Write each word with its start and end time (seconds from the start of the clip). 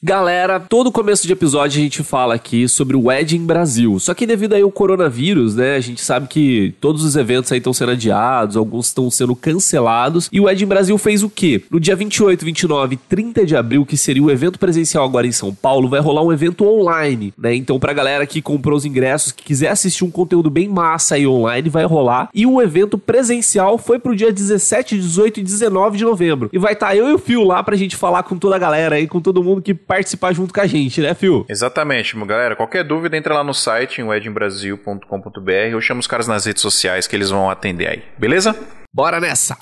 Galera, 0.00 0.60
todo 0.60 0.92
começo 0.92 1.26
de 1.26 1.32
episódio 1.32 1.80
a 1.80 1.82
gente 1.82 2.04
fala 2.04 2.32
aqui 2.34 2.68
sobre 2.68 2.96
o 2.96 3.06
Wedding 3.06 3.44
Brasil. 3.44 3.98
Só 3.98 4.14
que 4.14 4.26
devido 4.26 4.52
aí 4.52 4.62
ao 4.62 4.70
coronavírus, 4.70 5.56
né, 5.56 5.74
a 5.74 5.80
gente 5.80 6.00
sabe 6.00 6.28
que 6.28 6.72
todos 6.80 7.02
os 7.02 7.16
eventos 7.16 7.50
aí 7.50 7.58
estão 7.58 7.72
sendo 7.72 7.90
adiados, 7.90 8.56
alguns 8.56 8.86
estão 8.86 9.10
sendo 9.10 9.34
cancelados. 9.34 10.28
E 10.30 10.38
o 10.38 10.44
Wedding 10.44 10.66
Brasil 10.66 10.96
fez 10.98 11.24
o 11.24 11.28
quê? 11.28 11.64
No 11.68 11.80
dia 11.80 11.96
28, 11.96 12.44
29 12.44 12.94
e 12.94 12.96
30 12.96 13.44
de 13.44 13.56
abril, 13.56 13.84
que 13.84 13.96
seria 13.96 14.22
o 14.22 14.30
evento 14.30 14.56
presencial 14.56 15.04
agora 15.04 15.26
em 15.26 15.32
São 15.32 15.52
Paulo, 15.52 15.88
vai 15.88 15.98
rolar 15.98 16.22
um 16.22 16.32
evento 16.32 16.64
online, 16.64 17.34
né? 17.36 17.56
Então 17.56 17.80
pra 17.80 17.92
galera 17.92 18.24
que 18.24 18.40
comprou 18.40 18.78
os 18.78 18.84
ingressos, 18.84 19.32
que 19.32 19.42
quiser 19.42 19.70
assistir 19.70 20.04
um 20.04 20.12
conteúdo 20.12 20.48
bem 20.48 20.68
massa 20.68 21.16
aí 21.16 21.26
online, 21.26 21.68
vai 21.68 21.84
rolar. 21.84 22.30
E 22.32 22.46
o 22.46 22.62
evento 22.62 22.98
presencial 22.98 23.76
foi 23.76 23.98
pro 23.98 24.14
dia 24.14 24.32
17, 24.32 24.96
18 24.96 25.40
e 25.40 25.42
19 25.42 25.98
de 25.98 26.04
novembro. 26.04 26.50
E 26.52 26.58
vai 26.58 26.74
estar 26.74 26.90
tá 26.90 26.96
eu 26.96 27.08
e 27.08 27.14
o 27.14 27.18
Fio 27.18 27.42
lá 27.42 27.64
pra 27.64 27.74
gente 27.74 27.96
falar 27.96 28.22
com 28.22 28.38
toda 28.38 28.54
a 28.54 28.60
galera 28.60 28.94
aí, 28.94 29.08
com 29.08 29.20
todo 29.20 29.42
mundo 29.42 29.60
que 29.60 29.87
participar 29.88 30.34
junto 30.34 30.52
com 30.52 30.60
a 30.60 30.66
gente, 30.66 31.00
né, 31.00 31.14
Phil? 31.14 31.46
Exatamente, 31.48 32.14
galera. 32.26 32.54
Qualquer 32.54 32.84
dúvida, 32.84 33.16
entra 33.16 33.34
lá 33.34 33.42
no 33.42 33.54
site, 33.54 34.00
em 34.00 34.04
weddingbrasil.com.br 34.04 35.74
ou 35.74 35.80
chama 35.80 36.00
os 36.00 36.06
caras 36.06 36.28
nas 36.28 36.44
redes 36.44 36.60
sociais 36.60 37.06
que 37.08 37.16
eles 37.16 37.30
vão 37.30 37.50
atender 37.50 37.88
aí, 37.88 38.04
beleza? 38.18 38.54
Bora 38.94 39.18
nessa! 39.18 39.56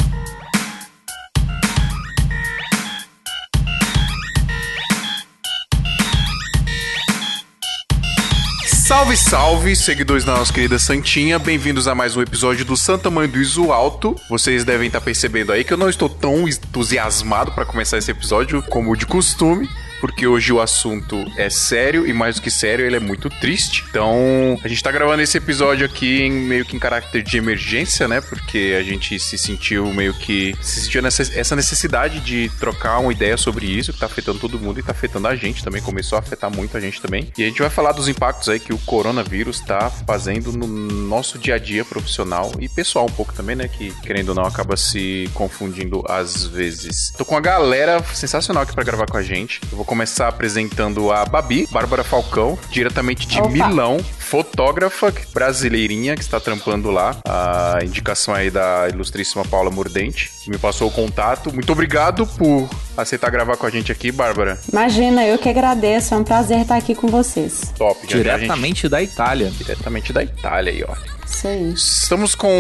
Salve, 8.67 9.17
salve, 9.17 9.75
seguidores 9.75 10.25
da 10.25 10.37
nossa 10.37 10.53
querida 10.53 10.79
Santinha, 10.79 11.41
bem-vindos 11.41 11.89
a 11.89 11.95
mais 11.95 12.17
um 12.17 12.23
episódio 12.23 12.65
do 12.65 12.77
Santa 12.77 13.11
Mãe 13.11 13.29
do 13.29 13.39
Iso 13.39 13.73
Alto. 13.73 14.15
Vocês 14.29 14.65
devem 14.65 14.87
estar 14.87 15.01
percebendo 15.01 15.53
aí 15.53 15.65
que 15.65 15.73
eu 15.73 15.77
não 15.77 15.89
estou 15.89 16.09
tão 16.09 16.49
entusiasmado 16.49 17.51
para 17.51 17.67
começar 17.67 17.99
esse 17.99 18.13
episódio 18.13 18.63
como 18.63 18.97
de 18.97 19.05
costume 19.05 19.69
porque 20.01 20.27
hoje 20.27 20.53
o 20.53 20.61
assunto 20.61 21.25
é 21.37 21.49
sério 21.49 22.07
e 22.07 22.13
mais 22.13 22.37
do 22.37 22.43
que 22.43 22.51
sério, 22.51 22.85
ele 22.85 22.97
é 22.97 23.01
muito 23.01 23.29
triste. 23.29 23.85
Então, 23.89 24.59
a 24.63 24.69
gente 24.69 24.83
tá 24.83 24.91
gravando 24.91 25.23
esse 25.23 25.39
episódio 25.39 25.87
aqui 25.87 26.23
em, 26.23 26.33
meio 26.33 26.65
que 26.65 26.77
em 26.77 26.79
caráter 26.79 27.23
de 27.23 27.37
emergência, 27.37 28.07
né? 28.09 28.21
Porque 28.21 28.77
a 28.79 28.83
gente 28.83 29.19
se 29.19 29.39
sentiu 29.39 29.87
meio 29.93 30.15
que 30.15 30.55
se 30.61 30.83
sentiu 30.83 31.03
nessa, 31.03 31.23
essa 31.39 31.57
necessidade 31.57 32.21
de 32.21 32.51
trocar 32.59 32.99
uma 32.99 33.13
ideia 33.13 33.37
sobre 33.37 33.67
isso 33.67 33.93
que 33.93 33.99
tá 33.99 34.07
afetando 34.07 34.39
todo 34.39 34.59
mundo 34.59 34.81
e 34.81 34.83
tá 34.83 34.93
afetando 34.93 35.29
a 35.29 35.37
gente 35.37 35.63
também, 35.63 35.83
começou 35.83 36.17
a 36.17 36.21
afetar 36.21 36.51
muito 36.51 36.77
a 36.77 36.81
gente 36.81 37.01
também. 37.01 37.33
E 37.37 37.43
a 37.43 37.47
gente 37.47 37.61
vai 37.61 37.71
falar 37.71 37.93
dos 37.93 38.09
impactos 38.09 38.49
aí 38.49 38.61
que 38.61 38.73
o 38.73 38.79
coronavírus 38.79 39.61
tá 39.61 39.91
fazendo 40.07 40.53
no 40.53 40.67
nosso 40.67 41.39
dia 41.39 41.55
a 41.55 41.59
dia 41.59 41.85
profissional 41.85 42.53
e 42.61 42.69
pessoal 42.69 43.07
um 43.07 43.13
pouco 43.13 43.33
também, 43.33 43.57
né? 43.57 43.69
Que 43.69 43.93
querendo 44.03 44.31
ou 44.31 44.35
não 44.35 44.45
acaba 44.45 44.77
se 44.77 45.29
confundindo 45.35 46.05
às 46.09 46.45
vezes. 46.45 47.11
Tô 47.17 47.25
com 47.25 47.35
uma 47.35 47.41
galera 47.41 48.03
sensacional 48.15 48.63
aqui 48.63 48.75
para 48.75 48.85
gravar 48.85 49.07
com 49.07 49.17
a 49.17 49.23
gente. 49.23 49.61
Eu 49.71 49.77
vou 49.77 49.85
começar 49.97 50.29
apresentando 50.29 51.11
a 51.11 51.25
Babi, 51.25 51.67
Bárbara 51.71 52.05
Falcão, 52.05 52.59
diretamente 52.71 53.27
de 53.27 53.41
Opa. 53.41 53.49
Milão, 53.49 53.97
fotógrafa 54.19 55.11
brasileirinha 55.33 56.15
que 56.15 56.21
está 56.21 56.39
trampando 56.39 56.91
lá. 56.91 57.17
A 57.25 57.79
indicação 57.83 58.35
aí 58.35 58.51
da 58.51 58.89
ilustríssima 58.93 59.43
Paula 59.47 59.71
Mordente, 59.71 60.31
que 60.45 60.51
me 60.51 60.59
passou 60.59 60.89
o 60.89 60.91
contato. 60.91 61.51
Muito 61.51 61.73
obrigado 61.73 62.27
por 62.27 62.69
aceitar 62.95 63.31
gravar 63.31 63.57
com 63.57 63.65
a 63.65 63.71
gente 63.71 63.91
aqui, 63.91 64.13
Bárbara. 64.13 64.61
Imagina, 64.71 65.27
eu 65.27 65.39
que 65.39 65.49
agradeço. 65.49 66.13
É 66.13 66.19
um 66.19 66.25
prazer 66.25 66.61
estar 66.61 66.77
aqui 66.77 66.95
com 66.95 67.09
vocês. 67.09 67.73
Top. 67.79 68.07
Diretamente 68.07 68.83
gente... 68.83 68.91
da 68.91 69.03
Itália. 69.03 69.51
Diretamente 69.51 70.13
da 70.13 70.23
Itália 70.23 70.75
aí, 70.75 70.85
ó. 70.87 70.95
Isso 71.27 71.49
aí. 71.49 71.73
Estamos 71.73 72.35
com 72.35 72.51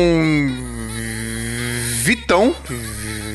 Vitão, 2.02 2.56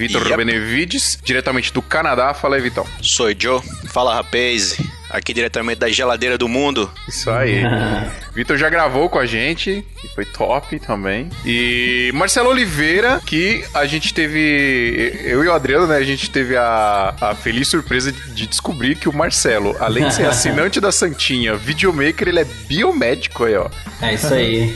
Vitor 0.02 0.26
yep. 0.26 0.38
Benevides, 0.38 1.20
diretamente 1.24 1.72
do 1.72 1.80
Canadá. 1.80 2.34
Fala 2.34 2.56
aí, 2.56 2.62
Vitão. 2.62 2.88
Sou 3.04 3.32
Joe. 3.38 3.62
Fala, 3.86 4.16
rapaz 4.16 4.78
aqui 5.12 5.34
diretamente 5.34 5.80
da 5.80 5.90
geladeira 5.90 6.38
do 6.38 6.48
mundo. 6.48 6.90
Isso 7.08 7.30
aí. 7.30 7.62
Vitor 8.34 8.58
já 8.58 8.70
gravou 8.70 9.10
com 9.10 9.20
a 9.20 9.26
gente, 9.26 9.86
que 10.00 10.08
foi 10.10 10.26
top 10.26 10.80
também. 10.80 11.30
E 11.46 12.12
Marcelo 12.14 12.50
Oliveira, 12.50 13.22
que 13.26 13.64
a 13.74 13.86
gente 13.86 14.14
teve. 14.14 15.14
Eu 15.24 15.44
e 15.44 15.48
o 15.48 15.54
Adriano, 15.54 15.88
né? 15.88 15.98
A 15.98 16.04
gente 16.04 16.30
teve 16.30 16.56
a, 16.56 17.14
a 17.20 17.36
feliz 17.36 17.68
surpresa 17.68 18.12
de 18.12 18.48
descobrir 18.48 18.96
que 18.96 19.10
o 19.10 19.14
Marcelo, 19.14 19.76
além 19.80 20.08
de 20.08 20.16
ser 20.16 20.26
assinante 20.28 20.80
da 20.80 20.92
Santinha, 20.92 21.56
videomaker, 21.56 22.30
ele 22.30 22.40
é 22.40 22.46
biomédico 22.46 23.44
aí, 23.44 23.56
ó. 23.56 23.70
É 24.02 24.14
isso 24.14 24.34
aí. 24.34 24.74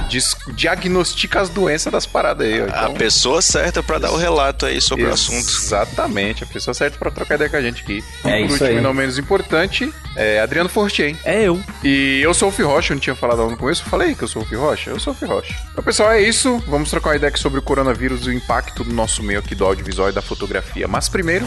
diagnostica 0.54 1.40
as 1.40 1.48
doenças 1.48 1.92
das 1.92 2.06
paradas 2.06 2.46
aí, 2.46 2.62
ó. 2.62 2.66
Então, 2.66 2.86
a 2.86 2.90
pessoa 2.90 3.42
certa 3.42 3.82
para 3.82 3.98
dar 3.98 4.12
o 4.12 4.16
relato 4.16 4.66
aí 4.66 4.80
sobre 4.80 5.04
o 5.04 5.12
assunto. 5.12 5.48
Exatamente, 5.48 6.44
a 6.44 6.46
pessoa 6.46 6.74
certa 6.74 6.98
para 6.98 7.10
trocar 7.10 7.34
ideia 7.34 7.50
com 7.50 7.56
a 7.56 7.62
gente 7.62 7.82
aqui. 7.82 8.02
É 8.24 8.38
Por 8.38 8.46
isso 8.46 8.52
último, 8.52 8.78
aí. 8.78 8.80
não 8.80 8.94
menos 8.94 9.18
importante, 9.18 9.73
site 9.74 10.03
é 10.16 10.40
Adriano 10.40 10.68
Fortin. 10.68 11.16
É 11.24 11.42
eu. 11.42 11.60
E 11.82 12.20
eu 12.22 12.32
sou 12.34 12.48
o 12.48 12.66
Rocha, 12.66 12.92
eu 12.92 12.96
não 12.96 13.00
tinha 13.00 13.14
falado 13.14 13.48
no 13.48 13.56
começo, 13.56 13.82
eu 13.84 13.90
falei 13.90 14.14
que 14.14 14.22
eu 14.22 14.28
sou 14.28 14.42
o 14.42 14.56
Rocha. 14.56 14.90
Eu 14.90 15.00
sou 15.00 15.16
o 15.20 15.26
Rocha. 15.26 15.54
Então, 15.72 15.84
pessoal, 15.84 16.12
é 16.12 16.22
isso. 16.22 16.62
Vamos 16.68 16.90
trocar 16.90 17.10
uma 17.10 17.16
ideia 17.16 17.28
aqui 17.28 17.38
sobre 17.38 17.58
o 17.58 17.62
coronavírus 17.62 18.26
e 18.26 18.30
o 18.30 18.32
impacto 18.32 18.84
do 18.84 18.92
nosso 18.92 19.22
meio 19.22 19.38
aqui 19.38 19.54
do 19.54 19.64
audiovisual 19.64 20.08
e 20.08 20.12
da 20.12 20.22
fotografia. 20.22 20.86
Mas 20.86 21.08
primeiro, 21.08 21.44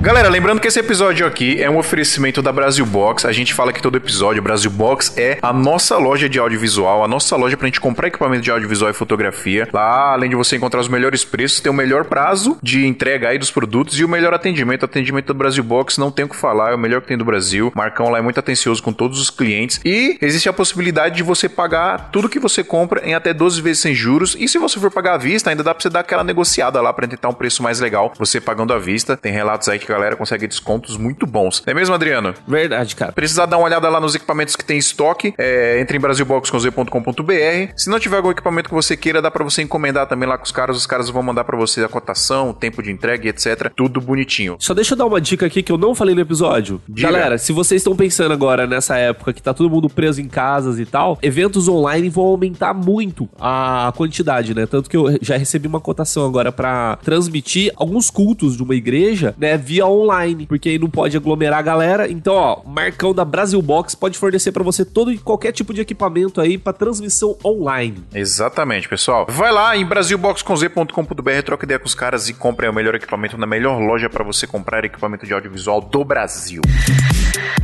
galera, 0.00 0.28
lembrando 0.28 0.60
que 0.60 0.68
esse 0.68 0.80
episódio 0.80 1.26
aqui 1.26 1.62
é 1.62 1.70
um 1.70 1.78
oferecimento 1.78 2.42
da 2.42 2.52
Brasil 2.52 2.84
Box. 2.84 3.26
A 3.26 3.32
gente 3.32 3.54
fala 3.54 3.72
que 3.72 3.80
todo 3.80 3.96
episódio, 3.96 4.42
Brasil 4.42 4.70
Box 4.70 5.14
é 5.16 5.38
a 5.40 5.52
nossa 5.52 5.96
loja 5.96 6.28
de 6.28 6.38
audiovisual, 6.38 7.04
a 7.04 7.08
nossa 7.08 7.36
loja 7.36 7.56
pra 7.56 7.66
gente 7.66 7.80
comprar 7.80 8.08
equipamento 8.08 8.42
de 8.42 8.50
audiovisual 8.50 8.90
e 8.90 8.94
fotografia. 8.94 9.68
Lá, 9.72 10.12
além 10.12 10.30
de 10.30 10.36
você 10.36 10.56
encontrar 10.56 10.80
os 10.80 10.88
melhores 10.88 11.24
preços, 11.24 11.60
tem 11.60 11.70
o 11.70 11.74
melhor 11.74 12.04
prazo 12.04 12.58
de 12.62 12.86
entrega 12.86 13.28
aí 13.28 13.38
dos 13.38 13.50
produtos 13.50 13.98
e 13.98 14.04
o 14.04 14.08
melhor 14.08 14.34
atendimento. 14.34 14.82
O 14.82 14.86
atendimento 14.86 15.26
da 15.26 15.34
Brasil 15.34 15.62
Box 15.62 15.98
não 15.98 16.10
tem 16.10 16.24
o 16.24 16.28
que 16.28 16.36
falar, 16.36 16.72
é 16.72 16.74
o 16.74 16.78
melhor 16.78 17.00
que 17.00 17.08
tem 17.08 17.18
do 17.18 17.24
Brasil. 17.24 17.72
Marcão 17.74 18.07
lá 18.10 18.18
é 18.18 18.22
muito 18.22 18.40
atencioso 18.40 18.82
com 18.82 18.92
todos 18.92 19.20
os 19.20 19.30
clientes 19.30 19.80
e 19.84 20.18
existe 20.20 20.48
a 20.48 20.52
possibilidade 20.52 21.16
de 21.16 21.22
você 21.22 21.48
pagar 21.48 22.10
tudo 22.10 22.28
que 22.28 22.38
você 22.38 22.62
compra 22.64 23.06
em 23.06 23.14
até 23.14 23.32
12 23.32 23.60
vezes 23.60 23.82
sem 23.82 23.94
juros. 23.94 24.36
E 24.38 24.48
se 24.48 24.58
você 24.58 24.78
for 24.78 24.90
pagar 24.90 25.14
à 25.14 25.18
vista, 25.18 25.50
ainda 25.50 25.62
dá 25.62 25.74
pra 25.74 25.82
você 25.82 25.90
dar 25.90 26.00
aquela 26.00 26.24
negociada 26.24 26.80
lá 26.80 26.92
para 26.92 27.06
tentar 27.06 27.28
um 27.28 27.34
preço 27.34 27.62
mais 27.62 27.80
legal. 27.80 28.12
Você 28.18 28.40
pagando 28.40 28.72
à 28.72 28.78
vista, 28.78 29.16
tem 29.16 29.32
relatos 29.32 29.68
aí 29.68 29.78
que 29.78 29.90
a 29.90 29.94
galera 29.94 30.16
consegue 30.16 30.46
descontos 30.46 30.96
muito 30.96 31.26
bons. 31.26 31.62
Não 31.66 31.72
é 31.72 31.74
mesmo, 31.74 31.94
Adriano? 31.94 32.34
Verdade, 32.46 32.96
cara. 32.96 33.12
Precisar 33.12 33.46
dar 33.46 33.58
uma 33.58 33.66
olhada 33.66 33.88
lá 33.88 34.00
nos 34.00 34.14
equipamentos 34.14 34.56
que 34.56 34.64
tem 34.64 34.78
estoque, 34.78 35.34
é, 35.38 35.80
entre 35.80 35.96
em 35.96 36.00
brasilbox.com.br. 36.00 37.72
Se 37.76 37.90
não 37.90 37.98
tiver 37.98 38.16
algum 38.16 38.30
equipamento 38.30 38.68
que 38.68 38.74
você 38.74 38.96
queira, 38.96 39.20
dá 39.22 39.30
para 39.30 39.44
você 39.44 39.62
encomendar 39.62 40.06
também 40.06 40.28
lá 40.28 40.36
com 40.36 40.44
os 40.44 40.52
caras. 40.52 40.76
Os 40.76 40.86
caras 40.86 41.10
vão 41.10 41.22
mandar 41.22 41.44
para 41.44 41.56
você 41.56 41.82
a 41.84 41.88
cotação, 41.88 42.50
o 42.50 42.54
tempo 42.54 42.82
de 42.82 42.90
entrega, 42.90 43.28
etc. 43.28 43.70
Tudo 43.74 44.00
bonitinho. 44.00 44.56
Só 44.58 44.74
deixa 44.74 44.94
eu 44.94 44.98
dar 44.98 45.06
uma 45.06 45.20
dica 45.20 45.46
aqui 45.46 45.62
que 45.62 45.72
eu 45.72 45.78
não 45.78 45.94
falei 45.94 46.14
no 46.14 46.20
episódio. 46.20 46.80
Diga. 46.88 47.10
Galera, 47.10 47.38
se 47.38 47.52
vocês 47.52 47.80
estão 47.80 47.94
pensando 47.98 48.32
agora 48.32 48.64
nessa 48.64 48.96
época 48.96 49.32
que 49.32 49.42
tá 49.42 49.52
todo 49.52 49.68
mundo 49.68 49.90
preso 49.90 50.20
em 50.20 50.28
casas 50.28 50.78
e 50.78 50.86
tal, 50.86 51.18
eventos 51.20 51.66
online 51.66 52.08
vão 52.08 52.26
aumentar 52.26 52.72
muito 52.72 53.28
a 53.40 53.92
quantidade, 53.96 54.54
né? 54.54 54.66
Tanto 54.66 54.88
que 54.88 54.96
eu 54.96 55.18
já 55.20 55.36
recebi 55.36 55.66
uma 55.66 55.80
cotação 55.80 56.24
agora 56.24 56.52
para 56.52 56.96
transmitir 57.02 57.72
alguns 57.74 58.08
cultos 58.08 58.56
de 58.56 58.62
uma 58.62 58.76
igreja, 58.76 59.34
né, 59.36 59.56
via 59.56 59.84
online, 59.84 60.46
porque 60.46 60.68
aí 60.68 60.78
não 60.78 60.88
pode 60.88 61.16
aglomerar 61.16 61.58
a 61.58 61.62
galera. 61.62 62.08
Então, 62.08 62.34
ó, 62.34 62.62
Marcão 62.64 63.12
da 63.12 63.24
Brasil 63.24 63.60
Box 63.60 63.96
pode 63.96 64.16
fornecer 64.16 64.52
para 64.52 64.62
você 64.62 64.84
todo 64.84 65.12
e 65.12 65.18
qualquer 65.18 65.50
tipo 65.50 65.74
de 65.74 65.80
equipamento 65.80 66.40
aí 66.40 66.56
para 66.56 66.72
transmissão 66.72 67.36
online. 67.44 68.04
Exatamente, 68.14 68.88
pessoal. 68.88 69.26
Vai 69.28 69.50
lá 69.50 69.76
em 69.76 69.84
brasilboxconz.com.br, 69.84 71.42
troca 71.44 71.64
ideia 71.64 71.80
com 71.80 71.86
os 71.86 71.94
caras 71.96 72.28
e 72.28 72.34
compre 72.34 72.68
o 72.68 72.72
melhor 72.72 72.94
equipamento 72.94 73.36
na 73.36 73.46
melhor 73.46 73.80
loja 73.80 74.08
para 74.08 74.22
você 74.22 74.46
comprar 74.46 74.84
equipamento 74.84 75.26
de 75.26 75.32
audiovisual 75.32 75.80
do 75.80 76.04
Brasil. 76.04 76.62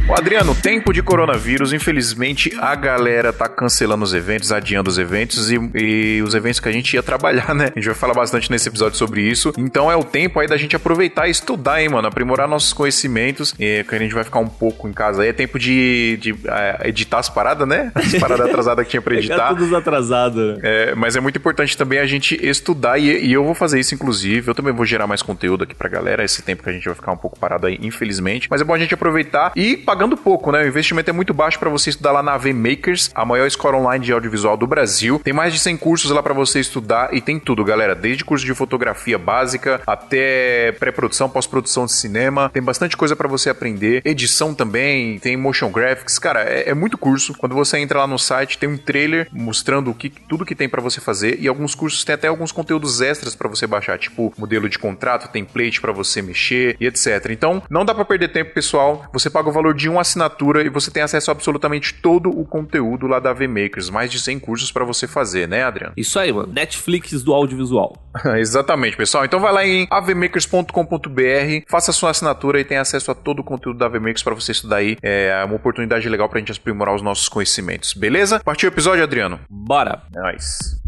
O 0.06 0.12
Adriano, 0.12 0.54
tempo 0.54 0.92
de 0.92 1.02
coronavírus, 1.02 1.72
infelizmente 1.72 2.52
a 2.60 2.74
galera 2.74 3.32
tá 3.32 3.48
cancelando 3.48 4.04
os 4.04 4.12
eventos, 4.12 4.52
adiando 4.52 4.90
os 4.90 4.98
eventos 4.98 5.50
e, 5.50 5.58
e, 5.74 6.22
os 6.22 6.34
eventos 6.34 6.60
que 6.60 6.68
a 6.68 6.72
gente 6.72 6.94
ia 6.94 7.02
trabalhar, 7.02 7.54
né? 7.54 7.70
A 7.74 7.78
gente 7.78 7.86
vai 7.86 7.94
falar 7.94 8.12
bastante 8.12 8.50
nesse 8.50 8.68
episódio 8.68 8.98
sobre 8.98 9.22
isso. 9.22 9.52
Então 9.56 9.90
é 9.90 9.96
o 9.96 10.04
tempo 10.04 10.40
aí 10.40 10.46
da 10.46 10.58
gente 10.58 10.76
aproveitar 10.76 11.26
e 11.26 11.30
estudar, 11.30 11.80
hein, 11.80 11.88
mano? 11.88 12.06
Aprimorar 12.06 12.46
nossos 12.46 12.74
conhecimentos. 12.74 13.54
E 13.58 13.82
que 13.88 13.94
a 13.94 13.98
gente 13.98 14.14
vai 14.14 14.24
ficar 14.24 14.40
um 14.40 14.48
pouco 14.48 14.86
em 14.86 14.92
casa 14.92 15.22
aí. 15.22 15.30
É 15.30 15.32
tempo 15.32 15.58
de, 15.58 16.18
de 16.20 16.32
uh, 16.32 16.36
editar 16.84 17.18
as 17.18 17.30
paradas, 17.30 17.66
né? 17.66 17.90
As 17.94 18.14
paradas 18.16 18.46
atrasadas 18.46 18.84
que 18.84 18.90
tinha 18.90 19.02
pra 19.02 19.14
editar. 19.16 19.48
todos 19.48 19.72
atrasados. 19.72 20.58
É, 20.62 20.94
mas 20.94 21.16
é 21.16 21.20
muito 21.20 21.38
importante 21.38 21.76
também 21.78 21.98
a 21.98 22.06
gente 22.06 22.38
estudar 22.46 22.98
e, 22.98 23.24
e 23.24 23.32
eu 23.32 23.42
vou 23.42 23.54
fazer 23.54 23.80
isso, 23.80 23.94
inclusive. 23.94 24.48
Eu 24.48 24.54
também 24.54 24.72
vou 24.72 24.84
gerar 24.84 25.06
mais 25.06 25.22
conteúdo 25.22 25.64
aqui 25.64 25.74
pra 25.74 25.88
galera. 25.88 26.22
Esse 26.22 26.42
tempo 26.42 26.62
que 26.62 26.68
a 26.68 26.72
gente 26.72 26.84
vai 26.84 26.94
ficar 26.94 27.12
um 27.12 27.16
pouco 27.16 27.38
parado 27.38 27.66
aí, 27.66 27.78
infelizmente. 27.80 28.48
Mas 28.50 28.60
é 28.60 28.64
bom 28.64 28.74
a 28.74 28.78
gente 28.78 28.92
aproveitar 28.92 29.52
e 29.56 29.63
pagando 29.76 30.04
pagando 30.04 30.16
pouco, 30.18 30.52
né? 30.52 30.62
O 30.62 30.68
investimento 30.68 31.08
é 31.08 31.12
muito 31.14 31.32
baixo 31.32 31.58
para 31.58 31.70
você 31.70 31.88
estudar 31.88 32.12
lá 32.12 32.22
na 32.22 32.34
AV 32.34 32.52
Makers, 32.52 33.10
a 33.14 33.24
maior 33.24 33.46
escola 33.46 33.78
online 33.78 34.04
de 34.04 34.12
audiovisual 34.12 34.54
do 34.54 34.66
Brasil. 34.66 35.18
Tem 35.22 35.32
mais 35.32 35.52
de 35.52 35.58
100 35.58 35.78
cursos 35.78 36.10
lá 36.10 36.22
para 36.22 36.34
você 36.34 36.60
estudar 36.60 37.14
e 37.14 37.22
tem 37.22 37.38
tudo, 37.38 37.64
galera, 37.64 37.94
desde 37.94 38.22
curso 38.22 38.44
de 38.44 38.54
fotografia 38.54 39.18
básica 39.18 39.80
até 39.86 40.72
pré-produção, 40.72 41.30
pós-produção 41.30 41.86
de 41.86 41.92
cinema. 41.92 42.50
Tem 42.50 42.62
bastante 42.62 42.96
coisa 42.96 43.16
para 43.16 43.26
você 43.26 43.48
aprender, 43.48 44.02
edição 44.04 44.54
também, 44.54 45.18
tem 45.18 45.36
motion 45.38 45.70
graphics, 45.70 46.18
cara, 46.18 46.42
é, 46.42 46.68
é, 46.68 46.74
muito 46.74 46.98
curso. 46.98 47.32
Quando 47.38 47.54
você 47.54 47.78
entra 47.78 48.00
lá 48.00 48.06
no 48.06 48.18
site, 48.18 48.58
tem 48.58 48.68
um 48.68 48.76
trailer 48.76 49.28
mostrando 49.32 49.90
o 49.90 49.94
que 49.94 50.10
tudo 50.10 50.44
que 50.44 50.54
tem 50.54 50.68
para 50.68 50.82
você 50.82 51.00
fazer 51.00 51.38
e 51.40 51.48
alguns 51.48 51.74
cursos 51.74 52.04
têm 52.04 52.14
até 52.14 52.28
alguns 52.28 52.52
conteúdos 52.52 53.00
extras 53.00 53.34
para 53.34 53.48
você 53.48 53.66
baixar, 53.66 53.98
tipo 53.98 54.34
modelo 54.36 54.68
de 54.68 54.78
contrato, 54.78 55.32
template 55.32 55.80
para 55.80 55.92
você 55.92 56.20
mexer 56.20 56.76
e 56.78 56.86
etc. 56.86 57.30
Então, 57.30 57.62
não 57.70 57.86
dá 57.86 57.94
para 57.94 58.04
perder 58.04 58.28
tempo, 58.28 58.52
pessoal. 58.52 59.06
Você 59.12 59.30
paga 59.30 59.53
valor 59.54 59.74
de 59.74 59.88
uma 59.88 60.00
assinatura 60.00 60.62
e 60.62 60.68
você 60.68 60.90
tem 60.90 61.02
acesso 61.02 61.30
a 61.30 61.32
absolutamente 61.32 61.94
todo 61.94 62.28
o 62.28 62.44
conteúdo 62.44 63.06
lá 63.06 63.18
da 63.18 63.32
VMakers, 63.32 63.90
mais 63.90 64.10
de 64.10 64.20
100 64.20 64.38
cursos 64.40 64.70
para 64.70 64.84
você 64.84 65.06
fazer, 65.06 65.48
né, 65.48 65.64
Adriano? 65.64 65.94
Isso 65.96 66.18
aí, 66.18 66.32
mano. 66.32 66.52
Netflix 66.52 67.22
do 67.22 67.32
audiovisual. 67.32 67.96
Exatamente, 68.36 68.96
pessoal. 68.96 69.24
Então 69.24 69.40
vai 69.40 69.52
lá 69.52 69.66
em 69.66 69.86
avmakers.com.br, 69.90 71.64
faça 71.68 71.92
sua 71.92 72.10
assinatura 72.10 72.60
e 72.60 72.64
tenha 72.64 72.80
acesso 72.80 73.10
a 73.10 73.14
todo 73.14 73.40
o 73.40 73.44
conteúdo 73.44 73.78
da 73.78 73.88
VMakers 73.88 74.22
para 74.22 74.34
você 74.34 74.52
estudar 74.52 74.76
aí. 74.76 74.96
É 75.02 75.42
uma 75.44 75.56
oportunidade 75.56 76.08
legal 76.08 76.28
pra 76.28 76.38
gente 76.38 76.52
aprimorar 76.52 76.94
os 76.94 77.02
nossos 77.02 77.28
conhecimentos. 77.28 77.94
Beleza? 77.94 78.40
Partiu 78.40 78.68
o 78.68 78.72
episódio, 78.72 79.02
Adriano? 79.02 79.40
Bora. 79.48 80.02
Nice. 80.14 80.83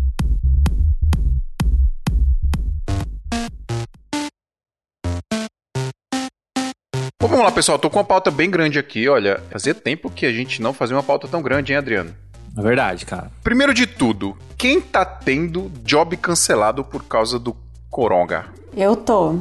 Bom, 7.21 7.29
vamos 7.29 7.47
lá, 7.47 7.51
pessoal. 7.51 7.79
Tô 7.79 7.89
com 7.89 7.99
uma 7.99 8.05
pauta 8.05 8.31
bem 8.31 8.51
grande 8.51 8.79
aqui. 8.79 9.09
Olha, 9.09 9.43
fazia 9.51 9.75
tempo 9.75 10.11
que 10.11 10.27
a 10.27 10.33
gente 10.33 10.61
não 10.61 10.75
fazia 10.75 10.95
uma 10.95 11.03
pauta 11.03 11.27
tão 11.27 11.41
grande, 11.41 11.73
hein, 11.73 11.79
Adriano? 11.79 12.15
É 12.57 12.61
verdade, 12.61 13.07
cara. 13.07 13.31
Primeiro 13.43 13.73
de 13.73 13.87
tudo, 13.87 14.37
quem 14.59 14.81
tá 14.83 15.03
tendo 15.05 15.71
job 15.83 16.15
cancelado 16.19 16.85
por 16.85 17.05
causa 17.05 17.39
do 17.39 17.57
coronga? 17.91 18.47
Eu 18.77 18.95
tô. 18.95 19.39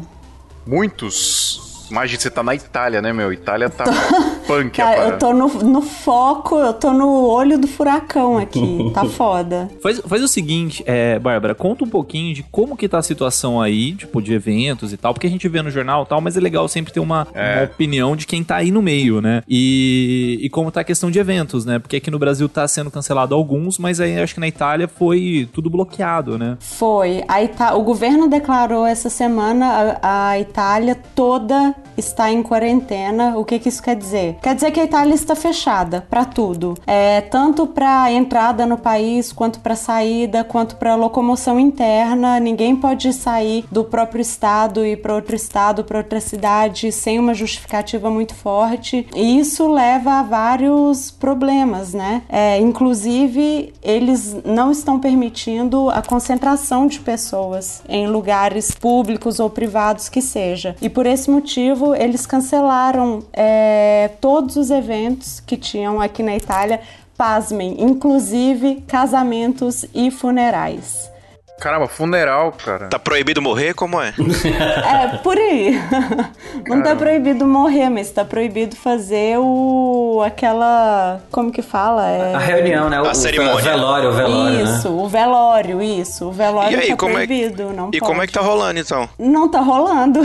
Muitos? 0.66 1.65
Imagina, 1.90 2.20
você 2.20 2.30
tá 2.30 2.44
na 2.44 2.56
Itália, 2.56 3.02
né, 3.02 3.14
meu? 3.14 3.32
Itália 3.32 3.70
tá 3.70 3.86
punk, 4.48 4.78
Cara, 4.78 5.10
eu 5.10 5.18
tô 5.18 5.34
no, 5.34 5.48
no 5.48 5.82
foco, 5.82 6.58
eu 6.58 6.74
tô 6.74 6.92
no 6.92 7.26
olho 7.26 7.58
do 7.58 7.68
furacão 7.68 8.38
aqui. 8.38 8.92
tá 8.94 9.06
foda. 9.06 9.70
Faz, 9.82 10.00
faz 10.00 10.24
o 10.24 10.28
seguinte, 10.28 10.84
é, 10.86 11.20
Bárbara, 11.20 11.54
conta 11.54 11.84
um 11.84 11.90
pouquinho 11.90 12.34
de 12.34 12.44
como 12.44 12.76
que 12.76 12.88
tá 12.88 12.98
a 12.98 13.04
situação 13.04 13.62
aí, 13.62 13.94
tipo, 13.94 14.22
de 14.22 14.34
eventos 14.34 14.94
e 14.94 14.98
tal, 14.98 15.14
porque 15.14 15.28
a 15.28 15.30
gente 15.30 15.48
vê 15.48 15.62
no 15.62 15.70
jornal 15.70 16.04
e 16.04 16.08
tal, 16.08 16.22
mas 16.22 16.38
é 16.38 16.40
legal 16.40 16.68
sempre 16.68 16.94
ter 16.94 17.00
uma, 17.00 17.28
é. 17.34 17.58
uma 17.58 17.64
opinião 17.66 18.16
de 18.16 18.26
quem 18.26 18.44
tá 18.44 18.58
aí 18.58 18.72
no 18.72 18.82
meio, 18.82 19.22
né? 19.22 19.44
E, 19.48 20.40
e 20.42 20.50
como 20.50 20.72
tá 20.72 20.82
a 20.82 20.84
questão 20.84 21.12
de 21.12 21.20
eventos, 21.20 21.66
né? 21.66 21.80
Porque 21.80 21.98
aqui 21.98 22.10
no 22.10 22.20
Brasil 22.20 22.48
tá 22.50 22.68
sendo 22.68 22.90
cancelado 22.90 23.36
alguns, 23.36 23.78
mas 23.78 24.00
aí 24.00 24.20
acho 24.20 24.34
que 24.34 24.40
na 24.40 24.48
Itália 24.48 24.88
foi 24.88 25.48
tudo 25.54 25.70
bloqueado, 25.70 26.38
né? 26.38 26.58
Foi. 26.60 27.24
A 27.28 27.44
Ita 27.44 27.76
o 27.76 27.84
governo 27.84 28.28
declarou 28.28 28.86
essa 28.86 29.10
semana 29.10 30.00
a, 30.02 30.30
a 30.30 30.40
Itália 30.40 30.96
toda 31.16 31.75
está 31.98 32.32
em 32.32 32.44
quarentena. 32.44 33.38
O 33.38 33.46
que, 33.46 33.60
que 33.60 33.70
isso 33.70 33.82
quer 33.82 33.96
dizer? 33.96 34.38
Quer 34.42 34.56
dizer 34.56 34.72
que 34.72 34.80
a 34.80 34.84
Itália 34.84 35.14
está 35.14 35.36
fechada 35.36 36.06
para 36.10 36.26
tudo, 36.26 36.76
é, 36.86 37.22
tanto 37.22 37.68
para 37.68 38.12
entrada 38.12 38.66
no 38.66 38.78
país, 38.78 39.32
quanto 39.32 39.60
para 39.60 39.76
saída, 39.76 40.44
quanto 40.44 40.76
para 40.76 40.96
locomoção 40.96 41.60
interna. 41.60 42.40
Ninguém 42.40 42.76
pode 42.76 43.12
sair 43.14 43.66
do 43.72 43.84
próprio 43.84 44.22
estado 44.22 44.86
e 44.86 44.96
para 44.96 45.16
outro 45.16 45.36
estado, 45.36 45.84
para 45.84 46.00
outra 46.00 46.20
cidade, 46.20 46.92
sem 46.92 47.20
uma 47.20 47.34
justificativa 47.34 48.10
muito 48.10 48.34
forte. 48.34 49.08
E 49.16 49.40
isso 49.40 49.68
leva 49.68 50.20
a 50.20 50.24
vários 50.24 51.12
problemas, 51.12 51.94
né? 51.94 52.24
É, 52.30 52.60
inclusive, 52.60 53.74
eles 53.82 54.36
não 54.44 54.72
estão 54.72 55.00
permitindo 55.00 55.90
a 55.90 56.02
concentração 56.02 56.88
de 56.88 57.00
pessoas 57.00 57.82
em 57.88 58.08
lugares 58.08 58.72
públicos 58.72 59.40
ou 59.40 59.50
privados 59.50 60.10
que 60.10 60.22
seja. 60.22 60.76
E 60.82 60.90
por 60.90 61.06
esse 61.06 61.30
motivo 61.30 61.65
motivo, 61.66 61.96
eles 61.96 62.26
cancelaram 62.26 63.24
é, 63.34 64.12
todos 64.22 64.56
os 64.56 64.70
eventos 64.70 65.40
que 65.40 65.58
tinham 65.58 66.00
aqui 66.00 66.22
na 66.22 66.36
Itália, 66.36 66.80
pasmem, 67.18 67.82
inclusive 67.82 68.84
casamentos 68.88 69.86
e 69.94 70.12
funerais. 70.12 71.10
Caramba, 71.58 71.88
funeral, 71.88 72.52
cara. 72.52 72.88
Tá 72.88 73.00
proibido 73.00 73.42
morrer? 73.42 73.74
Como 73.74 74.00
é? 74.02 74.14
é, 74.20 75.18
por 75.18 75.38
aí. 75.38 75.80
Não 76.68 76.84
tá 76.84 76.96
proibido 76.96 77.48
morrer, 77.48 77.90
mas 77.90 78.12
tá 78.12 78.26
proibido 78.26 78.76
fazer 78.76 79.38
o. 79.40 80.22
aquela. 80.26 81.22
Como 81.32 81.52
que 81.52 81.62
fala? 81.62 82.10
É... 82.10 82.36
A 82.36 82.40
reunião, 82.40 82.90
né? 82.90 83.02
O, 83.02 83.06
a 83.06 83.14
cerimônia. 83.14 83.56
O 83.56 83.62
velório, 83.62 84.10
o 84.10 84.14
velório. 84.14 84.58
Né? 84.58 84.64
Isso, 84.64 84.90
né? 84.90 85.02
o 85.02 85.08
velório, 85.08 85.82
isso. 85.82 86.26
O 86.26 86.32
velório 86.32 86.78
e 86.78 86.82
aí, 86.82 86.90
tá 86.90 86.98
como 86.98 87.14
proibido. 87.14 87.62
É... 87.64 87.74
Não 87.74 87.88
e 87.88 88.00
pode. 88.00 88.12
como 88.12 88.22
é 88.22 88.28
que 88.28 88.34
tá 88.34 88.42
rolando, 88.42 88.80
então? 88.80 89.10
Não 89.18 89.50
tá 89.50 89.62
rolando. 89.62 90.22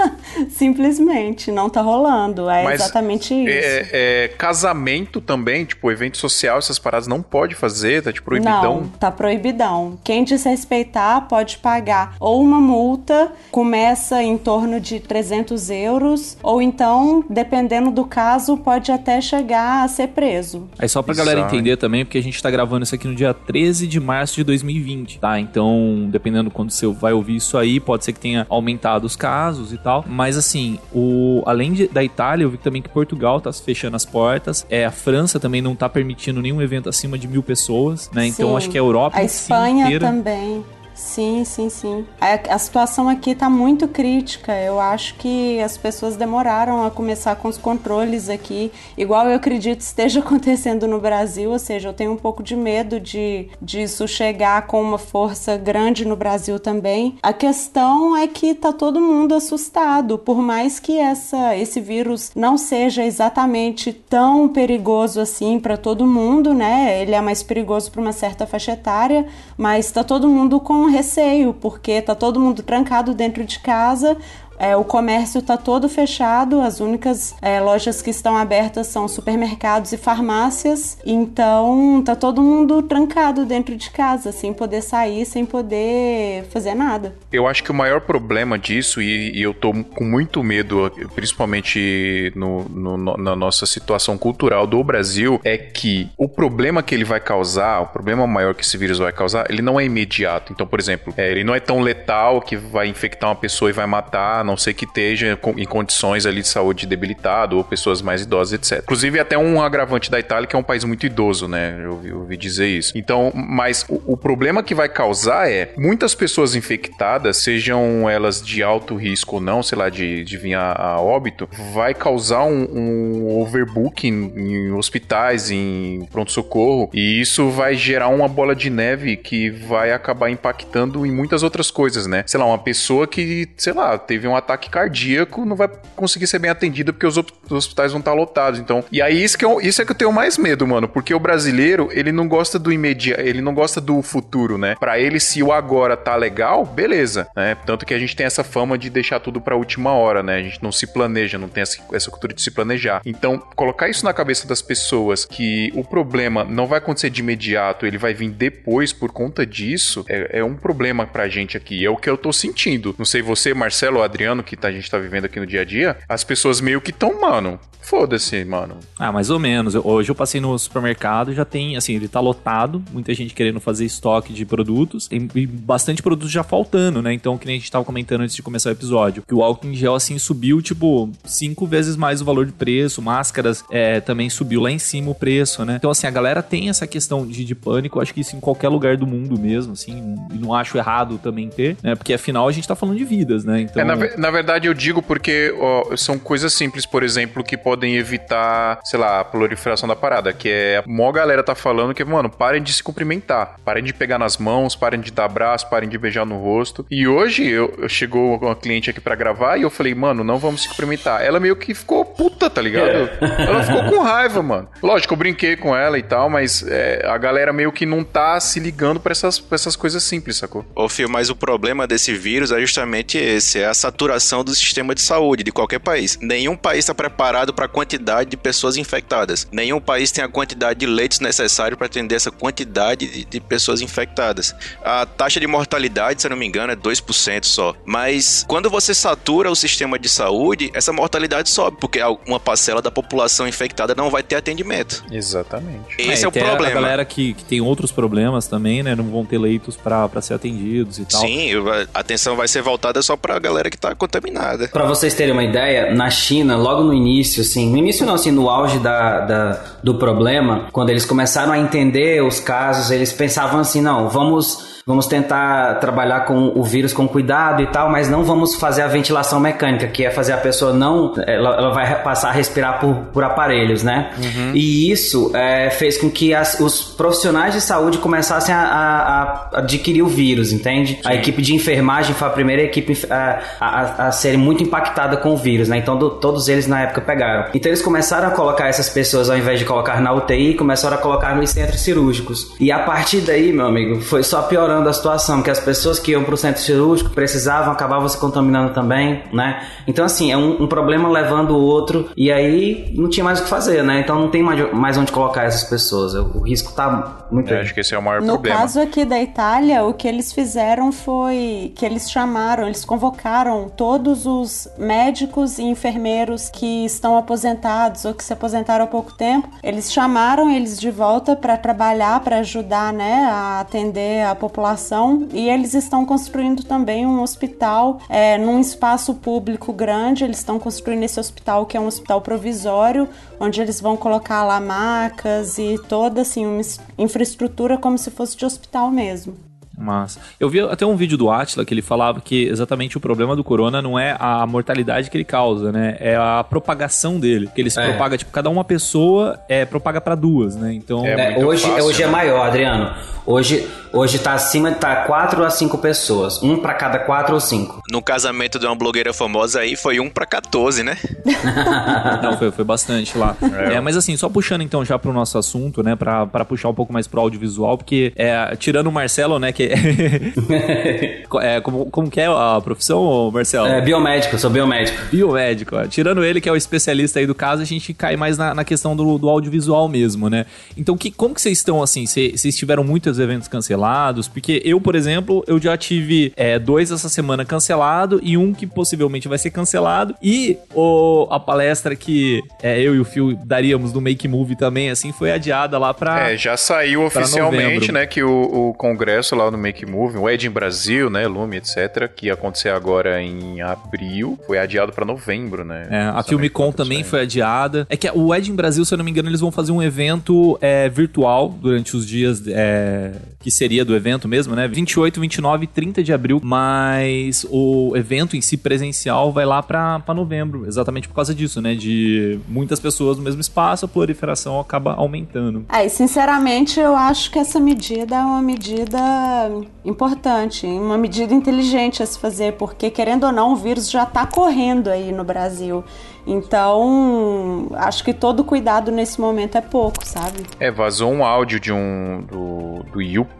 Simplesmente, 0.50 1.52
não 1.52 1.68
tá 1.68 1.82
rolando. 1.82 2.48
É 2.48 2.64
mas 2.64 2.80
exatamente 2.80 3.34
isso. 3.34 3.50
É, 3.50 3.88
é, 3.92 4.28
casamento 4.28 5.20
também, 5.20 5.64
tipo, 5.64 5.90
evento 5.90 6.16
social, 6.16 6.58
essas 6.58 6.78
paradas 6.78 7.06
não 7.06 7.20
pode 7.20 7.54
fazer, 7.54 8.02
tá 8.02 8.12
tipo 8.12 8.26
proibidão. 8.26 8.62
Não, 8.62 8.88
tá 8.88 9.10
proibidão. 9.10 9.98
Quem 10.02 10.24
desrespeita 10.24 10.69
respeitar, 10.70 11.22
pode 11.22 11.58
pagar 11.58 12.14
ou 12.20 12.42
uma 12.42 12.60
multa, 12.60 13.32
começa 13.50 14.22
em 14.22 14.38
torno 14.38 14.78
de 14.78 15.00
300 15.00 15.68
euros, 15.70 16.38
ou 16.42 16.62
então, 16.62 17.24
dependendo 17.28 17.90
do 17.90 18.04
caso, 18.04 18.56
pode 18.56 18.92
até 18.92 19.20
chegar 19.20 19.84
a 19.84 19.88
ser 19.88 20.08
preso. 20.08 20.68
Aí 20.78 20.88
só 20.88 21.02
pra 21.02 21.14
galera 21.14 21.40
entender 21.40 21.76
também, 21.76 22.04
porque 22.04 22.18
a 22.18 22.22
gente 22.22 22.40
tá 22.40 22.50
gravando 22.50 22.84
isso 22.84 22.94
aqui 22.94 23.08
no 23.08 23.14
dia 23.14 23.34
13 23.34 23.86
de 23.88 23.98
março 23.98 24.36
de 24.36 24.44
2020, 24.44 25.18
tá? 25.18 25.40
Então, 25.40 26.06
dependendo 26.08 26.50
quando 26.50 26.70
você 26.70 26.86
vai 26.86 27.12
ouvir 27.12 27.36
isso 27.36 27.58
aí, 27.58 27.80
pode 27.80 28.04
ser 28.04 28.12
que 28.12 28.20
tenha 28.20 28.46
aumentado 28.48 29.04
os 29.04 29.16
casos 29.16 29.72
e 29.72 29.78
tal. 29.78 30.04
Mas 30.06 30.36
assim, 30.36 30.78
o 30.92 31.42
além 31.46 31.72
de, 31.72 31.88
da 31.88 32.04
Itália, 32.04 32.44
eu 32.44 32.50
vi 32.50 32.58
também 32.58 32.80
que 32.80 32.88
Portugal 32.88 33.40
tá 33.40 33.52
fechando 33.52 33.96
as 33.96 34.04
portas. 34.04 34.64
É, 34.70 34.84
a 34.84 34.90
França 34.92 35.40
também 35.40 35.60
não 35.60 35.74
tá 35.74 35.88
permitindo 35.88 36.40
nenhum 36.40 36.62
evento 36.62 36.88
acima 36.88 37.18
de 37.18 37.26
mil 37.26 37.42
pessoas, 37.42 38.08
né? 38.12 38.26
Então 38.26 38.50
Sim. 38.50 38.56
acho 38.56 38.70
que 38.70 38.78
a 38.78 38.80
Europa. 38.80 39.18
A 39.18 39.24
Espanha 39.24 39.86
inteira... 39.86 40.06
também. 40.06 40.59
Sim, 40.94 41.44
sim, 41.44 41.70
sim. 41.70 42.06
A, 42.20 42.54
a 42.54 42.58
situação 42.58 43.08
aqui 43.08 43.30
está 43.30 43.48
muito 43.48 43.88
crítica. 43.88 44.52
Eu 44.60 44.78
acho 44.78 45.14
que 45.14 45.60
as 45.60 45.76
pessoas 45.78 46.16
demoraram 46.16 46.84
a 46.84 46.90
começar 46.90 47.36
com 47.36 47.48
os 47.48 47.56
controles 47.56 48.28
aqui, 48.28 48.70
igual 48.96 49.26
eu 49.26 49.36
acredito 49.36 49.80
esteja 49.80 50.20
acontecendo 50.20 50.86
no 50.86 51.00
Brasil. 51.00 51.50
Ou 51.50 51.58
seja, 51.58 51.88
eu 51.88 51.92
tenho 51.92 52.12
um 52.12 52.16
pouco 52.16 52.42
de 52.42 52.54
medo 52.54 53.00
de, 53.00 53.48
de 53.60 53.82
isso 53.82 54.06
chegar 54.06 54.66
com 54.66 54.82
uma 54.82 54.98
força 54.98 55.56
grande 55.56 56.04
no 56.04 56.16
Brasil 56.16 56.60
também. 56.60 57.16
A 57.22 57.32
questão 57.32 58.16
é 58.16 58.26
que 58.26 58.54
tá 58.54 58.72
todo 58.72 59.00
mundo 59.00 59.34
assustado, 59.34 60.18
por 60.18 60.36
mais 60.42 60.78
que 60.78 60.98
essa, 60.98 61.56
esse 61.56 61.80
vírus 61.80 62.32
não 62.36 62.58
seja 62.58 63.04
exatamente 63.04 63.92
tão 63.92 64.48
perigoso 64.48 65.20
assim 65.20 65.58
para 65.58 65.76
todo 65.76 66.06
mundo, 66.06 66.52
né? 66.52 67.00
Ele 67.00 67.14
é 67.14 67.20
mais 67.20 67.42
perigoso 67.42 67.90
para 67.90 68.00
uma 68.00 68.12
certa 68.12 68.46
faixa 68.46 68.72
etária, 68.72 69.26
mas 69.56 69.86
está 69.86 70.04
todo 70.04 70.28
mundo 70.28 70.60
com 70.60 70.89
receio, 70.90 71.54
porque 71.54 72.02
tá 72.02 72.14
todo 72.14 72.40
mundo 72.40 72.62
trancado 72.62 73.14
dentro 73.14 73.44
de 73.44 73.58
casa, 73.58 74.16
é, 74.60 74.76
o 74.76 74.84
comércio 74.84 75.38
está 75.38 75.56
todo 75.56 75.88
fechado, 75.88 76.60
as 76.60 76.80
únicas 76.80 77.34
é, 77.40 77.58
lojas 77.58 78.02
que 78.02 78.10
estão 78.10 78.36
abertas 78.36 78.88
são 78.88 79.08
supermercados 79.08 79.90
e 79.92 79.96
farmácias, 79.96 80.98
então 81.02 82.02
tá 82.04 82.14
todo 82.14 82.42
mundo 82.42 82.82
trancado 82.82 83.46
dentro 83.46 83.74
de 83.74 83.88
casa, 83.90 84.32
sem 84.32 84.52
poder 84.52 84.82
sair, 84.82 85.24
sem 85.24 85.46
poder 85.46 86.44
fazer 86.50 86.74
nada. 86.74 87.16
Eu 87.32 87.46
acho 87.46 87.62
que 87.62 87.70
o 87.70 87.74
maior 87.74 88.00
problema 88.00 88.58
disso, 88.58 89.00
e, 89.00 89.30
e 89.38 89.42
eu 89.42 89.54
tô 89.54 89.72
com 89.72 90.04
muito 90.04 90.42
medo, 90.42 90.90
principalmente 91.14 92.32
no, 92.34 92.68
no, 92.68 93.16
na 93.16 93.36
nossa 93.36 93.66
situação 93.66 94.18
cultural 94.18 94.66
do 94.66 94.82
Brasil, 94.82 95.40
é 95.44 95.56
que 95.56 96.08
o 96.16 96.28
problema 96.28 96.82
que 96.82 96.94
ele 96.94 97.04
vai 97.04 97.20
causar, 97.20 97.80
o 97.80 97.86
problema 97.86 98.26
maior 98.26 98.54
que 98.54 98.62
esse 98.62 98.76
vírus 98.76 98.98
vai 98.98 99.12
causar, 99.12 99.46
ele 99.48 99.62
não 99.62 99.78
é 99.78 99.84
imediato. 99.84 100.52
Então, 100.52 100.66
por 100.66 100.80
exemplo, 100.80 101.14
é, 101.16 101.30
ele 101.30 101.44
não 101.44 101.54
é 101.54 101.60
tão 101.60 101.80
letal 101.80 102.40
que 102.40 102.56
vai 102.56 102.88
infectar 102.88 103.30
uma 103.30 103.36
pessoa 103.36 103.70
e 103.70 103.72
vai 103.72 103.86
matar 103.86 104.44
não 104.44 104.56
ser 104.56 104.74
que 104.74 104.84
esteja 104.84 105.38
em 105.56 105.66
condições 105.66 106.26
ali 106.26 106.40
de 106.42 106.48
saúde 106.48 106.86
debilitado 106.86 107.56
ou 107.56 107.64
pessoas 107.64 108.02
mais 108.02 108.22
idosas, 108.22 108.54
etc. 108.54 108.82
Inclusive, 108.82 109.20
até 109.20 109.38
um 109.38 109.62
agravante 109.62 110.10
da 110.10 110.18
Itália, 110.18 110.46
que 110.46 110.56
é 110.56 110.58
um 110.58 110.62
país 110.62 110.84
muito 110.84 111.06
idoso, 111.06 111.46
né? 111.46 111.78
Eu 111.82 112.00
eu 112.04 112.20
ouvi 112.20 112.36
dizer 112.36 112.66
isso. 112.66 112.92
Então, 112.96 113.32
mas 113.34 113.84
o, 113.88 114.12
o, 114.12 114.16
problema 114.16 114.62
que 114.62 114.74
vai 114.74 114.88
causar 114.88 115.50
é 115.50 115.72
muitas 115.76 116.14
pessoas 116.14 116.54
infectadas, 116.54 117.19
sejam 117.32 118.08
elas 118.08 118.42
de 118.42 118.62
alto 118.62 118.96
risco 118.96 119.36
ou 119.36 119.40
não, 119.40 119.62
sei 119.62 119.78
lá, 119.78 119.88
de, 119.88 120.24
de 120.24 120.36
vir 120.36 120.54
a, 120.54 120.72
a 120.72 121.00
óbito, 121.00 121.48
vai 121.72 121.94
causar 121.94 122.44
um, 122.44 122.66
um 122.72 123.40
overbooking 123.40 124.32
em 124.36 124.72
hospitais, 124.72 125.50
em 125.50 126.06
pronto-socorro, 126.10 126.90
e 126.92 127.20
isso 127.20 127.50
vai 127.50 127.74
gerar 127.74 128.08
uma 128.08 128.28
bola 128.28 128.54
de 128.54 128.70
neve 128.70 129.16
que 129.16 129.50
vai 129.50 129.92
acabar 129.92 130.30
impactando 130.30 131.06
em 131.06 131.10
muitas 131.10 131.42
outras 131.42 131.70
coisas, 131.70 132.06
né? 132.06 132.24
Sei 132.26 132.38
lá, 132.38 132.46
uma 132.46 132.58
pessoa 132.58 133.06
que, 133.06 133.48
sei 133.56 133.72
lá, 133.72 133.98
teve 133.98 134.26
um 134.26 134.36
ataque 134.36 134.70
cardíaco, 134.70 135.44
não 135.44 135.56
vai 135.56 135.68
conseguir 135.96 136.26
ser 136.26 136.38
bem 136.38 136.50
atendida 136.50 136.92
porque 136.92 137.06
os, 137.06 137.16
os 137.16 137.52
hospitais 137.52 137.92
vão 137.92 138.00
estar 138.00 138.12
lotados. 138.14 138.60
Então, 138.60 138.84
e 138.90 139.00
aí 139.02 139.22
isso, 139.22 139.36
que 139.36 139.44
eu, 139.44 139.60
isso 139.60 139.80
é 139.82 139.84
que 139.84 139.92
eu 139.92 139.96
tenho 139.96 140.12
mais 140.12 140.38
medo, 140.38 140.66
mano, 140.66 140.88
porque 140.88 141.14
o 141.14 141.20
brasileiro, 141.20 141.88
ele 141.92 142.12
não 142.12 142.28
gosta 142.28 142.58
do 142.58 142.72
imediato, 142.72 143.20
ele 143.20 143.40
não 143.40 143.54
gosta 143.54 143.80
do 143.80 144.00
futuro, 144.02 144.58
né? 144.58 144.76
Para 144.78 144.98
ele, 144.98 145.20
se 145.20 145.42
o 145.42 145.52
agora 145.52 145.96
tá 145.96 146.16
legal, 146.16 146.64
beleza, 146.64 147.09
né? 147.36 147.56
Tanto 147.66 147.86
que 147.86 147.94
a 147.94 147.98
gente 147.98 148.14
tem 148.14 148.26
essa 148.26 148.44
fama 148.44 148.76
de 148.76 148.90
deixar 148.90 149.20
tudo 149.20 149.40
pra 149.40 149.56
última 149.56 149.92
hora, 149.92 150.22
né? 150.22 150.36
A 150.36 150.42
gente 150.42 150.62
não 150.62 150.72
se 150.72 150.86
planeja, 150.86 151.38
não 151.38 151.48
tem 151.48 151.62
essa, 151.62 152.10
cultura 152.10 152.34
de 152.34 152.42
se 152.42 152.50
planejar. 152.50 153.00
Então, 153.04 153.38
colocar 153.38 153.88
isso 153.88 154.04
na 154.04 154.12
cabeça 154.12 154.46
das 154.46 154.62
pessoas 154.62 155.24
que 155.24 155.72
o 155.74 155.84
problema 155.84 156.44
não 156.44 156.66
vai 156.66 156.78
acontecer 156.78 157.10
de 157.10 157.20
imediato, 157.20 157.86
ele 157.86 157.98
vai 157.98 158.14
vir 158.14 158.30
depois 158.30 158.92
por 158.92 159.12
conta 159.12 159.46
disso, 159.46 160.04
é, 160.08 160.38
é 160.40 160.44
um 160.44 160.54
problema 160.54 161.06
pra 161.06 161.28
gente 161.28 161.56
aqui. 161.56 161.84
É 161.84 161.90
o 161.90 161.96
que 161.96 162.08
eu 162.08 162.16
tô 162.16 162.32
sentindo. 162.32 162.94
Não 162.98 163.04
sei 163.04 163.22
você, 163.22 163.54
Marcelo 163.54 163.98
ou 163.98 164.02
Adriano, 164.02 164.42
que 164.42 164.56
tá, 164.56 164.68
a 164.68 164.72
gente 164.72 164.90
tá 164.90 164.98
vivendo 164.98 165.24
aqui 165.24 165.38
no 165.40 165.46
dia 165.46 165.62
a 165.62 165.64
dia, 165.64 165.96
as 166.08 166.24
pessoas 166.24 166.60
meio 166.60 166.80
que 166.80 166.92
tão, 166.92 167.20
mano, 167.20 167.58
foda-se, 167.80 168.44
mano. 168.44 168.78
Ah, 168.98 169.10
mais 169.10 169.30
ou 169.30 169.38
menos. 169.38 169.74
Hoje 169.74 170.10
eu 170.10 170.14
passei 170.14 170.40
no 170.40 170.56
supermercado, 170.58 171.34
já 171.34 171.44
tem, 171.44 171.76
assim, 171.76 171.96
ele 171.96 172.08
tá 172.08 172.20
lotado, 172.20 172.82
muita 172.92 173.12
gente 173.14 173.34
querendo 173.34 173.60
fazer 173.60 173.84
estoque 173.84 174.32
de 174.32 174.44
produtos, 174.44 175.08
e 175.10 175.46
bastante 175.46 176.02
produtos 176.02 176.30
já 176.30 176.42
faltando, 176.42 176.99
né? 177.02 177.12
Então, 177.12 177.36
que 177.38 177.46
nem 177.46 177.56
a 177.56 177.58
gente 177.58 177.70
tava 177.70 177.84
comentando 177.84 178.22
antes 178.22 178.34
de 178.34 178.42
começar 178.42 178.70
o 178.70 178.72
episódio, 178.72 179.22
que 179.26 179.34
o 179.34 179.42
álcool 179.42 179.68
em 179.68 179.74
gel, 179.74 179.94
assim, 179.94 180.18
subiu, 180.18 180.60
tipo, 180.62 181.10
cinco 181.24 181.66
vezes 181.66 181.96
mais 181.96 182.20
o 182.20 182.24
valor 182.24 182.46
de 182.46 182.52
preço, 182.52 183.02
máscaras 183.02 183.64
é, 183.70 184.00
também 184.00 184.28
subiu 184.30 184.60
lá 184.60 184.70
em 184.70 184.78
cima 184.78 185.10
o 185.10 185.14
preço, 185.14 185.64
né? 185.64 185.76
Então, 185.76 185.90
assim, 185.90 186.06
a 186.06 186.10
galera 186.10 186.42
tem 186.42 186.68
essa 186.68 186.86
questão 186.86 187.26
de, 187.26 187.44
de 187.44 187.54
pânico, 187.54 188.00
acho 188.00 188.14
que 188.14 188.20
isso 188.20 188.36
em 188.36 188.40
qualquer 188.40 188.68
lugar 188.68 188.96
do 188.96 189.06
mundo 189.06 189.38
mesmo, 189.38 189.72
assim, 189.72 190.16
e 190.32 190.38
não 190.38 190.54
acho 190.54 190.76
errado 190.76 191.18
também 191.18 191.48
ter, 191.48 191.76
né? 191.82 191.94
Porque 191.94 192.12
afinal 192.12 192.48
a 192.48 192.52
gente 192.52 192.66
tá 192.66 192.74
falando 192.74 192.96
de 192.96 193.04
vidas, 193.04 193.44
né? 193.44 193.62
Então... 193.62 193.82
É, 193.82 193.84
na, 193.84 193.96
na 194.16 194.30
verdade, 194.30 194.66
eu 194.66 194.74
digo 194.74 195.02
porque 195.02 195.54
ó, 195.58 195.96
são 195.96 196.18
coisas 196.18 196.52
simples, 196.52 196.86
por 196.86 197.02
exemplo, 197.02 197.42
que 197.42 197.56
podem 197.56 197.96
evitar, 197.96 198.80
sei 198.84 198.98
lá, 198.98 199.20
a 199.20 199.24
proliferação 199.24 199.88
da 199.88 199.96
parada, 199.96 200.32
que 200.32 200.48
é 200.48 200.78
a 200.78 200.84
maior 200.86 201.12
galera 201.12 201.42
tá 201.42 201.54
falando 201.54 201.94
que, 201.94 202.04
mano, 202.04 202.30
parem 202.30 202.62
de 202.62 202.72
se 202.72 202.82
cumprimentar, 202.82 203.56
parem 203.64 203.84
de 203.84 203.92
pegar 203.92 204.18
nas 204.18 204.38
mãos, 204.38 204.74
parem 204.76 205.00
de 205.00 205.10
dar 205.10 205.24
abraço, 205.24 205.68
parem 205.68 205.88
de 205.88 205.98
beijar 205.98 206.24
no 206.24 206.38
rosto. 206.38 206.84
E 206.90 207.06
hoje 207.06 207.46
eu, 207.46 207.72
eu 207.78 207.88
chegou 207.88 208.36
uma 208.36 208.56
cliente 208.56 208.90
aqui 208.90 209.00
para 209.00 209.14
gravar 209.14 209.56
e 209.56 209.62
eu 209.62 209.70
falei, 209.70 209.94
mano, 209.94 210.24
não 210.24 210.38
vamos 210.38 210.62
se 210.62 210.68
cumprimentar. 210.68 211.22
Ela 211.22 211.38
meio 211.38 211.54
que 211.54 211.72
ficou 211.72 212.04
puta, 212.04 212.50
tá 212.50 212.60
ligado? 212.60 212.88
É. 212.88 213.18
Ela 213.46 213.62
ficou 213.62 213.84
com 213.84 214.02
raiva, 214.02 214.42
mano. 214.42 214.68
Lógico, 214.82 215.14
eu 215.14 215.16
brinquei 215.16 215.56
com 215.56 215.76
ela 215.76 215.96
e 215.98 216.02
tal, 216.02 216.28
mas 216.28 216.64
é, 216.66 217.06
a 217.06 217.16
galera 217.16 217.52
meio 217.52 217.70
que 217.70 217.86
não 217.86 218.02
tá 218.02 218.40
se 218.40 218.58
ligando 218.58 218.98
pra 218.98 219.12
essas, 219.12 219.38
pra 219.38 219.54
essas 219.54 219.76
coisas 219.76 220.02
simples, 220.02 220.36
sacou? 220.36 220.66
Ô, 220.74 220.88
Fio, 220.88 221.08
mas 221.08 221.30
o 221.30 221.36
problema 221.36 221.86
desse 221.86 222.12
vírus 222.12 222.50
é 222.50 222.60
justamente 222.60 223.16
esse, 223.16 223.60
é 223.60 223.66
a 223.66 223.74
saturação 223.74 224.42
do 224.42 224.52
sistema 224.52 224.92
de 224.92 225.00
saúde 225.00 225.44
de 225.44 225.52
qualquer 225.52 225.78
país. 225.78 226.18
Nenhum 226.20 226.56
país 226.56 226.80
está 226.80 226.94
preparado 226.94 227.54
para 227.54 227.66
a 227.66 227.68
quantidade 227.68 228.30
de 228.30 228.36
pessoas 228.36 228.76
infectadas. 228.76 229.46
Nenhum 229.52 229.80
país 229.80 230.10
tem 230.10 230.24
a 230.24 230.28
quantidade 230.28 230.80
de 230.80 230.86
leitos 230.86 231.20
necessários 231.20 231.78
para 231.78 231.86
atender 231.86 232.16
essa 232.16 232.32
quantidade 232.32 233.06
de, 233.06 233.24
de, 233.24 233.40
pessoas 233.40 233.80
infectadas. 233.80 234.54
A 234.84 235.06
taxa 235.06 235.38
de 235.38 235.46
mortalidade, 235.46 236.20
se 236.20 236.26
eu 236.26 236.30
não 236.30 236.36
me 236.36 236.46
engano, 236.46 236.72
é 236.72 236.79
2% 236.80 237.44
só. 237.44 237.74
Mas 237.84 238.44
quando 238.48 238.70
você 238.70 238.94
satura 238.94 239.50
o 239.50 239.56
sistema 239.56 239.98
de 239.98 240.08
saúde, 240.08 240.70
essa 240.74 240.92
mortalidade 240.92 241.48
sobe, 241.48 241.76
porque 241.80 242.00
uma 242.26 242.40
parcela 242.40 242.82
da 242.82 242.90
população 242.90 243.46
infectada 243.46 243.94
não 243.94 244.10
vai 244.10 244.22
ter 244.22 244.36
atendimento. 244.36 245.04
Exatamente. 245.10 245.96
Esse 245.98 246.22
é, 246.22 246.26
é 246.26 246.28
o 246.28 246.32
problema. 246.32 246.66
A 246.66 246.70
galera 246.70 247.04
que, 247.04 247.34
que 247.34 247.44
tem 247.44 247.60
outros 247.60 247.92
problemas 247.92 248.46
também, 248.46 248.82
né? 248.82 248.94
Não 248.94 249.04
vão 249.04 249.24
ter 249.24 249.38
leitos 249.38 249.76
para 249.76 250.20
ser 250.20 250.34
atendidos 250.34 250.98
e 250.98 251.04
tal. 251.04 251.20
Sim, 251.20 251.52
a 251.94 252.00
atenção 252.00 252.36
vai 252.36 252.48
ser 252.48 252.62
voltada 252.62 253.02
só 253.02 253.16
para 253.16 253.36
a 253.36 253.38
galera 253.38 253.70
que 253.70 253.76
está 253.76 253.94
contaminada. 253.94 254.68
Para 254.68 254.86
vocês 254.86 255.14
terem 255.14 255.32
uma 255.32 255.44
ideia, 255.44 255.94
na 255.94 256.10
China, 256.10 256.56
logo 256.56 256.82
no 256.82 256.94
início, 256.94 257.42
assim, 257.42 257.70
no 257.70 257.76
início 257.76 258.06
não, 258.06 258.14
assim, 258.14 258.30
no 258.30 258.48
auge 258.48 258.78
da, 258.78 259.20
da, 259.20 259.64
do 259.82 259.94
problema, 259.96 260.68
quando 260.72 260.90
eles 260.90 261.04
começaram 261.04 261.52
a 261.52 261.58
entender 261.58 262.22
os 262.22 262.40
casos, 262.40 262.90
eles 262.90 263.12
pensavam 263.12 263.60
assim, 263.60 263.80
não, 263.80 264.08
vamos 264.08 264.79
vamos 264.90 265.06
tentar 265.06 265.76
trabalhar 265.76 266.24
com 266.24 266.52
o 266.52 266.64
vírus 266.64 266.92
com 266.92 267.06
cuidado 267.06 267.62
e 267.62 267.66
tal, 267.68 267.88
mas 267.88 268.10
não 268.10 268.24
vamos 268.24 268.56
fazer 268.56 268.82
a 268.82 268.88
ventilação 268.88 269.38
mecânica, 269.38 269.86
que 269.86 270.04
é 270.04 270.10
fazer 270.10 270.32
a 270.32 270.36
pessoa 270.36 270.72
não. 270.72 271.14
Ela, 271.26 271.56
ela 271.56 271.70
vai 271.72 272.02
passar 272.02 272.30
a 272.30 272.32
respirar 272.32 272.80
por, 272.80 272.96
por 273.12 273.22
aparelhos, 273.22 273.84
né? 273.84 274.10
Uhum. 274.18 274.52
E 274.52 274.90
isso 274.90 275.30
é, 275.34 275.70
fez 275.70 275.96
com 275.96 276.10
que 276.10 276.34
as, 276.34 276.58
os 276.58 276.82
profissionais 276.82 277.54
de 277.54 277.60
saúde 277.60 277.98
começassem 277.98 278.52
a, 278.52 278.60
a, 278.60 279.22
a 279.56 279.58
adquirir 279.60 280.02
o 280.02 280.08
vírus, 280.08 280.52
entende? 280.52 280.94
Sim. 280.94 281.00
A 281.04 281.14
equipe 281.14 281.40
de 281.40 281.54
enfermagem 281.54 282.12
foi 282.12 282.26
a 282.26 282.30
primeira 282.30 282.62
equipe 282.62 282.98
a, 283.08 283.40
a, 283.60 284.08
a 284.08 284.12
ser 284.12 284.36
muito 284.36 284.64
impactada 284.64 285.16
com 285.16 285.30
o 285.30 285.36
vírus, 285.36 285.68
né? 285.68 285.78
Então 285.78 285.96
do, 285.96 286.10
todos 286.10 286.48
eles 286.48 286.66
na 286.66 286.82
época 286.82 287.00
pegaram. 287.00 287.46
Então 287.54 287.70
eles 287.70 287.82
começaram 287.82 288.26
a 288.26 288.30
colocar 288.32 288.66
essas 288.66 288.88
pessoas, 288.88 289.30
ao 289.30 289.38
invés 289.38 289.60
de 289.60 289.64
colocar 289.64 290.00
na 290.00 290.12
UTI, 290.12 290.54
começaram 290.54 290.96
a 290.96 290.98
colocar 290.98 291.36
nos 291.36 291.50
centros 291.50 291.80
cirúrgicos. 291.80 292.52
E 292.58 292.72
a 292.72 292.80
partir 292.80 293.20
daí, 293.20 293.52
meu 293.52 293.66
amigo, 293.66 294.00
foi 294.00 294.22
só 294.22 294.42
piorando 294.42 294.79
piorando 294.80 294.88
a 294.88 294.92
situação, 294.92 295.42
que 295.42 295.50
as 295.50 295.60
pessoas 295.60 295.98
que 295.98 296.12
iam 296.12 296.24
para 296.24 296.34
o 296.34 296.36
centro 296.36 296.60
cirúrgico 296.62 297.10
precisavam, 297.10 297.72
acabavam 297.72 298.08
se 298.08 298.18
contaminando 298.18 298.72
também, 298.72 299.22
né? 299.32 299.62
Então, 299.86 300.04
assim, 300.04 300.32
é 300.32 300.36
um, 300.36 300.62
um, 300.62 300.66
problema 300.66 301.08
levando 301.08 301.50
o 301.50 301.60
outro 301.60 302.10
e 302.16 302.32
aí 302.32 302.92
não 302.96 303.08
tinha 303.08 303.24
mais 303.24 303.40
o 303.40 303.44
que 303.44 303.48
fazer, 303.48 303.82
né? 303.82 304.00
Então 304.00 304.18
não 304.18 304.28
tem 304.28 304.42
mais, 304.42 304.72
mais 304.72 304.96
onde 304.96 305.12
colocar 305.12 305.44
essas 305.44 305.64
pessoas. 305.64 306.14
O 306.14 306.40
risco 306.40 306.72
tá 306.72 307.26
muito... 307.30 307.52
É, 307.52 307.60
acho 307.60 307.74
que 307.74 307.80
esse 307.80 307.94
é 307.94 307.98
o 307.98 308.02
maior 308.02 308.20
no 308.20 308.32
problema. 308.34 308.56
No 308.56 308.62
caso 308.62 308.80
aqui 308.80 309.04
da 309.04 309.20
Itália, 309.20 309.84
o 309.84 309.92
que 309.92 310.08
eles 310.08 310.32
fizeram 310.32 310.92
foi 310.92 311.72
que 311.74 311.84
eles 311.84 312.10
chamaram, 312.10 312.64
eles 312.66 312.84
convocaram 312.84 313.68
todos 313.68 314.26
os 314.26 314.68
médicos 314.78 315.58
e 315.58 315.62
enfermeiros 315.62 316.48
que 316.48 316.84
estão 316.84 317.16
aposentados 317.16 318.04
ou 318.04 318.14
que 318.14 318.24
se 318.24 318.32
aposentaram 318.32 318.84
há 318.84 318.88
pouco 318.88 319.12
tempo, 319.14 319.48
eles 319.62 319.92
chamaram 319.92 320.50
eles 320.50 320.78
de 320.78 320.90
volta 320.90 321.36
para 321.36 321.56
trabalhar, 321.56 322.20
para 322.20 322.38
ajudar, 322.38 322.92
né, 322.92 323.28
a 323.30 323.60
atender 323.60 324.24
a 324.24 324.34
população 324.34 324.59
população 324.60 325.26
e 325.32 325.48
eles 325.48 325.72
estão 325.72 326.04
construindo 326.04 326.62
também 326.62 327.06
um 327.06 327.22
hospital 327.22 328.00
é, 328.08 328.36
num 328.36 328.60
espaço 328.60 329.14
público 329.14 329.72
grande. 329.72 330.22
Eles 330.22 330.38
estão 330.38 330.58
construindo 330.58 331.02
esse 331.02 331.18
hospital 331.18 331.64
que 331.64 331.76
é 331.76 331.80
um 331.80 331.86
hospital 331.86 332.20
provisório, 332.20 333.08
onde 333.40 333.60
eles 333.60 333.80
vão 333.80 333.96
colocar 333.96 334.44
lá 334.44 334.60
macas 334.60 335.56
e 335.58 335.76
toda 335.88 336.20
assim 336.20 336.44
uma 336.46 336.60
infraestrutura 336.98 337.78
como 337.78 337.96
se 337.96 338.10
fosse 338.10 338.36
de 338.36 338.44
hospital 338.44 338.90
mesmo. 338.90 339.49
Mas 339.80 340.18
eu 340.38 340.48
vi 340.48 340.60
até 340.60 340.84
um 340.84 340.94
vídeo 340.94 341.16
do 341.16 341.30
Atila 341.30 341.64
que 341.64 341.72
ele 341.72 341.82
falava 341.82 342.20
que 342.20 342.44
exatamente 342.46 342.96
o 342.96 343.00
problema 343.00 343.34
do 343.34 343.42
corona 343.42 343.80
não 343.80 343.98
é 343.98 344.16
a 344.18 344.46
mortalidade 344.46 345.10
que 345.10 345.16
ele 345.16 345.24
causa, 345.24 345.72
né? 345.72 345.96
É 345.98 346.16
a 346.16 346.44
propagação 346.48 347.18
dele. 347.18 347.48
Que 347.54 347.60
ele 347.60 347.70
se 347.70 347.80
é. 347.80 347.88
propaga, 347.88 348.18
tipo, 348.18 348.30
cada 348.30 348.50
uma 348.50 348.64
pessoa 348.64 349.40
é 349.48 349.64
propaga 349.64 350.00
para 350.00 350.14
duas, 350.14 350.54
né? 350.54 350.72
Então. 350.74 351.06
É, 351.06 351.40
é 351.40 351.44
hoje, 351.44 351.66
fácil, 351.66 351.84
hoje 351.84 352.02
é 352.02 352.06
né? 352.06 352.10
é 352.10 352.12
maior, 352.12 352.46
Adriano. 352.46 352.94
Hoje, 353.26 353.68
hoje 353.92 354.18
tá 354.18 354.32
acima, 354.32 354.72
tá 354.72 355.04
4 355.04 355.44
a 355.44 355.50
5 355.50 355.78
pessoas. 355.78 356.42
Um 356.42 356.56
para 356.56 356.74
cada 356.74 356.98
4 356.98 357.34
ou 357.34 357.40
5. 357.40 357.82
No 357.90 358.02
casamento 358.02 358.58
de 358.58 358.66
uma 358.66 358.74
blogueira 358.74 359.12
famosa 359.12 359.60
aí 359.60 359.76
foi 359.76 360.00
um 360.00 360.10
para 360.10 360.26
14, 360.26 360.82
né? 360.82 360.96
não, 362.22 362.36
foi, 362.36 362.50
foi 362.50 362.64
bastante 362.64 363.16
lá. 363.16 363.36
É. 363.68 363.74
é. 363.74 363.80
mas 363.80 363.96
assim, 363.96 364.16
só 364.16 364.28
puxando 364.28 364.62
então 364.62 364.84
já 364.84 364.98
pro 364.98 365.12
nosso 365.12 365.38
assunto, 365.38 365.82
né? 365.82 365.94
Pra, 365.94 366.26
pra 366.26 366.44
puxar 366.44 366.68
um 366.70 366.74
pouco 366.74 366.92
mais 366.92 367.06
pro 367.06 367.20
audiovisual, 367.20 367.78
porque 367.78 368.12
é, 368.16 368.56
tirando 368.56 368.88
o 368.88 368.92
Marcelo, 368.92 369.38
né? 369.38 369.52
Que 369.52 369.69
é, 371.42 371.60
como, 371.60 371.86
como 371.86 372.10
que 372.10 372.20
é 372.20 372.26
a 372.26 372.60
profissão, 372.62 373.30
Marcelo? 373.30 373.66
É, 373.66 373.80
biomédico, 373.80 374.38
sou 374.38 374.50
biomédico. 374.50 374.98
Biomédico, 375.10 375.76
ó. 375.76 375.86
Tirando 375.86 376.24
ele, 376.24 376.40
que 376.40 376.48
é 376.48 376.52
o 376.52 376.56
especialista 376.56 377.18
aí 377.18 377.26
do 377.26 377.34
caso, 377.34 377.62
a 377.62 377.64
gente 377.64 377.92
cai 377.94 378.16
mais 378.16 378.36
na, 378.38 378.54
na 378.54 378.64
questão 378.64 378.94
do, 378.96 379.18
do 379.18 379.28
audiovisual 379.28 379.88
mesmo, 379.88 380.28
né? 380.28 380.46
Então, 380.76 380.96
que, 380.96 381.10
como 381.10 381.34
que 381.34 381.40
vocês 381.40 381.58
estão, 381.58 381.82
assim? 381.82 382.06
Vocês 382.06 382.56
tiveram 382.56 382.84
muitos 382.84 383.18
eventos 383.18 383.48
cancelados? 383.48 384.28
Porque 384.28 384.62
eu, 384.64 384.80
por 384.80 384.94
exemplo, 384.94 385.44
eu 385.46 385.60
já 385.60 385.76
tive 385.76 386.32
é, 386.36 386.58
dois 386.58 386.90
essa 386.90 387.08
semana 387.08 387.44
cancelado 387.44 388.20
e 388.22 388.36
um 388.36 388.52
que 388.52 388.66
possivelmente 388.66 389.28
vai 389.28 389.38
ser 389.38 389.50
cancelado. 389.50 390.14
E 390.22 390.58
o, 390.74 391.26
a 391.30 391.38
palestra 391.38 391.94
que 391.96 392.42
é, 392.62 392.80
eu 392.80 392.94
e 392.94 393.00
o 393.00 393.04
Phil 393.04 393.38
daríamos 393.44 393.92
no 393.92 394.00
Make 394.00 394.28
Movie 394.28 394.56
também, 394.56 394.90
assim, 394.90 395.12
foi 395.12 395.32
adiada 395.32 395.78
lá 395.78 395.92
pra. 395.92 396.30
É, 396.30 396.36
já 396.36 396.56
saiu 396.56 397.04
oficialmente, 397.04 397.92
né? 397.92 398.06
Que 398.06 398.22
o, 398.22 398.70
o 398.70 398.74
congresso 398.74 399.34
lá 399.34 399.50
no 399.50 399.58
Make 399.60 399.86
Move, 399.86 400.18
o 400.18 400.28
Ed 400.28 400.46
em 400.46 400.50
Brasil, 400.50 401.10
né, 401.10 401.26
Lume, 401.26 401.56
etc, 401.56 402.08
que 402.14 402.26
ia 402.26 402.34
acontecer 402.34 402.70
agora 402.70 403.22
em 403.22 403.60
abril, 403.60 404.38
foi 404.46 404.58
adiado 404.58 404.92
para 404.92 405.04
novembro, 405.04 405.64
né? 405.64 405.86
É, 405.90 406.02
a 406.02 406.22
Filmicon 406.22 406.72
também 406.72 407.04
foi 407.04 407.20
adiada. 407.22 407.86
É 407.88 407.96
que 407.96 408.10
o 408.10 408.34
Ed 408.34 408.50
em 408.50 408.54
Brasil, 408.54 408.84
se 408.84 408.92
eu 408.92 408.98
não 408.98 409.04
me 409.04 409.10
engano, 409.10 409.28
eles 409.28 409.40
vão 409.40 409.52
fazer 409.52 409.72
um 409.72 409.82
evento 409.82 410.58
é, 410.60 410.88
virtual 410.88 411.48
durante 411.48 411.96
os 411.96 412.06
dias 412.06 412.42
é, 412.46 413.12
que 413.40 413.50
seria 413.50 413.84
do 413.84 413.94
evento 413.94 414.28
mesmo, 414.28 414.54
né? 414.54 414.68
28, 414.68 415.20
29 415.20 415.64
e 415.64 415.66
30 415.66 416.02
de 416.02 416.12
abril, 416.12 416.40
mas 416.42 417.46
o 417.50 417.92
evento 417.96 418.36
em 418.36 418.40
si 418.40 418.56
presencial 418.56 419.32
vai 419.32 419.46
lá 419.46 419.62
para 419.62 420.02
novembro, 420.14 420.66
exatamente 420.66 421.08
por 421.08 421.14
causa 421.14 421.34
disso, 421.34 421.60
né? 421.60 421.74
De 421.74 422.38
muitas 422.48 422.78
pessoas 422.78 423.16
no 423.16 423.22
mesmo 423.22 423.40
espaço, 423.40 423.84
a 423.84 423.88
proliferação 423.88 424.60
acaba 424.60 424.94
aumentando. 424.94 425.64
Aí, 425.68 425.88
sinceramente, 425.88 426.78
eu 426.78 426.94
acho 426.94 427.30
que 427.30 427.38
essa 427.38 427.58
medida 427.58 428.16
é 428.16 428.20
uma 428.20 428.42
medida 428.42 429.39
importante, 429.84 430.66
uma 430.66 430.98
medida 430.98 431.34
inteligente 431.34 432.02
a 432.02 432.06
se 432.06 432.18
fazer, 432.18 432.54
porque 432.54 432.90
querendo 432.90 433.24
ou 433.24 433.32
não, 433.32 433.52
o 433.52 433.56
vírus 433.56 433.90
já 433.90 434.04
está 434.04 434.26
correndo 434.26 434.88
aí 434.88 435.12
no 435.12 435.24
Brasil. 435.24 435.84
Então, 436.26 437.68
acho 437.74 438.04
que 438.04 438.12
todo 438.12 438.44
cuidado 438.44 438.90
nesse 438.92 439.20
momento 439.20 439.56
é 439.56 439.60
pouco, 439.60 440.04
sabe? 440.04 440.44
É, 440.58 440.70
vazou 440.70 441.10
um 441.10 441.24
áudio 441.24 441.58
de 441.58 441.72
um. 441.72 442.22
do, 442.22 442.69
do 442.84 443.00
Yup. 443.00 443.30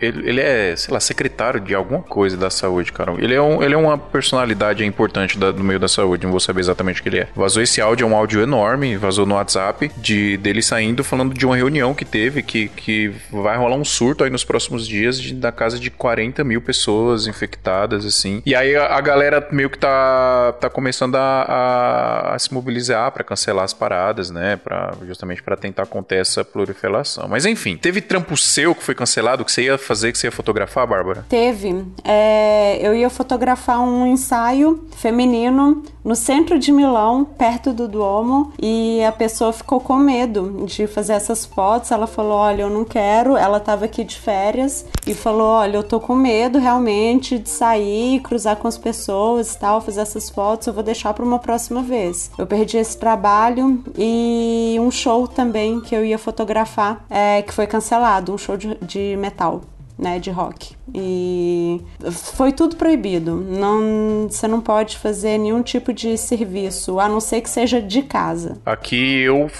Ele, 0.00 0.28
ele 0.28 0.40
é, 0.40 0.74
sei 0.76 0.92
lá, 0.92 1.00
secretário 1.00 1.60
de 1.60 1.74
alguma 1.74 2.02
coisa 2.02 2.36
da 2.36 2.50
saúde, 2.50 2.92
cara. 2.92 3.14
Ele 3.18 3.34
é, 3.34 3.40
um, 3.40 3.62
ele 3.62 3.74
é 3.74 3.76
uma 3.76 3.96
personalidade 3.96 4.84
importante 4.84 5.38
da, 5.38 5.52
no 5.52 5.64
meio 5.64 5.80
da 5.80 5.88
saúde, 5.88 6.24
não 6.24 6.30
vou 6.30 6.40
saber 6.40 6.60
exatamente 6.60 7.00
o 7.00 7.02
que 7.02 7.08
ele 7.08 7.20
é. 7.20 7.28
Vazou 7.34 7.62
esse 7.62 7.80
áudio, 7.80 8.04
é 8.04 8.08
um 8.08 8.16
áudio 8.16 8.42
enorme, 8.42 8.96
vazou 8.96 9.26
no 9.26 9.34
WhatsApp, 9.34 9.90
de 9.96 10.36
dele 10.36 10.62
saindo 10.62 11.02
falando 11.02 11.34
de 11.34 11.46
uma 11.46 11.56
reunião 11.56 11.94
que 11.94 12.04
teve, 12.04 12.42
que, 12.42 12.68
que 12.68 13.12
vai 13.30 13.56
rolar 13.56 13.76
um 13.76 13.84
surto 13.84 14.24
aí 14.24 14.30
nos 14.30 14.44
próximos 14.44 14.86
dias 14.86 15.20
de, 15.20 15.34
da 15.34 15.52
casa 15.52 15.78
de 15.78 15.90
40 15.90 16.44
mil 16.44 16.60
pessoas 16.60 17.26
infectadas, 17.26 18.04
assim. 18.04 18.42
E 18.44 18.54
aí 18.54 18.76
a, 18.76 18.96
a 18.96 19.00
galera 19.00 19.46
meio 19.50 19.70
que 19.70 19.78
tá, 19.78 20.52
tá 20.60 20.70
começando 20.70 21.16
a, 21.16 21.44
a 21.48 22.28
a, 22.34 22.38
se 22.38 22.52
mobilizar 22.52 23.10
para 23.12 23.24
cancelar 23.24 23.64
as 23.64 23.72
paradas, 23.72 24.30
né? 24.30 24.56
Pra, 24.56 24.92
justamente 25.06 25.42
para 25.42 25.56
tentar 25.56 25.86
conter 25.86 26.20
essa 26.20 26.44
proliferação. 26.44 27.28
Mas 27.28 27.46
enfim, 27.46 27.76
teve 27.76 28.00
trampo 28.00 28.36
seu 28.40 28.74
que 28.74 28.82
foi 28.82 28.94
cancelado 28.94 29.44
que 29.44 29.52
você 29.52 29.62
ia 29.62 29.78
fazer, 29.78 30.12
que 30.12 30.18
você 30.18 30.26
ia 30.26 30.32
fotografar, 30.32 30.86
Bárbara? 30.86 31.24
Teve. 31.28 31.84
É, 32.04 32.78
eu 32.80 32.94
ia 32.94 33.10
fotografar 33.10 33.80
um 33.80 34.06
ensaio 34.06 34.86
feminino 34.96 35.82
no 36.04 36.16
centro 36.16 36.58
de 36.58 36.72
Milão, 36.72 37.24
perto 37.24 37.72
do 37.72 37.86
Duomo, 37.86 38.52
e 38.60 39.04
a 39.04 39.12
pessoa 39.12 39.52
ficou 39.52 39.78
com 39.78 39.96
medo 39.96 40.64
de 40.64 40.86
fazer 40.86 41.12
essas 41.12 41.44
fotos. 41.44 41.90
Ela 41.90 42.06
falou: 42.06 42.32
Olha, 42.32 42.62
eu 42.62 42.70
não 42.70 42.84
quero. 42.84 43.36
Ela 43.36 43.58
estava 43.58 43.84
aqui 43.84 44.02
de 44.04 44.16
férias 44.16 44.86
e 45.06 45.14
falou: 45.14 45.48
Olha, 45.48 45.76
eu 45.76 45.82
tô 45.82 46.00
com 46.00 46.14
medo 46.14 46.58
realmente 46.58 47.38
de 47.38 47.50
sair, 47.50 48.20
cruzar 48.20 48.56
com 48.56 48.66
as 48.66 48.78
pessoas 48.78 49.54
e 49.54 49.58
tal, 49.58 49.80
fazer 49.80 50.00
essas 50.00 50.30
fotos. 50.30 50.66
Eu 50.66 50.72
vou 50.72 50.82
deixar 50.82 51.12
para 51.12 51.24
uma 51.24 51.38
próxima 51.38 51.82
vez. 51.82 52.30
Eu 52.38 52.46
perdi 52.46 52.78
esse 52.78 52.96
trabalho 52.96 53.82
e 53.96 54.76
um 54.80 54.90
show 54.90 55.28
também 55.28 55.80
que 55.80 55.94
eu 55.94 56.04
ia 56.04 56.18
fotografar, 56.18 57.04
é, 57.10 57.42
que 57.42 57.52
foi 57.52 57.66
cancelado 57.66 58.27
um 58.28 58.38
show 58.38 58.56
de, 58.56 58.74
de 58.76 59.16
metal 59.16 59.62
né, 59.98 60.18
de 60.18 60.30
rock. 60.30 60.76
E 60.94 61.80
foi 62.10 62.52
tudo 62.52 62.76
proibido. 62.76 63.34
Não, 63.34 64.28
você 64.30 64.46
não 64.48 64.60
pode 64.60 64.96
fazer 64.96 65.36
nenhum 65.38 65.62
tipo 65.62 65.92
de 65.92 66.16
serviço, 66.16 66.98
a 67.00 67.08
não 67.08 67.20
ser 67.20 67.40
que 67.40 67.50
seja 67.50 67.82
de 67.82 68.02
casa. 68.02 68.56
Aqui 68.64 69.20
eu 69.20 69.50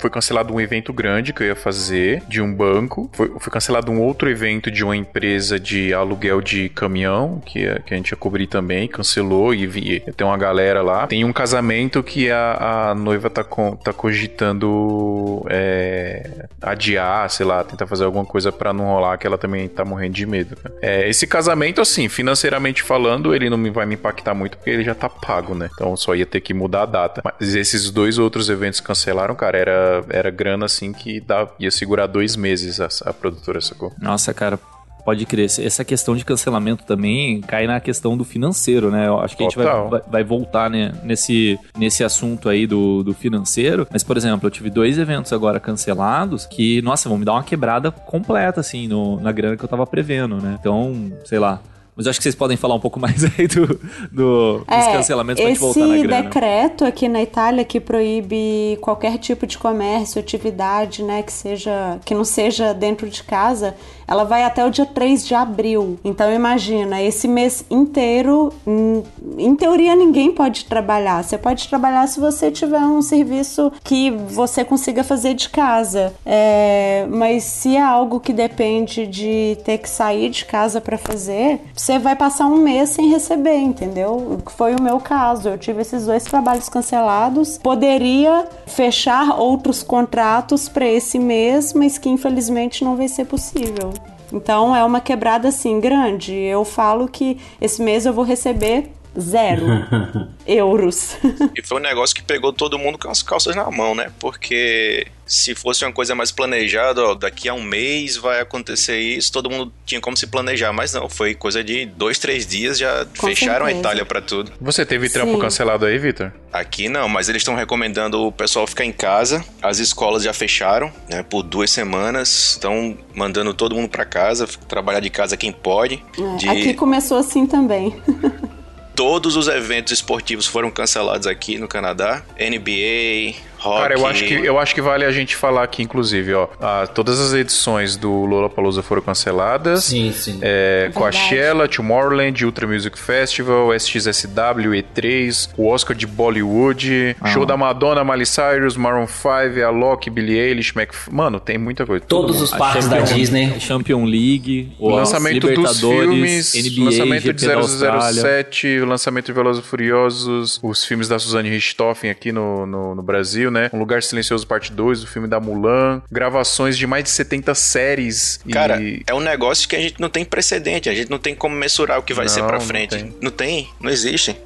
foi 0.00 0.08
cancelado 0.08 0.54
um 0.54 0.60
evento 0.60 0.92
grande 0.92 1.32
que 1.32 1.42
eu 1.42 1.46
ia 1.48 1.56
fazer 1.56 2.22
de 2.28 2.40
um 2.40 2.54
banco. 2.54 3.10
Foi, 3.12 3.28
foi 3.38 3.52
cancelado 3.52 3.90
um 3.90 4.00
outro 4.00 4.30
evento 4.30 4.70
de 4.70 4.84
uma 4.84 4.96
empresa 4.96 5.58
de 5.58 5.92
aluguel 5.92 6.40
de 6.40 6.68
caminhão 6.68 7.42
que, 7.44 7.66
que 7.80 7.92
a 7.92 7.96
gente 7.96 8.10
ia 8.10 8.16
cobrir 8.16 8.46
também, 8.46 8.88
cancelou 8.88 9.52
e 9.52 9.66
vi, 9.66 10.00
tem 10.16 10.26
uma 10.26 10.38
galera 10.38 10.80
lá. 10.82 11.06
Tem 11.06 11.24
um 11.24 11.32
casamento 11.32 12.02
que 12.02 12.30
a, 12.30 12.90
a 12.90 12.94
noiva 12.94 13.28
tá, 13.28 13.44
com, 13.44 13.76
tá 13.76 13.92
cogitando 13.92 15.44
é, 15.50 16.46
adiar, 16.62 17.28
sei 17.30 17.44
lá, 17.44 17.64
tentar 17.64 17.86
fazer 17.86 18.04
alguma 18.04 18.24
coisa 18.24 18.50
para 18.50 18.72
não 18.72 18.86
rolar, 18.86 19.18
que 19.18 19.26
ela 19.26 19.38
também 19.38 19.68
tá 19.68 19.84
morrendo 19.88 20.14
de 20.14 20.26
medo. 20.26 20.56
Né? 20.62 20.70
É, 20.82 21.08
esse 21.08 21.26
casamento, 21.26 21.80
assim, 21.80 22.08
financeiramente 22.08 22.82
falando, 22.82 23.34
ele 23.34 23.48
não 23.50 23.72
vai 23.72 23.86
me 23.86 23.94
impactar 23.94 24.34
muito 24.34 24.56
porque 24.56 24.70
ele 24.70 24.84
já 24.84 24.94
tá 24.94 25.08
pago, 25.08 25.54
né? 25.54 25.68
Então 25.74 25.96
só 25.96 26.14
ia 26.14 26.26
ter 26.26 26.40
que 26.40 26.54
mudar 26.54 26.82
a 26.82 26.86
data. 26.86 27.22
Mas 27.24 27.54
esses 27.54 27.90
dois 27.90 28.18
outros 28.18 28.48
eventos 28.48 28.80
cancelaram, 28.80 29.34
cara, 29.34 29.58
era, 29.58 30.04
era 30.10 30.30
grana 30.30 30.66
assim 30.66 30.92
que 30.92 31.22
ia 31.58 31.70
segurar 31.70 32.06
dois 32.06 32.36
meses 32.36 32.80
a, 32.80 32.88
a 33.06 33.12
produtora, 33.12 33.60
sacou? 33.60 33.92
Nossa, 34.00 34.32
cara, 34.34 34.58
Pode 35.08 35.24
crer. 35.24 35.46
Essa 35.46 35.82
questão 35.86 36.14
de 36.14 36.22
cancelamento 36.22 36.84
também 36.84 37.40
cai 37.40 37.66
na 37.66 37.80
questão 37.80 38.14
do 38.14 38.24
financeiro, 38.24 38.90
né? 38.90 39.06
Eu 39.06 39.18
acho 39.18 39.38
que 39.38 39.42
Total. 39.48 39.70
a 39.70 39.80
gente 39.80 39.90
vai, 39.90 40.02
vai, 40.06 40.22
voltar 40.22 40.68
né, 40.68 40.92
nesse, 41.02 41.58
nesse 41.78 42.04
assunto 42.04 42.46
aí 42.46 42.66
do, 42.66 43.02
do 43.02 43.14
financeiro. 43.14 43.88
Mas, 43.90 44.04
por 44.04 44.18
exemplo, 44.18 44.46
eu 44.46 44.50
tive 44.50 44.68
dois 44.68 44.98
eventos 44.98 45.32
agora 45.32 45.58
cancelados 45.58 46.44
que, 46.44 46.82
nossa, 46.82 47.08
vão 47.08 47.16
me 47.16 47.24
dar 47.24 47.32
uma 47.32 47.42
quebrada 47.42 47.90
completa, 47.90 48.60
assim, 48.60 48.86
no, 48.86 49.18
na 49.18 49.32
grana 49.32 49.56
que 49.56 49.64
eu 49.64 49.68
tava 49.68 49.86
prevendo, 49.86 50.36
né? 50.42 50.58
Então, 50.60 51.10
sei 51.24 51.38
lá. 51.38 51.62
Mas 51.98 52.06
eu 52.06 52.10
acho 52.10 52.20
que 52.20 52.22
vocês 52.22 52.34
podem 52.36 52.56
falar 52.56 52.76
um 52.76 52.80
pouco 52.80 53.00
mais 53.00 53.24
aí 53.24 53.48
do, 53.48 53.80
do 54.12 54.62
é, 54.68 54.76
dos 54.76 54.86
cancelamentos 54.88 55.42
pra 55.42 55.48
gente 55.48 55.58
voltar 55.58 55.80
na 55.80 55.96
grana. 55.96 56.14
Esse 56.14 56.22
decreto 56.22 56.84
aqui 56.84 57.08
na 57.08 57.20
Itália 57.20 57.64
que 57.64 57.80
proíbe 57.80 58.78
qualquer 58.80 59.18
tipo 59.18 59.46
de 59.46 59.58
comércio, 59.58 60.20
atividade, 60.20 61.02
né, 61.02 61.24
que 61.24 61.32
seja 61.32 61.98
que 62.04 62.14
não 62.14 62.24
seja 62.24 62.72
dentro 62.72 63.08
de 63.08 63.24
casa, 63.24 63.74
ela 64.08 64.24
vai 64.24 64.42
até 64.42 64.64
o 64.64 64.70
dia 64.70 64.86
3 64.86 65.26
de 65.26 65.34
abril. 65.34 65.98
Então 66.02 66.32
imagina, 66.32 67.02
esse 67.02 67.28
mês 67.28 67.64
inteiro, 67.70 68.50
hum, 68.66 69.02
em 69.36 69.54
teoria 69.54 69.94
ninguém 69.94 70.32
pode 70.32 70.64
trabalhar. 70.64 71.22
Você 71.22 71.36
pode 71.36 71.68
trabalhar 71.68 72.06
se 72.08 72.18
você 72.18 72.50
tiver 72.50 72.80
um 72.80 73.02
serviço 73.02 73.70
que 73.84 74.10
você 74.10 74.64
consiga 74.64 75.04
fazer 75.04 75.34
de 75.34 75.50
casa. 75.50 76.14
É, 76.24 77.06
mas 77.10 77.44
se 77.44 77.76
é 77.76 77.82
algo 77.82 78.18
que 78.18 78.32
depende 78.32 79.06
de 79.06 79.58
ter 79.64 79.76
que 79.78 79.90
sair 79.90 80.30
de 80.30 80.46
casa 80.46 80.80
para 80.80 80.96
fazer, 80.96 81.60
você 81.74 81.98
vai 81.98 82.16
passar 82.16 82.46
um 82.46 82.56
mês 82.56 82.90
sem 82.90 83.10
receber, 83.10 83.58
entendeu? 83.58 84.38
Foi 84.46 84.74
o 84.74 84.82
meu 84.82 84.98
caso. 84.98 85.50
Eu 85.50 85.58
tive 85.58 85.82
esses 85.82 86.06
dois 86.06 86.24
trabalhos 86.24 86.68
cancelados. 86.68 87.58
Poderia 87.58 88.46
fechar 88.66 89.38
outros 89.38 89.82
contratos 89.82 90.68
para 90.68 90.86
esse 90.86 91.18
mês, 91.18 91.74
mas 91.74 91.98
que 91.98 92.08
infelizmente 92.08 92.82
não 92.82 92.96
vai 92.96 93.08
ser 93.08 93.26
possível. 93.26 93.97
Então 94.32 94.74
é 94.74 94.84
uma 94.84 95.00
quebrada 95.00 95.48
assim 95.48 95.80
grande. 95.80 96.34
Eu 96.34 96.64
falo 96.64 97.08
que 97.08 97.38
esse 97.60 97.82
mês 97.82 98.06
eu 98.06 98.12
vou 98.12 98.24
receber 98.24 98.90
zero 99.18 99.64
euros. 100.46 101.16
e 101.56 101.62
foi 101.62 101.78
um 101.78 101.82
negócio 101.82 102.14
que 102.14 102.22
pegou 102.22 102.52
todo 102.52 102.78
mundo 102.78 102.98
com 102.98 103.10
as 103.10 103.22
calças 103.22 103.54
na 103.54 103.70
mão, 103.70 103.94
né? 103.94 104.10
Porque 104.18 105.06
se 105.28 105.54
fosse 105.54 105.84
uma 105.84 105.92
coisa 105.92 106.14
mais 106.14 106.32
planejada, 106.32 107.04
ó, 107.04 107.14
daqui 107.14 107.48
a 107.48 107.54
um 107.54 107.62
mês 107.62 108.16
vai 108.16 108.40
acontecer 108.40 108.98
isso, 108.98 109.30
todo 109.30 109.50
mundo 109.50 109.70
tinha 109.84 110.00
como 110.00 110.16
se 110.16 110.26
planejar, 110.26 110.72
mas 110.72 110.94
não, 110.94 111.08
foi 111.08 111.34
coisa 111.34 111.62
de 111.62 111.84
dois, 111.84 112.18
três 112.18 112.46
dias 112.46 112.78
já 112.78 113.04
com 113.18 113.26
fecharam 113.26 113.66
certeza. 113.66 113.76
a 113.76 113.80
Itália 113.80 114.06
para 114.06 114.22
tudo. 114.22 114.50
Você 114.58 114.86
teve 114.86 115.10
trampo 115.10 115.34
Sim. 115.34 115.38
cancelado 115.38 115.84
aí, 115.84 115.98
Vitor? 115.98 116.32
Aqui 116.50 116.88
não, 116.88 117.08
mas 117.08 117.28
eles 117.28 117.40
estão 117.42 117.54
recomendando 117.54 118.26
o 118.26 118.32
pessoal 118.32 118.66
ficar 118.66 118.86
em 118.86 118.92
casa. 118.92 119.44
As 119.60 119.78
escolas 119.78 120.22
já 120.22 120.32
fecharam, 120.32 120.90
né, 121.10 121.22
por 121.22 121.42
duas 121.42 121.70
semanas, 121.70 122.52
estão 122.52 122.96
mandando 123.14 123.52
todo 123.52 123.74
mundo 123.74 123.88
para 123.88 124.06
casa, 124.06 124.46
trabalhar 124.66 125.00
de 125.00 125.10
casa 125.10 125.36
quem 125.36 125.52
pode. 125.52 126.02
É, 126.18 126.36
de... 126.36 126.48
Aqui 126.48 126.72
começou 126.74 127.18
assim 127.18 127.46
também. 127.46 127.94
Todos 128.98 129.36
os 129.36 129.46
eventos 129.46 129.92
esportivos 129.92 130.44
foram 130.44 130.72
cancelados 130.72 131.28
aqui 131.28 131.56
no 131.56 131.68
Canadá. 131.68 132.24
NBA, 132.36 133.36
rock. 133.58 133.82
Cara, 133.82 133.94
eu 133.94 134.06
acho 134.06 134.24
que, 134.24 134.34
eu 134.34 134.58
acho 134.58 134.74
que 134.74 134.80
vale 134.80 135.04
a 135.04 135.10
gente 135.10 135.36
falar 135.36 135.62
aqui, 135.62 135.82
inclusive, 135.82 136.34
ó. 136.34 136.48
A, 136.60 136.86
todas 136.86 137.20
as 137.20 137.32
edições 137.32 137.96
do 137.96 138.24
Lollapalooza 138.24 138.82
foram 138.82 139.02
canceladas. 139.02 139.84
Sim, 139.84 140.12
sim. 140.12 140.38
É, 140.42 140.90
Coachella, 140.94 141.68
Tomorrowland, 141.68 142.44
Ultra 142.44 142.66
Music 142.66 142.98
Festival, 142.98 143.74
SXSW, 143.74 144.72
E3, 144.72 145.50
o 145.56 145.68
Oscar 145.68 145.96
de 145.96 146.06
Bollywood, 146.06 147.16
ah. 147.20 147.28
show 147.28 147.44
da 147.44 147.56
Madonna, 147.56 148.04
Miley 148.04 148.26
Cyrus, 148.26 148.76
Maroon 148.76 149.06
5, 149.06 149.64
Alok, 149.66 150.10
Billie 150.10 150.38
Eilish, 150.38 150.74
Mac... 150.74 150.92
Mano, 151.10 151.40
tem 151.40 151.58
muita 151.58 151.84
coisa. 151.84 152.04
Todos 152.06 152.40
os 152.40 152.50
parques 152.50 152.88
da 152.88 153.00
Disney. 153.00 153.58
Champion 153.60 154.04
League, 154.04 154.72
o 154.78 154.88
lançamento 154.88 155.48
dos 155.52 155.80
filmes, 155.80 156.54
NBA, 156.54 156.84
lançamento 156.84 157.22
GP 157.22 157.32
de 157.34 158.22
007, 158.22 158.80
lançamento 158.80 159.26
de 159.26 159.32
Velozes 159.32 159.64
e 159.64 159.66
Furiosos, 159.66 160.58
os 160.62 160.84
filmes 160.84 161.08
da 161.08 161.18
Suzanne 161.18 161.48
Richthofen 161.48 162.10
aqui 162.10 162.32
no, 162.32 162.66
no, 162.66 162.94
no 162.94 163.02
Brasil, 163.02 163.47
né? 163.50 163.70
Um 163.72 163.78
Lugar 163.78 164.02
Silencioso 164.02 164.46
Parte 164.46 164.72
2, 164.72 165.04
o 165.04 165.06
filme 165.06 165.28
da 165.28 165.40
Mulan, 165.40 166.02
gravações 166.10 166.76
de 166.76 166.86
mais 166.86 167.04
de 167.04 167.10
70 167.10 167.54
séries. 167.54 168.40
Cara, 168.50 168.80
e... 168.80 169.02
é 169.06 169.14
um 169.14 169.20
negócio 169.20 169.68
que 169.68 169.76
a 169.76 169.80
gente 169.80 170.00
não 170.00 170.08
tem 170.08 170.24
precedente, 170.24 170.88
a 170.88 170.94
gente 170.94 171.10
não 171.10 171.18
tem 171.18 171.34
como 171.34 171.54
mensurar 171.54 171.98
o 171.98 172.02
que 172.02 172.14
vai 172.14 172.26
não, 172.26 172.32
ser 172.32 172.44
pra 172.44 172.60
frente. 172.60 172.96
Não 172.96 173.02
tem. 173.02 173.18
não 173.20 173.30
tem, 173.30 173.68
não 173.80 173.90
existe. 173.90 174.36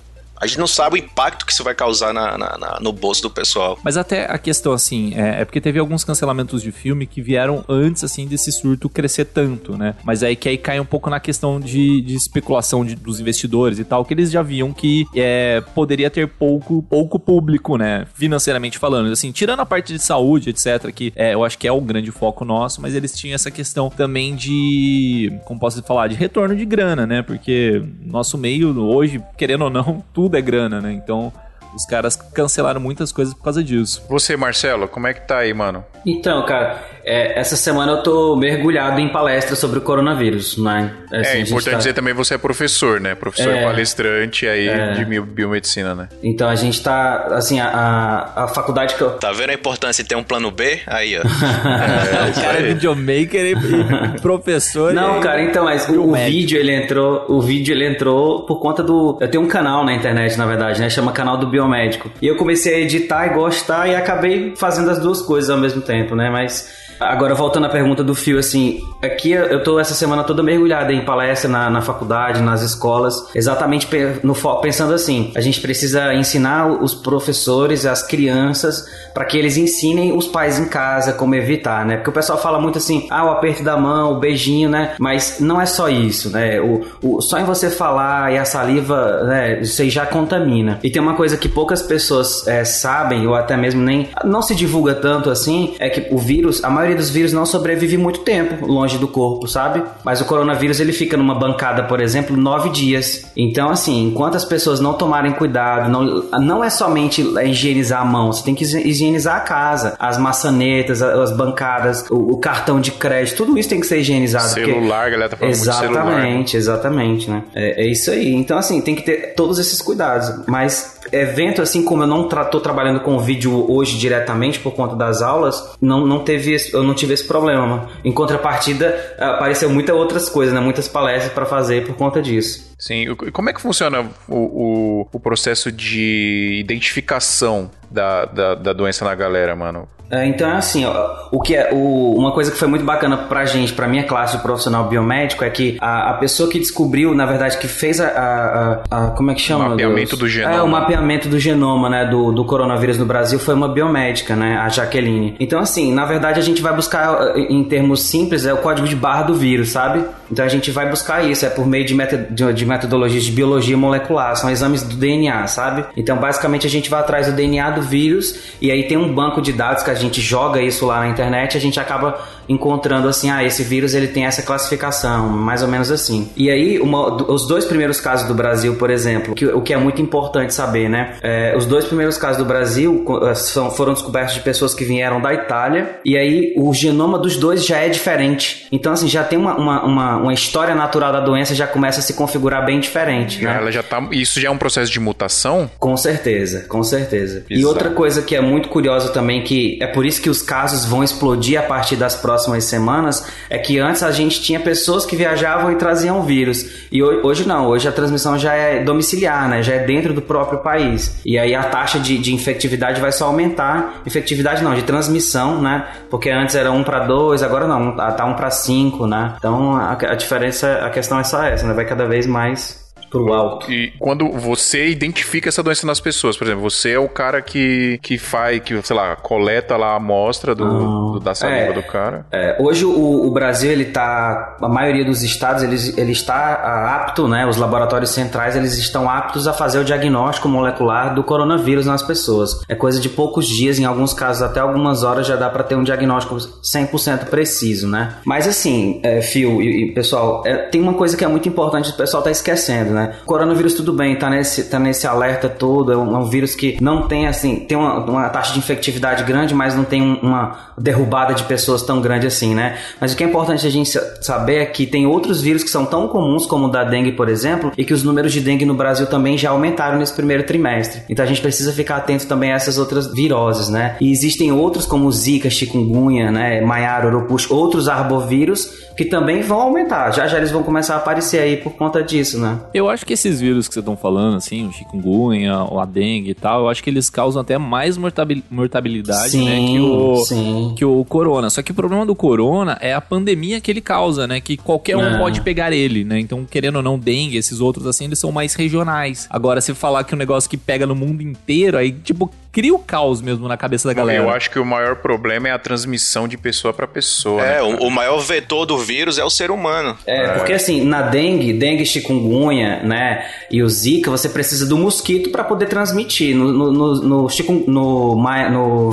A 0.43 0.47
gente 0.47 0.59
não 0.59 0.67
sabe 0.67 0.97
o 0.97 0.99
impacto 0.99 1.47
que 1.47 1.53
isso 1.53 1.63
vai 1.63 1.73
causar 1.73 2.13
na, 2.13 2.37
na, 2.37 2.59
na, 2.59 2.81
no 2.81 2.93
bolso 2.93 3.23
do 3.23 3.31
pessoal. 3.31 3.79
Mas 3.85 3.97
até 3.97 4.25
a 4.25 4.37
questão, 4.37 4.73
assim, 4.73 5.15
é, 5.15 5.41
é, 5.41 5.45
porque 5.45 5.61
teve 5.61 5.79
alguns 5.79 6.03
cancelamentos 6.03 6.61
de 6.61 6.73
filme 6.73 7.07
que 7.07 7.23
vieram 7.23 7.65
antes, 7.69 8.03
assim, 8.03 8.27
desse 8.27 8.51
surto 8.51 8.89
crescer 8.89 9.27
tanto, 9.27 9.79
né? 9.79 9.95
Mas 10.03 10.25
aí 10.25 10.35
que 10.35 10.49
aí 10.49 10.59
cai 10.59 10.81
um 10.81 10.85
pouco 10.85 11.09
na 11.09 11.21
questão 11.21 11.61
de, 11.61 12.01
de 12.01 12.17
especulação 12.17 12.85
de, 12.85 12.97
dos 12.97 13.21
investidores 13.21 13.79
e 13.79 13.85
tal, 13.85 14.05
que 14.05 14.15
eles 14.15 14.33
já 14.33 14.43
viam 14.43 14.73
que 14.73 15.07
é, 15.15 15.63
poderia 15.77 16.11
ter 16.11 16.27
pouco, 16.27 16.83
pouco 16.91 17.21
público, 17.21 17.77
né? 17.77 18.05
Financeiramente 18.13 18.79
falando. 18.79 19.13
Assim, 19.13 19.31
tirando 19.31 19.61
a 19.61 19.67
parte 19.67 19.93
de 19.93 20.01
saúde, 20.01 20.51
etc., 20.51 20.91
que 20.93 21.13
é, 21.15 21.35
eu 21.35 21.45
acho 21.45 21.57
que 21.57 21.69
é 21.69 21.73
o 21.73 21.81
grande 21.81 22.11
foco 22.11 22.45
nosso, 22.45 22.83
mas 22.83 22.97
eles 22.97 23.13
tinham 23.17 23.37
essa 23.37 23.51
questão 23.51 23.89
também 23.89 24.35
de, 24.35 25.33
como 25.45 25.61
posso 25.61 25.81
falar, 25.85 26.09
de 26.09 26.17
retorno 26.17 26.57
de 26.57 26.65
grana, 26.65 27.07
né? 27.07 27.23
Porque 27.23 27.81
nosso 28.05 28.37
meio, 28.37 28.77
hoje, 28.81 29.23
querendo 29.39 29.63
ou 29.63 29.71
não, 29.71 30.03
tudo 30.13 30.32
tudo 30.33 30.39
é 30.39 30.43
grana, 30.43 30.81
né? 30.81 30.93
Então 30.93 31.31
os 31.75 31.85
caras 31.85 32.17
cancelaram 32.17 32.81
muitas 32.81 33.13
coisas 33.13 33.35
por 33.35 33.45
causa 33.45 33.63
disso. 33.63 34.03
Você, 34.09 34.37
Marcelo, 34.37 34.89
como 34.89 35.07
é 35.07 35.15
que 35.15 35.27
tá 35.27 35.39
aí, 35.39 35.53
mano? 35.55 35.85
Então, 36.05 36.45
cara, 36.45 36.83
é, 37.05 37.39
essa 37.39 37.57
semana 37.57 37.93
eu 37.93 38.03
tô 38.03 38.37
mergulhado 38.37 39.01
em 39.01 39.09
palestras 39.09 39.59
sobre 39.59 39.79
o 39.79 39.83
coronavírus, 39.83 40.57
né? 40.57 40.93
Assim, 41.13 41.39
é 41.39 41.41
importante 41.41 41.73
tá... 41.73 41.79
dizer 41.79 41.93
também 41.93 42.13
você 42.15 42.35
é 42.35 42.39
professor, 42.39 43.01
né? 43.01 43.15
Professor 43.15 43.53
é, 43.53 43.63
palestrante 43.63 44.47
aí 44.47 44.69
é. 44.69 44.93
de 44.93 45.05
biomedicina, 45.05 45.95
né? 45.95 46.09
Então 46.23 46.49
a 46.49 46.55
gente 46.55 46.83
tá, 46.83 47.27
assim, 47.33 47.61
a, 47.61 48.33
a 48.35 48.49
faculdade 48.49 48.95
que 48.95 49.01
eu... 49.01 49.11
Tá 49.11 49.33
vendo 49.33 49.51
a 49.51 49.55
importância 49.55 50.03
de 50.03 50.09
ter 50.09 50.17
um 50.17 50.23
plano 50.23 50.51
B? 50.51 50.81
Aí, 50.87 51.17
ó. 51.17 51.23
é, 51.23 52.43
cara 52.43 52.59
é 52.59 52.63
videomaker 52.63 53.47
e 53.47 53.57
professor. 54.21 54.93
Não, 54.93 55.19
e... 55.19 55.21
cara, 55.21 55.43
então, 55.43 55.65
mas 55.65 55.89
o, 55.89 56.11
o 56.11 56.15
vídeo 56.15 56.59
ele 56.59 56.73
entrou, 56.73 57.27
o 57.29 57.41
vídeo 57.41 57.73
ele 57.73 57.87
entrou 57.87 58.45
por 58.47 58.61
conta 58.61 58.83
do... 58.83 59.19
Eu 59.21 59.29
tenho 59.29 59.43
um 59.43 59.49
canal 59.49 59.85
na 59.85 59.95
internet, 59.95 60.37
na 60.37 60.47
verdade, 60.47 60.81
né? 60.81 60.91
Chama 60.91 61.13
Canal 61.13 61.37
do 61.37 61.47
Biomédico. 61.63 62.11
E 62.21 62.27
eu 62.27 62.37
comecei 62.37 62.75
a 62.75 62.79
editar 62.81 63.27
e 63.27 63.35
gostar 63.35 63.89
e 63.89 63.95
acabei 63.95 64.55
fazendo 64.57 64.91
as 64.91 64.99
duas 64.99 65.23
coisas 65.23 65.49
ao 65.49 65.59
mesmo 65.59 65.81
tempo, 65.81 66.15
né? 66.15 66.29
Mas 66.31 66.82
Agora, 67.11 67.35
voltando 67.35 67.67
à 67.67 67.69
pergunta 67.69 68.03
do 68.03 68.15
Fio, 68.15 68.39
assim, 68.39 68.81
aqui 69.01 69.33
eu 69.33 69.63
tô 69.63 69.79
essa 69.79 69.95
semana 69.95 70.25
toda 70.25 70.43
mergulhada 70.43 70.93
em 70.93 71.05
palestra 71.05 71.49
na, 71.49 71.71
na 71.71 71.81
faculdade, 71.81 72.41
nas 72.43 72.63
escolas, 72.63 73.29
exatamente 73.35 73.89
no, 74.23 74.35
pensando 74.61 74.95
assim, 74.95 75.33
a 75.35 75.41
gente 75.41 75.61
precisa 75.61 76.15
ensinar 76.15 76.67
os 76.67 76.95
professores, 76.95 77.87
as 77.87 78.03
crianças, 78.03 78.87
para 79.13 79.25
que 79.25 79.37
eles 79.37 79.57
ensinem 79.57 80.17
os 80.17 80.27
pais 80.27 80.59
em 80.59 80.67
casa 80.67 81.13
como 81.13 81.35
evitar, 81.35 81.85
né? 81.85 81.97
Porque 81.97 82.11
o 82.11 82.13
pessoal 82.13 82.39
fala 82.39 82.61
muito 82.61 82.79
assim, 82.79 83.07
ah, 83.11 83.25
o 83.25 83.31
aperto 83.31 83.63
da 83.63 83.77
mão, 83.77 84.13
o 84.13 84.21
beijinho, 84.21 84.69
né? 84.69 84.95
Mas 84.99 85.39
não 85.41 85.61
é 85.61 85.67
só 85.67 85.89
isso, 85.89 86.31
né? 86.31 86.61
O, 86.61 86.85
o, 87.03 87.21
só 87.21 87.39
em 87.39 87.45
você 87.45 87.71
falar 87.71 88.33
e 88.33 88.39
a 88.39 88.45
saliva, 88.45 89.25
né, 89.25 89.63
você 89.63 89.89
já 89.91 90.07
contamina. 90.07 90.79
E 90.83 90.91
tem 90.91 91.01
uma 91.01 91.15
coisa 91.15 91.37
que 91.37 91.49
poucas 91.49 91.83
pessoas 91.83 92.47
é, 92.47 92.65
sabem, 92.65 93.27
ou 93.27 93.35
até 93.35 93.57
mesmo 93.57 93.83
nem, 93.83 94.09
não 94.25 94.43
se 94.43 94.55
divulga 94.55 94.95
tanto 94.95 95.31
assim, 95.31 95.75
é 95.79 95.89
que 95.89 96.13
o 96.13 96.19
vírus, 96.19 96.63
a 96.65 96.71
maioria 96.71 96.92
maioria 96.93 96.97
dos 96.97 97.11
vírus 97.11 97.33
não 97.33 97.45
sobrevive 97.45 97.97
muito 97.97 98.21
tempo 98.21 98.67
longe 98.67 98.99
do 98.99 99.09
corpo, 99.09 99.49
sabe? 99.49 99.83
Mas 100.05 100.21
o 100.21 100.25
coronavírus 100.25 100.81
ele 100.81 100.93
fica 100.93 101.17
numa 101.17 101.35
bancada, 101.35 101.85
por 101.85 102.01
exemplo, 102.01 102.37
nove 102.37 102.71
dias. 102.71 103.25
Então, 103.37 103.71
assim, 103.71 104.09
enquanto 104.09 104.37
as 104.37 104.45
pessoas 104.45 104.81
não 104.81 104.95
tomarem 104.95 105.33
cuidado, 105.33 105.91
não, 105.91 106.23
não 106.41 106.65
é 106.65 106.71
somente 106.71 107.23
higienizar 107.45 108.03
a 108.03 108.05
mão, 108.05 108.33
você 108.33 108.45
tem 108.45 108.55
que 108.55 108.65
higienizar 108.65 109.37
a 109.37 109.41
casa, 109.41 109.97
as 109.99 110.19
maçanetas, 110.19 111.03
as 111.03 111.35
bancadas, 111.37 112.05
o, 112.11 112.33
o 112.33 112.37
cartão 112.39 112.81
de 112.81 112.93
crédito, 112.93 113.37
tudo 113.37 113.59
isso 113.59 113.69
tem 113.69 113.81
que 113.81 113.87
ser 113.87 113.99
higienizado. 113.99 114.49
Celular, 114.49 115.03
porque... 115.03 115.11
galera 115.11 115.29
tá 115.29 115.37
falando 115.37 115.53
Exatamente, 115.53 116.51
celular. 116.51 116.77
exatamente, 116.77 117.31
né? 117.31 117.43
É, 117.55 117.85
é, 117.85 117.87
isso 117.87 118.11
aí. 118.11 118.33
Então, 118.35 118.59
assim, 118.59 118.81
tem 118.81 118.95
que 118.95 119.03
ter 119.03 119.35
todos 119.35 119.59
esses 119.59 119.81
cuidados. 119.81 120.31
Mas 120.47 120.92
evento, 121.11 121.63
assim 121.63 121.85
como 121.85 122.03
eu 122.03 122.07
não 122.07 122.29
tô 122.29 122.61
trabalhando 122.61 123.01
com 123.01 123.19
vídeo 123.19 123.71
hoje 123.71 123.99
diretamente 123.99 124.59
por 124.61 124.73
conta 124.73 124.95
das 124.95 125.23
aulas, 125.23 125.75
não, 125.81 126.07
não 126.07 126.21
teve 126.21 126.53
esse, 126.53 126.73
eu 126.73 126.83
não 126.83 126.95
tive 126.95 127.15
esse 127.15 127.27
problema. 127.27 127.89
Em 128.05 128.13
contrapartida, 128.13 129.15
apareceu 129.19 129.71
muitas 129.71 129.97
outras 129.97 130.29
coisas, 130.29 130.55
né? 130.55 130.61
Muitas 130.61 130.89
palestras 130.89 131.33
para 131.33 131.47
fazer 131.47 131.87
por 131.87 131.97
conta 131.97 132.21
disso. 132.23 132.72
Sim, 132.83 133.13
e 133.13 133.31
como 133.31 133.49
é 133.49 133.53
que 133.53 133.61
funciona 133.61 134.01
o, 134.29 134.35
o, 134.35 135.09
o 135.13 135.21
processo 135.21 135.71
de 135.71 136.59
identificação 136.59 137.71
da, 137.89 138.25
da, 138.25 138.55
da 138.57 138.73
doença 138.73 139.05
na 139.05 139.15
galera, 139.15 139.55
mano? 139.55 139.87
É, 140.13 140.27
então 140.27 140.51
é 140.51 140.57
assim, 140.57 140.85
ó, 140.85 141.29
o 141.31 141.41
que 141.41 141.57
é 141.57 141.73
o, 141.73 142.15
uma 142.15 142.33
coisa 142.33 142.51
que 142.51 142.59
foi 142.59 142.69
muito 142.69 142.85
bacana 142.85 143.17
pra 143.17 143.47
gente, 143.47 143.73
pra 143.73 143.89
minha 143.89 144.05
classe 144.05 144.37
de 144.37 144.43
profissional 144.43 144.87
biomédico, 144.87 145.43
é 145.43 145.49
que 145.49 145.79
a, 145.81 146.11
a 146.11 146.15
pessoa 146.15 146.51
que 146.51 146.59
descobriu, 146.59 147.15
na 147.15 147.25
verdade, 147.25 147.57
que 147.57 147.67
fez 147.67 147.99
a, 147.99 148.83
a, 148.91 149.07
a 149.07 149.07
como 149.13 149.31
é 149.31 149.35
que 149.35 149.41
chama? 149.41 149.69
O 149.69 149.71
mapeamento 149.71 150.15
do 150.15 150.29
genoma. 150.29 150.55
É, 150.55 150.61
o 150.61 150.69
mapeamento 150.69 151.29
do 151.31 151.39
genoma, 151.39 151.89
né, 151.89 152.05
do, 152.05 152.31
do 152.31 152.45
coronavírus 152.45 152.99
no 152.99 153.07
Brasil 153.07 153.39
foi 153.39 153.55
uma 153.55 153.69
biomédica, 153.69 154.37
né, 154.37 154.59
a 154.59 154.69
Jaqueline. 154.69 155.35
Então, 155.41 155.59
assim, 155.59 155.95
na 155.95 156.05
verdade, 156.05 156.39
a 156.39 156.43
gente 156.43 156.61
vai 156.61 156.77
buscar, 156.77 157.35
em 157.35 157.65
termos 157.65 158.03
simples, 158.03 158.45
é 158.45 158.53
o 158.53 158.59
código 158.59 158.87
de 158.87 158.95
barra 158.95 159.23
do 159.23 159.35
vírus, 159.35 159.71
sabe? 159.71 160.05
Então 160.31 160.45
a 160.45 160.49
gente 160.49 160.71
vai 160.71 160.91
buscar 160.91 161.25
isso, 161.25 161.47
é 161.47 161.49
por 161.49 161.67
meio 161.67 161.87
de, 161.87 161.95
metod 161.95 162.53
de 162.53 162.67
metodologias 162.73 163.25
de 163.25 163.33
biologia 163.33 163.77
molecular, 163.77 164.37
são 164.37 164.51
exames 164.51 164.83
do 164.83 164.97
DNA, 164.97 165.47
sabe? 165.47 165.85
Então, 165.97 166.17
basicamente, 166.17 166.67
a 166.67 166.71
gente 166.71 166.91
vai 166.91 167.01
atrás 167.01 167.27
do 167.27 167.33
DNA 167.33 167.71
do 167.71 167.83
vírus 167.83 168.39
e 168.61 168.71
aí 168.71 168.85
tem 168.85 168.97
um 168.97 169.13
banco 169.13 169.41
de 169.41 169.53
dados 169.53 169.83
que 169.83 169.91
a 169.91 169.95
gente 169.95 170.21
joga 170.21 170.61
isso 170.61 170.87
lá 170.87 171.01
na 171.01 171.09
internet, 171.09 171.57
a 171.57 171.61
gente 171.61 171.79
acaba 171.79 172.19
encontrando 172.49 173.09
assim, 173.09 173.31
ah, 173.31 173.45
esse 173.45 173.63
vírus 173.63 173.95
ele 173.95 174.09
tem 174.09 174.25
essa 174.25 174.43
classificação, 174.43 175.29
mais 175.29 175.63
ou 175.63 175.69
menos 175.69 175.91
assim. 175.91 176.31
E 176.37 176.51
aí, 176.51 176.79
uma, 176.81 177.31
os 177.31 177.47
dois 177.47 177.65
primeiros 177.65 178.01
casos 178.01 178.27
do 178.27 178.35
Brasil, 178.35 178.77
por 178.77 178.91
exemplo, 178.91 179.35
que, 179.35 179.47
o 179.47 179.61
que 179.61 179.73
é 179.73 179.77
muito 179.77 180.03
importante 180.03 180.53
saber, 180.53 180.89
né? 180.89 181.15
É, 181.23 181.55
os 181.57 181.67
dois 181.67 181.85
primeiros 181.85 182.19
casos 182.19 182.39
do 182.39 182.45
Brasil 182.45 183.05
é, 183.23 183.35
são, 183.35 183.71
foram 183.71 183.93
descobertos 183.93 184.35
de 184.35 184.41
pessoas 184.41 184.75
que 184.75 184.85
vieram 184.85 185.21
da 185.21 185.33
Itália, 185.33 186.01
e 186.05 186.17
aí 186.17 186.53
o 186.57 186.73
genoma 186.75 187.19
dos 187.19 187.37
dois 187.37 187.65
já 187.65 187.79
é 187.79 187.89
diferente. 187.89 188.67
Então, 188.73 188.93
assim, 188.93 189.09
já 189.09 189.23
tem 189.23 189.39
uma, 189.39 189.57
uma, 189.57 189.85
uma, 189.85 190.17
uma 190.17 190.35
história 190.35 190.75
natural 190.75 191.13
da 191.13 191.21
doença, 191.21 191.55
já 191.55 191.67
começa 191.67 192.01
a 192.01 192.03
se 192.03 192.15
configurar 192.15 192.52
bem 192.61 192.81
diferente, 192.81 193.43
né? 193.43 193.57
Ela 193.57 193.71
já 193.71 193.83
tá, 193.83 194.07
isso 194.11 194.41
já 194.41 194.49
é 194.49 194.51
um 194.51 194.59
processo 194.59 194.91
de 194.91 195.01
mutação? 195.01 195.71
Com 195.79 195.97
certeza, 195.97 196.67
com 196.69 196.83
certeza. 196.83 197.39
Exato. 197.39 197.53
E 197.53 197.65
outra 197.65 197.91
coisa 197.91 198.23
que 198.23 198.37
é 198.37 198.41
muito 198.41 198.69
curiosa 198.69 199.11
também, 199.11 199.43
que 199.43 199.79
é 199.81 199.87
por 199.87 200.05
isso 200.05 200.21
que 200.21 200.31
os 200.31 200.43
casos 200.43 200.85
vão 200.85 201.03
explodir 201.03 201.59
a 201.59 201.63
partir 201.63 201.97
das 201.97 202.15
próximas 202.15 202.43
próximas 202.43 202.65
semanas 202.65 203.27
é 203.49 203.59
que 203.59 203.79
antes 203.79 204.03
a 204.03 204.11
gente 204.11 204.41
tinha 204.41 204.59
pessoas 204.59 205.07
que 205.07 205.15
viajavam 205.15 205.71
e 205.73 205.77
traziam 205.77 206.23
vírus. 206.23 206.89
E 206.91 207.03
hoje 207.03 207.47
não, 207.47 207.67
hoje 207.67 207.89
a 207.89 207.93
transmissão 207.93 208.39
já 208.39 208.55
é 208.55 208.83
domiciliar, 208.83 209.49
né? 209.49 209.63
Já 209.63 209.75
é 209.75 209.79
dentro 209.81 210.13
do 210.13 210.23
próprio 210.23 210.59
país. 210.61 211.21
E 211.25 211.39
aí 211.39 211.55
a 211.55 211.63
taxa 211.65 211.99
de, 211.99 212.19
de 212.19 212.35
infectividade 212.35 213.01
vai 213.01 213.13
só 213.13 213.27
aumentar. 213.27 214.03
Infectividade 214.07 214.63
não, 214.63 214.75
de 214.75 214.83
transmissão, 214.83 215.61
né? 215.61 215.87
Porque 216.11 216.31
antes 216.31 216.55
era 216.55 216.71
1 216.73 216.83
para 216.83 217.01
2, 217.01 217.43
agora 217.43 217.67
não, 217.67 217.95
tá 217.95 218.25
1 218.25 218.35
para 218.35 218.51
5, 218.51 219.07
né? 219.07 219.35
Então 219.39 219.77
a, 219.77 219.93
a 219.93 220.15
diferença, 220.15 220.81
a 220.85 220.91
questão 220.91 221.19
é 221.19 221.25
só 221.25 221.43
essa, 221.43 221.67
né? 221.67 221.75
Vai 221.75 221.85
cada 221.85 222.07
vez 222.07 222.27
mais 222.27 222.42
wise 222.43 222.82
pro 223.13 223.33
alto. 223.33 223.71
E 223.71 223.93
quando 223.99 224.31
você 224.33 224.89
identifica 224.89 225.51
essa 225.51 225.63
doença 225.63 225.87
nas 225.87 226.01
pessoas, 226.01 226.37
por 226.37 226.47
exemplo, 226.47 226.63
você 226.63 226.93
é 226.93 226.99
o 226.99 227.09
cara 227.09 227.43
que, 227.43 228.01
que 228.03 228.17
faz, 228.17 228.61
que, 228.61 228.81
sei 228.83 228.97
lá, 228.97 229.15
coleta 229.15 229.77
lá 229.77 229.93
a 229.93 229.97
amostra 229.97 230.55
do, 230.55 230.65
ah, 230.65 231.13
do 231.13 231.21
da 231.21 231.35
saliva 231.35 231.71
é, 231.71 231.73
do 231.73 231.83
cara. 231.83 232.27
É, 232.33 232.57
hoje 232.59 232.85
o, 232.85 233.27
o, 233.27 233.31
Brasil, 233.31 233.71
ele 233.71 233.87
tá, 233.87 234.57
a 234.61 234.69
maioria 234.69 235.05
dos 235.05 235.23
estados, 235.23 235.63
ele, 235.63 235.77
ele 236.01 236.13
está 236.13 236.97
apto, 236.97 237.29
né, 237.29 237.47
os 237.47 237.59
laboratórios 237.59 238.11
centrais, 238.11 238.57
eles 238.57 238.79
estão 238.79 239.09
aptos 239.09 239.47
a 239.47 239.53
fazer 239.53 239.79
o 239.79 239.85
diagnóstico 239.85 240.49
molecular 240.49 241.15
do 241.15 241.23
coronavírus 241.23 241.87
nas 241.87 242.03
pessoas. 242.03 242.63
É 242.69 242.75
coisa 242.75 242.99
de 242.99 243.09
poucos 243.09 243.47
dias, 243.47 243.79
em 243.79 243.85
alguns 243.85 244.15
casos 244.15 244.43
até 244.43 244.61
algumas 244.61 245.03
horas 245.03 245.27
já 245.27 245.37
dá 245.37 245.51
para 245.51 245.63
ter 245.63 245.75
um 245.75 245.83
diagnóstico 245.83 246.37
100% 246.37 247.27
preciso, 247.27 247.87
né? 247.87 248.17
Mas 248.25 248.49
assim, 248.49 249.01
é, 249.03 249.21
Fio 249.21 249.61
e, 249.61 249.85
e 249.85 249.93
pessoal, 249.93 250.43
é, 250.47 250.57
tem 250.57 250.81
uma 250.81 250.95
coisa 250.95 251.17
que 251.17 251.25
é 251.25 251.29
muito 251.29 251.49
importante, 251.49 251.91
o 251.91 251.97
pessoal 251.97 252.23
tá 252.23 252.31
esquecendo, 252.31 252.93
né? 252.93 253.02
Né? 253.03 253.15
Coronavírus 253.27 253.75
tudo 253.75 253.93
bem, 253.93 254.17
tá 254.17 254.31
nesse, 254.31 254.65
tá 254.65 254.79
nesse 254.79 255.07
alerta 255.07 255.49
todo, 255.49 255.93
é 255.93 255.97
um, 255.97 256.17
é 256.17 256.19
um 256.19 256.25
vírus 256.25 256.55
que 256.55 256.79
não 256.81 257.09
tem 257.09 257.27
assim, 257.27 257.57
tem 257.57 257.77
uma, 257.77 257.99
uma, 257.99 258.29
taxa 258.29 258.53
de 258.53 258.59
infectividade 258.59 259.25
grande, 259.25 259.55
mas 259.55 259.75
não 259.75 259.85
tem 259.85 260.01
uma 260.23 260.73
derrubada 260.79 261.35
de 261.35 261.45
pessoas 261.45 261.83
tão 261.83 262.01
grande 262.01 262.27
assim, 262.27 262.55
né? 262.55 262.79
Mas 263.01 263.13
o 263.13 263.17
que 263.17 263.25
é 263.25 263.27
importante 263.27 263.67
a 263.67 263.71
gente 263.71 263.91
saber 264.21 264.59
é 264.59 264.67
que 264.67 264.87
tem 264.87 265.07
outros 265.07 265.41
vírus 265.41 265.63
que 265.63 265.71
são 265.71 265.85
tão 265.85 266.09
comuns 266.09 266.47
como 266.47 266.67
o 266.67 266.71
da 266.71 266.85
dengue, 266.85 267.13
por 267.13 267.29
exemplo, 267.29 267.73
e 267.77 267.85
que 267.85 267.93
os 267.93 268.03
números 268.03 268.33
de 268.33 268.41
dengue 268.41 268.65
no 268.65 268.75
Brasil 268.75 269.07
também 269.07 269.37
já 269.37 269.51
aumentaram 269.51 269.99
nesse 269.99 270.15
primeiro 270.15 270.45
trimestre. 270.45 271.03
Então 271.09 271.25
a 271.25 271.29
gente 271.29 271.41
precisa 271.41 271.73
ficar 271.73 271.97
atento 271.97 272.27
também 272.27 272.53
a 272.53 272.57
essas 272.57 272.79
outras 272.79 273.13
viroses, 273.13 273.69
né? 273.69 273.97
E 274.01 274.11
existem 274.11 274.53
outros 274.53 274.87
como 274.87 275.11
Zika, 275.11 275.51
chikungunya, 275.51 276.31
né, 276.31 276.61
Maiara, 276.61 277.07
Urupuxo, 277.09 277.55
outros 277.55 277.89
arbovírus 277.89 278.83
que 278.97 279.05
também 279.05 279.43
vão 279.43 279.61
aumentar. 279.61 280.11
Já 280.11 280.27
já 280.27 280.39
eles 280.39 280.51
vão 280.51 280.63
começar 280.63 280.95
a 280.95 280.99
aparecer 280.99 281.39
aí 281.41 281.57
por 281.57 281.73
conta 281.73 282.03
disso, 282.03 282.39
né? 282.39 282.59
Eu 282.75 282.89
acho 282.93 283.05
que 283.05 283.13
esses 283.13 283.41
vírus 283.41 283.67
que 283.67 283.75
vocês 283.75 283.83
estão 283.83 283.97
falando, 283.97 284.37
assim, 284.37 284.67
o 284.67 284.73
chikungunya, 284.73 285.55
a 285.55 285.85
dengue 285.85 286.31
e 286.31 286.35
tal, 286.35 286.63
eu 286.63 286.69
acho 286.69 286.83
que 286.83 286.91
eles 286.91 287.11
causam 287.11 287.43
até 287.43 287.59
mais 287.59 287.97
mortabilidade, 287.97 289.31
sim, 289.31 289.45
né, 289.45 289.67
que 289.67 289.81
o, 289.81 290.17
sim. 290.25 290.75
que 290.77 290.85
o 290.85 291.05
corona. 291.05 291.51
Só 291.51 291.63
que 291.63 291.73
o 291.73 291.75
problema 291.75 292.07
do 292.07 292.15
corona 292.15 292.79
é 292.81 292.95
a 292.95 293.01
pandemia 293.01 293.61
que 293.61 293.71
ele 293.71 293.81
causa, 293.81 294.27
né, 294.27 294.41
que 294.41 294.57
qualquer 294.57 294.97
um 294.97 295.03
é. 295.15 295.19
pode 295.19 295.41
pegar 295.41 295.73
ele, 295.73 296.05
né? 296.05 296.21
Então, 296.21 296.45
querendo 296.45 296.77
ou 296.77 296.83
não, 296.83 296.99
dengue, 296.99 297.37
esses 297.37 297.61
outros 297.61 297.87
assim, 297.87 298.05
eles 298.05 298.19
são 298.19 298.31
mais 298.31 298.55
regionais. 298.55 299.27
Agora, 299.31 299.61
se 299.61 299.75
falar 299.75 300.05
que 300.05 300.15
é 300.15 300.17
um 300.17 300.19
negócio 300.19 300.49
que 300.49 300.57
pega 300.57 300.87
no 300.87 300.95
mundo 300.95 301.23
inteiro, 301.23 301.79
aí, 301.79 301.93
tipo, 301.93 302.31
cria 302.53 302.75
o 302.75 302.79
caos 302.79 303.23
mesmo 303.23 303.49
na 303.49 303.57
cabeça 303.57 303.89
da 303.89 303.95
galera. 303.95 304.23
Eu 304.23 304.31
acho 304.31 304.51
que 304.51 304.59
o 304.59 304.65
maior 304.65 304.97
problema 304.97 305.49
é 305.49 305.53
a 305.53 305.59
transmissão 305.59 306.29
de 306.29 306.37
pessoa 306.37 306.73
para 306.75 306.87
pessoa. 306.87 307.43
É, 307.43 307.55
né, 307.55 307.63
o, 307.63 307.87
o, 307.87 307.91
maior 307.91 308.19
vetor 308.19 308.67
do 308.67 308.79
vírus 308.79 309.19
é 309.19 309.25
o 309.25 309.31
ser 309.31 309.51
humano. 309.51 309.97
É, 310.07 310.25
é, 310.25 310.29
porque 310.35 310.53
assim, 310.53 310.85
na 310.85 311.03
dengue, 311.03 311.55
dengue, 311.55 311.87
chikungunya, 311.87 312.83
né, 312.83 313.27
e 313.51 313.63
o 313.63 313.69
zika, 313.69 314.11
você 314.11 314.29
precisa 314.29 314.67
do 314.67 314.77
mosquito 314.77 315.31
para 315.31 315.43
poder 315.43 315.67
transmitir. 315.67 316.37
No, 316.37 316.53
no, 316.53 316.73
no, 316.73 316.95
no, 317.03 317.29
no, 317.67 318.17
no 318.51 318.91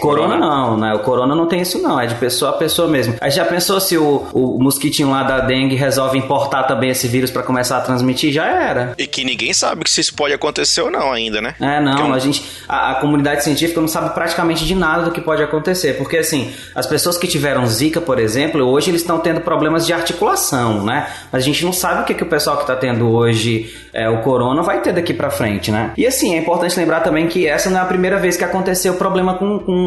Corona 0.00 0.36
não, 0.36 0.76
né? 0.76 0.94
O 0.94 1.00
corona 1.00 1.34
não 1.34 1.46
tem 1.46 1.60
isso 1.60 1.80
não, 1.80 2.00
é 2.00 2.06
de 2.06 2.14
pessoa 2.16 2.52
a 2.52 2.54
pessoa 2.54 2.88
mesmo. 2.88 3.14
Aí 3.20 3.30
já 3.30 3.44
pensou 3.44 3.80
se 3.80 3.96
o, 3.96 4.26
o 4.32 4.62
mosquitinho 4.62 5.10
lá 5.10 5.22
da 5.22 5.40
dengue 5.40 5.74
resolve 5.74 6.18
importar 6.18 6.64
também 6.64 6.90
esse 6.90 7.06
vírus 7.08 7.30
para 7.30 7.42
começar 7.42 7.78
a 7.78 7.80
transmitir? 7.80 8.32
Já 8.32 8.46
era. 8.46 8.94
E 8.98 9.06
que 9.06 9.24
ninguém 9.24 9.52
sabe 9.52 9.88
se 9.88 10.00
isso 10.00 10.14
pode 10.14 10.32
acontecer 10.32 10.80
ou 10.82 10.90
não 10.90 11.12
ainda, 11.12 11.40
né? 11.40 11.54
É, 11.60 11.80
não, 11.80 12.12
a 12.12 12.18
gente, 12.18 12.44
a, 12.68 12.92
a, 12.92 12.94
comunidade 12.96 13.44
científica 13.44 13.80
não 13.80 13.88
sabe 13.88 14.10
praticamente 14.14 14.64
de 14.64 14.74
nada 14.74 15.04
do 15.04 15.10
que 15.10 15.20
pode 15.20 15.42
acontecer, 15.42 15.94
porque 15.94 16.16
assim, 16.16 16.52
as 16.74 16.86
pessoas 16.86 17.16
que 17.16 17.26
tiveram 17.26 17.66
zika, 17.66 18.00
por 18.00 18.18
exemplo, 18.18 18.64
hoje 18.64 18.90
eles 18.90 19.02
estão 19.02 19.18
tendo 19.18 19.40
problemas 19.40 19.86
de 19.86 19.92
articulação, 19.92 20.84
né? 20.84 21.08
Mas 21.30 21.42
a 21.42 21.46
gente 21.46 21.64
não 21.64 21.72
sabe 21.72 22.02
o 22.02 22.04
que, 22.04 22.14
que 22.14 22.22
o 22.22 22.28
pessoal 22.28 22.56
que 22.58 22.66
tá 22.66 22.76
tendo 22.76 23.10
hoje 23.10 23.74
é, 23.92 24.08
o 24.08 24.22
corona 24.22 24.62
vai 24.62 24.80
ter 24.80 24.92
daqui 24.92 25.14
para 25.14 25.30
frente, 25.30 25.70
né? 25.70 25.92
E 25.96 26.06
assim, 26.06 26.34
é 26.34 26.38
importante 26.38 26.76
lembrar 26.78 27.00
também 27.00 27.28
que 27.28 27.46
essa 27.46 27.70
não 27.70 27.78
é 27.78 27.82
a 27.82 27.86
primeira 27.86 28.18
vez 28.18 28.36
que 28.36 28.44
aconteceu 28.44 28.94
problema 28.94 29.34
com, 29.34 29.58
com 29.58 29.83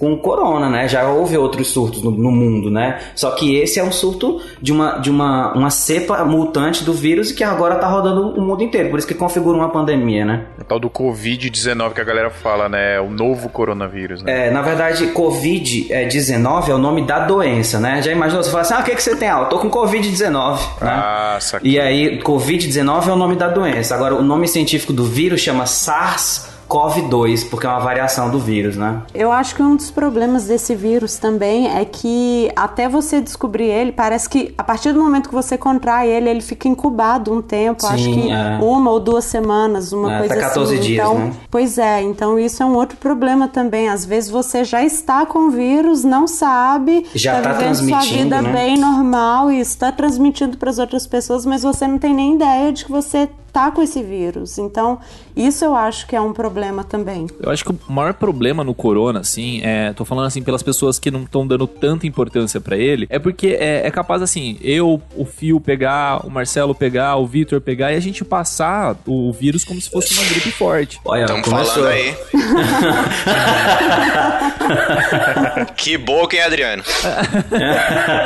com 0.00 0.14
o 0.14 0.16
corona, 0.16 0.70
né? 0.70 0.88
Já 0.88 1.06
houve 1.06 1.36
outros 1.36 1.68
surtos 1.68 2.02
no, 2.02 2.10
no, 2.10 2.32
mundo, 2.32 2.70
né? 2.70 2.98
Só 3.14 3.32
que 3.32 3.56
esse 3.56 3.78
é 3.78 3.84
um 3.84 3.92
surto 3.92 4.40
de 4.60 4.72
uma, 4.72 4.96
de 4.96 5.10
uma, 5.10 5.52
uma 5.52 5.68
cepa 5.68 6.24
mutante 6.24 6.82
do 6.82 6.94
vírus 6.94 7.30
que 7.30 7.44
agora 7.44 7.74
tá 7.76 7.86
rodando 7.86 8.30
o 8.30 8.40
mundo 8.40 8.64
inteiro. 8.64 8.88
Por 8.88 8.98
isso 8.98 9.06
que 9.06 9.12
configura 9.12 9.58
uma 9.58 9.68
pandemia, 9.68 10.24
né? 10.24 10.46
É 10.58 10.62
o 10.62 10.64
tal 10.64 10.80
do 10.80 10.88
Covid-19 10.88 11.92
que 11.92 12.00
a 12.00 12.04
galera 12.04 12.30
fala, 12.30 12.66
né? 12.66 12.96
É 12.96 13.00
o 13.00 13.10
novo 13.10 13.50
coronavírus, 13.50 14.22
né? 14.22 14.46
É, 14.46 14.50
na 14.50 14.62
verdade, 14.62 15.08
Covid-19 15.08 16.68
é 16.68 16.74
o 16.74 16.78
nome 16.78 17.02
da 17.02 17.18
doença, 17.26 17.78
né? 17.78 18.00
Já 18.00 18.10
imaginou? 18.10 18.42
Você 18.42 18.50
fala 18.50 18.62
assim, 18.62 18.74
ah, 18.74 18.80
o 18.80 18.84
que, 18.84 18.96
que 18.96 19.02
você 19.02 19.14
tem? 19.14 19.28
Ah, 19.28 19.40
eu 19.40 19.46
tô 19.50 19.58
com 19.58 19.70
Covid-19, 19.70 20.56
né? 20.56 20.62
Ah, 20.80 21.32
né? 21.34 21.40
saquei. 21.40 21.72
E 21.72 21.78
aí, 21.78 22.18
Covid-19 22.22 23.06
é 23.06 23.12
o 23.12 23.16
nome 23.16 23.36
da 23.36 23.48
doença. 23.48 23.94
Agora, 23.94 24.14
o 24.14 24.22
nome 24.22 24.48
científico 24.48 24.94
do 24.94 25.04
vírus 25.04 25.42
chama 25.42 25.64
SARS-CoV-2. 25.64 26.59
SARS-CoV-2, 26.70 27.48
porque 27.50 27.66
é 27.66 27.68
uma 27.68 27.80
variação 27.80 28.30
do 28.30 28.38
vírus, 28.38 28.76
né? 28.76 29.02
Eu 29.12 29.32
acho 29.32 29.54
que 29.54 29.62
um 29.62 29.74
dos 29.74 29.90
problemas 29.90 30.46
desse 30.46 30.74
vírus 30.74 31.18
também 31.18 31.68
é 31.68 31.84
que 31.84 32.50
até 32.54 32.88
você 32.88 33.20
descobrir 33.20 33.64
ele, 33.64 33.92
parece 33.92 34.28
que 34.28 34.54
a 34.56 34.62
partir 34.62 34.92
do 34.92 35.00
momento 35.00 35.28
que 35.28 35.34
você 35.34 35.58
contrai 35.58 36.08
ele, 36.08 36.30
ele 36.30 36.40
fica 36.40 36.68
incubado 36.68 37.32
um 37.32 37.42
tempo, 37.42 37.82
Sim, 37.82 37.88
acho 37.88 38.04
que 38.04 38.30
é. 38.30 38.58
uma 38.62 38.90
ou 38.90 39.00
duas 39.00 39.24
semanas, 39.24 39.92
uma 39.92 40.14
é, 40.14 40.18
coisa 40.18 40.34
até 40.34 40.42
14 40.42 40.74
assim. 40.74 40.82
Dias, 40.82 41.04
então, 41.04 41.18
né? 41.18 41.32
Pois 41.50 41.78
é, 41.78 42.02
então 42.02 42.38
isso 42.38 42.62
é 42.62 42.66
um 42.66 42.74
outro 42.74 42.96
problema 42.96 43.48
também. 43.48 43.88
Às 43.88 44.04
vezes 44.04 44.30
você 44.30 44.64
já 44.64 44.82
está 44.84 45.26
com 45.26 45.48
o 45.48 45.50
vírus, 45.50 46.04
não 46.04 46.26
sabe, 46.26 47.06
já 47.14 47.38
está 47.38 47.42
tá, 47.42 47.54
tá 47.54 47.58
transmitindo 47.58 48.04
sua 48.04 48.18
vida 48.18 48.42
né? 48.42 48.52
bem 48.52 48.78
normal 48.78 49.50
e 49.50 49.60
está 49.60 49.90
transmitindo 49.90 50.56
para 50.56 50.70
as 50.70 50.78
outras 50.78 51.06
pessoas, 51.06 51.44
mas 51.44 51.62
você 51.62 51.86
não 51.86 51.98
tem 51.98 52.14
nem 52.14 52.34
ideia 52.34 52.72
de 52.72 52.84
que 52.84 52.90
você 52.90 53.28
tá 53.52 53.70
com 53.70 53.82
esse 53.82 54.02
vírus. 54.02 54.58
Então, 54.58 54.98
isso 55.36 55.64
eu 55.64 55.74
acho 55.74 56.06
que 56.06 56.14
é 56.14 56.20
um 56.20 56.32
problema 56.32 56.84
também. 56.84 57.26
Eu 57.40 57.50
acho 57.50 57.64
que 57.64 57.70
o 57.70 57.78
maior 57.88 58.14
problema 58.14 58.62
no 58.64 58.74
corona, 58.74 59.20
assim, 59.20 59.60
é, 59.62 59.92
tô 59.92 60.04
falando 60.04 60.26
assim 60.26 60.42
pelas 60.42 60.62
pessoas 60.62 60.98
que 60.98 61.10
não 61.10 61.22
estão 61.22 61.46
dando 61.46 61.66
tanta 61.66 62.06
importância 62.06 62.60
para 62.60 62.76
ele, 62.76 63.06
é 63.10 63.18
porque 63.18 63.56
é, 63.58 63.86
é, 63.86 63.90
capaz 63.90 64.22
assim, 64.22 64.58
eu, 64.60 65.00
o 65.16 65.24
Fio 65.24 65.60
pegar, 65.60 66.26
o 66.26 66.30
Marcelo 66.30 66.74
pegar, 66.74 67.16
o 67.16 67.26
Vitor 67.26 67.60
pegar 67.60 67.92
e 67.92 67.96
a 67.96 68.00
gente 68.00 68.24
passar 68.24 68.96
o 69.06 69.32
vírus 69.32 69.64
como 69.64 69.80
se 69.80 69.90
fosse 69.90 70.14
uma 70.14 70.24
gripe 70.24 70.52
forte. 70.52 71.00
Olha, 71.04 71.24
Estamos 71.24 71.48
falando 71.48 71.88
aí. 71.88 72.14
que 75.76 75.98
boca, 75.98 76.36
hein, 76.36 76.42
Adriano? 76.42 76.82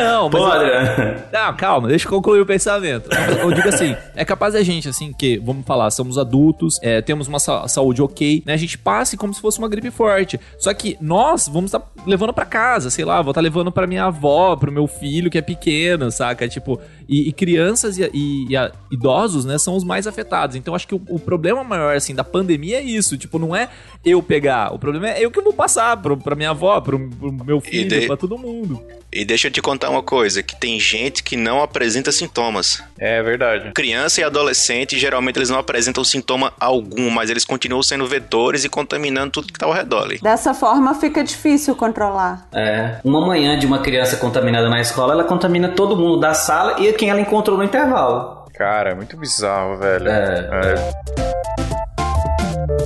não, 0.02 0.28
mas. 0.28 0.42
Pô, 0.42 0.46
Adriano. 0.46 1.22
Não, 1.32 1.56
calma, 1.56 1.88
deixa 1.88 2.06
eu 2.06 2.10
concluir 2.10 2.40
o 2.40 2.46
pensamento. 2.46 3.08
Eu 3.40 3.52
digo 3.52 3.68
assim, 3.68 3.96
é 4.14 4.24
capaz 4.24 4.54
a 4.54 4.62
gente, 4.62 4.88
assim, 4.88 5.12
que, 5.14 5.38
vamos 5.38 5.64
falar, 5.64 5.90
somos 5.90 6.18
adultos, 6.18 6.79
é, 6.83 7.00
temos 7.00 7.29
uma 7.29 7.38
sa 7.38 7.66
saúde 7.68 8.03
ok, 8.03 8.42
né? 8.44 8.55
A 8.55 8.57
gente 8.57 8.77
passe 8.79 9.16
como 9.16 9.33
se 9.33 9.40
fosse 9.40 9.59
uma 9.59 9.68
gripe 9.68 9.90
forte. 9.90 10.38
Só 10.59 10.72
que 10.74 10.96
nós 11.00 11.48
vamos 11.48 11.68
estar 11.68 11.81
tá 11.81 12.03
levando 12.07 12.33
para 12.33 12.44
casa, 12.44 12.90
sei 12.90 13.05
lá, 13.05 13.22
vou 13.22 13.31
estar 13.31 13.40
tá 13.40 13.42
levando 13.42 13.72
para 13.72 13.87
minha 13.87 14.05
avó, 14.05 14.57
pro 14.57 14.72
meu 14.72 14.87
filho 14.87 15.31
que 15.31 15.38
é 15.38 15.42
pequeno, 15.42 16.11
saca? 16.11 16.48
Tipo, 16.48 16.81
e, 17.09 17.29
e 17.29 17.33
crianças 17.33 17.98
e, 17.98 18.11
e, 18.12 18.46
e 18.50 18.57
a, 18.57 18.72
idosos, 18.90 19.44
né, 19.44 19.59
são 19.59 19.77
os 19.77 19.85
mais 19.85 20.07
afetados. 20.07 20.57
Então 20.57 20.74
acho 20.74 20.87
que 20.87 20.94
o, 20.94 21.03
o, 21.09 21.18
problema 21.18 21.62
maior, 21.64 21.94
assim, 21.96 22.14
da 22.14 22.24
pandemia 22.24 22.79
é 22.79 22.83
isso. 22.83 23.16
Tipo, 23.16 23.38
não 23.38 23.55
é 23.55 23.68
eu 24.05 24.22
pegar. 24.22 24.74
O 24.74 24.79
problema 24.79 25.11
é 25.11 25.24
eu 25.24 25.31
que 25.31 25.40
vou 25.40 25.53
passar 25.53 25.96
pro, 26.00 26.16
pra 26.16 26.35
minha 26.35 26.50
avó, 26.50 26.81
pro, 26.81 27.09
pro 27.09 27.33
meu 27.33 27.61
filho, 27.61 27.88
de... 27.88 28.07
pra 28.07 28.16
todo 28.16 28.38
mundo. 28.38 28.81
E 29.14 29.24
deixa 29.24 29.46
eu 29.46 29.53
te 29.53 29.62
contar 29.62 29.90
uma 29.90 30.03
coisa, 30.03 30.42
que 30.42 30.57
tem 30.57 30.81
gente 30.81 31.22
que 31.22 31.37
não 31.37 31.62
apresenta 31.62 32.11
sintomas. 32.11 32.83
É 32.98 33.22
verdade. 33.22 33.70
Criança 33.72 34.20
e 34.20 34.24
adolescente, 34.24 34.98
geralmente 34.98 35.38
eles 35.38 35.50
não 35.50 35.59
apresentam 35.59 36.03
sintoma 36.03 36.53
algum, 36.59 37.09
mas 37.11 37.31
eles 37.31 37.44
continuam 37.44 37.81
sendo 37.81 38.05
vetores 38.09 38.64
e 38.64 38.68
contaminando 38.68 39.31
tudo 39.31 39.53
que 39.53 39.59
tá 39.59 39.66
ao 39.66 39.72
redor 39.72 40.03
ali. 40.03 40.18
Dessa 40.18 40.53
forma 40.53 40.92
fica 40.96 41.22
difícil 41.22 41.77
controlar. 41.77 42.48
É. 42.53 42.96
Uma 43.05 43.24
manhã 43.24 43.57
de 43.57 43.66
uma 43.66 43.79
criança 43.79 44.16
contaminada 44.16 44.68
na 44.68 44.81
escola, 44.81 45.12
ela 45.12 45.22
contamina 45.22 45.68
todo 45.68 45.96
mundo 45.96 46.18
da 46.18 46.35
sala 46.35 46.81
e 46.81 46.92
quem 46.94 47.09
ela 47.09 47.20
encontrou 47.20 47.57
no 47.57 47.62
intervalo. 47.62 48.44
Cara, 48.53 48.90
é 48.90 48.94
muito 48.96 49.16
bizarro, 49.16 49.79
velho. 49.79 50.09
É. 50.09 50.48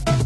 é. 0.04 0.17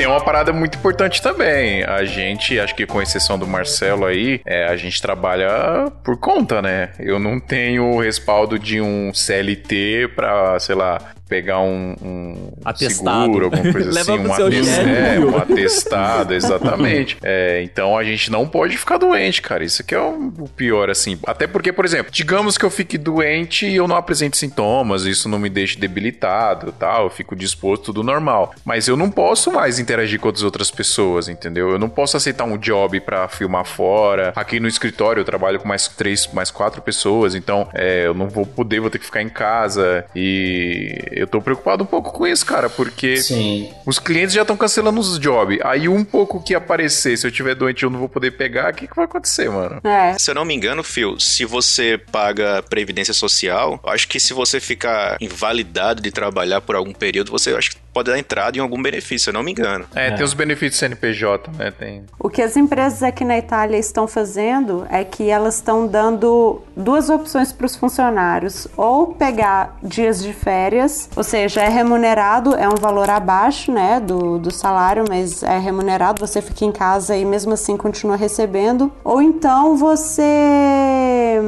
Tem 0.00 0.06
uma 0.06 0.24
parada 0.24 0.50
muito 0.50 0.78
importante 0.78 1.20
também. 1.20 1.84
A 1.84 2.06
gente, 2.06 2.58
acho 2.58 2.74
que 2.74 2.86
com 2.86 3.02
exceção 3.02 3.38
do 3.38 3.46
Marcelo 3.46 4.06
aí, 4.06 4.40
é, 4.46 4.64
a 4.66 4.74
gente 4.74 5.00
trabalha 5.02 5.92
por 6.02 6.16
conta, 6.16 6.62
né? 6.62 6.88
Eu 6.98 7.18
não 7.18 7.38
tenho 7.38 7.84
o 7.84 8.00
respaldo 8.00 8.58
de 8.58 8.80
um 8.80 9.12
CLT 9.12 10.12
pra, 10.16 10.58
sei 10.58 10.74
lá, 10.74 10.98
pegar 11.30 11.60
um, 11.60 11.94
um 12.02 12.52
atestado. 12.64 13.26
seguro, 13.26 13.44
alguma 13.44 13.72
coisa 13.72 13.88
assim, 14.00 14.10
um, 14.10 14.32
atestado, 14.32 14.88
é, 14.88 15.20
um 15.20 15.36
atestado, 15.36 16.34
exatamente. 16.34 17.16
É, 17.22 17.62
então 17.62 17.96
a 17.96 18.02
gente 18.02 18.30
não 18.30 18.48
pode 18.48 18.76
ficar 18.76 18.96
doente, 18.96 19.40
cara. 19.40 19.62
Isso 19.62 19.82
aqui 19.82 19.94
é 19.94 20.00
o, 20.00 20.32
o, 20.38 20.48
pior, 20.48 20.90
assim. 20.90 21.18
Até 21.24 21.46
porque, 21.46 21.72
por 21.72 21.84
exemplo, 21.84 22.10
digamos 22.10 22.58
que 22.58 22.64
eu 22.64 22.70
fique 22.70 22.98
doente 22.98 23.66
e 23.66 23.76
eu 23.76 23.86
não 23.86 23.94
apresente 23.94 24.36
sintomas, 24.36 25.04
isso 25.04 25.28
não 25.28 25.38
me 25.38 25.48
deixe 25.48 25.78
debilitado, 25.78 26.72
tal, 26.72 27.04
eu 27.04 27.10
fico 27.10 27.36
disposto, 27.36 27.84
tudo 27.86 28.02
normal. 28.02 28.52
Mas 28.64 28.88
eu 28.88 28.96
não 28.96 29.10
posso 29.10 29.52
mais 29.52 29.78
interagir 29.78 30.18
com 30.18 30.28
as 30.28 30.42
outras 30.42 30.70
pessoas, 30.70 31.28
entendeu? 31.28 31.70
Eu 31.70 31.78
não 31.78 31.88
posso 31.88 32.16
aceitar 32.16 32.44
um 32.44 32.56
job 32.58 32.98
para 33.00 33.28
filmar 33.28 33.64
fora. 33.64 34.32
Aqui 34.34 34.58
no 34.58 34.66
escritório 34.66 35.20
eu 35.20 35.24
trabalho 35.24 35.60
com 35.60 35.68
mais 35.68 35.86
três, 35.86 36.26
mais 36.32 36.50
quatro 36.50 36.82
pessoas, 36.82 37.34
então 37.34 37.68
é, 37.74 38.06
eu 38.06 38.14
não 38.14 38.28
vou 38.28 38.46
poder, 38.46 38.80
vou 38.80 38.90
ter 38.90 38.98
que 38.98 39.04
ficar 39.04 39.22
em 39.22 39.28
casa 39.28 40.04
e 40.16 41.19
eu 41.20 41.26
tô 41.26 41.40
preocupado 41.40 41.84
um 41.84 41.86
pouco 41.86 42.12
com 42.12 42.26
isso, 42.26 42.44
cara, 42.46 42.70
porque 42.70 43.18
Sim. 43.18 43.70
os 43.84 43.98
clientes 43.98 44.34
já 44.34 44.40
estão 44.40 44.56
cancelando 44.56 44.98
os 44.98 45.18
jobs. 45.18 45.58
Aí 45.62 45.88
um 45.88 46.02
pouco 46.02 46.42
que 46.42 46.54
aparecer, 46.54 47.16
se 47.18 47.26
eu 47.26 47.30
tiver 47.30 47.54
doente 47.54 47.82
eu 47.82 47.90
não 47.90 47.98
vou 47.98 48.08
poder 48.08 48.32
pegar, 48.32 48.72
o 48.72 48.74
que, 48.74 48.86
que 48.88 48.96
vai 48.96 49.04
acontecer, 49.04 49.50
mano? 49.50 49.80
É. 49.84 50.16
Se 50.18 50.30
eu 50.30 50.34
não 50.34 50.44
me 50.44 50.54
engano, 50.54 50.82
Phil, 50.82 51.20
se 51.20 51.44
você 51.44 51.98
paga 52.10 52.62
previdência 52.62 53.12
social, 53.12 53.78
acho 53.84 54.08
que 54.08 54.18
se 54.18 54.32
você 54.32 54.58
ficar 54.60 55.18
invalidado 55.20 56.00
de 56.00 56.10
trabalhar 56.10 56.62
por 56.62 56.74
algum 56.74 56.92
período, 56.92 57.30
você 57.30 57.54
acho 57.54 57.72
que 57.72 57.76
pode 57.92 58.10
dar 58.10 58.18
entrada 58.18 58.56
em 58.56 58.60
algum 58.60 58.80
benefício, 58.80 59.24
se 59.24 59.30
eu 59.30 59.34
não 59.34 59.42
me 59.42 59.50
engano. 59.50 59.84
É, 59.94 60.08
é. 60.08 60.10
tem 60.12 60.24
os 60.24 60.32
benefícios 60.32 60.78
CNPJ, 60.78 61.50
né? 61.52 61.70
Tem. 61.70 62.04
O 62.18 62.30
que 62.30 62.40
as 62.40 62.56
empresas 62.56 63.02
aqui 63.02 63.24
na 63.24 63.36
Itália 63.36 63.76
estão 63.76 64.06
fazendo 64.06 64.86
é 64.90 65.04
que 65.04 65.28
elas 65.28 65.56
estão 65.56 65.86
dando 65.86 66.62
duas 66.76 67.10
opções 67.10 67.52
para 67.52 67.66
os 67.66 67.76
funcionários: 67.76 68.68
ou 68.76 69.08
pegar 69.14 69.76
dias 69.82 70.22
de 70.22 70.32
férias 70.32 71.09
ou 71.16 71.24
seja, 71.24 71.60
é 71.62 71.68
remunerado, 71.68 72.54
é 72.54 72.68
um 72.68 72.76
valor 72.76 73.10
abaixo 73.10 73.72
né, 73.72 74.00
do, 74.00 74.38
do 74.38 74.50
salário, 74.52 75.04
mas 75.08 75.42
é 75.42 75.58
remunerado, 75.58 76.24
você 76.24 76.40
fica 76.40 76.64
em 76.64 76.72
casa 76.72 77.16
e 77.16 77.24
mesmo 77.24 77.52
assim 77.52 77.76
continua 77.76 78.16
recebendo. 78.16 78.90
Ou 79.04 79.20
então 79.20 79.76
você 79.76 81.40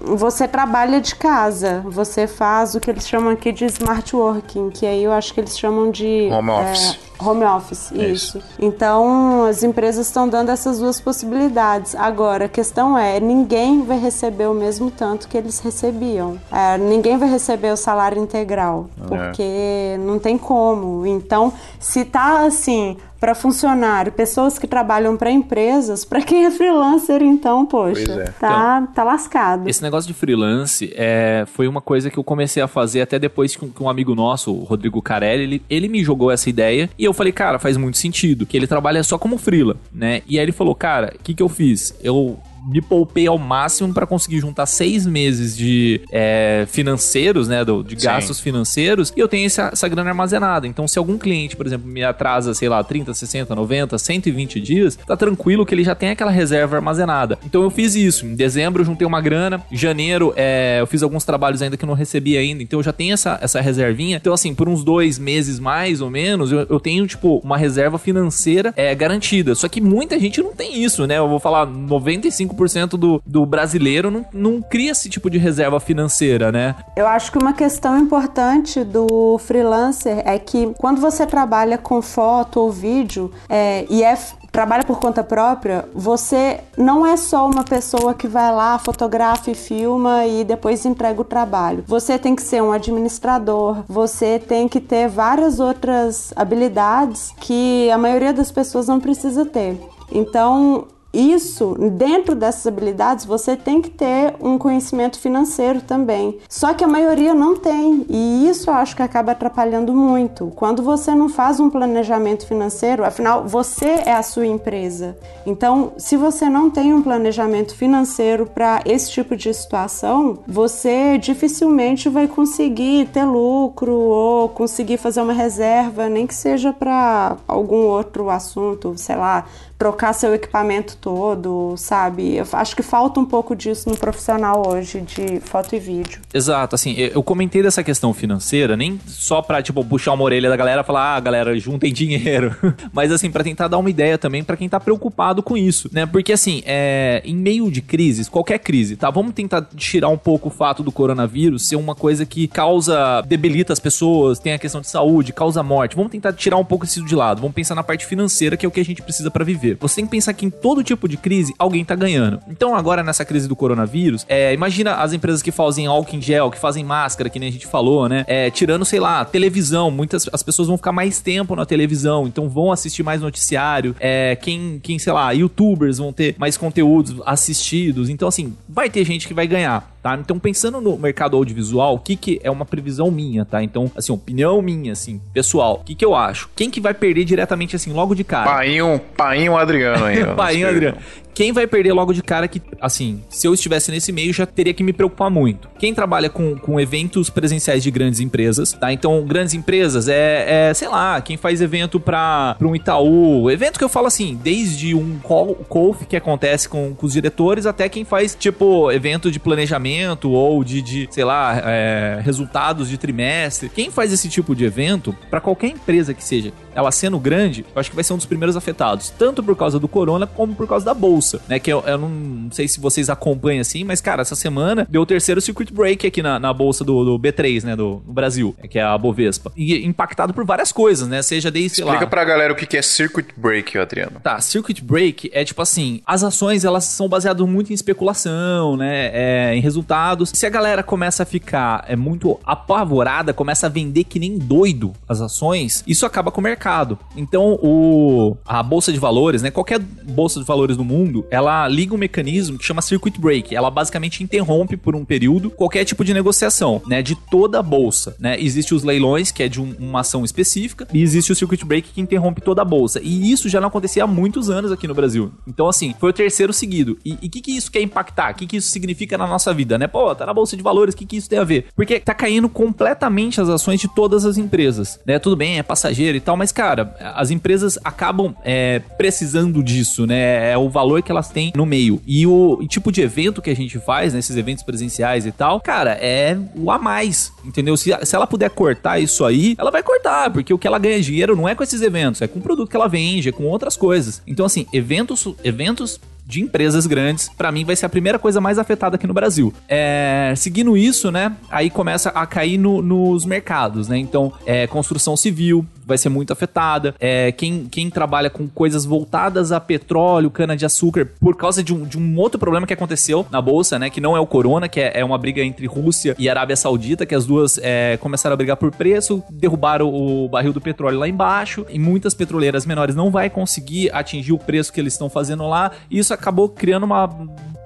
você 0.00 0.46
trabalha 0.46 1.00
de 1.00 1.14
casa, 1.14 1.82
você 1.86 2.26
faz 2.26 2.74
o 2.74 2.80
que 2.80 2.90
eles 2.90 3.06
chamam 3.06 3.32
aqui 3.32 3.52
de 3.52 3.64
smart 3.66 4.14
working, 4.14 4.70
que 4.70 4.86
aí 4.86 5.04
eu 5.04 5.12
acho 5.12 5.32
que 5.32 5.40
eles 5.40 5.58
chamam 5.58 5.90
de 5.90 6.28
home 6.32 6.50
office. 6.50 6.98
É, 7.00 7.04
Home 7.18 7.44
office, 7.44 7.92
isso. 7.92 8.38
isso. 8.38 8.42
Então, 8.58 9.44
as 9.44 9.62
empresas 9.62 10.06
estão 10.06 10.28
dando 10.28 10.50
essas 10.50 10.78
duas 10.78 11.00
possibilidades. 11.00 11.94
Agora, 11.94 12.46
a 12.46 12.48
questão 12.48 12.98
é: 12.98 13.20
ninguém 13.20 13.82
vai 13.82 13.98
receber 13.98 14.48
o 14.48 14.54
mesmo 14.54 14.90
tanto 14.90 15.28
que 15.28 15.36
eles 15.36 15.60
recebiam. 15.60 16.38
É, 16.50 16.76
ninguém 16.76 17.16
vai 17.16 17.28
receber 17.28 17.72
o 17.72 17.76
salário 17.76 18.20
integral, 18.20 18.88
é. 19.00 19.06
porque 19.06 19.96
não 20.00 20.18
tem 20.18 20.38
como. 20.38 21.06
Então, 21.06 21.52
se 21.78 22.04
tá 22.04 22.46
assim, 22.46 22.96
para 23.24 23.34
funcionário, 23.34 24.12
pessoas 24.12 24.58
que 24.58 24.66
trabalham 24.66 25.16
para 25.16 25.30
empresas, 25.30 26.04
para 26.04 26.20
quem 26.20 26.44
é 26.44 26.50
freelancer, 26.50 27.22
então, 27.22 27.64
poxa, 27.64 28.12
é. 28.12 28.24
tá, 28.38 28.80
então, 28.82 28.94
tá 28.94 29.04
lascado. 29.04 29.68
Esse 29.68 29.82
negócio 29.82 30.06
de 30.06 30.14
freelance 30.14 30.92
é, 30.94 31.44
foi 31.46 31.66
uma 31.66 31.80
coisa 31.80 32.10
que 32.10 32.18
eu 32.18 32.24
comecei 32.24 32.62
a 32.62 32.68
fazer 32.68 33.00
até 33.00 33.18
depois 33.18 33.56
que 33.56 33.64
um, 33.64 33.70
que 33.70 33.82
um 33.82 33.88
amigo 33.88 34.14
nosso, 34.14 34.52
o 34.52 34.64
Rodrigo 34.64 35.00
Carelli, 35.00 35.42
ele, 35.44 35.62
ele 35.70 35.88
me 35.88 36.04
jogou 36.04 36.30
essa 36.30 36.50
ideia 36.50 36.90
e 36.98 37.04
eu 37.04 37.14
falei, 37.14 37.32
cara, 37.32 37.58
faz 37.58 37.76
muito 37.76 37.96
sentido, 37.96 38.44
que 38.44 38.56
ele 38.56 38.66
trabalha 38.66 39.02
só 39.02 39.16
como 39.16 39.38
freela, 39.38 39.76
né? 39.92 40.22
E 40.26 40.38
aí 40.38 40.44
ele 40.44 40.52
falou, 40.52 40.74
cara, 40.74 41.14
o 41.18 41.22
que 41.22 41.32
que 41.32 41.42
eu 41.42 41.48
fiz? 41.48 41.94
Eu 42.02 42.38
me 42.66 42.80
poupei 42.80 43.26
ao 43.26 43.38
máximo 43.38 43.92
para 43.92 44.06
conseguir 44.06 44.40
juntar 44.40 44.66
seis 44.66 45.06
meses 45.06 45.56
de 45.56 46.00
é, 46.10 46.66
financeiros, 46.68 47.48
né? 47.48 47.64
Do, 47.64 47.82
de 47.82 47.96
gastos 47.96 48.38
Sim. 48.38 48.42
financeiros, 48.42 49.12
e 49.16 49.20
eu 49.20 49.28
tenho 49.28 49.46
essa, 49.46 49.70
essa 49.72 49.88
grana 49.88 50.10
armazenada. 50.10 50.66
Então, 50.66 50.86
se 50.86 50.98
algum 50.98 51.18
cliente, 51.18 51.56
por 51.56 51.66
exemplo, 51.66 51.86
me 51.86 52.04
atrasa, 52.04 52.54
sei 52.54 52.68
lá, 52.68 52.82
30, 52.82 53.14
60, 53.14 53.54
90, 53.54 53.98
120 53.98 54.60
dias, 54.60 54.96
tá 54.96 55.16
tranquilo 55.16 55.64
que 55.64 55.74
ele 55.74 55.84
já 55.84 55.94
tem 55.94 56.10
aquela 56.10 56.30
reserva 56.30 56.76
armazenada. 56.76 57.38
Então 57.44 57.62
eu 57.62 57.70
fiz 57.70 57.94
isso. 57.94 58.26
Em 58.26 58.34
dezembro 58.34 58.82
eu 58.82 58.86
juntei 58.86 59.06
uma 59.06 59.20
grana, 59.20 59.62
em 59.70 59.76
janeiro 59.76 60.32
é, 60.36 60.78
eu 60.80 60.86
fiz 60.86 61.02
alguns 61.02 61.24
trabalhos 61.24 61.62
ainda 61.62 61.76
que 61.76 61.86
não 61.86 61.94
recebi 61.94 62.36
ainda, 62.36 62.62
então 62.62 62.78
eu 62.78 62.82
já 62.82 62.92
tenho 62.92 63.14
essa, 63.14 63.38
essa 63.40 63.60
reservinha. 63.60 64.16
Então, 64.16 64.32
assim, 64.32 64.54
por 64.54 64.68
uns 64.68 64.84
dois 64.84 65.18
meses 65.18 65.58
mais 65.58 66.00
ou 66.00 66.10
menos, 66.10 66.52
eu, 66.52 66.66
eu 66.68 66.80
tenho, 66.80 67.06
tipo, 67.06 67.38
uma 67.38 67.56
reserva 67.56 67.98
financeira 67.98 68.72
é, 68.76 68.94
garantida. 68.94 69.54
Só 69.54 69.68
que 69.68 69.80
muita 69.80 70.18
gente 70.18 70.42
não 70.42 70.52
tem 70.52 70.82
isso, 70.82 71.06
né? 71.06 71.18
Eu 71.18 71.28
vou 71.28 71.40
falar, 71.40 71.66
95% 71.66 72.53
do, 72.96 73.22
do 73.26 73.44
brasileiro 73.44 74.10
não, 74.10 74.26
não 74.32 74.62
cria 74.62 74.92
esse 74.92 75.08
tipo 75.08 75.28
de 75.28 75.38
reserva 75.38 75.80
financeira, 75.80 76.50
né? 76.50 76.74
Eu 76.96 77.06
acho 77.06 77.30
que 77.30 77.38
uma 77.38 77.52
questão 77.52 77.98
importante 77.98 78.82
do 78.84 79.38
freelancer 79.38 80.22
é 80.24 80.38
que 80.38 80.72
quando 80.78 81.00
você 81.00 81.26
trabalha 81.26 81.76
com 81.76 82.00
foto 82.00 82.60
ou 82.60 82.70
vídeo 82.70 83.30
é, 83.48 83.86
e 83.90 84.02
é 84.02 84.16
trabalha 84.54 84.84
por 84.84 85.00
conta 85.00 85.24
própria, 85.24 85.84
você 85.92 86.60
não 86.78 87.04
é 87.04 87.16
só 87.16 87.44
uma 87.44 87.64
pessoa 87.64 88.14
que 88.14 88.28
vai 88.28 88.54
lá, 88.54 88.78
fotografa 88.78 89.50
e 89.50 89.54
filma 89.54 90.24
e 90.26 90.44
depois 90.44 90.86
entrega 90.86 91.20
o 91.20 91.24
trabalho. 91.24 91.82
Você 91.88 92.16
tem 92.20 92.36
que 92.36 92.42
ser 92.42 92.62
um 92.62 92.70
administrador, 92.70 93.82
você 93.88 94.38
tem 94.38 94.68
que 94.68 94.80
ter 94.80 95.08
várias 95.08 95.58
outras 95.58 96.32
habilidades 96.36 97.34
que 97.40 97.90
a 97.90 97.98
maioria 97.98 98.32
das 98.32 98.52
pessoas 98.52 98.86
não 98.86 99.00
precisa 99.00 99.44
ter. 99.44 99.76
Então, 100.12 100.86
isso, 101.14 101.76
dentro 101.92 102.34
dessas 102.34 102.66
habilidades, 102.66 103.24
você 103.24 103.56
tem 103.56 103.80
que 103.80 103.90
ter 103.90 104.34
um 104.40 104.58
conhecimento 104.58 105.18
financeiro 105.18 105.80
também. 105.80 106.38
Só 106.48 106.74
que 106.74 106.84
a 106.84 106.88
maioria 106.88 107.32
não 107.32 107.56
tem, 107.56 108.04
e 108.08 108.48
isso 108.48 108.68
eu 108.70 108.74
acho 108.74 108.96
que 108.96 109.02
acaba 109.02 109.32
atrapalhando 109.32 109.92
muito. 109.92 110.52
Quando 110.56 110.82
você 110.82 111.14
não 111.14 111.28
faz 111.28 111.60
um 111.60 111.70
planejamento 111.70 112.46
financeiro, 112.46 113.04
afinal, 113.04 113.46
você 113.46 114.02
é 114.04 114.12
a 114.12 114.22
sua 114.22 114.46
empresa. 114.46 115.16
Então, 115.46 115.92
se 115.96 116.16
você 116.16 116.48
não 116.48 116.70
tem 116.70 116.92
um 116.92 117.02
planejamento 117.02 117.74
financeiro 117.74 118.46
para 118.46 118.82
esse 118.84 119.10
tipo 119.10 119.36
de 119.36 119.52
situação, 119.52 120.38
você 120.46 121.18
dificilmente 121.18 122.08
vai 122.08 122.26
conseguir 122.26 123.08
ter 123.08 123.24
lucro 123.24 123.92
ou 123.92 124.48
conseguir 124.48 124.96
fazer 124.96 125.20
uma 125.20 125.32
reserva, 125.32 126.08
nem 126.08 126.26
que 126.26 126.34
seja 126.34 126.72
para 126.72 127.36
algum 127.46 127.86
outro 127.86 128.30
assunto, 128.30 128.94
sei 128.96 129.16
lá, 129.16 129.44
trocar 129.78 130.12
seu 130.12 130.34
equipamento 130.34 130.96
todo, 130.96 131.74
sabe? 131.76 132.36
Eu 132.36 132.46
acho 132.52 132.76
que 132.76 132.82
falta 132.82 133.18
um 133.20 133.24
pouco 133.24 133.54
disso 133.56 133.88
no 133.88 133.96
profissional 133.96 134.66
hoje 134.66 135.00
de 135.00 135.40
foto 135.40 135.74
e 135.74 135.78
vídeo. 135.78 136.20
Exato, 136.32 136.74
assim, 136.74 136.94
eu 136.96 137.22
comentei 137.22 137.62
dessa 137.62 137.82
questão 137.82 138.14
financeira, 138.14 138.76
nem 138.76 139.00
só 139.06 139.42
pra, 139.42 139.62
tipo, 139.62 139.84
puxar 139.84 140.12
uma 140.12 140.24
orelha 140.24 140.48
da 140.48 140.56
galera 140.56 140.82
e 140.82 140.84
falar, 140.84 141.16
ah, 141.16 141.20
galera, 141.20 141.58
juntem 141.58 141.92
dinheiro. 141.92 142.54
Mas, 142.92 143.10
assim, 143.12 143.30
para 143.30 143.44
tentar 143.44 143.68
dar 143.68 143.78
uma 143.78 143.90
ideia 143.90 144.16
também 144.16 144.44
para 144.44 144.56
quem 144.56 144.68
tá 144.68 144.78
preocupado 144.78 145.42
com 145.42 145.56
isso, 145.56 145.88
né? 145.92 146.06
Porque, 146.06 146.32
assim, 146.32 146.62
é, 146.64 147.22
em 147.24 147.36
meio 147.36 147.70
de 147.70 147.82
crises, 147.82 148.28
qualquer 148.28 148.58
crise, 148.58 148.96
tá? 148.96 149.10
Vamos 149.10 149.32
tentar 149.34 149.66
tirar 149.76 150.08
um 150.08 150.18
pouco 150.18 150.48
o 150.48 150.50
fato 150.50 150.82
do 150.82 150.92
coronavírus 150.92 151.68
ser 151.68 151.76
uma 151.76 151.94
coisa 151.94 152.24
que 152.24 152.46
causa, 152.46 153.22
debilita 153.22 153.72
as 153.72 153.78
pessoas, 153.78 154.38
tem 154.38 154.52
a 154.52 154.58
questão 154.58 154.80
de 154.80 154.88
saúde, 154.88 155.32
causa 155.32 155.62
morte. 155.62 155.96
Vamos 155.96 156.12
tentar 156.12 156.32
tirar 156.32 156.56
um 156.56 156.64
pouco 156.64 156.84
isso 156.84 157.04
de 157.04 157.14
lado. 157.14 157.40
Vamos 157.40 157.54
pensar 157.54 157.74
na 157.74 157.82
parte 157.82 158.06
financeira, 158.06 158.56
que 158.56 158.64
é 158.64 158.68
o 158.68 158.72
que 158.72 158.80
a 158.80 158.84
gente 158.84 159.02
precisa 159.02 159.30
para 159.30 159.44
viver. 159.44 159.73
Você 159.80 159.96
tem 159.96 160.04
que 160.04 160.10
pensar 160.10 160.32
que 160.32 160.46
em 160.46 160.50
todo 160.50 160.82
tipo 160.82 161.08
de 161.08 161.16
crise, 161.16 161.54
alguém 161.58 161.84
tá 161.84 161.94
ganhando. 161.94 162.40
Então, 162.48 162.74
agora 162.74 163.02
nessa 163.02 163.24
crise 163.24 163.48
do 163.48 163.56
coronavírus, 163.56 164.24
é, 164.28 164.52
imagina 164.52 164.96
as 164.96 165.12
empresas 165.12 165.42
que 165.42 165.50
fazem 165.50 165.86
álcool 165.86 166.16
em 166.16 166.22
gel, 166.22 166.50
que 166.50 166.58
fazem 166.58 166.84
máscara, 166.84 167.28
que 167.30 167.38
nem 167.38 167.48
a 167.48 167.52
gente 167.52 167.66
falou, 167.66 168.08
né? 168.08 168.24
É, 168.26 168.50
tirando, 168.50 168.84
sei 168.84 169.00
lá, 169.00 169.24
televisão. 169.24 169.90
Muitas 169.90 170.28
as 170.32 170.42
pessoas 170.42 170.68
vão 170.68 170.76
ficar 170.76 170.92
mais 170.92 171.20
tempo 171.20 171.54
na 171.56 171.64
televisão, 171.64 172.26
então 172.26 172.48
vão 172.48 172.72
assistir 172.72 173.02
mais 173.02 173.20
noticiário. 173.20 173.94
É, 174.00 174.36
quem, 174.36 174.80
quem, 174.82 174.98
sei 174.98 175.12
lá, 175.12 175.30
youtubers 175.32 175.98
vão 175.98 176.12
ter 176.12 176.34
mais 176.38 176.56
conteúdos 176.56 177.14
assistidos. 177.24 178.08
Então, 178.08 178.28
assim, 178.28 178.54
vai 178.68 178.90
ter 178.90 179.04
gente 179.04 179.28
que 179.28 179.34
vai 179.34 179.46
ganhar. 179.46 179.93
Tá? 180.04 180.18
Então, 180.20 180.38
pensando 180.38 180.82
no 180.82 180.98
mercado 180.98 181.34
audiovisual, 181.34 181.94
o 181.94 181.98
que, 181.98 182.14
que 182.14 182.38
é 182.44 182.50
uma 182.50 182.66
previsão 182.66 183.10
minha, 183.10 183.42
tá? 183.42 183.62
Então, 183.62 183.90
assim, 183.96 184.12
opinião 184.12 184.60
minha, 184.60 184.92
assim, 184.92 185.18
pessoal, 185.32 185.76
o 185.80 185.84
que, 185.84 185.94
que 185.94 186.04
eu 186.04 186.14
acho? 186.14 186.50
Quem 186.54 186.70
que 186.70 186.78
vai 186.78 186.92
perder 186.92 187.24
diretamente, 187.24 187.74
assim, 187.74 187.90
logo 187.90 188.14
de 188.14 188.22
cara? 188.22 188.44
Painho, 188.44 189.00
painho 189.16 189.56
Adriano 189.56 190.04
aí. 190.04 190.22
painho 190.36 190.68
Adriano. 190.68 190.98
Quem 191.34 191.52
vai 191.52 191.66
perder 191.66 191.92
logo 191.92 192.12
de 192.12 192.22
cara 192.22 192.46
que, 192.46 192.62
assim, 192.80 193.20
se 193.28 193.46
eu 193.46 193.52
estivesse 193.52 193.90
nesse 193.90 194.12
meio, 194.12 194.32
já 194.32 194.46
teria 194.46 194.72
que 194.72 194.84
me 194.84 194.92
preocupar 194.92 195.28
muito. 195.28 195.68
Quem 195.78 195.92
trabalha 195.92 196.30
com, 196.30 196.56
com 196.56 196.78
eventos 196.78 197.28
presenciais 197.28 197.82
de 197.82 197.90
grandes 197.90 198.20
empresas, 198.20 198.72
tá? 198.72 198.92
Então, 198.92 199.24
grandes 199.24 199.52
empresas 199.52 200.08
é, 200.08 200.68
é 200.68 200.74
sei 200.74 200.88
lá, 200.88 201.20
quem 201.20 201.36
faz 201.36 201.60
evento 201.60 201.98
para 201.98 202.56
um 202.60 202.74
Itaú, 202.76 203.50
evento 203.50 203.78
que 203.78 203.84
eu 203.84 203.88
falo 203.88 204.06
assim, 204.06 204.38
desde 204.42 204.94
um 204.94 205.18
call, 205.18 205.94
que 206.08 206.16
acontece 206.16 206.68
com, 206.68 206.94
com 206.94 207.06
os 207.06 207.12
diretores 207.12 207.66
até 207.66 207.88
quem 207.88 208.04
faz, 208.04 208.36
tipo, 208.38 208.90
evento 208.92 209.30
de 209.30 209.40
planejamento 209.40 210.30
ou 210.30 210.62
de, 210.62 210.80
de 210.80 211.08
sei 211.10 211.24
lá, 211.24 211.60
é, 211.64 212.20
resultados 212.22 212.88
de 212.88 212.96
trimestre. 212.96 213.68
Quem 213.68 213.90
faz 213.90 214.12
esse 214.12 214.28
tipo 214.28 214.54
de 214.54 214.64
evento, 214.64 215.14
para 215.30 215.40
qualquer 215.40 215.68
empresa 215.68 216.14
que 216.14 216.22
seja, 216.22 216.52
ela 216.74 216.90
sendo 216.90 217.18
grande, 217.18 217.64
eu 217.74 217.80
acho 217.80 217.90
que 217.90 217.96
vai 217.96 218.04
ser 218.04 218.12
um 218.12 218.16
dos 218.16 218.26
primeiros 218.26 218.56
afetados, 218.56 219.10
tanto 219.10 219.42
por 219.42 219.56
causa 219.56 219.78
do 219.78 219.88
corona 219.88 220.26
como 220.26 220.54
por 220.54 220.66
causa 220.66 220.84
da 220.84 220.94
bolsa, 220.94 221.40
né? 221.48 221.58
Que 221.58 221.72
eu, 221.72 221.82
eu 221.86 221.98
não 221.98 222.50
sei 222.50 222.68
se 222.68 222.80
vocês 222.80 223.08
acompanham 223.08 223.60
assim, 223.60 223.84
mas 223.84 224.00
cara, 224.00 224.22
essa 224.22 224.34
semana 224.34 224.86
deu 224.90 225.02
o 225.02 225.06
terceiro 225.06 225.40
circuit 225.40 225.72
break 225.72 226.06
aqui 226.06 226.22
na, 226.22 226.38
na 226.38 226.52
bolsa 226.52 226.84
do, 226.84 227.04
do 227.04 227.18
B3, 227.18 227.64
né? 227.64 227.76
Do, 227.76 228.02
Brasil, 228.06 228.54
que 228.70 228.78
é 228.78 228.82
a 228.82 228.96
Bovespa. 228.96 229.52
E 229.56 229.84
impactado 229.84 230.32
por 230.32 230.44
várias 230.44 230.72
coisas, 230.72 231.08
né? 231.08 231.22
Seja 231.22 231.50
desde, 231.50 231.80
Explica 231.80 232.04
lá... 232.04 232.06
pra 232.06 232.24
galera 232.24 232.52
o 232.52 232.56
que 232.56 232.76
é 232.76 232.82
circuit 232.82 233.28
break, 233.36 233.76
Adriano. 233.78 234.20
Tá, 234.22 234.40
circuit 234.40 234.82
break 234.82 235.30
é 235.32 235.44
tipo 235.44 235.60
assim, 235.62 236.00
as 236.06 236.22
ações 236.22 236.64
elas 236.64 236.84
são 236.84 237.08
baseadas 237.08 237.46
muito 237.46 237.70
em 237.70 237.74
especulação, 237.74 238.76
né? 238.76 239.10
É, 239.12 239.54
em 239.56 239.60
resultados. 239.60 240.30
Se 240.34 240.46
a 240.46 240.50
galera 240.50 240.82
começa 240.82 241.22
a 241.22 241.26
ficar 241.26 241.84
é 241.88 241.96
muito 241.96 242.38
apavorada, 242.44 243.32
começa 243.32 243.66
a 243.66 243.68
vender 243.68 244.04
que 244.04 244.18
nem 244.18 244.38
doido 244.38 244.92
as 245.08 245.20
ações, 245.20 245.82
isso 245.86 246.06
acaba 246.06 246.30
com 246.30 246.40
o 246.40 246.44
mercado 246.44 246.63
mercado. 246.64 246.98
Então, 247.14 247.58
o, 247.62 248.36
a 248.46 248.62
bolsa 248.62 248.90
de 248.92 248.98
valores, 248.98 249.42
né? 249.42 249.50
Qualquer 249.50 249.78
bolsa 249.78 250.40
de 250.40 250.46
valores 250.46 250.76
no 250.76 250.84
mundo, 250.84 251.26
ela 251.30 251.68
liga 251.68 251.94
um 251.94 251.98
mecanismo 251.98 252.58
que 252.58 252.64
chama 252.64 252.80
circuit 252.80 253.20
break. 253.20 253.54
Ela 253.54 253.70
basicamente 253.70 254.22
interrompe 254.22 254.76
por 254.76 254.96
um 254.96 255.04
período 255.04 255.50
qualquer 255.50 255.84
tipo 255.84 256.04
de 256.04 256.14
negociação, 256.14 256.80
né? 256.86 257.02
De 257.02 257.14
toda 257.14 257.58
a 257.58 257.62
bolsa, 257.62 258.16
né? 258.18 258.40
Existe 258.40 258.74
os 258.74 258.82
leilões, 258.82 259.30
que 259.30 259.42
é 259.42 259.48
de 259.48 259.60
um, 259.60 259.74
uma 259.78 260.00
ação 260.00 260.24
específica, 260.24 260.88
e 260.92 261.02
existe 261.02 261.32
o 261.32 261.36
circuit 261.36 261.64
break 261.64 261.90
que 261.92 262.00
interrompe 262.00 262.40
toda 262.40 262.62
a 262.62 262.64
bolsa. 262.64 263.00
E 263.02 263.30
isso 263.30 263.48
já 263.48 263.60
não 263.60 263.68
acontecia 263.68 264.04
há 264.04 264.06
muitos 264.06 264.48
anos 264.48 264.72
aqui 264.72 264.88
no 264.88 264.94
Brasil. 264.94 265.30
Então, 265.46 265.68
assim, 265.68 265.94
foi 265.98 266.10
o 266.10 266.12
terceiro 266.12 266.52
seguido. 266.52 266.96
E 267.04 267.12
o 267.12 267.30
que, 267.30 267.40
que 267.40 267.50
isso 267.52 267.70
quer 267.70 267.82
impactar? 267.82 268.32
O 268.32 268.34
que, 268.36 268.46
que 268.46 268.56
isso 268.56 268.68
significa 268.68 269.18
na 269.18 269.26
nossa 269.26 269.52
vida, 269.52 269.76
né? 269.76 269.86
Pô, 269.86 270.14
tá 270.14 270.24
na 270.24 270.32
bolsa 270.32 270.56
de 270.56 270.62
valores, 270.62 270.94
o 270.94 270.96
que, 270.96 271.04
que 271.04 271.16
isso 271.16 271.28
tem 271.28 271.38
a 271.38 271.44
ver? 271.44 271.66
Porque 271.76 272.00
tá 272.00 272.14
caindo 272.14 272.48
completamente 272.48 273.40
as 273.40 273.48
ações 273.48 273.80
de 273.80 273.88
todas 273.94 274.24
as 274.24 274.38
empresas, 274.38 274.98
né? 275.06 275.18
Tudo 275.18 275.36
bem, 275.36 275.58
é 275.58 275.62
passageiro 275.62 276.16
e 276.16 276.20
tal, 276.20 276.36
mas 276.36 276.52
cara, 276.54 276.94
as 277.14 277.30
empresas 277.30 277.78
acabam 277.84 278.34
é, 278.44 278.80
precisando 278.96 279.62
disso, 279.62 280.06
né? 280.06 280.52
É 280.52 280.56
o 280.56 280.70
valor 280.70 281.02
que 281.02 281.10
elas 281.10 281.28
têm 281.28 281.52
no 281.54 281.66
meio. 281.66 282.00
E 282.06 282.26
o, 282.26 282.58
o 282.60 282.66
tipo 282.66 282.90
de 282.90 283.02
evento 283.02 283.42
que 283.42 283.50
a 283.50 283.56
gente 283.56 283.78
faz, 283.78 284.14
né, 284.14 284.20
eventos 284.38 284.64
presenciais 284.64 285.26
e 285.26 285.32
tal, 285.32 285.60
cara, 285.60 285.92
é 286.00 286.38
o 286.54 286.70
a 286.70 286.78
mais, 286.78 287.32
entendeu? 287.44 287.76
Se, 287.76 287.94
se 288.02 288.16
ela 288.16 288.26
puder 288.26 288.50
cortar 288.50 288.98
isso 288.98 289.24
aí, 289.24 289.54
ela 289.58 289.70
vai 289.70 289.82
cortar, 289.82 290.30
porque 290.30 290.52
o 290.52 290.58
que 290.58 290.66
ela 290.66 290.78
ganha 290.78 291.00
dinheiro 291.00 291.36
não 291.36 291.48
é 291.48 291.54
com 291.54 291.62
esses 291.62 291.82
eventos, 291.82 292.22
é 292.22 292.26
com 292.26 292.38
o 292.38 292.42
produto 292.42 292.70
que 292.70 292.76
ela 292.76 292.88
vende, 292.88 293.28
é 293.28 293.32
com 293.32 293.44
outras 293.44 293.76
coisas. 293.76 294.22
Então, 294.26 294.46
assim, 294.46 294.66
eventos, 294.72 295.26
eventos 295.42 296.00
de 296.26 296.40
empresas 296.40 296.86
grandes, 296.86 297.28
para 297.36 297.52
mim 297.52 297.64
vai 297.64 297.76
ser 297.76 297.86
a 297.86 297.88
primeira 297.88 298.18
coisa 298.18 298.40
mais 298.40 298.58
afetada 298.58 298.96
aqui 298.96 299.06
no 299.06 299.14
Brasil. 299.14 299.52
É, 299.68 300.32
seguindo 300.36 300.76
isso, 300.76 301.10
né, 301.10 301.36
aí 301.50 301.68
começa 301.68 302.08
a 302.10 302.26
cair 302.26 302.58
no, 302.58 302.80
nos 302.80 303.24
mercados, 303.24 303.88
né? 303.88 303.98
Então, 303.98 304.32
é, 304.46 304.66
construção 304.66 305.16
civil 305.16 305.66
vai 305.86 305.98
ser 305.98 306.08
muito 306.08 306.32
afetada. 306.32 306.94
É, 306.98 307.32
quem, 307.32 307.66
quem 307.66 307.90
trabalha 307.90 308.30
com 308.30 308.48
coisas 308.48 308.84
voltadas 308.84 309.52
a 309.52 309.60
petróleo, 309.60 310.30
cana-de-açúcar, 310.30 311.08
por 311.20 311.36
causa 311.36 311.62
de 311.62 311.72
um, 311.72 311.84
de 311.84 311.98
um 311.98 312.18
outro 312.18 312.38
problema 312.38 312.66
que 312.66 312.72
aconteceu 312.72 313.26
na 313.30 313.40
bolsa, 313.40 313.78
né? 313.78 313.90
Que 313.90 314.00
não 314.00 314.16
é 314.16 314.20
o 314.20 314.26
corona, 314.26 314.68
que 314.68 314.80
é, 314.80 315.00
é 315.00 315.04
uma 315.04 315.18
briga 315.18 315.42
entre 315.42 315.66
Rússia 315.66 316.14
e 316.18 316.28
Arábia 316.28 316.56
Saudita, 316.56 317.06
que 317.06 317.14
as 317.14 317.26
duas 317.26 317.58
é, 317.62 317.96
começaram 317.98 318.34
a 318.34 318.36
brigar 318.36 318.56
por 318.56 318.70
preço, 318.70 319.22
derrubaram 319.30 319.92
o 319.92 320.28
barril 320.28 320.52
do 320.52 320.60
petróleo 320.60 320.98
lá 320.98 321.08
embaixo, 321.08 321.66
e 321.68 321.78
muitas 321.78 322.14
petroleiras 322.14 322.66
menores 322.66 322.94
não 322.94 323.10
vai 323.10 323.28
conseguir 323.30 323.90
atingir 323.92 324.32
o 324.32 324.38
preço 324.38 324.72
que 324.72 324.80
eles 324.80 324.94
estão 324.94 325.08
fazendo 325.08 325.46
lá, 325.46 325.70
e 325.90 325.98
isso 325.98 326.12
acabou 326.14 326.48
criando 326.48 326.84
uma 326.84 327.10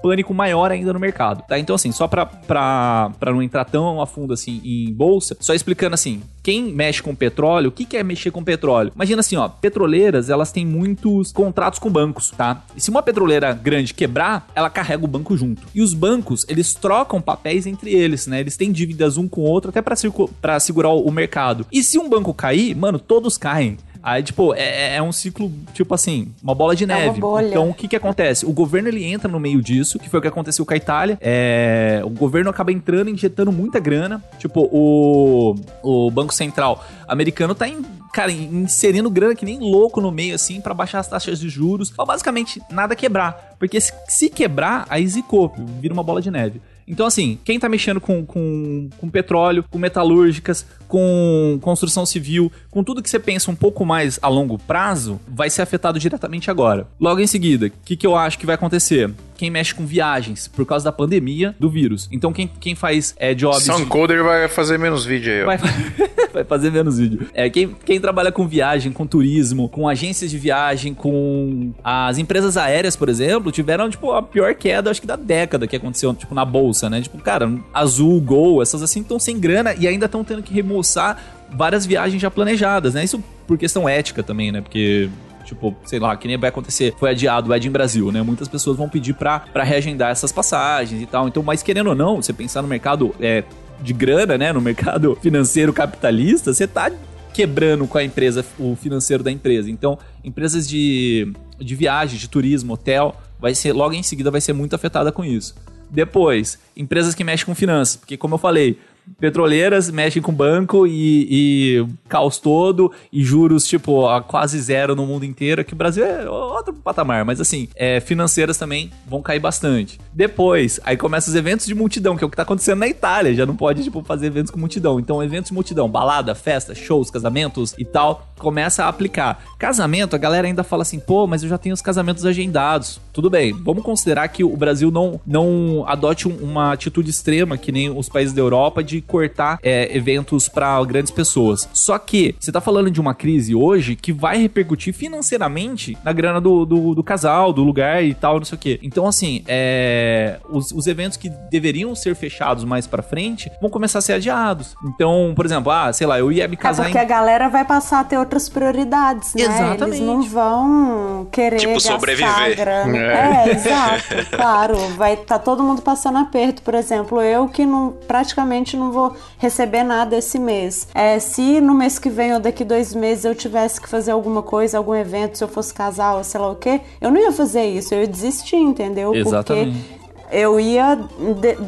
pânico 0.01 0.33
maior 0.33 0.71
ainda 0.71 0.93
no 0.93 0.99
mercado, 0.99 1.43
tá? 1.47 1.59
Então, 1.59 1.75
assim, 1.75 1.91
só 1.91 2.07
pra, 2.07 2.25
pra, 2.25 3.11
pra 3.19 3.31
não 3.31 3.41
entrar 3.41 3.65
tão 3.65 4.01
a 4.01 4.07
fundo, 4.07 4.33
assim, 4.33 4.61
em 4.63 4.93
bolsa, 4.93 5.35
só 5.39 5.53
explicando, 5.53 5.93
assim, 5.93 6.21
quem 6.41 6.73
mexe 6.73 7.01
com 7.01 7.13
petróleo, 7.13 7.69
o 7.69 7.71
que, 7.71 7.85
que 7.85 7.97
é 7.97 8.03
mexer 8.03 8.31
com 8.31 8.43
petróleo? 8.43 8.91
Imagina 8.95 9.19
assim, 9.19 9.35
ó, 9.35 9.47
petroleiras, 9.47 10.29
elas 10.29 10.51
têm 10.51 10.65
muitos 10.65 11.31
contratos 11.31 11.79
com 11.79 11.89
bancos, 11.89 12.31
tá? 12.31 12.63
E 12.75 12.81
se 12.81 12.89
uma 12.89 13.03
petroleira 13.03 13.53
grande 13.53 13.93
quebrar, 13.93 14.47
ela 14.55 14.69
carrega 14.69 15.03
o 15.03 15.07
banco 15.07 15.35
junto. 15.37 15.61
E 15.73 15.81
os 15.81 15.93
bancos, 15.93 16.45
eles 16.49 16.73
trocam 16.73 17.21
papéis 17.21 17.67
entre 17.67 17.93
eles, 17.93 18.27
né? 18.27 18.39
Eles 18.39 18.57
têm 18.57 18.71
dívidas 18.71 19.17
um 19.17 19.27
com 19.27 19.41
o 19.41 19.45
outro 19.45 19.69
até 19.69 19.81
para 19.81 20.59
segurar 20.59 20.89
o 20.89 21.11
mercado. 21.11 21.65
E 21.71 21.83
se 21.83 21.99
um 21.99 22.09
banco 22.09 22.33
cair, 22.33 22.75
mano, 22.75 22.99
todos 22.99 23.37
caem. 23.37 23.77
Aí, 24.01 24.23
tipo, 24.23 24.53
é, 24.53 24.61
é, 24.61 24.95
é, 24.95 25.01
um 25.01 25.11
ciclo, 25.11 25.51
tipo 25.73 25.93
assim, 25.93 26.33
uma 26.41 26.55
bola 26.55 26.75
de 26.75 26.85
neve. 26.85 27.01
É 27.01 27.11
uma 27.11 27.19
bolha. 27.19 27.47
Então, 27.47 27.69
o 27.69 27.73
que 27.73 27.87
que 27.87 27.95
acontece? 27.95 28.45
O 28.45 28.53
governo, 28.53 28.87
ele 28.87 29.03
entra 29.03 29.29
no 29.29 29.39
meio 29.39 29.61
disso, 29.61 29.99
que 29.99 30.09
foi 30.09 30.19
o 30.19 30.21
que 30.21 30.27
aconteceu 30.27 30.65
com 30.65 30.73
a 30.73 30.77
Itália. 30.77 31.17
É, 31.19 32.01
o 32.05 32.09
governo 32.09 32.49
acaba 32.49 32.71
entrando, 32.71 33.09
injetando 33.09 33.51
muita 33.51 33.79
grana. 33.79 34.23
Tipo, 34.37 34.69
o, 34.71 35.55
o 35.83 36.09
Banco 36.11 36.33
Central 36.33 36.83
americano 37.07 37.53
tá, 37.53 37.67
em, 37.67 37.83
cara, 38.13 38.31
inserindo 38.31 39.09
grana 39.09 39.35
que 39.35 39.43
nem 39.43 39.59
louco 39.59 39.99
no 39.99 40.11
meio, 40.11 40.35
assim, 40.35 40.61
para 40.61 40.73
baixar 40.73 40.99
as 40.99 41.07
taxas 41.07 41.39
de 41.39 41.49
juros. 41.49 41.91
Pra 41.91 42.05
basicamente 42.05 42.61
nada 42.71 42.95
quebrar. 42.95 43.55
Porque 43.59 43.81
se, 43.81 43.91
se 44.07 44.29
quebrar, 44.29 44.85
aí 44.89 45.05
zicou, 45.05 45.53
vira 45.81 45.93
uma 45.93 46.03
bola 46.03 46.21
de 46.21 46.31
neve. 46.31 46.61
Então, 46.89 47.05
assim, 47.05 47.37
quem 47.45 47.59
tá 47.59 47.69
mexendo 47.69 48.01
com, 48.01 48.25
com, 48.25 48.89
com 48.97 49.09
petróleo, 49.09 49.63
com 49.69 49.77
metalúrgicas, 49.77 50.65
com 50.87 51.59
construção 51.61 52.03
civil, 52.03 52.51
com 52.71 52.83
tudo 52.83 53.03
que 53.03 53.09
você 53.09 53.19
pensa 53.19 53.51
um 53.51 53.55
pouco 53.55 53.85
mais 53.85 54.17
a 54.23 54.27
longo 54.27 54.57
prazo, 54.57 55.19
vai 55.27 55.51
ser 55.51 55.61
afetado 55.61 55.99
diretamente 55.99 56.49
agora. 56.49 56.87
Logo 56.99 57.19
em 57.19 57.27
seguida, 57.27 57.67
o 57.67 57.71
que, 57.85 57.95
que 57.95 58.07
eu 58.07 58.15
acho 58.15 58.39
que 58.39 58.45
vai 58.45 58.55
acontecer? 58.55 59.13
Quem 59.39 59.49
mexe 59.49 59.73
com 59.73 59.85
viagens, 59.85 60.49
por 60.49 60.65
causa 60.65 60.83
da 60.83 60.91
pandemia 60.91 61.55
do 61.57 61.69
vírus. 61.69 62.09
Então, 62.11 62.33
quem, 62.33 62.45
quem 62.59 62.75
faz 62.75 63.15
é, 63.17 63.33
jobs. 63.33 63.63
Soundcoder 63.63 64.17
de... 64.17 64.23
vai 64.23 64.49
fazer 64.49 64.77
menos 64.77 65.05
vídeo 65.05 65.31
aí, 65.31 65.43
ó. 65.43 65.45
Vai, 65.45 65.57
vai 66.33 66.43
fazer 66.43 66.69
menos 66.69 66.99
vídeo. 66.99 67.25
É, 67.33 67.49
quem, 67.49 67.73
quem 67.85 68.01
trabalha 68.01 68.33
com 68.33 68.45
viagem, 68.45 68.91
com 68.91 69.07
turismo, 69.07 69.69
com 69.69 69.87
agências 69.87 70.29
de 70.29 70.37
viagem, 70.37 70.93
com 70.93 71.71
as 71.81 72.17
empresas 72.17 72.57
aéreas, 72.57 72.97
por 72.97 73.07
exemplo, 73.07 73.49
tiveram, 73.49 73.89
tipo, 73.89 74.11
a 74.11 74.21
pior 74.21 74.53
queda, 74.55 74.91
acho 74.91 74.99
que 74.99 75.07
da 75.07 75.15
década 75.15 75.65
que 75.65 75.75
aconteceu, 75.77 76.13
tipo, 76.13 76.35
na 76.35 76.43
bolsa, 76.43 76.89
né? 76.89 76.99
Tipo, 77.01 77.17
cara, 77.19 77.49
Azul, 77.73 78.19
Gol, 78.19 78.61
essas 78.61 78.83
assim 78.83 78.99
estão 78.99 79.17
sem 79.17 79.39
grana 79.39 79.73
e 79.73 79.87
ainda 79.87 80.07
estão 80.07 80.21
tendo 80.21 80.43
que 80.43 80.53
remoçar 80.53 81.17
várias 81.49 81.85
viagens 81.85 82.21
já 82.21 82.29
planejadas, 82.29 82.93
né? 82.93 83.05
Isso 83.05 83.23
por 83.47 83.57
questão 83.57 83.87
ética 83.87 84.21
também, 84.21 84.51
né? 84.51 84.59
Porque 84.59 85.09
Tipo, 85.49 85.75
sei 85.83 85.97
lá, 85.97 86.15
que 86.15 86.27
nem 86.27 86.37
vai 86.37 86.49
acontecer, 86.49 86.93
foi 86.99 87.09
adiado 87.09 87.49
o 87.49 87.55
Ed 87.55 87.67
em 87.67 87.71
Brasil, 87.71 88.11
né? 88.11 88.21
Muitas 88.21 88.47
pessoas 88.47 88.77
vão 88.77 88.87
pedir 88.87 89.15
pra, 89.15 89.43
reagendar 89.55 90.11
essas 90.11 90.31
passagens 90.31 91.01
e 91.01 91.07
tal. 91.07 91.27
Então, 91.27 91.41
mas 91.41 91.63
querendo 91.63 91.87
ou 91.87 91.95
não, 91.95 92.17
você 92.17 92.31
pensar 92.31 92.61
no 92.61 92.67
mercado 92.67 93.15
é, 93.19 93.43
de 93.81 93.91
grana, 93.91 94.37
né? 94.37 94.53
No 94.53 94.61
mercado 94.61 95.17
financeiro 95.23 95.73
capitalista, 95.73 96.53
você 96.53 96.67
tá 96.67 96.91
quebrando 97.33 97.87
com 97.87 97.97
a 97.97 98.03
empresa, 98.03 98.45
o 98.59 98.75
financeiro 98.75 99.23
da 99.23 99.31
empresa. 99.31 99.71
Então, 99.71 99.97
empresas 100.23 100.69
de, 100.69 101.33
de 101.57 101.75
viagem, 101.75 102.19
de 102.19 102.29
turismo, 102.29 102.73
hotel, 102.73 103.15
vai 103.39 103.55
ser, 103.55 103.73
logo 103.73 103.95
em 103.95 104.03
seguida, 104.03 104.29
vai 104.29 104.41
ser 104.41 104.53
muito 104.53 104.75
afetada 104.75 105.11
com 105.11 105.25
isso. 105.25 105.55
Depois, 105.89 106.59
empresas 106.77 107.15
que 107.15 107.23
mexem 107.23 107.47
com 107.47 107.55
finanças, 107.55 107.95
porque 107.95 108.15
como 108.15 108.35
eu 108.35 108.37
falei, 108.37 108.77
petroleiras 109.19 109.89
mexem 109.89 110.21
com 110.21 110.33
banco 110.33 110.85
e, 110.85 111.27
e 111.29 111.87
caos 112.07 112.37
todo 112.37 112.91
e 113.11 113.23
juros, 113.23 113.65
tipo, 113.65 114.07
a 114.07 114.21
quase 114.21 114.59
zero 114.59 114.95
no 114.95 115.05
mundo 115.05 115.25
inteiro, 115.25 115.63
que 115.63 115.73
o 115.73 115.75
Brasil 115.75 116.05
é 116.05 116.29
outro 116.29 116.73
patamar, 116.73 117.25
mas 117.25 117.39
assim, 117.39 117.67
é, 117.75 117.99
financeiras 117.99 118.57
também 118.57 118.91
vão 119.07 119.21
cair 119.21 119.39
bastante. 119.39 119.99
Depois, 120.13 120.79
aí 120.83 120.97
começam 120.97 121.31
os 121.31 121.35
eventos 121.35 121.65
de 121.65 121.75
multidão, 121.75 122.15
que 122.15 122.23
é 122.23 122.27
o 122.27 122.29
que 122.29 122.37
tá 122.37 122.43
acontecendo 122.43 122.79
na 122.79 122.87
Itália, 122.87 123.33
já 123.33 123.45
não 123.45 123.55
pode, 123.55 123.83
tipo, 123.83 124.03
fazer 124.03 124.27
eventos 124.27 124.51
com 124.51 124.59
multidão. 124.59 124.99
Então, 124.99 125.23
eventos 125.23 125.49
de 125.49 125.53
multidão, 125.53 125.89
balada, 125.89 126.35
festa, 126.35 126.75
shows, 126.75 127.09
casamentos 127.09 127.73
e 127.77 127.85
tal, 127.85 128.27
começa 128.37 128.85
a 128.85 128.87
aplicar. 128.87 129.43
Casamento, 129.57 130.15
a 130.15 130.19
galera 130.19 130.47
ainda 130.47 130.63
fala 130.63 130.81
assim, 130.81 130.99
pô, 130.99 131.27
mas 131.27 131.43
eu 131.43 131.49
já 131.49 131.57
tenho 131.57 131.73
os 131.73 131.81
casamentos 131.81 132.25
agendados. 132.25 132.99
Tudo 133.13 133.29
bem, 133.29 133.53
vamos 133.53 133.83
considerar 133.83 134.27
que 134.29 134.43
o 134.43 134.55
Brasil 134.55 134.89
não, 134.91 135.19
não 135.25 135.83
adote 135.87 136.27
uma 136.27 136.73
atitude 136.73 137.09
extrema, 137.09 137.57
que 137.57 137.71
nem 137.71 137.89
os 137.89 138.09
países 138.09 138.33
da 138.33 138.41
Europa, 138.41 138.83
de 138.83 138.98
cortar 139.01 139.59
é, 139.61 139.95
eventos 139.95 140.47
para 140.49 140.83
grandes 140.83 141.11
pessoas. 141.11 141.67
Só 141.73 141.97
que 141.97 142.35
você 142.39 142.51
tá 142.51 142.61
falando 142.61 142.91
de 142.91 142.99
uma 142.99 143.13
crise 143.13 143.55
hoje 143.55 143.95
que 143.95 144.11
vai 144.11 144.37
repercutir 144.37 144.93
financeiramente 144.93 145.97
na 146.03 146.11
grana 146.11 146.39
do, 146.39 146.65
do, 146.65 146.95
do 146.95 147.03
casal, 147.03 147.51
do 147.53 147.63
lugar 147.63 148.03
e 148.03 148.13
tal, 148.13 148.37
não 148.37 148.45
sei 148.45 148.55
o 148.55 148.59
quê. 148.59 148.79
Então, 148.83 149.07
assim, 149.07 149.43
é, 149.47 150.39
os, 150.49 150.71
os 150.71 150.87
eventos 150.87 151.17
que 151.17 151.29
deveriam 151.51 151.93
ser 151.95 152.15
fechados 152.15 152.63
mais 152.63 152.87
para 152.87 153.01
frente 153.01 153.51
vão 153.61 153.69
começar 153.69 153.99
a 153.99 154.01
ser 154.01 154.13
adiados. 154.13 154.75
Então, 154.83 155.33
por 155.35 155.45
exemplo, 155.45 155.71
ah, 155.71 155.91
sei 155.93 156.07
lá, 156.07 156.19
eu 156.19 156.31
ia 156.31 156.47
me 156.47 156.55
é 156.55 156.57
casar. 156.57 156.83
É 156.83 156.85
porque 156.87 156.97
em... 156.97 157.01
a 157.01 157.05
galera 157.05 157.49
vai 157.49 157.65
passar 157.65 158.01
a 158.01 158.03
ter 158.03 158.17
outras 158.17 158.49
prioridades, 158.49 159.33
né? 159.33 159.43
Exatamente. 159.43 159.83
Eles 159.83 159.99
não 159.99 160.21
vão 160.21 161.27
querer. 161.31 161.57
Tipo, 161.57 161.79
sobreviver. 161.79 162.55
Grana. 162.55 162.97
É. 162.97 163.49
é, 163.49 163.51
exato. 163.51 164.29
claro, 164.35 164.77
vai 164.97 165.17
tá 165.17 165.37
todo 165.39 165.63
mundo 165.63 165.81
passando 165.81 166.17
aperto. 166.17 166.61
Por 166.61 166.73
exemplo, 166.73 167.21
eu 167.21 167.47
que 167.47 167.65
não, 167.65 167.93
praticamente 168.07 168.75
não 168.77 168.88
vou 168.91 169.15
receber 169.37 169.83
nada 169.83 170.17
esse 170.17 170.39
mês. 170.39 170.87
É, 170.93 171.19
se 171.19 171.61
no 171.61 171.73
mês 171.73 171.99
que 171.99 172.09
vem 172.09 172.33
ou 172.33 172.39
daqui 172.39 172.63
dois 172.63 172.93
meses 172.93 173.25
eu 173.25 173.35
tivesse 173.35 173.79
que 173.79 173.89
fazer 173.89 174.11
alguma 174.11 174.41
coisa, 174.41 174.77
algum 174.77 174.95
evento, 174.95 175.37
se 175.37 175.43
eu 175.43 175.47
fosse 175.47 175.73
casar 175.73 176.15
ou 176.15 176.23
sei 176.23 176.39
lá 176.39 176.49
o 176.49 176.55
que, 176.55 176.81
eu 176.99 177.11
não 177.11 177.19
ia 177.19 177.31
fazer 177.31 177.65
isso, 177.65 177.93
eu 177.93 178.01
ia 178.01 178.07
desistir, 178.07 178.57
entendeu? 178.57 179.13
Exatamente. 179.13 179.77
Porque 179.77 179.98
eu 180.31 180.59
ia 180.59 180.97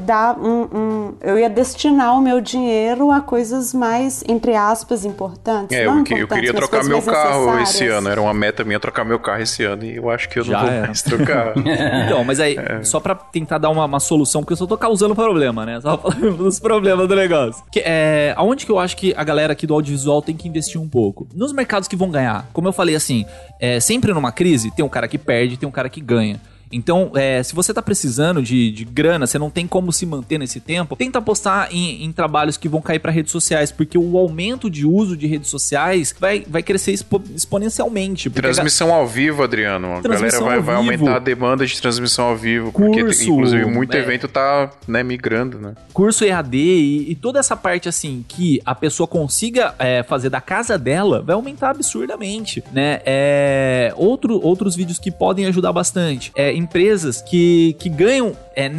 dar 0.05 0.38
um, 0.38 0.62
um, 0.74 1.14
eu 1.22 1.39
ia 1.39 1.49
destinar 1.49 2.18
o 2.18 2.22
meu 2.22 2.39
dinheiro 2.39 3.12
a 3.12 3.20
coisas 3.22 3.74
mais 3.74 4.24
entre 4.28 4.55
aspas 4.55 5.03
importantes. 5.03 5.76
É, 5.78 5.86
eu, 5.86 6.03
que, 6.03 6.14
eu, 6.14 6.28
queria 6.28 6.53
trocar 6.53 6.84
meu 6.84 7.01
carro 7.01 7.59
esse 7.59 7.88
ano, 7.88 8.09
era 8.09 8.22
uma 8.22 8.34
meta 8.34 8.64
minha 8.64 8.80
trocar 8.80 9.03
meu 9.03 9.20
carro 9.20 9.41
esse 9.41 9.64
ano 9.64 9.84
e 9.84 9.95
eu 9.95 10.09
acho 10.09 10.30
que 10.30 10.39
eu 10.39 10.45
não 10.45 10.51
Já 10.51 10.62
vou 10.62 10.82
mais 10.82 11.01
trocar. 11.01 11.53
então, 12.05 12.24
mas 12.24 12.39
aí 12.39 12.55
é. 12.57 12.84
só 12.84 12.99
para 12.99 13.16
tentar 13.16 13.57
dar 13.57 13.70
uma, 13.70 13.86
uma, 13.86 13.99
solução, 13.99 14.41
porque 14.41 14.53
eu 14.53 14.57
só 14.57 14.68
tô 14.68 14.78
causando 14.78 15.16
problema, 15.16 15.66
né? 15.66 15.80
Só 15.82 15.97
falando 15.99 16.38
dos 16.38 16.59
problemas 16.59 17.07
do 17.07 17.16
negócio. 17.16 17.64
Que, 17.72 17.82
é, 17.84 18.34
aonde 18.38 18.66
que 18.66 18.72
eu 18.72 18.80
acho 18.80 18.95
que 18.95 19.14
a 19.16 19.24
galera 19.24 19.53
aqui 19.53 19.66
do 19.66 19.74
audiovisual 19.74 20.22
tem 20.22 20.36
que 20.36 20.47
investir 20.47 20.80
um 20.80 20.88
pouco? 20.88 21.28
Nos 21.34 21.51
mercados 21.53 21.88
que 21.88 21.95
vão 21.95 22.09
ganhar. 22.09 22.47
Como 22.53 22.68
eu 22.68 22.74
falei 22.74 22.95
assim, 22.95 23.26
é, 23.59 23.80
sempre 23.80 24.14
numa 24.14 24.32
crise 24.32 24.72
tem 24.72 24.86
um 24.86 24.89
cara 24.89 25.07
que 25.07 25.18
perde, 25.18 25.57
tem 25.57 25.68
um 25.68 25.72
cara 25.72 25.89
que 25.89 26.01
ganha. 26.01 26.39
Então, 26.72 27.12
é, 27.16 27.42
se 27.44 27.54
você 27.54 27.74
tá 27.74 27.82
precisando 27.82 28.42
de, 28.42 28.72
de 28.72 28.86
grana, 28.86 29.28
você 29.28 29.38
não 29.38 29.50
tem 29.50 29.68
como 29.68 29.92
se 29.92 30.06
manter 30.06 30.38
nesse 30.38 30.60
tempo, 30.60 30.96
tenta 30.96 31.20
apostar 31.20 31.70
em, 31.72 32.04
em 32.04 32.12
trabalhos 32.12 32.58
que 32.58 32.70
vão 32.70 32.82
cair 32.82 33.00
para 33.00 33.12
redes 33.12 33.32
sociais, 33.32 33.72
porque 33.72 33.98
o 33.98 34.18
aumento 34.18 34.70
de 34.70 34.86
uso 34.86 35.16
de 35.18 35.28
redes 35.28 35.50
sociais 35.50 36.14
vai, 36.20 36.44
vai 36.48 36.64
crescer 36.64 36.92
expo, 36.92 37.22
exponencialmente. 37.36 38.30
Transmissão 38.30 38.94
ao 38.94 39.08
vivo, 39.08 39.44
Adriano. 39.44 39.94
A 39.94 40.02
galera 40.02 40.40
vai, 40.40 40.60
vai 40.60 40.76
aumentar 40.76 41.16
a 41.16 41.20
demanda 41.20 41.66
de 41.66 41.80
transmissão 41.80 42.26
ao 42.26 42.36
vivo, 42.36 42.72
Curso, 42.72 42.92
porque 42.92 43.24
inclusive 43.24 43.66
muito 43.66 43.96
é, 43.96 44.00
evento 44.00 44.28
tá 44.28 44.72
né, 44.88 45.04
migrando, 45.04 45.60
né? 45.60 45.74
Curso 45.94 46.24
EAD 46.24 46.58
e, 46.58 47.12
e, 47.12 47.16
toda 47.16 47.40
essa 47.40 47.56
parte 47.56 47.90
assim 47.90 48.24
que 48.28 48.62
a 48.66 48.74
pessoa 48.74 49.08
consiga 49.08 49.76
é, 49.80 50.04
fazer 50.04 50.30
da 50.30 50.42
casa 50.42 50.78
dela 50.78 51.22
vai 51.22 51.36
aumentar 51.36 51.72
absurdamente, 51.72 52.64
né? 52.72 53.02
É, 53.06 53.94
outro, 53.96 54.40
outros 54.44 54.76
vídeos 54.76 55.00
que 55.00 55.12
podem 55.12 55.46
ajudar 55.46 55.74
bastante. 55.74 56.32
É, 56.36 56.54
empresas 56.62 57.22
que, 57.22 57.76
que 57.80 57.89
ganham 57.89 58.36
é, 58.55 58.72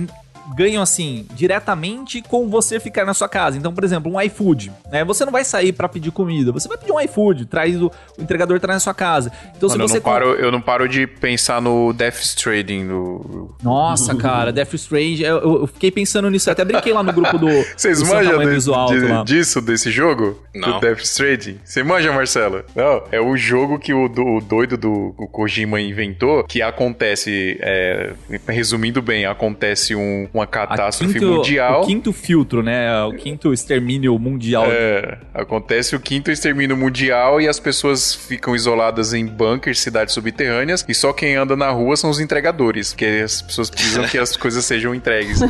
ganham 0.54 0.82
assim 0.82 1.26
diretamente 1.34 2.22
com 2.22 2.48
você 2.48 2.78
ficar 2.78 3.04
na 3.04 3.14
sua 3.14 3.28
casa. 3.28 3.56
Então, 3.56 3.72
por 3.72 3.84
exemplo, 3.84 4.12
um 4.12 4.20
iFood, 4.20 4.72
né? 4.90 5.04
Você 5.04 5.24
não 5.24 5.32
vai 5.32 5.44
sair 5.44 5.72
para 5.72 5.88
pedir 5.88 6.10
comida, 6.10 6.52
você 6.52 6.68
vai 6.68 6.78
pedir 6.78 6.92
um 6.92 7.00
iFood, 7.00 7.46
traz 7.46 7.80
o, 7.80 7.90
o 8.18 8.22
entregador 8.22 8.58
traz 8.60 8.76
na 8.76 8.80
sua 8.80 8.94
casa. 8.94 9.32
Então, 9.56 9.68
Mano, 9.68 9.88
se 9.88 9.92
você 9.92 9.98
eu 9.98 10.00
não, 10.00 10.02
paro, 10.02 10.26
eu 10.34 10.52
não 10.52 10.60
paro 10.60 10.88
de 10.88 11.06
pensar 11.06 11.60
no 11.60 11.92
Death 11.92 12.20
Stranding 12.20 12.84
no 12.84 13.54
Nossa, 13.62 14.14
cara, 14.14 14.52
Death 14.52 14.74
Stranding, 14.74 15.22
eu, 15.22 15.60
eu, 15.60 15.66
fiquei 15.66 15.90
pensando 15.90 16.28
nisso, 16.30 16.48
eu 16.48 16.52
até 16.52 16.64
brinquei 16.64 16.92
lá 16.92 17.02
no 17.02 17.12
grupo 17.12 17.38
do 17.38 17.48
Vocês 17.76 18.02
manjam 18.02 18.38
de, 18.38 18.98
de, 19.00 19.24
disso 19.24 19.60
desse 19.60 19.90
jogo? 19.90 20.38
Não. 20.54 20.72
Do 20.72 20.80
Death 20.80 21.00
Stranding? 21.00 21.58
Você 21.64 21.82
manja, 21.82 22.12
Marcelo? 22.12 22.64
Não, 22.74 23.02
é 23.10 23.20
o 23.20 23.36
jogo 23.36 23.78
que 23.78 23.94
o, 23.94 24.08
do, 24.08 24.22
o 24.22 24.40
doido 24.40 24.76
do 24.76 25.14
o 25.16 25.26
Kojima 25.26 25.80
inventou, 25.80 26.44
que 26.44 26.60
acontece, 26.60 27.58
é, 27.60 28.12
resumindo 28.46 29.00
bem, 29.00 29.26
acontece 29.26 29.94
um, 29.94 30.28
um 30.34 30.41
uma 30.42 30.46
catástrofe 30.46 31.14
quinto, 31.14 31.26
mundial. 31.26 31.82
O 31.82 31.86
quinto 31.86 32.12
filtro, 32.12 32.62
né? 32.62 33.02
O 33.04 33.14
quinto 33.14 33.52
extermínio 33.52 34.18
mundial. 34.18 34.66
É, 34.68 35.18
acontece 35.32 35.96
o 35.96 36.00
quinto 36.00 36.30
extermínio 36.30 36.76
mundial 36.76 37.40
e 37.40 37.48
as 37.48 37.58
pessoas 37.58 38.14
ficam 38.14 38.54
isoladas 38.54 39.14
em 39.14 39.24
bunkers, 39.26 39.80
cidades 39.80 40.14
subterrâneas, 40.14 40.84
e 40.88 40.94
só 40.94 41.12
quem 41.12 41.36
anda 41.36 41.56
na 41.56 41.70
rua 41.70 41.96
são 41.96 42.10
os 42.10 42.20
entregadores, 42.20 42.92
porque 42.92 43.22
as 43.24 43.42
pessoas 43.42 43.70
precisam 43.70 44.04
que 44.04 44.18
as 44.18 44.36
coisas 44.36 44.64
sejam 44.64 44.94
entregues. 44.94 45.40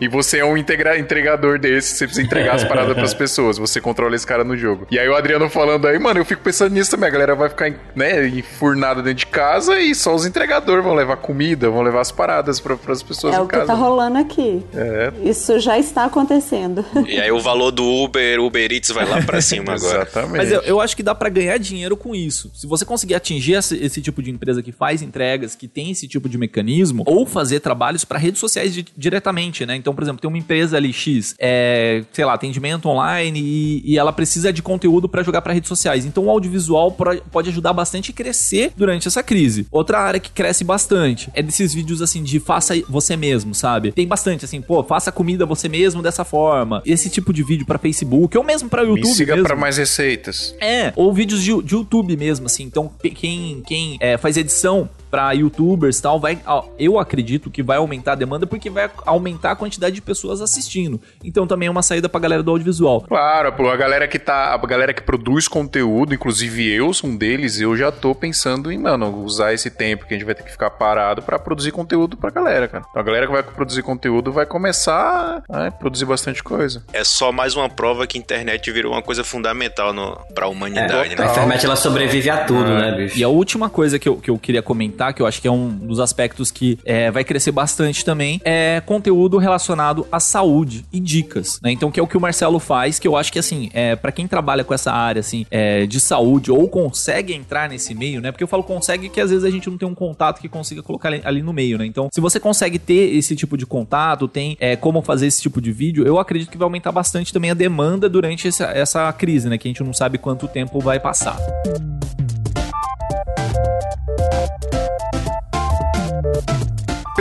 E 0.00 0.08
você 0.08 0.38
é 0.38 0.44
um 0.44 0.56
integra 0.56 0.98
entregador 0.98 1.58
desse, 1.58 1.96
você 1.96 2.06
precisa 2.06 2.26
entregar 2.26 2.54
as 2.54 2.64
paradas 2.64 2.94
pras 2.94 3.14
pessoas, 3.14 3.58
você 3.58 3.80
controla 3.80 4.14
esse 4.14 4.26
cara 4.26 4.44
no 4.44 4.56
jogo. 4.56 4.86
E 4.90 4.98
aí 4.98 5.08
o 5.08 5.16
Adriano 5.16 5.48
falando 5.48 5.86
aí, 5.86 5.98
mano, 5.98 6.20
eu 6.20 6.24
fico 6.24 6.42
pensando 6.42 6.72
nisso 6.72 6.90
também, 6.90 7.08
a 7.08 7.12
galera 7.12 7.34
vai 7.34 7.48
ficar, 7.48 7.72
né, 7.94 8.26
enfurnada 8.28 9.02
dentro 9.02 9.18
de 9.18 9.26
casa 9.26 9.78
e 9.78 9.94
só 9.94 10.14
os 10.14 10.26
entregadores 10.26 10.84
vão 10.84 10.94
levar 10.94 11.16
comida, 11.16 11.70
vão 11.70 11.82
levar 11.82 12.00
as 12.00 12.12
paradas 12.12 12.60
para 12.60 12.76
as 12.88 13.02
pessoas 13.02 13.34
é 13.34 13.38
em 13.38 13.40
o 13.40 13.46
que 13.46 13.54
casa. 13.54 13.66
tá 13.66 13.74
rolando 13.74 14.18
aqui. 14.18 14.41
É. 14.74 15.12
Isso 15.24 15.58
já 15.60 15.78
está 15.78 16.04
acontecendo. 16.04 16.84
E 17.06 17.20
aí 17.20 17.30
o 17.30 17.40
valor 17.40 17.70
do 17.70 17.84
Uber, 17.84 18.40
Uber 18.40 18.70
Eats 18.72 18.90
vai 18.90 19.08
lá 19.08 19.22
pra 19.22 19.40
cima 19.42 19.74
agora. 19.74 20.02
Exatamente. 20.02 20.36
Mas 20.36 20.50
eu, 20.52 20.60
eu 20.62 20.80
acho 20.80 20.96
que 20.96 21.02
dá 21.02 21.14
pra 21.14 21.28
ganhar 21.28 21.58
dinheiro 21.58 21.96
com 21.96 22.14
isso. 22.14 22.50
Se 22.54 22.66
você 22.66 22.84
conseguir 22.84 23.14
atingir 23.14 23.54
esse, 23.54 23.76
esse 23.76 24.00
tipo 24.00 24.22
de 24.22 24.30
empresa 24.30 24.62
que 24.62 24.72
faz 24.72 25.02
entregas, 25.02 25.54
que 25.54 25.68
tem 25.68 25.90
esse 25.90 26.06
tipo 26.08 26.28
de 26.28 26.38
mecanismo, 26.38 27.02
ou 27.06 27.26
fazer 27.26 27.60
trabalhos 27.60 28.04
para 28.04 28.18
redes 28.18 28.40
sociais 28.40 28.72
di- 28.74 28.86
diretamente, 28.96 29.64
né? 29.66 29.76
Então, 29.76 29.94
por 29.94 30.02
exemplo, 30.02 30.20
tem 30.20 30.28
uma 30.28 30.38
empresa 30.38 30.76
ali 30.76 30.92
X, 30.92 31.34
é, 31.38 32.02
sei 32.12 32.24
lá, 32.24 32.34
atendimento 32.34 32.88
online 32.88 33.40
e, 33.40 33.82
e 33.92 33.98
ela 33.98 34.12
precisa 34.12 34.52
de 34.52 34.62
conteúdo 34.62 35.08
para 35.08 35.22
jogar 35.22 35.42
para 35.42 35.52
redes 35.52 35.68
sociais. 35.68 36.04
Então, 36.04 36.24
o 36.26 36.30
audiovisual 36.30 36.90
pode 37.30 37.48
ajudar 37.50 37.72
bastante 37.72 38.10
a 38.10 38.14
crescer 38.14 38.72
durante 38.76 39.06
essa 39.08 39.22
crise. 39.22 39.66
Outra 39.70 39.98
área 39.98 40.20
que 40.20 40.30
cresce 40.30 40.64
bastante 40.64 41.30
é 41.34 41.42
desses 41.42 41.74
vídeos 41.74 42.00
assim 42.02 42.22
de 42.22 42.40
faça 42.40 42.74
você 42.88 43.16
mesmo, 43.16 43.54
sabe? 43.54 43.92
Tem 43.92 44.06
bastante 44.06 44.21
assim, 44.30 44.60
pô, 44.60 44.82
faça 44.82 45.10
comida 45.12 45.46
você 45.46 45.68
mesmo 45.68 46.02
dessa 46.02 46.24
forma. 46.24 46.82
Esse 46.84 47.08
tipo 47.10 47.32
de 47.32 47.42
vídeo 47.42 47.66
para 47.66 47.78
Facebook 47.78 48.36
ou 48.36 48.44
mesmo 48.44 48.68
para 48.68 48.82
Me 48.82 48.90
YouTube 48.90 49.14
siga 49.14 49.34
mesmo. 49.34 49.46
para 49.46 49.56
mais 49.56 49.76
receitas. 49.76 50.54
É, 50.60 50.92
ou 50.96 51.12
vídeos 51.12 51.42
de, 51.42 51.62
de 51.62 51.74
YouTube 51.74 52.16
mesmo, 52.16 52.46
assim. 52.46 52.64
Então, 52.64 52.90
quem, 53.14 53.62
quem 53.66 53.96
é, 54.00 54.16
faz 54.16 54.36
edição 54.36 54.88
pra 55.12 55.30
youtubers 55.32 55.98
e 55.98 56.02
tal, 56.02 56.18
vai, 56.18 56.38
eu 56.78 56.98
acredito 56.98 57.50
que 57.50 57.62
vai 57.62 57.76
aumentar 57.76 58.12
a 58.12 58.14
demanda 58.14 58.46
porque 58.46 58.70
vai 58.70 58.90
aumentar 59.04 59.50
a 59.50 59.56
quantidade 59.56 59.94
de 59.94 60.00
pessoas 60.00 60.40
assistindo. 60.40 60.98
Então, 61.22 61.46
também 61.46 61.68
é 61.68 61.70
uma 61.70 61.82
saída 61.82 62.08
pra 62.08 62.18
galera 62.18 62.42
do 62.42 62.50
audiovisual. 62.50 63.02
Claro, 63.02 63.52
pô, 63.52 63.68
a 63.68 63.76
galera 63.76 64.08
que 64.08 64.18
tá, 64.18 64.54
a 64.54 64.66
galera 64.66 64.94
que 64.94 65.02
produz 65.02 65.46
conteúdo, 65.46 66.14
inclusive 66.14 66.66
eu 66.72 66.94
sou 66.94 67.10
um 67.10 67.16
deles, 67.16 67.60
eu 67.60 67.76
já 67.76 67.92
tô 67.92 68.14
pensando 68.14 68.72
em, 68.72 68.78
mano, 68.78 69.14
usar 69.22 69.52
esse 69.52 69.68
tempo 69.70 70.06
que 70.06 70.14
a 70.14 70.16
gente 70.16 70.24
vai 70.24 70.34
ter 70.34 70.44
que 70.44 70.50
ficar 70.50 70.70
parado 70.70 71.20
pra 71.20 71.38
produzir 71.38 71.72
conteúdo 71.72 72.16
pra 72.16 72.30
galera, 72.30 72.66
cara. 72.66 72.84
Então 72.88 73.02
a 73.02 73.04
galera 73.04 73.26
que 73.26 73.32
vai 73.32 73.42
produzir 73.42 73.82
conteúdo 73.82 74.32
vai 74.32 74.46
começar 74.46 75.42
a 75.50 75.70
produzir 75.72 76.06
bastante 76.06 76.42
coisa. 76.42 76.82
É 76.92 77.04
só 77.04 77.30
mais 77.30 77.54
uma 77.54 77.68
prova 77.68 78.06
que 78.06 78.16
a 78.16 78.20
internet 78.20 78.70
virou 78.72 78.92
uma 78.92 79.02
coisa 79.02 79.22
fundamental 79.22 79.92
no, 79.92 80.16
pra 80.34 80.46
É, 80.46 80.48
humanidade, 80.48 81.14
a 81.14 81.18
né? 81.18 81.30
internet 81.30 81.66
ela 81.66 81.76
sobrevive 81.76 82.30
a 82.30 82.44
tudo, 82.44 82.64
né, 82.70 82.92
bicho? 82.96 83.18
E 83.18 83.22
a 83.24 83.28
última 83.28 83.68
coisa 83.68 83.98
que 83.98 84.08
eu, 84.08 84.16
que 84.16 84.30
eu 84.30 84.38
queria 84.38 84.62
comentar, 84.62 85.01
que 85.10 85.22
eu 85.22 85.26
acho 85.26 85.40
que 85.40 85.48
é 85.48 85.50
um 85.50 85.70
dos 85.70 85.98
aspectos 85.98 86.50
que 86.50 86.78
é, 86.84 87.10
vai 87.10 87.24
crescer 87.24 87.50
bastante 87.50 88.04
também, 88.04 88.40
é 88.44 88.82
conteúdo 88.84 89.38
relacionado 89.38 90.06
à 90.12 90.20
saúde 90.20 90.84
e 90.92 91.00
dicas, 91.00 91.58
né? 91.62 91.72
Então, 91.72 91.90
que 91.90 91.98
é 91.98 92.02
o 92.02 92.06
que 92.06 92.16
o 92.16 92.20
Marcelo 92.20 92.58
faz, 92.58 92.98
que 92.98 93.08
eu 93.08 93.16
acho 93.16 93.32
que, 93.32 93.38
assim, 93.38 93.70
é, 93.72 93.96
para 93.96 94.12
quem 94.12 94.26
trabalha 94.26 94.62
com 94.64 94.74
essa 94.74 94.92
área, 94.92 95.20
assim, 95.20 95.46
é, 95.50 95.86
de 95.86 95.98
saúde 95.98 96.50
ou 96.50 96.68
consegue 96.68 97.32
entrar 97.32 97.68
nesse 97.68 97.94
meio, 97.94 98.20
né? 98.20 98.30
Porque 98.30 98.44
eu 98.44 98.48
falo 98.48 98.62
consegue 98.62 99.08
que 99.08 99.20
às 99.20 99.30
vezes 99.30 99.44
a 99.44 99.50
gente 99.50 99.70
não 99.70 99.78
tem 99.78 99.88
um 99.88 99.94
contato 99.94 100.40
que 100.40 100.48
consiga 100.48 100.82
colocar 100.82 101.08
ali, 101.24 101.42
no 101.42 101.52
meio, 101.52 101.78
né? 101.78 101.86
Então, 101.86 102.08
se 102.12 102.20
você 102.20 102.38
consegue 102.38 102.78
ter 102.78 103.14
esse 103.14 103.34
tipo 103.34 103.56
de 103.56 103.64
contato, 103.64 104.28
tem 104.28 104.56
é, 104.60 104.76
como 104.76 105.00
fazer 105.02 105.26
esse 105.26 105.40
tipo 105.40 105.60
de 105.60 105.72
vídeo, 105.72 106.06
eu 106.06 106.18
acredito 106.18 106.50
que 106.50 106.58
vai 106.58 106.66
aumentar 106.66 106.92
bastante 106.92 107.32
também 107.32 107.50
a 107.50 107.54
demanda 107.54 108.08
durante 108.08 108.48
essa, 108.48 108.64
essa 108.66 109.12
crise, 109.12 109.48
né? 109.48 109.56
Que 109.56 109.68
a 109.68 109.70
gente 109.70 109.82
não 109.82 109.92
sabe 109.92 110.18
quanto 110.18 110.46
tempo 110.46 110.80
vai 110.80 111.00
passar. 111.00 111.38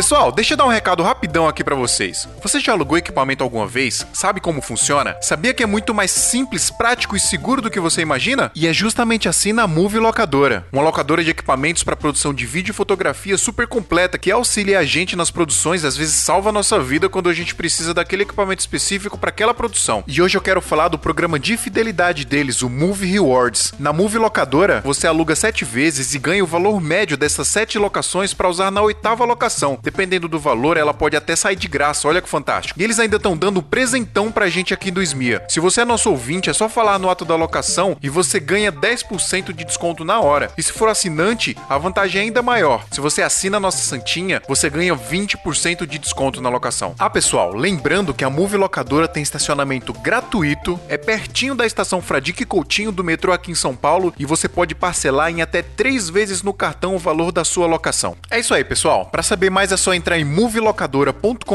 Pessoal, 0.01 0.31
deixa 0.31 0.53
eu 0.53 0.57
dar 0.57 0.65
um 0.65 0.69
recado 0.69 1.03
rapidão 1.03 1.47
aqui 1.47 1.63
pra 1.63 1.75
vocês. 1.75 2.27
Você 2.41 2.59
já 2.59 2.71
alugou 2.71 2.97
equipamento 2.97 3.43
alguma 3.43 3.67
vez? 3.67 4.03
Sabe 4.11 4.41
como 4.41 4.59
funciona? 4.59 5.15
Sabia 5.21 5.53
que 5.53 5.61
é 5.61 5.67
muito 5.67 5.93
mais 5.93 6.09
simples, 6.09 6.71
prático 6.71 7.15
e 7.15 7.19
seguro 7.19 7.61
do 7.61 7.69
que 7.69 7.79
você 7.79 8.01
imagina? 8.01 8.51
E 8.55 8.65
é 8.65 8.73
justamente 8.73 9.29
assim 9.29 9.53
na 9.53 9.67
Move 9.67 9.99
Locadora, 9.99 10.65
uma 10.71 10.81
locadora 10.81 11.23
de 11.23 11.29
equipamentos 11.29 11.83
para 11.83 11.95
produção 11.95 12.33
de 12.33 12.47
vídeo 12.47 12.71
e 12.71 12.73
fotografia 12.73 13.37
super 13.37 13.67
completa 13.67 14.17
que 14.17 14.31
auxilia 14.31 14.79
a 14.79 14.83
gente 14.83 15.15
nas 15.15 15.29
produções, 15.29 15.85
às 15.85 15.95
vezes 15.95 16.15
salva 16.15 16.49
a 16.49 16.51
nossa 16.51 16.79
vida 16.79 17.07
quando 17.07 17.29
a 17.29 17.33
gente 17.35 17.53
precisa 17.53 17.93
daquele 17.93 18.23
equipamento 18.23 18.61
específico 18.61 19.19
para 19.19 19.29
aquela 19.29 19.53
produção. 19.53 20.03
E 20.07 20.19
hoje 20.19 20.35
eu 20.35 20.41
quero 20.41 20.61
falar 20.61 20.87
do 20.87 20.97
programa 20.97 21.37
de 21.37 21.55
fidelidade 21.57 22.25
deles, 22.25 22.63
o 22.63 22.69
Move 22.71 23.05
Rewards. 23.05 23.71
Na 23.77 23.93
Move 23.93 24.17
Locadora, 24.17 24.81
você 24.83 25.05
aluga 25.05 25.35
7 25.35 25.63
vezes 25.63 26.15
e 26.15 26.17
ganha 26.17 26.43
o 26.43 26.47
valor 26.47 26.81
médio 26.81 27.15
dessas 27.15 27.47
7 27.49 27.77
locações 27.77 28.33
para 28.33 28.49
usar 28.49 28.71
na 28.71 28.81
oitava 28.81 29.23
locação. 29.25 29.77
Dependendo 29.91 30.29
do 30.29 30.39
valor, 30.39 30.77
ela 30.77 30.93
pode 30.93 31.17
até 31.17 31.35
sair 31.35 31.57
de 31.57 31.67
graça, 31.67 32.07
olha 32.07 32.21
que 32.21 32.29
fantástico. 32.29 32.79
E 32.79 32.83
eles 32.83 32.97
ainda 32.97 33.17
estão 33.17 33.35
dando 33.35 33.59
um 33.59 33.63
presentão 33.63 34.31
pra 34.31 34.47
gente 34.47 34.73
aqui 34.73 34.89
do 34.89 35.01
Esmia. 35.03 35.43
Se 35.49 35.59
você 35.59 35.81
é 35.81 35.85
nosso 35.85 36.09
ouvinte, 36.09 36.49
é 36.49 36.53
só 36.53 36.69
falar 36.69 36.97
no 36.97 37.09
ato 37.09 37.25
da 37.25 37.35
locação 37.35 37.97
e 38.01 38.07
você 38.07 38.39
ganha 38.39 38.71
10% 38.71 39.51
de 39.51 39.65
desconto 39.65 40.05
na 40.05 40.21
hora. 40.21 40.49
E 40.57 40.63
se 40.63 40.71
for 40.71 40.87
assinante, 40.87 41.57
a 41.69 41.77
vantagem 41.77 42.21
é 42.21 42.23
ainda 42.23 42.41
maior. 42.41 42.85
Se 42.89 43.01
você 43.01 43.21
assina 43.21 43.57
a 43.57 43.59
nossa 43.59 43.79
Santinha, 43.79 44.41
você 44.47 44.69
ganha 44.69 44.95
20% 44.95 45.85
de 45.85 45.99
desconto 45.99 46.39
na 46.39 46.47
locação. 46.47 46.95
Ah, 46.97 47.09
pessoal, 47.09 47.53
lembrando 47.53 48.13
que 48.13 48.23
a 48.23 48.29
Move 48.29 48.55
Locadora 48.55 49.09
tem 49.09 49.21
estacionamento 49.21 49.91
gratuito, 49.91 50.79
é 50.87 50.97
pertinho 50.97 51.53
da 51.53 51.65
estação 51.65 52.01
Fradique 52.01 52.45
Coutinho 52.45 52.93
do 52.93 53.03
metrô 53.03 53.33
aqui 53.33 53.51
em 53.51 53.55
São 53.55 53.75
Paulo 53.75 54.13
e 54.17 54.25
você 54.25 54.47
pode 54.47 54.73
parcelar 54.73 55.29
em 55.29 55.41
até 55.41 55.61
3 55.61 56.09
vezes 56.09 56.41
no 56.43 56.53
cartão 56.53 56.95
o 56.95 56.99
valor 56.99 57.33
da 57.33 57.43
sua 57.43 57.67
locação. 57.67 58.15
É 58.29 58.39
isso 58.39 58.53
aí, 58.53 58.63
pessoal. 58.63 59.07
Para 59.07 59.21
saber 59.21 59.49
mais 59.49 59.70
é 59.73 59.77
só 59.77 59.93
entrar 59.93 60.19
em 60.19 60.25
movilocadora.com.br. 60.25 61.45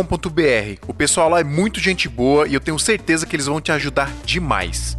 O 0.87 0.95
pessoal 0.95 1.29
lá 1.29 1.41
é 1.41 1.45
muito 1.45 1.81
gente 1.81 2.09
boa 2.09 2.47
e 2.49 2.55
eu 2.55 2.61
tenho 2.61 2.79
certeza 2.79 3.27
que 3.27 3.37
eles 3.37 3.47
vão 3.47 3.61
te 3.61 3.73
ajudar 3.73 4.11
demais. 4.25 4.97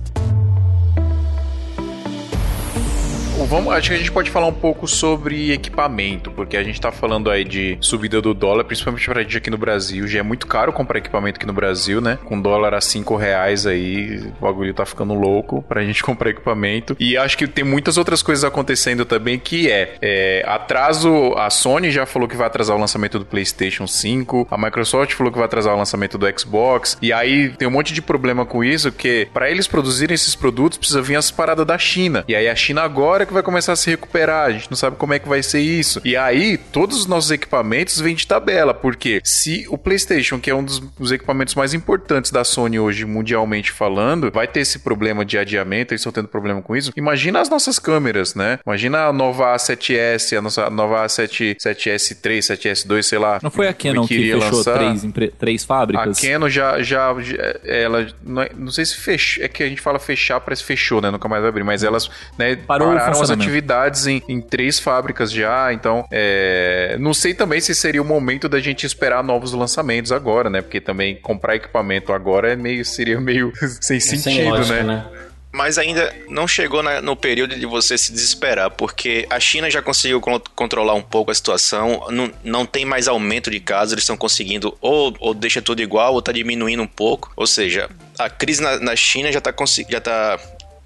Vamos, 3.45 3.71
acho 3.73 3.89
que 3.89 3.95
a 3.95 3.97
gente 3.97 4.11
pode 4.11 4.31
falar 4.31 4.47
um 4.47 4.53
pouco 4.53 4.87
sobre 4.87 5.51
equipamento, 5.53 6.31
porque 6.31 6.57
a 6.57 6.63
gente 6.63 6.81
tá 6.81 6.91
falando 6.91 7.29
aí 7.29 7.45
de 7.45 7.77
subida 7.79 8.19
do 8.19 8.33
dólar, 8.33 8.63
principalmente 8.65 9.05
pra 9.05 9.21
gente 9.21 9.37
aqui 9.37 9.49
no 9.49 9.57
Brasil. 9.57 10.07
Já 10.07 10.19
é 10.19 10.23
muito 10.23 10.47
caro 10.47 10.73
comprar 10.73 10.97
equipamento 10.97 11.37
aqui 11.37 11.45
no 11.45 11.53
Brasil, 11.53 12.01
né? 12.01 12.17
Com 12.25 12.41
dólar 12.41 12.73
a 12.73 12.81
5 12.81 13.15
reais 13.15 13.65
aí, 13.67 14.19
o 14.37 14.41
bagulho 14.41 14.73
tá 14.73 14.85
ficando 14.85 15.13
louco 15.13 15.61
pra 15.61 15.83
gente 15.83 16.01
comprar 16.03 16.31
equipamento. 16.31 16.97
E 16.99 17.15
acho 17.15 17.37
que 17.37 17.47
tem 17.47 17.63
muitas 17.63 17.97
outras 17.97 18.21
coisas 18.21 18.43
acontecendo 18.43 19.05
também, 19.05 19.37
que 19.37 19.71
é, 19.71 19.95
é 20.01 20.43
atraso. 20.45 21.33
A 21.37 21.49
Sony 21.49 21.91
já 21.91 22.05
falou 22.05 22.27
que 22.27 22.35
vai 22.35 22.47
atrasar 22.47 22.75
o 22.75 22.79
lançamento 22.79 23.19
do 23.19 23.25
PlayStation 23.25 23.87
5, 23.87 24.47
a 24.49 24.57
Microsoft 24.57 25.13
falou 25.13 25.31
que 25.31 25.37
vai 25.37 25.45
atrasar 25.45 25.75
o 25.75 25.77
lançamento 25.77 26.17
do 26.17 26.27
Xbox. 26.39 26.97
E 27.01 27.13
aí 27.13 27.49
tem 27.49 27.67
um 27.67 27.71
monte 27.71 27.93
de 27.93 28.01
problema 28.01 28.45
com 28.45 28.63
isso, 28.63 28.91
que 28.91 29.27
para 29.31 29.49
eles 29.49 29.67
produzirem 29.67 30.15
esses 30.15 30.35
produtos 30.35 30.77
precisa 30.77 31.01
vir 31.01 31.15
as 31.15 31.29
paradas 31.29 31.65
da 31.65 31.77
China. 31.77 32.25
E 32.27 32.35
aí 32.35 32.49
a 32.49 32.55
China 32.55 32.81
agora 32.81 33.26
que 33.27 33.33
vai 33.33 33.43
começar 33.43 33.73
a 33.73 33.75
se 33.75 33.89
recuperar, 33.89 34.45
a 34.47 34.51
gente 34.51 34.69
não 34.69 34.77
sabe 34.77 34.95
como 34.95 35.13
é 35.13 35.19
que 35.19 35.27
vai 35.29 35.43
ser 35.43 35.59
isso. 35.59 36.01
E 36.03 36.15
aí 36.17 36.57
todos 36.57 36.97
os 36.97 37.05
nossos 37.05 37.29
equipamentos 37.31 37.99
vêm 37.99 38.15
de 38.15 38.25
tabela, 38.25 38.73
porque 38.73 39.21
se 39.23 39.65
o 39.69 39.77
PlayStation, 39.77 40.39
que 40.39 40.49
é 40.49 40.55
um 40.55 40.63
dos, 40.63 40.79
dos 40.79 41.11
equipamentos 41.11 41.53
mais 41.55 41.73
importantes 41.73 42.31
da 42.31 42.43
Sony 42.43 42.79
hoje 42.79 43.05
mundialmente 43.05 43.71
falando, 43.71 44.31
vai 44.31 44.47
ter 44.47 44.61
esse 44.61 44.79
problema 44.79 45.23
de 45.25 45.37
adiamento, 45.37 45.93
eles 45.93 46.01
estão 46.01 46.11
tendo 46.11 46.27
problema 46.27 46.61
com 46.61 46.75
isso. 46.75 46.91
Imagina 46.95 47.39
as 47.41 47.49
nossas 47.49 47.77
câmeras, 47.79 48.33
né? 48.35 48.59
Imagina 48.65 49.05
a 49.07 49.13
nova 49.13 49.53
A7S, 49.55 50.37
a 50.37 50.41
nossa 50.41 50.69
nova 50.69 51.05
A7 51.05 51.55
7S3, 51.57 52.37
7S2, 52.39 53.03
sei 53.03 53.19
lá. 53.19 53.39
Não 53.43 53.51
foi 53.51 53.67
a 53.67 53.73
Canon 53.73 54.07
que, 54.07 54.15
iria 54.15 54.35
fechou 54.39 54.57
lançar. 54.57 54.77
três, 55.11 55.31
três 55.37 55.63
A 55.63 55.67
fábricas? 55.67 56.19
Canon 56.19 56.49
já, 56.49 56.81
já, 56.81 57.15
já- 57.21 57.55
ela, 57.63 58.07
não, 58.23 58.41
é- 58.41 58.49
não 58.55 58.71
sei 58.71 58.85
se 58.85 58.95
fechou, 58.97 59.43
é 59.43 59.47
que 59.47 59.63
a 59.63 59.67
gente 59.69 59.81
fala 59.81 59.99
fechar, 59.99 60.39
parece 60.39 60.63
fechou, 60.63 61.01
né? 61.01 61.11
Nunca 61.11 61.27
mais 61.27 61.41
vai 61.41 61.49
abrir, 61.49 61.63
mas 61.63 61.83
elas, 61.83 62.09
né, 62.37 62.55
Parou 62.55 62.89
o 62.93 62.95
pararam 63.19 63.33
as 63.33 63.39
atividades 63.45 64.07
em, 64.07 64.21
em 64.27 64.41
três 64.41 64.79
fábricas 64.79 65.31
já, 65.31 65.71
então, 65.73 66.05
é, 66.11 66.95
não 66.99 67.13
sei 67.13 67.33
também 67.33 67.59
se 67.61 67.73
seria 67.75 68.01
o 68.01 68.05
momento 68.05 68.47
da 68.49 68.59
gente 68.59 68.85
esperar 68.85 69.23
novos 69.23 69.53
lançamentos 69.53 70.11
agora, 70.11 70.49
né? 70.49 70.61
Porque 70.61 70.79
também 70.81 71.15
comprar 71.15 71.55
equipamento 71.55 72.13
agora 72.13 72.51
é 72.53 72.55
meio, 72.55 72.83
seria 72.85 73.19
meio 73.19 73.51
sem 73.81 73.97
É 73.97 73.99
sem 73.99 74.19
sentido, 74.19 74.49
lógica, 74.49 74.83
né? 74.83 75.05
Mas 75.49 75.77
ainda 75.79 76.13
não 76.29 76.47
chegou 76.47 76.83
na- 76.83 77.01
no 77.01 77.15
período 77.15 77.55
de 77.55 77.65
você 77.65 77.97
se 77.97 78.11
desesperar, 78.11 78.69
porque 78.69 79.25
a 79.29 79.39
China 79.39 79.71
já 79.71 79.81
conseguiu 79.81 80.19
con- 80.21 80.41
controlar 80.53 80.93
um 80.93 81.01
pouco 81.01 81.31
a 81.31 81.33
situação, 81.33 82.05
não, 82.11 82.31
não 82.43 82.65
tem 82.65 82.85
mais 82.85 83.07
aumento 83.07 83.49
de 83.49 83.59
casos, 83.59 83.93
eles 83.93 84.03
estão 84.03 84.17
conseguindo 84.17 84.77
ou, 84.81 85.15
ou 85.19 85.33
deixa 85.33 85.59
tudo 85.61 85.81
igual 85.81 86.13
ou 86.13 86.21
tá 86.21 86.31
diminuindo 86.31 86.83
um 86.83 86.87
pouco. 86.87 87.31
Ou 87.35 87.47
seja, 87.47 87.89
a 88.19 88.29
crise 88.29 88.61
na, 88.61 88.77
na 88.79 88.95
China 88.95 89.31
já 89.31 89.41
tá, 89.41 89.51
consi- 89.51 89.87
já 89.89 89.99
tá 90.01 90.37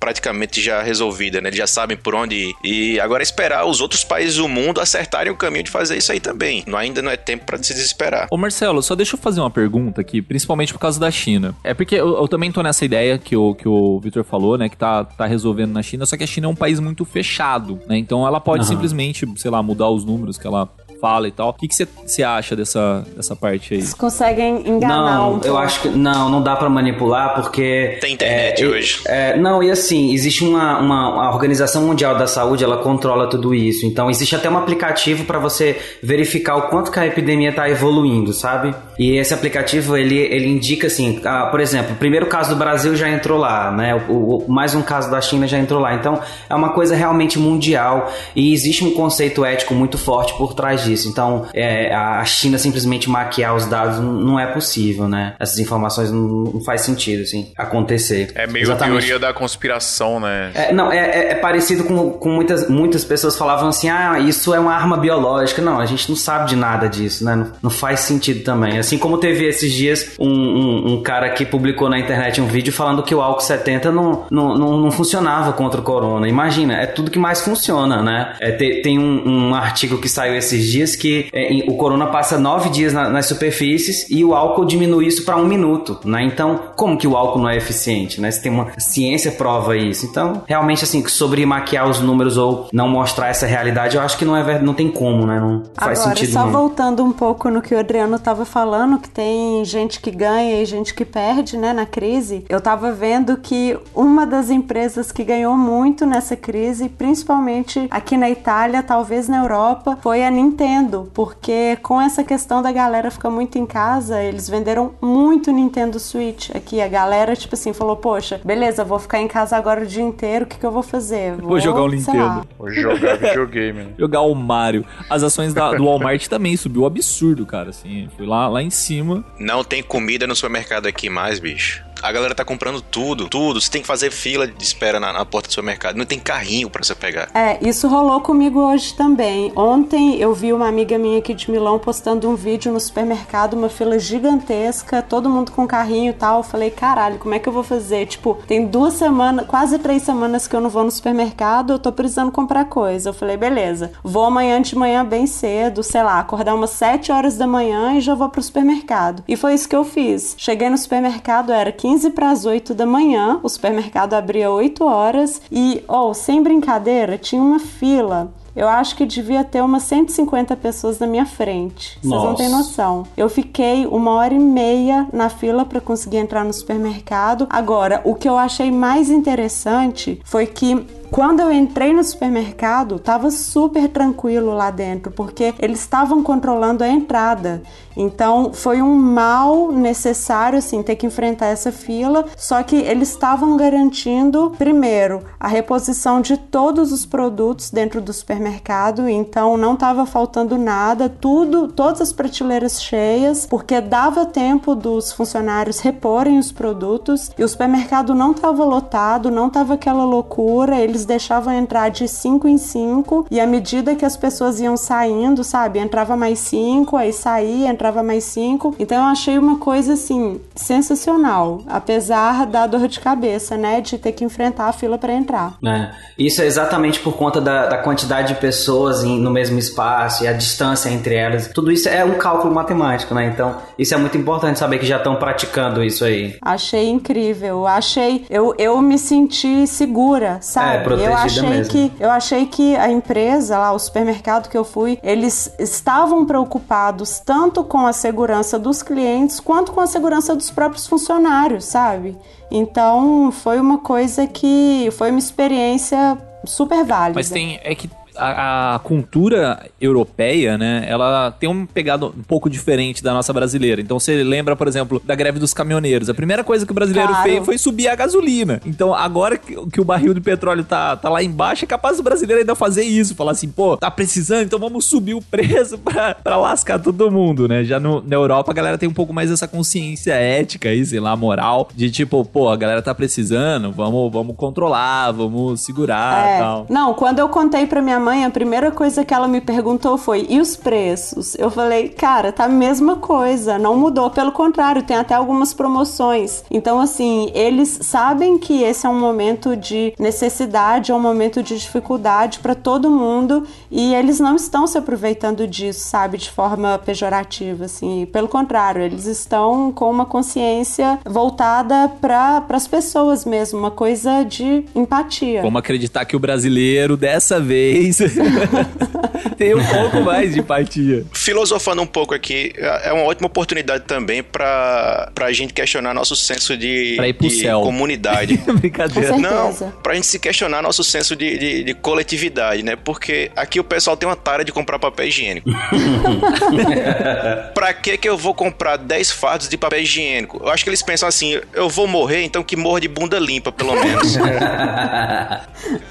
praticamente 0.01 0.59
já 0.59 0.81
resolvida, 0.81 1.39
né? 1.39 1.49
Eles 1.49 1.59
já 1.59 1.67
sabem 1.67 1.95
por 1.95 2.15
onde 2.15 2.35
ir. 2.35 2.55
E 2.63 2.99
agora 2.99 3.21
é 3.21 3.23
esperar 3.23 3.65
os 3.65 3.79
outros 3.79 4.03
países 4.03 4.37
do 4.37 4.49
mundo 4.49 4.81
acertarem 4.81 5.31
o 5.31 5.35
caminho 5.35 5.63
de 5.63 5.69
fazer 5.69 5.95
isso 5.95 6.11
aí 6.11 6.19
também. 6.19 6.63
Não, 6.65 6.77
ainda 6.77 7.03
não 7.03 7.11
é 7.11 7.15
tempo 7.15 7.45
para 7.45 7.61
se 7.61 7.71
desesperar. 7.71 8.27
Ô 8.31 8.35
Marcelo, 8.35 8.81
só 8.81 8.95
deixa 8.95 9.15
eu 9.15 9.19
fazer 9.19 9.39
uma 9.39 9.51
pergunta 9.51 10.01
aqui, 10.01 10.19
principalmente 10.19 10.73
por 10.73 10.79
causa 10.79 10.99
da 10.99 11.11
China. 11.11 11.55
É 11.63 11.75
porque 11.75 11.95
eu, 11.95 12.17
eu 12.17 12.27
também 12.27 12.51
tô 12.51 12.63
nessa 12.63 12.83
ideia 12.83 13.19
que 13.19 13.35
o, 13.35 13.53
que 13.53 13.67
o 13.67 13.99
Victor 13.99 14.23
falou, 14.23 14.57
né? 14.57 14.67
Que 14.67 14.77
tá, 14.77 15.03
tá 15.05 15.27
resolvendo 15.27 15.71
na 15.71 15.83
China, 15.83 16.05
só 16.07 16.17
que 16.17 16.23
a 16.23 16.27
China 16.27 16.47
é 16.47 16.49
um 16.49 16.55
país 16.55 16.79
muito 16.79 17.05
fechado, 17.05 17.79
né? 17.87 17.95
Então 17.95 18.25
ela 18.25 18.39
pode 18.39 18.63
uhum. 18.63 18.69
simplesmente, 18.69 19.27
sei 19.37 19.51
lá, 19.51 19.61
mudar 19.61 19.89
os 19.89 20.03
números 20.03 20.35
que 20.37 20.47
ela 20.47 20.67
fala 21.01 21.27
e 21.27 21.31
tal. 21.31 21.49
O 21.49 21.53
que 21.53 21.67
você 22.05 22.23
acha 22.23 22.55
dessa, 22.55 23.03
dessa 23.15 23.35
parte 23.35 23.73
aí? 23.73 23.79
Eles 23.79 23.93
conseguem 23.95 24.69
enganar 24.69 25.17
não, 25.17 25.35
um 25.37 25.41
eu 25.43 25.57
acho 25.57 25.81
que 25.81 25.89
não, 25.89 26.29
não 26.29 26.43
dá 26.43 26.55
para 26.55 26.69
manipular 26.69 27.33
porque 27.33 27.97
tem 27.99 28.13
internet 28.13 28.63
é, 28.63 28.67
hoje. 28.67 29.01
É, 29.07 29.37
não, 29.37 29.63
e 29.63 29.71
assim, 29.71 30.13
existe 30.13 30.43
uma, 30.43 30.79
uma 30.79 31.25
a 31.25 31.31
Organização 31.31 31.87
Mundial 31.87 32.15
da 32.15 32.27
Saúde, 32.27 32.63
ela 32.63 32.77
controla 32.77 33.27
tudo 33.27 33.55
isso. 33.55 33.85
Então 33.85 34.09
existe 34.09 34.35
até 34.35 34.49
um 34.49 34.57
aplicativo 34.57 35.25
para 35.25 35.39
você 35.39 35.81
verificar 36.03 36.55
o 36.57 36.61
quanto 36.69 36.91
que 36.91 36.99
a 36.99 37.07
epidemia 37.07 37.51
tá 37.51 37.67
evoluindo, 37.67 38.31
sabe? 38.31 38.75
E 38.99 39.17
esse 39.17 39.33
aplicativo 39.33 39.97
ele, 39.97 40.19
ele 40.19 40.47
indica 40.47 40.85
assim, 40.85 41.19
ah, 41.25 41.47
por 41.47 41.59
exemplo, 41.59 41.93
o 41.93 41.97
primeiro 41.97 42.27
caso 42.27 42.51
do 42.51 42.55
Brasil 42.55 42.95
já 42.95 43.09
entrou 43.09 43.39
lá, 43.39 43.71
né? 43.71 43.95
O, 44.07 44.45
o, 44.45 44.51
mais 44.51 44.75
um 44.75 44.83
caso 44.83 45.09
da 45.09 45.19
China 45.19 45.47
já 45.47 45.57
entrou 45.57 45.79
lá. 45.79 45.95
Então 45.95 46.21
é 46.47 46.53
uma 46.53 46.69
coisa 46.69 46.95
realmente 46.95 47.39
mundial 47.39 48.11
e 48.35 48.53
existe 48.53 48.83
um 48.83 48.91
conceito 48.91 49.43
ético 49.43 49.73
muito 49.73 49.97
forte 49.97 50.35
por 50.35 50.53
trás 50.53 50.83
disso 50.83 50.90
disso. 50.91 51.09
Então, 51.09 51.47
é, 51.53 51.93
a 51.93 52.23
China 52.25 52.57
simplesmente 52.57 53.09
maquiar 53.09 53.55
os 53.55 53.65
dados 53.65 53.99
não 53.99 54.39
é 54.39 54.47
possível, 54.47 55.07
né? 55.07 55.33
Essas 55.39 55.59
informações 55.59 56.11
não, 56.11 56.21
não 56.53 56.61
faz 56.61 56.81
sentido, 56.81 57.23
assim, 57.23 57.51
acontecer. 57.57 58.31
É 58.35 58.45
meio 58.47 58.63
Exatamente. 58.63 58.99
teoria 58.99 59.19
da 59.19 59.33
conspiração, 59.33 60.19
né? 60.19 60.51
É, 60.53 60.73
não, 60.73 60.91
é, 60.91 60.97
é, 60.97 61.31
é, 61.31 61.35
parecido 61.35 61.83
com, 61.83 62.11
com 62.11 62.29
muitas, 62.29 62.69
muitas 62.69 63.03
pessoas 63.03 63.37
falavam 63.37 63.69
assim, 63.69 63.89
ah, 63.89 64.19
isso 64.19 64.53
é 64.53 64.59
uma 64.59 64.73
arma 64.73 64.97
biológica. 64.97 65.61
Não, 65.61 65.79
a 65.79 65.85
gente 65.85 66.09
não 66.09 66.15
sabe 66.15 66.49
de 66.49 66.55
nada 66.55 66.87
disso, 66.87 67.23
né? 67.23 67.35
Não, 67.35 67.51
não 67.63 67.69
faz 67.69 68.01
sentido 68.01 68.43
também. 68.43 68.77
Assim 68.77 68.97
como 68.97 69.17
teve 69.17 69.45
esses 69.45 69.71
dias 69.71 70.11
um, 70.19 70.29
um, 70.29 70.93
um, 70.93 71.03
cara 71.03 71.29
que 71.29 71.45
publicou 71.45 71.89
na 71.89 71.99
internet 71.99 72.41
um 72.41 72.47
vídeo 72.47 72.73
falando 72.73 73.03
que 73.03 73.13
o 73.15 73.21
álcool 73.21 73.41
70 73.41 73.91
não, 73.91 74.25
não, 74.29 74.57
não, 74.57 74.77
não 74.77 74.91
funcionava 74.91 75.53
contra 75.53 75.79
o 75.79 75.83
corona. 75.83 76.27
Imagina, 76.27 76.75
é 76.75 76.85
tudo 76.85 77.11
que 77.11 77.19
mais 77.19 77.41
funciona, 77.41 78.01
né? 78.01 78.35
É, 78.39 78.51
tem, 78.51 78.81
tem 78.81 78.99
um, 78.99 79.49
um 79.49 79.55
artigo 79.55 79.97
que 79.97 80.09
saiu 80.09 80.35
esses 80.35 80.65
dias 80.65 80.80
dias 80.81 80.95
que 80.95 81.29
é, 81.33 81.63
o 81.67 81.75
corona 81.75 82.07
passa 82.07 82.37
nove 82.37 82.69
dias 82.69 82.93
na, 82.93 83.09
nas 83.09 83.27
superfícies 83.27 84.07
e 84.09 84.23
o 84.23 84.33
álcool 84.33 84.65
diminui 84.65 85.07
isso 85.07 85.23
para 85.23 85.37
um 85.37 85.45
minuto, 85.45 85.99
né? 86.03 86.23
Então, 86.23 86.59
como 86.75 86.97
que 86.97 87.07
o 87.07 87.15
álcool 87.15 87.39
não 87.39 87.49
é 87.49 87.57
eficiente, 87.57 88.19
né? 88.19 88.31
Se 88.31 88.41
tem 88.41 88.51
uma 88.51 88.67
ciência 88.77 89.31
prova 89.31 89.77
isso. 89.77 90.05
Então, 90.05 90.43
realmente, 90.47 90.83
assim, 90.83 91.05
sobre 91.07 91.45
maquiar 91.45 91.89
os 91.89 91.99
números 91.99 92.37
ou 92.37 92.67
não 92.73 92.87
mostrar 92.87 93.29
essa 93.29 93.45
realidade, 93.45 93.95
eu 93.95 94.01
acho 94.01 94.17
que 94.17 94.25
não 94.25 94.35
é 94.35 94.59
não 94.59 94.73
tem 94.73 94.89
como, 94.89 95.25
né? 95.25 95.39
Não 95.39 95.63
faz 95.75 95.99
Agora, 95.99 96.15
sentido. 96.15 96.33
Só 96.33 96.45
não. 96.45 96.51
voltando 96.51 97.03
um 97.03 97.11
pouco 97.11 97.49
no 97.49 97.61
que 97.61 97.75
o 97.75 97.79
Adriano 97.79 98.15
estava 98.15 98.45
falando, 98.45 98.99
que 98.99 99.09
tem 99.09 99.63
gente 99.65 99.99
que 99.99 100.11
ganha 100.11 100.61
e 100.61 100.65
gente 100.65 100.93
que 100.93 101.05
perde, 101.05 101.57
né, 101.57 101.73
na 101.73 101.85
crise. 101.85 102.45
Eu 102.49 102.57
estava 102.57 102.91
vendo 102.91 103.37
que 103.37 103.77
uma 103.95 104.25
das 104.25 104.49
empresas 104.49 105.11
que 105.11 105.23
ganhou 105.23 105.55
muito 105.55 106.05
nessa 106.05 106.35
crise, 106.35 106.89
principalmente 106.89 107.87
aqui 107.89 108.17
na 108.17 108.29
Itália, 108.29 108.83
talvez 108.83 109.27
na 109.27 109.37
Europa, 109.37 109.97
foi 110.01 110.23
a 110.23 110.31
Nintendo 110.31 110.70
Nintendo, 110.71 111.11
porque 111.13 111.77
com 111.83 111.99
essa 111.99 112.23
questão 112.23 112.61
da 112.61 112.71
galera 112.71 113.11
ficar 113.11 113.29
muito 113.29 113.57
em 113.57 113.65
casa, 113.65 114.21
eles 114.23 114.49
venderam 114.49 114.93
muito 115.01 115.51
Nintendo 115.51 115.99
Switch 115.99 116.49
aqui. 116.55 116.79
A 116.81 116.87
galera, 116.87 117.35
tipo 117.35 117.55
assim, 117.55 117.73
falou: 117.73 117.97
Poxa, 117.97 118.39
beleza, 118.43 118.83
vou 118.83 118.97
ficar 118.97 119.19
em 119.19 119.27
casa 119.27 119.57
agora 119.57 119.83
o 119.83 119.85
dia 119.85 120.03
inteiro, 120.03 120.45
o 120.45 120.47
que, 120.47 120.57
que 120.57 120.65
eu 120.65 120.71
vou 120.71 120.83
fazer? 120.83 121.35
Vou, 121.35 121.49
vou 121.49 121.59
jogar 121.59 121.81
o 121.81 121.89
Nintendo. 121.89 122.47
Vou 122.57 122.71
jogar 122.71 123.17
videogame. 123.17 123.93
jogar 123.99 124.21
o 124.21 124.33
Mario. 124.33 124.85
As 125.09 125.23
ações 125.23 125.53
da, 125.53 125.73
do 125.73 125.85
Walmart 125.85 126.27
também 126.27 126.55
subiu 126.55 126.85
absurdo, 126.85 127.45
cara. 127.45 127.69
Assim, 127.69 128.07
fui 128.15 128.25
lá, 128.25 128.47
lá 128.47 128.63
em 128.63 128.69
cima. 128.69 129.25
Não 129.37 129.63
tem 129.63 129.83
comida 129.83 130.25
no 130.25 130.35
supermercado 130.35 130.87
aqui 130.87 131.09
mais, 131.09 131.39
bicho. 131.39 131.83
A 132.01 132.11
galera 132.11 132.33
tá 132.33 132.43
comprando 132.43 132.81
tudo, 132.81 133.29
tudo. 133.29 133.61
Você 133.61 133.69
tem 133.69 133.81
que 133.81 133.87
fazer 133.87 134.11
fila 134.11 134.47
de 134.47 134.63
espera 134.63 134.99
na, 134.99 135.13
na 135.13 135.23
porta 135.23 135.47
do 135.47 135.51
supermercado. 135.51 135.95
Não 135.95 136.05
tem 136.05 136.19
carrinho 136.19 136.69
para 136.69 136.83
você 136.83 136.95
pegar. 136.95 137.29
É, 137.33 137.59
isso 137.61 137.87
rolou 137.87 138.19
comigo 138.21 138.59
hoje 138.59 138.95
também. 138.95 139.51
Ontem 139.55 140.19
eu 140.19 140.33
vi 140.33 140.51
uma 140.51 140.67
amiga 140.67 140.97
minha 140.97 141.19
aqui 141.19 141.33
de 141.33 141.51
Milão 141.51 141.77
postando 141.77 142.27
um 142.27 142.35
vídeo 142.35 142.71
no 142.71 142.79
supermercado, 142.79 143.53
uma 143.53 143.69
fila 143.69 143.99
gigantesca, 143.99 145.01
todo 145.01 145.29
mundo 145.29 145.51
com 145.51 145.67
carrinho 145.67 146.09
e 146.09 146.13
tal. 146.13 146.37
Eu 146.37 146.43
falei, 146.43 146.71
caralho, 146.71 147.19
como 147.19 147.35
é 147.35 147.39
que 147.39 147.47
eu 147.47 147.53
vou 147.53 147.63
fazer? 147.63 148.07
Tipo, 148.07 148.35
tem 148.47 148.65
duas 148.65 148.95
semanas, 148.95 149.45
quase 149.45 149.77
três 149.77 150.01
semanas 150.01 150.47
que 150.47 150.55
eu 150.55 150.61
não 150.61 150.69
vou 150.69 150.83
no 150.83 150.91
supermercado, 150.91 151.73
eu 151.73 151.79
tô 151.79 151.91
precisando 151.91 152.31
comprar 152.31 152.65
coisa. 152.65 153.09
Eu 153.09 153.13
falei, 153.13 153.37
beleza, 153.37 153.91
vou 154.03 154.25
amanhã 154.25 154.59
de 154.59 154.75
manhã 154.75 155.05
bem 155.05 155.27
cedo, 155.27 155.83
sei 155.83 156.01
lá, 156.01 156.19
acordar 156.19 156.55
umas 156.55 156.71
sete 156.71 157.11
horas 157.11 157.37
da 157.37 157.45
manhã 157.45 157.93
e 157.93 158.01
já 158.01 158.15
vou 158.15 158.29
pro 158.29 158.41
supermercado. 158.41 159.23
E 159.27 159.35
foi 159.35 159.53
isso 159.53 159.69
que 159.69 159.75
eu 159.75 159.85
fiz. 159.85 160.33
Cheguei 160.37 160.69
no 160.69 160.77
supermercado, 160.77 161.51
era 161.51 161.71
15 161.71 161.90
15 161.91 162.11
para 162.11 162.31
as 162.31 162.45
8 162.45 162.73
da 162.73 162.85
manhã, 162.85 163.41
o 163.43 163.49
supermercado 163.49 164.13
abria 164.13 164.49
8 164.49 164.81
horas 164.85 165.41
e, 165.51 165.83
oh, 165.89 166.13
sem 166.13 166.41
brincadeira, 166.41 167.17
tinha 167.17 167.41
uma 167.41 167.59
fila 167.59 168.31
eu 168.53 168.67
acho 168.67 168.97
que 168.97 169.05
devia 169.05 169.45
ter 169.45 169.61
umas 169.61 169.83
150 169.83 170.57
pessoas 170.57 170.99
na 170.99 171.07
minha 171.07 171.25
frente. 171.25 171.97
Vocês 172.03 172.23
não 172.23 172.35
têm 172.35 172.49
noção. 172.49 173.03
Eu 173.15 173.29
fiquei 173.29 173.85
uma 173.85 174.11
hora 174.11 174.33
e 174.33 174.39
meia 174.39 175.07
na 175.13 175.29
fila 175.29 175.63
para 175.63 175.79
conseguir 175.79 176.17
entrar 176.17 176.43
no 176.43 176.51
supermercado. 176.51 177.47
Agora, 177.49 178.01
o 178.03 178.13
que 178.13 178.27
eu 178.27 178.37
achei 178.37 178.69
mais 178.69 179.09
interessante 179.09 180.19
foi 180.25 180.45
que 180.45 180.85
quando 181.11 181.41
eu 181.41 181.51
entrei 181.51 181.93
no 181.93 182.01
supermercado, 182.03 182.95
estava 182.95 183.29
super 183.29 183.89
tranquilo 183.89 184.53
lá 184.53 184.71
dentro, 184.71 185.11
porque 185.11 185.53
eles 185.59 185.81
estavam 185.81 186.23
controlando 186.23 186.85
a 186.85 186.87
entrada. 186.87 187.61
Então 187.95 188.53
foi 188.53 188.81
um 188.81 188.95
mal 188.95 189.71
necessário 189.71 190.57
assim 190.57 190.81
ter 190.81 190.95
que 190.95 191.05
enfrentar 191.05 191.47
essa 191.47 191.71
fila, 191.71 192.25
só 192.37 192.63
que 192.63 192.77
eles 192.77 193.09
estavam 193.09 193.57
garantindo 193.57 194.53
primeiro 194.57 195.21
a 195.37 195.49
reposição 195.49 196.21
de 196.21 196.37
todos 196.37 196.93
os 196.93 197.05
produtos 197.05 197.69
dentro 197.69 197.99
do 197.99 198.13
supermercado, 198.13 199.09
então 199.09 199.57
não 199.57 199.73
estava 199.73 200.05
faltando 200.05 200.57
nada, 200.57 201.09
tudo, 201.09 201.67
todas 201.67 201.99
as 201.99 202.13
prateleiras 202.13 202.81
cheias, 202.81 203.45
porque 203.45 203.81
dava 203.81 204.25
tempo 204.25 204.73
dos 204.73 205.11
funcionários 205.11 205.79
reporem 205.79 206.39
os 206.39 206.51
produtos. 206.51 207.31
E 207.37 207.43
o 207.43 207.47
supermercado 207.49 208.15
não 208.15 208.31
estava 208.31 208.63
lotado, 208.63 209.29
não 209.29 209.47
estava 209.47 209.73
aquela 209.73 210.05
loucura, 210.05 210.79
eles 210.79 211.00
eles 211.01 211.05
deixavam 211.05 211.53
entrar 211.53 211.89
de 211.89 212.07
5 212.07 212.47
em 212.47 212.57
5 212.57 213.27
e 213.31 213.39
à 213.39 213.47
medida 213.47 213.95
que 213.95 214.05
as 214.05 214.15
pessoas 214.15 214.59
iam 214.59 214.77
saindo, 214.77 215.43
sabe, 215.43 215.79
entrava 215.79 216.15
mais 216.15 216.39
5, 216.39 216.95
aí 216.95 217.11
saía, 217.11 217.69
entrava 217.69 218.03
mais 218.03 218.23
5. 218.25 218.75
Então 218.79 218.97
eu 218.97 219.03
achei 219.05 219.37
uma 219.37 219.57
coisa 219.57 219.93
assim 219.93 220.39
sensacional, 220.55 221.61
apesar 221.67 222.45
da 222.45 222.67
dor 222.67 222.87
de 222.87 222.99
cabeça, 222.99 223.57
né, 223.57 223.81
de 223.81 223.97
ter 223.97 224.11
que 224.11 224.23
enfrentar 224.23 224.65
a 224.65 224.73
fila 224.73 224.97
para 224.97 225.13
entrar. 225.13 225.57
É, 225.65 225.91
isso 226.17 226.41
é 226.41 226.45
exatamente 226.45 226.99
por 226.99 227.13
conta 227.13 227.41
da, 227.41 227.67
da 227.67 227.77
quantidade 227.77 228.33
de 228.33 228.39
pessoas 228.39 229.03
em, 229.03 229.19
no 229.19 229.31
mesmo 229.31 229.57
espaço 229.57 230.23
e 230.23 230.27
a 230.27 230.33
distância 230.33 230.89
entre 230.89 231.15
elas. 231.15 231.47
Tudo 231.47 231.71
isso 231.71 231.89
é 231.89 232.05
um 232.05 232.15
cálculo 232.15 232.53
matemático, 232.53 233.13
né? 233.15 233.25
Então 233.25 233.57
isso 233.77 233.93
é 233.93 233.97
muito 233.97 234.17
importante 234.17 234.59
saber 234.59 234.77
que 234.77 234.85
já 234.85 234.97
estão 234.97 235.15
praticando 235.15 235.83
isso 235.83 236.05
aí. 236.05 236.35
Achei 236.41 236.89
incrível, 236.89 237.65
achei, 237.65 238.25
eu, 238.29 238.53
eu 238.57 238.79
me 238.81 238.97
senti 238.97 239.65
segura, 239.65 240.37
sabe? 240.41 240.75
É, 240.75 240.79
protegida 240.95 241.11
eu 241.11 241.17
achei 241.17 241.49
mesmo. 241.49 241.71
que 241.71 241.91
eu 241.99 242.09
achei 242.09 242.45
que 242.45 242.75
a 242.75 242.91
empresa 242.91 243.57
lá, 243.57 243.71
o 243.71 243.79
supermercado 243.79 244.49
que 244.49 244.57
eu 244.57 244.63
fui, 244.63 244.99
eles 245.03 245.53
estavam 245.59 246.25
preocupados 246.25 247.19
tanto 247.19 247.63
com 247.63 247.85
a 247.85 247.93
segurança 247.93 248.57
dos 248.57 248.81
clientes 248.81 249.39
quanto 249.39 249.71
com 249.71 249.81
a 249.81 249.87
segurança 249.87 250.35
dos 250.35 250.49
próprios 250.49 250.87
funcionários, 250.87 251.65
sabe? 251.65 252.17
Então 252.49 253.31
foi 253.31 253.59
uma 253.59 253.77
coisa 253.77 254.27
que 254.27 254.89
foi 254.97 255.09
uma 255.09 255.19
experiência 255.19 256.17
super 256.45 256.83
válida. 256.83 257.19
Mas 257.19 257.29
tem 257.29 257.59
é 257.63 257.73
que 257.75 257.89
a, 258.15 258.75
a, 258.75 258.79
cultura 258.79 259.67
europeia, 259.79 260.57
né, 260.57 260.85
ela 260.87 261.31
tem 261.31 261.49
um 261.49 261.65
pegado 261.65 262.13
um 262.17 262.23
pouco 262.23 262.49
diferente 262.49 263.03
da 263.03 263.13
nossa 263.13 263.31
brasileira. 263.33 263.81
Então 263.81 263.99
você 263.99 264.23
lembra, 264.23 264.55
por 264.55 264.67
exemplo, 264.67 265.01
da 265.03 265.15
greve 265.15 265.39
dos 265.39 265.53
caminhoneiros. 265.53 266.09
A 266.09 266.13
primeira 266.13 266.43
coisa 266.43 266.65
que 266.65 266.71
o 266.71 266.75
brasileiro 266.75 267.09
claro. 267.09 267.23
fez 267.23 267.45
foi 267.45 267.57
subir 267.57 267.87
a 267.87 267.95
gasolina. 267.95 268.61
Então 268.65 268.93
agora 268.93 269.37
que, 269.37 269.55
que, 269.69 269.81
o 269.81 269.85
barril 269.85 270.13
de 270.13 270.21
petróleo 270.21 270.63
tá, 270.63 270.95
tá 270.95 271.09
lá 271.09 271.23
embaixo, 271.23 271.65
é 271.65 271.67
capaz 271.67 271.97
do 271.97 272.03
brasileiro 272.03 272.41
ainda 272.41 272.55
fazer 272.55 272.83
isso. 272.83 273.15
Falar 273.15 273.31
assim, 273.31 273.47
pô, 273.47 273.77
tá 273.77 273.89
precisando, 273.89 274.43
então 274.43 274.59
vamos 274.59 274.85
subir 274.85 275.13
o 275.13 275.21
preço 275.21 275.77
pra, 275.79 276.15
pra 276.15 276.37
lascar 276.37 276.79
todo 276.79 277.11
mundo, 277.11 277.47
né? 277.47 277.63
Já 277.63 277.79
no, 277.79 278.01
na 278.01 278.15
Europa 278.15 278.51
a 278.51 278.53
galera 278.53 278.77
tem 278.77 278.89
um 278.89 278.93
pouco 278.93 279.13
mais 279.13 279.31
essa 279.31 279.47
consciência 279.47 280.13
ética 280.13 280.69
aí, 280.69 280.85
sei 280.85 280.99
lá, 280.99 281.15
moral, 281.15 281.69
de 281.75 281.89
tipo, 281.89 282.23
pô, 282.25 282.49
a 282.49 282.57
galera 282.57 282.81
tá 282.81 282.93
precisando, 282.93 283.71
vamos, 283.71 284.11
vamos 284.11 284.35
controlar, 284.35 285.11
vamos 285.11 285.61
segurar 285.61 286.25
e 286.25 286.29
é. 286.29 286.39
tal. 286.39 286.65
Não, 286.69 286.93
quando 286.93 287.19
eu 287.19 287.29
contei 287.29 287.65
pra 287.65 287.81
minha 287.81 287.99
mãe, 288.01 288.25
a 288.25 288.29
primeira 288.29 288.71
coisa 288.71 289.05
que 289.05 289.13
ela 289.13 289.27
me 289.27 289.39
perguntou 289.39 289.97
foi: 289.97 290.25
e 290.29 290.41
os 290.41 290.57
preços? 290.57 291.35
Eu 291.35 291.49
falei, 291.49 291.89
cara, 291.89 292.31
tá 292.31 292.45
a 292.45 292.49
mesma 292.49 292.97
coisa, 292.97 293.57
não 293.57 293.77
mudou. 293.77 294.09
Pelo 294.09 294.31
contrário, 294.31 294.83
tem 294.83 294.97
até 294.97 295.13
algumas 295.13 295.53
promoções. 295.53 296.43
Então, 296.51 296.79
assim, 296.79 297.31
eles 297.33 297.79
sabem 297.83 298.37
que 298.37 298.63
esse 298.63 298.85
é 298.85 298.89
um 298.89 298.99
momento 298.99 299.55
de 299.55 299.93
necessidade, 299.97 300.91
é 300.91 300.95
um 300.95 300.99
momento 300.99 301.41
de 301.41 301.57
dificuldade 301.57 302.39
para 302.39 302.55
todo 302.55 302.89
mundo 302.89 303.45
e 303.69 303.93
eles 303.93 304.19
não 304.19 304.35
estão 304.35 304.65
se 304.65 304.77
aproveitando 304.77 305.47
disso, 305.47 305.87
sabe, 305.87 306.17
de 306.17 306.29
forma 306.29 306.79
pejorativa, 306.79 307.65
assim. 307.65 308.07
Pelo 308.11 308.27
contrário, 308.27 308.81
eles 308.81 309.05
estão 309.05 309.71
com 309.71 309.89
uma 309.89 310.05
consciência 310.05 310.99
voltada 311.05 311.89
para 312.01 312.43
as 312.49 312.67
pessoas 312.67 313.23
mesmo, 313.25 313.59
uma 313.59 313.71
coisa 313.71 314.23
de 314.23 314.65
empatia. 314.75 315.41
Vamos 315.41 315.59
acreditar 315.59 316.05
que 316.05 316.15
o 316.15 316.19
brasileiro 316.19 316.97
dessa 316.97 317.39
vez 317.39 317.90
tem 319.37 319.55
um 319.55 319.65
pouco 319.65 320.01
mais 320.01 320.33
de 320.33 320.39
empatia. 320.39 321.05
Filosofando 321.13 321.81
um 321.81 321.87
pouco 321.87 322.13
aqui, 322.13 322.53
é 322.57 322.91
uma 322.91 323.03
ótima 323.03 323.27
oportunidade 323.27 323.83
também 323.85 324.23
para 324.23 325.11
a 325.19 325.31
gente 325.31 325.53
questionar 325.53 325.93
nosso 325.93 326.15
senso 326.15 326.57
de, 326.57 326.95
pra 326.95 327.07
ir 327.07 327.13
pro 327.13 327.27
de 327.27 327.35
céu. 327.35 327.61
comunidade. 327.61 328.37
Brincadeira. 328.59 329.17
Não, 329.17 329.51
certeza. 329.51 329.73
pra 329.81 329.93
gente 329.93 330.07
se 330.07 330.19
questionar 330.19 330.61
nosso 330.61 330.83
senso 330.83 331.15
de, 331.15 331.37
de, 331.37 331.63
de 331.63 331.73
coletividade, 331.73 332.63
né? 332.63 332.75
Porque 332.75 333.31
aqui 333.35 333.59
o 333.59 333.63
pessoal 333.63 333.95
tem 333.97 334.07
uma 334.07 334.15
tara 334.15 334.43
de 334.43 334.51
comprar 334.51 334.79
papel 334.79 335.07
higiênico. 335.07 335.49
pra 337.53 337.73
que 337.73 337.97
que 337.97 338.07
eu 338.07 338.17
vou 338.17 338.33
comprar 338.33 338.77
10 338.77 339.11
fardos 339.11 339.49
de 339.49 339.57
papel 339.57 339.81
higiênico? 339.81 340.39
Eu 340.41 340.49
acho 340.49 340.63
que 340.63 340.69
eles 340.69 340.81
pensam 340.81 341.07
assim, 341.07 341.39
eu 341.53 341.69
vou 341.69 341.87
morrer, 341.87 342.23
então 342.23 342.43
que 342.43 342.55
morra 342.55 342.81
de 342.81 342.87
bunda 342.87 343.19
limpa, 343.19 343.51
pelo 343.51 343.75
menos. 343.75 344.17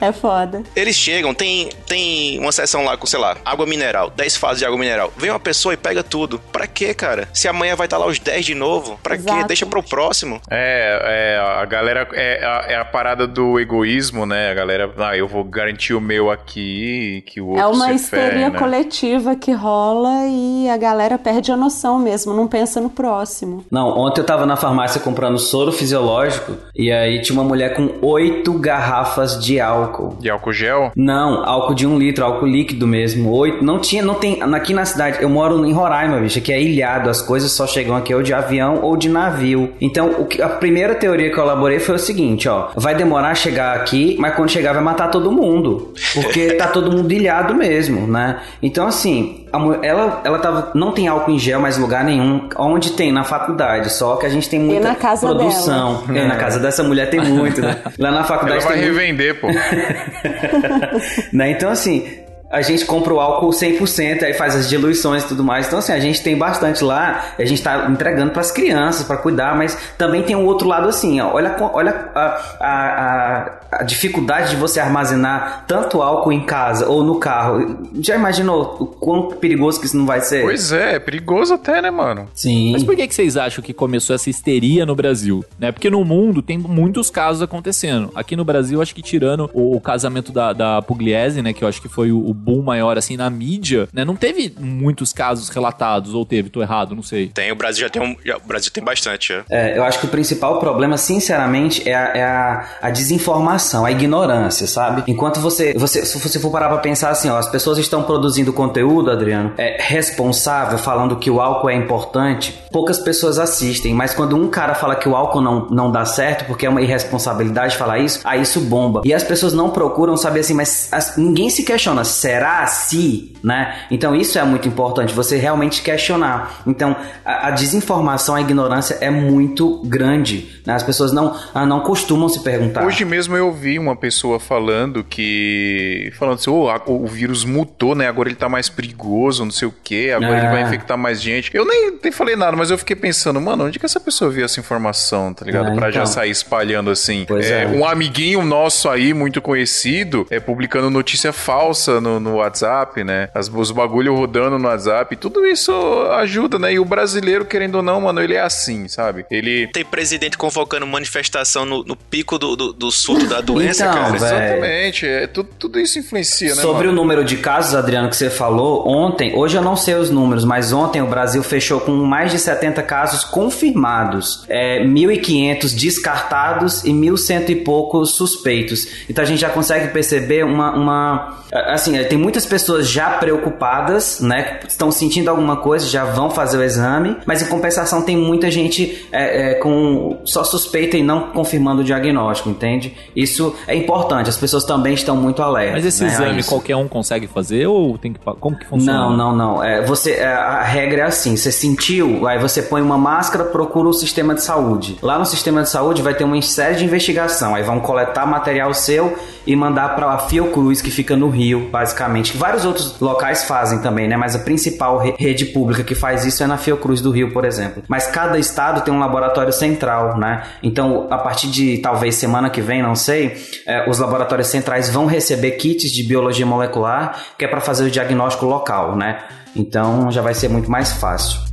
É 0.00 0.12
foda. 0.12 0.62
Eles 0.74 0.96
chegam, 0.96 1.34
tem, 1.34 1.68
tem 1.90 2.38
uma 2.38 2.52
seção 2.52 2.84
lá 2.84 2.96
com, 2.96 3.04
sei 3.04 3.18
lá, 3.18 3.36
água 3.44 3.66
mineral, 3.66 4.10
10 4.14 4.36
fases 4.36 4.60
de 4.60 4.64
água 4.64 4.78
mineral. 4.78 5.12
Vem 5.16 5.28
uma 5.28 5.40
pessoa 5.40 5.74
e 5.74 5.76
pega 5.76 6.04
tudo. 6.04 6.38
Pra 6.52 6.64
quê, 6.68 6.94
cara? 6.94 7.28
Se 7.34 7.48
amanhã 7.48 7.74
vai 7.74 7.88
estar 7.88 7.98
lá 7.98 8.06
os 8.06 8.20
10 8.20 8.46
de 8.46 8.54
novo, 8.54 8.96
pra 9.02 9.16
quê? 9.16 9.24
Exato. 9.28 9.46
Deixa 9.48 9.66
pro 9.66 9.82
próximo. 9.82 10.40
É, 10.48 11.36
é, 11.36 11.60
a 11.60 11.64
galera. 11.64 12.06
É 12.12 12.44
a, 12.44 12.72
é 12.72 12.76
a 12.76 12.84
parada 12.84 13.26
do 13.26 13.58
egoísmo, 13.58 14.24
né? 14.24 14.52
A 14.52 14.54
galera. 14.54 14.88
Ah, 14.98 15.16
eu 15.16 15.26
vou 15.26 15.42
garantir 15.42 15.92
o 15.92 16.00
meu 16.00 16.30
aqui, 16.30 17.24
que 17.26 17.40
o 17.40 17.48
outro 17.48 17.62
É 17.62 17.66
uma 17.66 17.88
se 17.88 17.94
histeria 17.94 18.50
né? 18.50 18.58
coletiva 18.58 19.34
que 19.34 19.50
rola 19.50 20.26
e 20.28 20.68
a 20.68 20.76
galera 20.76 21.18
perde 21.18 21.50
a 21.50 21.56
noção 21.56 21.98
mesmo, 21.98 22.32
não 22.32 22.46
pensa 22.46 22.80
no 22.80 22.90
próximo. 22.90 23.64
Não, 23.68 23.88
ontem 23.98 24.20
eu 24.20 24.26
tava 24.26 24.46
na 24.46 24.54
farmácia 24.54 25.00
comprando 25.00 25.38
soro 25.38 25.72
fisiológico 25.72 26.56
e 26.74 26.92
aí 26.92 27.20
tinha 27.20 27.34
uma 27.36 27.42
mulher 27.48 27.74
com 27.74 27.98
oito 28.02 28.52
garrafas 28.52 29.42
de 29.44 29.58
álcool. 29.58 30.16
De 30.20 30.30
álcool 30.30 30.52
gel? 30.52 30.92
Não, 30.94 31.44
álcool 31.44 31.74
de 31.74 31.79
um 31.86 31.98
litro, 31.98 32.24
álcool 32.24 32.46
líquido 32.46 32.86
mesmo. 32.86 33.30
Oito. 33.30 33.64
Não 33.64 33.78
tinha, 33.78 34.02
não 34.02 34.14
tem. 34.14 34.42
Aqui 34.42 34.74
na 34.74 34.84
cidade, 34.84 35.18
eu 35.20 35.28
moro 35.28 35.64
em 35.64 35.72
Roraima, 35.72 36.18
bicho, 36.18 36.40
que 36.40 36.52
é 36.52 36.60
ilhado. 36.60 37.08
As 37.08 37.22
coisas 37.22 37.50
só 37.52 37.66
chegam 37.66 37.96
aqui 37.96 38.14
ou 38.14 38.22
de 38.22 38.32
avião 38.32 38.80
ou 38.82 38.96
de 38.96 39.08
navio. 39.08 39.72
Então, 39.80 40.16
o 40.18 40.26
que, 40.26 40.40
a 40.42 40.48
primeira 40.48 40.94
teoria 40.94 41.30
que 41.30 41.38
eu 41.38 41.44
elaborei 41.44 41.78
foi 41.78 41.94
o 41.94 41.98
seguinte, 41.98 42.48
ó. 42.48 42.70
Vai 42.76 42.94
demorar 42.94 43.30
a 43.30 43.34
chegar 43.34 43.76
aqui, 43.76 44.16
mas 44.18 44.34
quando 44.34 44.50
chegar 44.50 44.72
vai 44.72 44.82
matar 44.82 45.08
todo 45.08 45.32
mundo. 45.32 45.92
Porque 46.14 46.52
tá 46.58 46.68
todo 46.68 46.90
mundo 46.90 47.10
ilhado 47.12 47.54
mesmo, 47.54 48.06
né? 48.06 48.40
Então, 48.62 48.86
assim, 48.86 49.44
ela, 49.82 50.20
ela 50.24 50.38
tava. 50.38 50.70
Não 50.74 50.92
tem 50.92 51.08
álcool 51.08 51.32
em 51.32 51.38
gel 51.38 51.60
mais 51.60 51.76
lugar 51.76 52.04
nenhum. 52.04 52.48
Onde 52.56 52.92
tem? 52.92 53.12
Na 53.12 53.24
faculdade. 53.24 53.90
Só 53.92 54.16
que 54.16 54.26
a 54.26 54.28
gente 54.28 54.48
tem 54.48 54.60
muita 54.60 54.88
na 54.88 54.94
casa 54.94 55.26
produção. 55.26 56.04
É, 56.14 56.26
na 56.26 56.36
casa 56.36 56.58
dessa 56.60 56.82
mulher 56.82 57.10
tem 57.10 57.20
muito, 57.20 57.60
né? 57.60 57.78
Lá 57.98 58.10
na 58.10 58.18
Ela 58.18 58.24
faculdade 58.24 58.64
vai 58.64 58.74
tem 58.74 58.82
muito 58.84 58.98
revender, 58.98 59.40
pô. 59.40 59.48
né? 61.32 61.50
Então, 61.50 61.70
assim, 61.70 62.06
a 62.50 62.62
gente 62.62 62.84
compra 62.84 63.14
o 63.14 63.20
álcool 63.20 63.50
100%, 63.50 64.24
aí 64.24 64.34
faz 64.34 64.56
as 64.56 64.68
diluições 64.68 65.22
e 65.22 65.28
tudo 65.28 65.44
mais. 65.44 65.68
Então, 65.68 65.78
assim, 65.78 65.92
a 65.92 66.00
gente 66.00 66.20
tem 66.20 66.36
bastante 66.36 66.82
lá, 66.82 67.34
a 67.38 67.44
gente 67.44 67.62
tá 67.62 67.88
entregando 67.88 68.32
para 68.32 68.40
as 68.40 68.50
crianças, 68.50 69.06
para 69.06 69.16
cuidar, 69.16 69.56
mas 69.56 69.78
também 69.96 70.24
tem 70.24 70.34
um 70.34 70.44
outro 70.44 70.66
lado 70.66 70.88
assim, 70.88 71.20
ó. 71.20 71.32
Olha, 71.32 71.56
olha 71.72 72.10
a, 72.12 72.20
a, 72.60 72.66
a, 72.66 73.60
a 73.70 73.82
dificuldade 73.84 74.50
de 74.50 74.56
você 74.56 74.80
armazenar 74.80 75.64
tanto 75.68 76.02
álcool 76.02 76.32
em 76.32 76.44
casa 76.44 76.88
ou 76.88 77.04
no 77.04 77.20
carro. 77.20 77.88
Já 78.00 78.16
imaginou 78.16 78.76
o 78.80 78.86
quão 78.86 79.28
perigoso 79.28 79.78
que 79.78 79.86
isso 79.86 79.96
não 79.96 80.06
vai 80.06 80.20
ser? 80.20 80.42
Pois 80.42 80.72
é, 80.72 80.96
é 80.96 80.98
perigoso 80.98 81.54
até, 81.54 81.80
né, 81.80 81.90
mano? 81.90 82.28
Sim. 82.34 82.72
Mas 82.72 82.82
por 82.82 82.96
que, 82.96 83.06
que 83.06 83.14
vocês 83.14 83.36
acham 83.36 83.62
que 83.62 83.72
começou 83.72 84.16
essa 84.16 84.28
histeria 84.28 84.84
no 84.84 84.96
Brasil? 84.96 85.44
Né? 85.56 85.70
Porque 85.70 85.88
no 85.88 86.04
mundo 86.04 86.42
tem 86.42 86.58
muitos 86.58 87.10
casos 87.10 87.42
acontecendo. 87.42 88.10
Aqui 88.14 88.34
no 88.34 88.44
Brasil, 88.44 88.82
acho 88.82 88.92
que 88.92 89.02
tirando 89.02 89.48
o, 89.54 89.76
o 89.76 89.80
casamento 89.80 90.32
da, 90.32 90.52
da 90.52 90.82
Pugliese, 90.82 91.42
né? 91.42 91.52
Que 91.52 91.62
eu 91.62 91.68
acho 91.68 91.80
que 91.80 91.88
foi 91.88 92.10
o 92.10 92.39
boom 92.40 92.62
maior, 92.62 92.96
assim, 92.98 93.16
na 93.16 93.28
mídia, 93.30 93.88
né? 93.92 94.04
Não 94.04 94.16
teve 94.16 94.54
muitos 94.58 95.12
casos 95.12 95.48
relatados, 95.48 96.14
ou 96.14 96.24
teve, 96.24 96.48
tô 96.50 96.62
errado, 96.62 96.94
não 96.94 97.02
sei. 97.02 97.28
Tem, 97.28 97.50
o 97.52 97.54
Brasil 97.56 97.82
já 97.82 97.90
tem 97.90 98.02
um. 98.02 98.16
já- 98.24 98.36
o 98.36 98.46
Brasil 98.46 98.70
tem 98.72 98.82
bastante, 98.82 99.28
já. 99.28 99.44
É, 99.50 99.76
eu 99.76 99.84
acho 99.84 99.98
que 100.00 100.06
o 100.06 100.08
principal 100.08 100.58
problema, 100.58 100.96
sinceramente, 100.96 101.88
é 101.88 101.94
a, 101.94 102.16
é 102.16 102.22
a, 102.24 102.64
a 102.82 102.90
desinformação, 102.90 103.84
a 103.84 103.90
ignorância, 103.92 104.66
sabe? 104.66 105.02
Enquanto 105.06 105.40
você, 105.40 105.74
você, 105.74 106.04
se 106.04 106.18
você 106.18 106.38
for 106.38 106.50
parar 106.50 106.68
pra 106.68 106.78
pensar 106.78 107.10
assim, 107.10 107.28
ó, 107.28 107.36
as 107.36 107.48
pessoas 107.48 107.78
estão 107.78 108.02
produzindo 108.02 108.52
conteúdo, 108.52 109.10
Adriano, 109.10 109.52
é 109.58 109.76
responsável, 109.82 110.78
falando 110.78 111.16
que 111.16 111.30
o 111.30 111.40
álcool 111.40 111.70
é 111.70 111.74
importante, 111.74 112.58
poucas 112.72 112.98
pessoas 112.98 113.38
assistem, 113.38 113.92
mas 113.94 114.14
quando 114.14 114.36
um 114.36 114.48
cara 114.48 114.74
fala 114.74 114.96
que 114.96 115.08
o 115.08 115.14
álcool 115.16 115.40
não, 115.40 115.66
não 115.68 115.90
dá 115.92 116.04
certo, 116.04 116.44
porque 116.46 116.66
é 116.66 116.70
uma 116.70 116.80
irresponsabilidade 116.82 117.76
falar 117.76 117.98
isso, 117.98 118.20
aí 118.24 118.42
isso 118.42 118.60
bomba. 118.60 119.02
E 119.04 119.12
as 119.12 119.22
pessoas 119.24 119.52
não 119.52 119.70
procuram 119.70 120.16
saber 120.16 120.40
assim, 120.40 120.54
mas 120.54 120.88
as- 120.92 121.16
ninguém 121.16 121.50
se 121.50 121.62
questiona, 121.62 122.04
será 122.30 122.64
se, 122.66 123.34
né? 123.42 123.74
Então 123.90 124.14
isso 124.14 124.38
é 124.38 124.44
muito 124.44 124.68
importante, 124.68 125.12
você 125.12 125.36
realmente 125.36 125.82
questionar. 125.82 126.62
Então 126.66 126.94
a, 127.24 127.48
a 127.48 127.50
desinformação, 127.50 128.36
a 128.36 128.40
ignorância 128.40 128.98
é 129.00 129.10
muito 129.10 129.82
grande, 129.84 130.60
né? 130.64 130.74
As 130.74 130.82
pessoas 130.82 131.12
não, 131.12 131.36
ah, 131.52 131.66
não 131.66 131.80
costumam 131.80 132.28
se 132.28 132.40
perguntar. 132.42 132.84
Hoje 132.84 133.04
mesmo 133.04 133.36
eu 133.36 133.52
vi 133.52 133.78
uma 133.78 133.96
pessoa 133.96 134.38
falando 134.38 135.02
que. 135.02 136.12
Falando 136.18 136.36
assim, 136.36 136.50
"Ô, 136.50 136.68
a- 136.70 136.82
o 136.86 137.06
vírus 137.06 137.44
mutou, 137.44 137.94
né? 137.94 138.06
Agora 138.08 138.28
ele 138.28 138.36
tá 138.36 138.48
mais 138.48 138.68
perigoso, 138.68 139.44
não 139.44 139.50
sei 139.50 139.66
o 139.66 139.74
quê, 139.82 140.12
agora 140.14 140.38
ele 140.38 140.46
É. 140.46 140.50
vai 140.50 140.62
infectar 140.62 140.96
mais 140.96 141.20
gente. 141.20 141.50
Eu 141.54 141.64
nem, 141.66 141.98
nem 142.02 142.12
falei 142.12 142.36
nada, 142.36 142.56
mas 142.56 142.70
eu 142.70 142.78
fiquei 142.78 142.94
pensando, 142.96 143.40
mano, 143.40 143.64
onde 143.64 143.78
que 143.78 143.86
essa 143.86 143.98
pessoa 143.98 144.30
viu 144.30 144.44
essa 144.44 144.60
informação, 144.60 145.34
tá 145.34 145.44
ligado? 145.44 145.70
É, 145.70 145.74
pra 145.74 145.90
já 145.90 146.00
então. 146.02 146.06
sair 146.06 146.30
espalhando 146.30 146.90
assim. 146.90 147.24
Pois 147.26 147.50
É, 147.50 147.64
é. 147.64 147.66
Um 147.66 147.84
amiguinho 147.84 148.42
nosso 148.44 148.88
aí, 148.88 149.12
muito 149.12 149.40
conhecido, 149.42 150.26
é 150.30 150.38
publicando 150.38 150.88
notícia 150.90 151.32
falsa 151.32 152.00
no, 152.00 152.19
no 152.20 152.36
WhatsApp, 152.36 153.02
né? 153.02 153.28
As, 153.34 153.48
os 153.48 153.70
bagulho 153.70 154.14
rodando 154.14 154.58
no 154.58 154.68
WhatsApp. 154.68 155.16
Tudo 155.16 155.46
isso 155.46 155.72
ajuda, 156.18 156.58
né? 156.58 156.74
E 156.74 156.78
o 156.78 156.84
brasileiro, 156.84 157.44
querendo 157.44 157.76
ou 157.76 157.82
não, 157.82 158.00
mano, 158.00 158.20
ele 158.20 158.34
é 158.34 158.40
assim, 158.40 158.88
sabe? 158.88 159.24
Ele. 159.30 159.66
Tem 159.68 159.84
presidente 159.84 160.36
convocando 160.38 160.86
manifestação 160.86 161.64
no, 161.64 161.82
no 161.84 161.96
pico 161.96 162.38
do, 162.38 162.54
do, 162.56 162.72
do 162.72 162.90
surto 162.90 163.26
da 163.26 163.40
doença, 163.42 163.84
Então, 163.84 163.94
cara. 163.94 164.18
velho. 164.18 164.24
Exatamente. 164.24 165.06
É, 165.06 165.26
tudo, 165.26 165.48
tudo 165.58 165.80
isso 165.80 165.98
influencia, 165.98 166.54
né? 166.54 166.62
Sobre 166.62 166.86
mano? 166.86 166.92
o 166.92 167.02
número 167.02 167.24
de 167.24 167.36
casos, 167.36 167.74
Adriano, 167.74 168.08
que 168.08 168.16
você 168.16 168.30
falou, 168.30 168.86
ontem, 168.88 169.34
hoje 169.36 169.56
eu 169.56 169.62
não 169.62 169.76
sei 169.76 169.94
os 169.94 170.10
números, 170.10 170.44
mas 170.44 170.72
ontem 170.72 171.02
o 171.02 171.06
Brasil 171.06 171.42
fechou 171.42 171.80
com 171.80 171.92
mais 171.92 172.30
de 172.30 172.38
70 172.38 172.82
casos 172.82 173.24
confirmados, 173.24 174.44
é, 174.48 174.84
1.500 174.84 175.74
descartados 175.74 176.84
e 176.84 176.90
1.100 176.90 177.50
e 177.50 177.56
poucos 177.56 178.14
suspeitos. 178.14 178.86
Então 179.08 179.22
a 179.22 179.26
gente 179.26 179.40
já 179.40 179.48
consegue 179.50 179.88
perceber 179.88 180.44
uma, 180.44 180.74
uma. 180.74 181.38
Assim, 181.52 181.96
tem 182.10 182.18
muitas 182.18 182.44
pessoas 182.44 182.88
já 182.88 183.10
preocupadas, 183.10 184.20
né? 184.20 184.58
Estão 184.66 184.90
sentindo 184.90 185.30
alguma 185.30 185.58
coisa, 185.58 185.86
já 185.86 186.04
vão 186.04 186.28
fazer 186.28 186.58
o 186.58 186.64
exame, 186.64 187.16
mas 187.24 187.40
em 187.40 187.46
compensação 187.46 188.02
tem 188.02 188.16
muita 188.16 188.50
gente 188.50 189.06
é, 189.12 189.52
é, 189.52 189.54
com 189.54 190.18
só 190.24 190.42
suspeita 190.42 190.96
e 190.96 191.04
não 191.04 191.30
confirmando 191.30 191.82
o 191.82 191.84
diagnóstico, 191.84 192.50
entende? 192.50 192.96
Isso 193.14 193.54
é 193.68 193.76
importante, 193.76 194.28
as 194.28 194.36
pessoas 194.36 194.64
também 194.64 194.94
estão 194.94 195.14
muito 195.14 195.40
alertas. 195.40 195.76
Mas 195.76 195.86
esse 195.86 196.02
né, 196.02 196.10
exame 196.10 196.42
qualquer 196.42 196.74
um 196.74 196.88
consegue 196.88 197.28
fazer 197.28 197.68
ou 197.68 197.96
tem 197.96 198.12
que. 198.12 198.18
Como 198.18 198.58
que 198.58 198.66
funciona? 198.66 198.98
Não, 198.98 199.16
não, 199.16 199.36
não. 199.36 199.64
É, 199.64 199.86
você, 199.86 200.14
é, 200.14 200.26
a 200.26 200.64
regra 200.64 201.02
é 201.02 201.04
assim: 201.04 201.36
você 201.36 201.52
sentiu, 201.52 202.26
aí 202.26 202.40
você 202.40 202.60
põe 202.60 202.82
uma 202.82 202.98
máscara, 202.98 203.44
procura 203.44 203.88
o 203.88 203.92
sistema 203.92 204.34
de 204.34 204.42
saúde. 204.42 204.98
Lá 205.00 205.16
no 205.16 205.24
sistema 205.24 205.62
de 205.62 205.68
saúde 205.68 206.02
vai 206.02 206.14
ter 206.14 206.24
uma 206.24 206.42
série 206.42 206.74
de 206.74 206.84
investigação. 206.84 207.54
Aí 207.54 207.62
vão 207.62 207.78
coletar 207.78 208.26
material 208.26 208.74
seu 208.74 209.16
e 209.46 209.54
mandar 209.54 209.94
para 209.94 210.10
a 210.10 210.18
Fiocruz, 210.18 210.82
que 210.82 210.90
fica 210.90 211.16
no 211.16 211.28
Rio, 211.28 211.68
basicamente. 211.70 211.99
Vários 212.36 212.64
outros 212.64 212.98
locais 213.00 213.44
fazem 213.44 213.80
também, 213.80 214.08
né? 214.08 214.16
Mas 214.16 214.34
a 214.34 214.40
principal 214.40 214.98
re- 214.98 215.14
rede 215.18 215.46
pública 215.46 215.82
que 215.84 215.94
faz 215.94 216.24
isso 216.24 216.42
é 216.42 216.46
na 216.46 216.56
Fiocruz 216.56 217.00
do 217.00 217.10
Rio, 217.10 217.32
por 217.32 217.44
exemplo. 217.44 217.82
Mas 217.88 218.06
cada 218.06 218.38
estado 218.38 218.80
tem 218.82 218.92
um 218.92 218.98
laboratório 218.98 219.52
central, 219.52 220.18
né? 220.18 220.42
Então, 220.62 221.06
a 221.10 221.18
partir 221.18 221.48
de 221.48 221.78
talvez 221.78 222.14
semana 222.14 222.50
que 222.50 222.60
vem, 222.60 222.82
não 222.82 222.94
sei, 222.94 223.36
é, 223.66 223.88
os 223.88 223.98
laboratórios 223.98 224.48
centrais 224.48 224.88
vão 224.88 225.06
receber 225.06 225.52
kits 225.52 225.90
de 225.90 226.02
biologia 226.02 226.46
molecular, 226.46 227.16
que 227.38 227.44
é 227.44 227.48
para 227.48 227.60
fazer 227.60 227.84
o 227.84 227.90
diagnóstico 227.90 228.46
local, 228.46 228.96
né? 228.96 229.18
Então 229.54 230.10
já 230.10 230.22
vai 230.22 230.32
ser 230.34 230.48
muito 230.48 230.70
mais 230.70 230.92
fácil. 230.92 231.49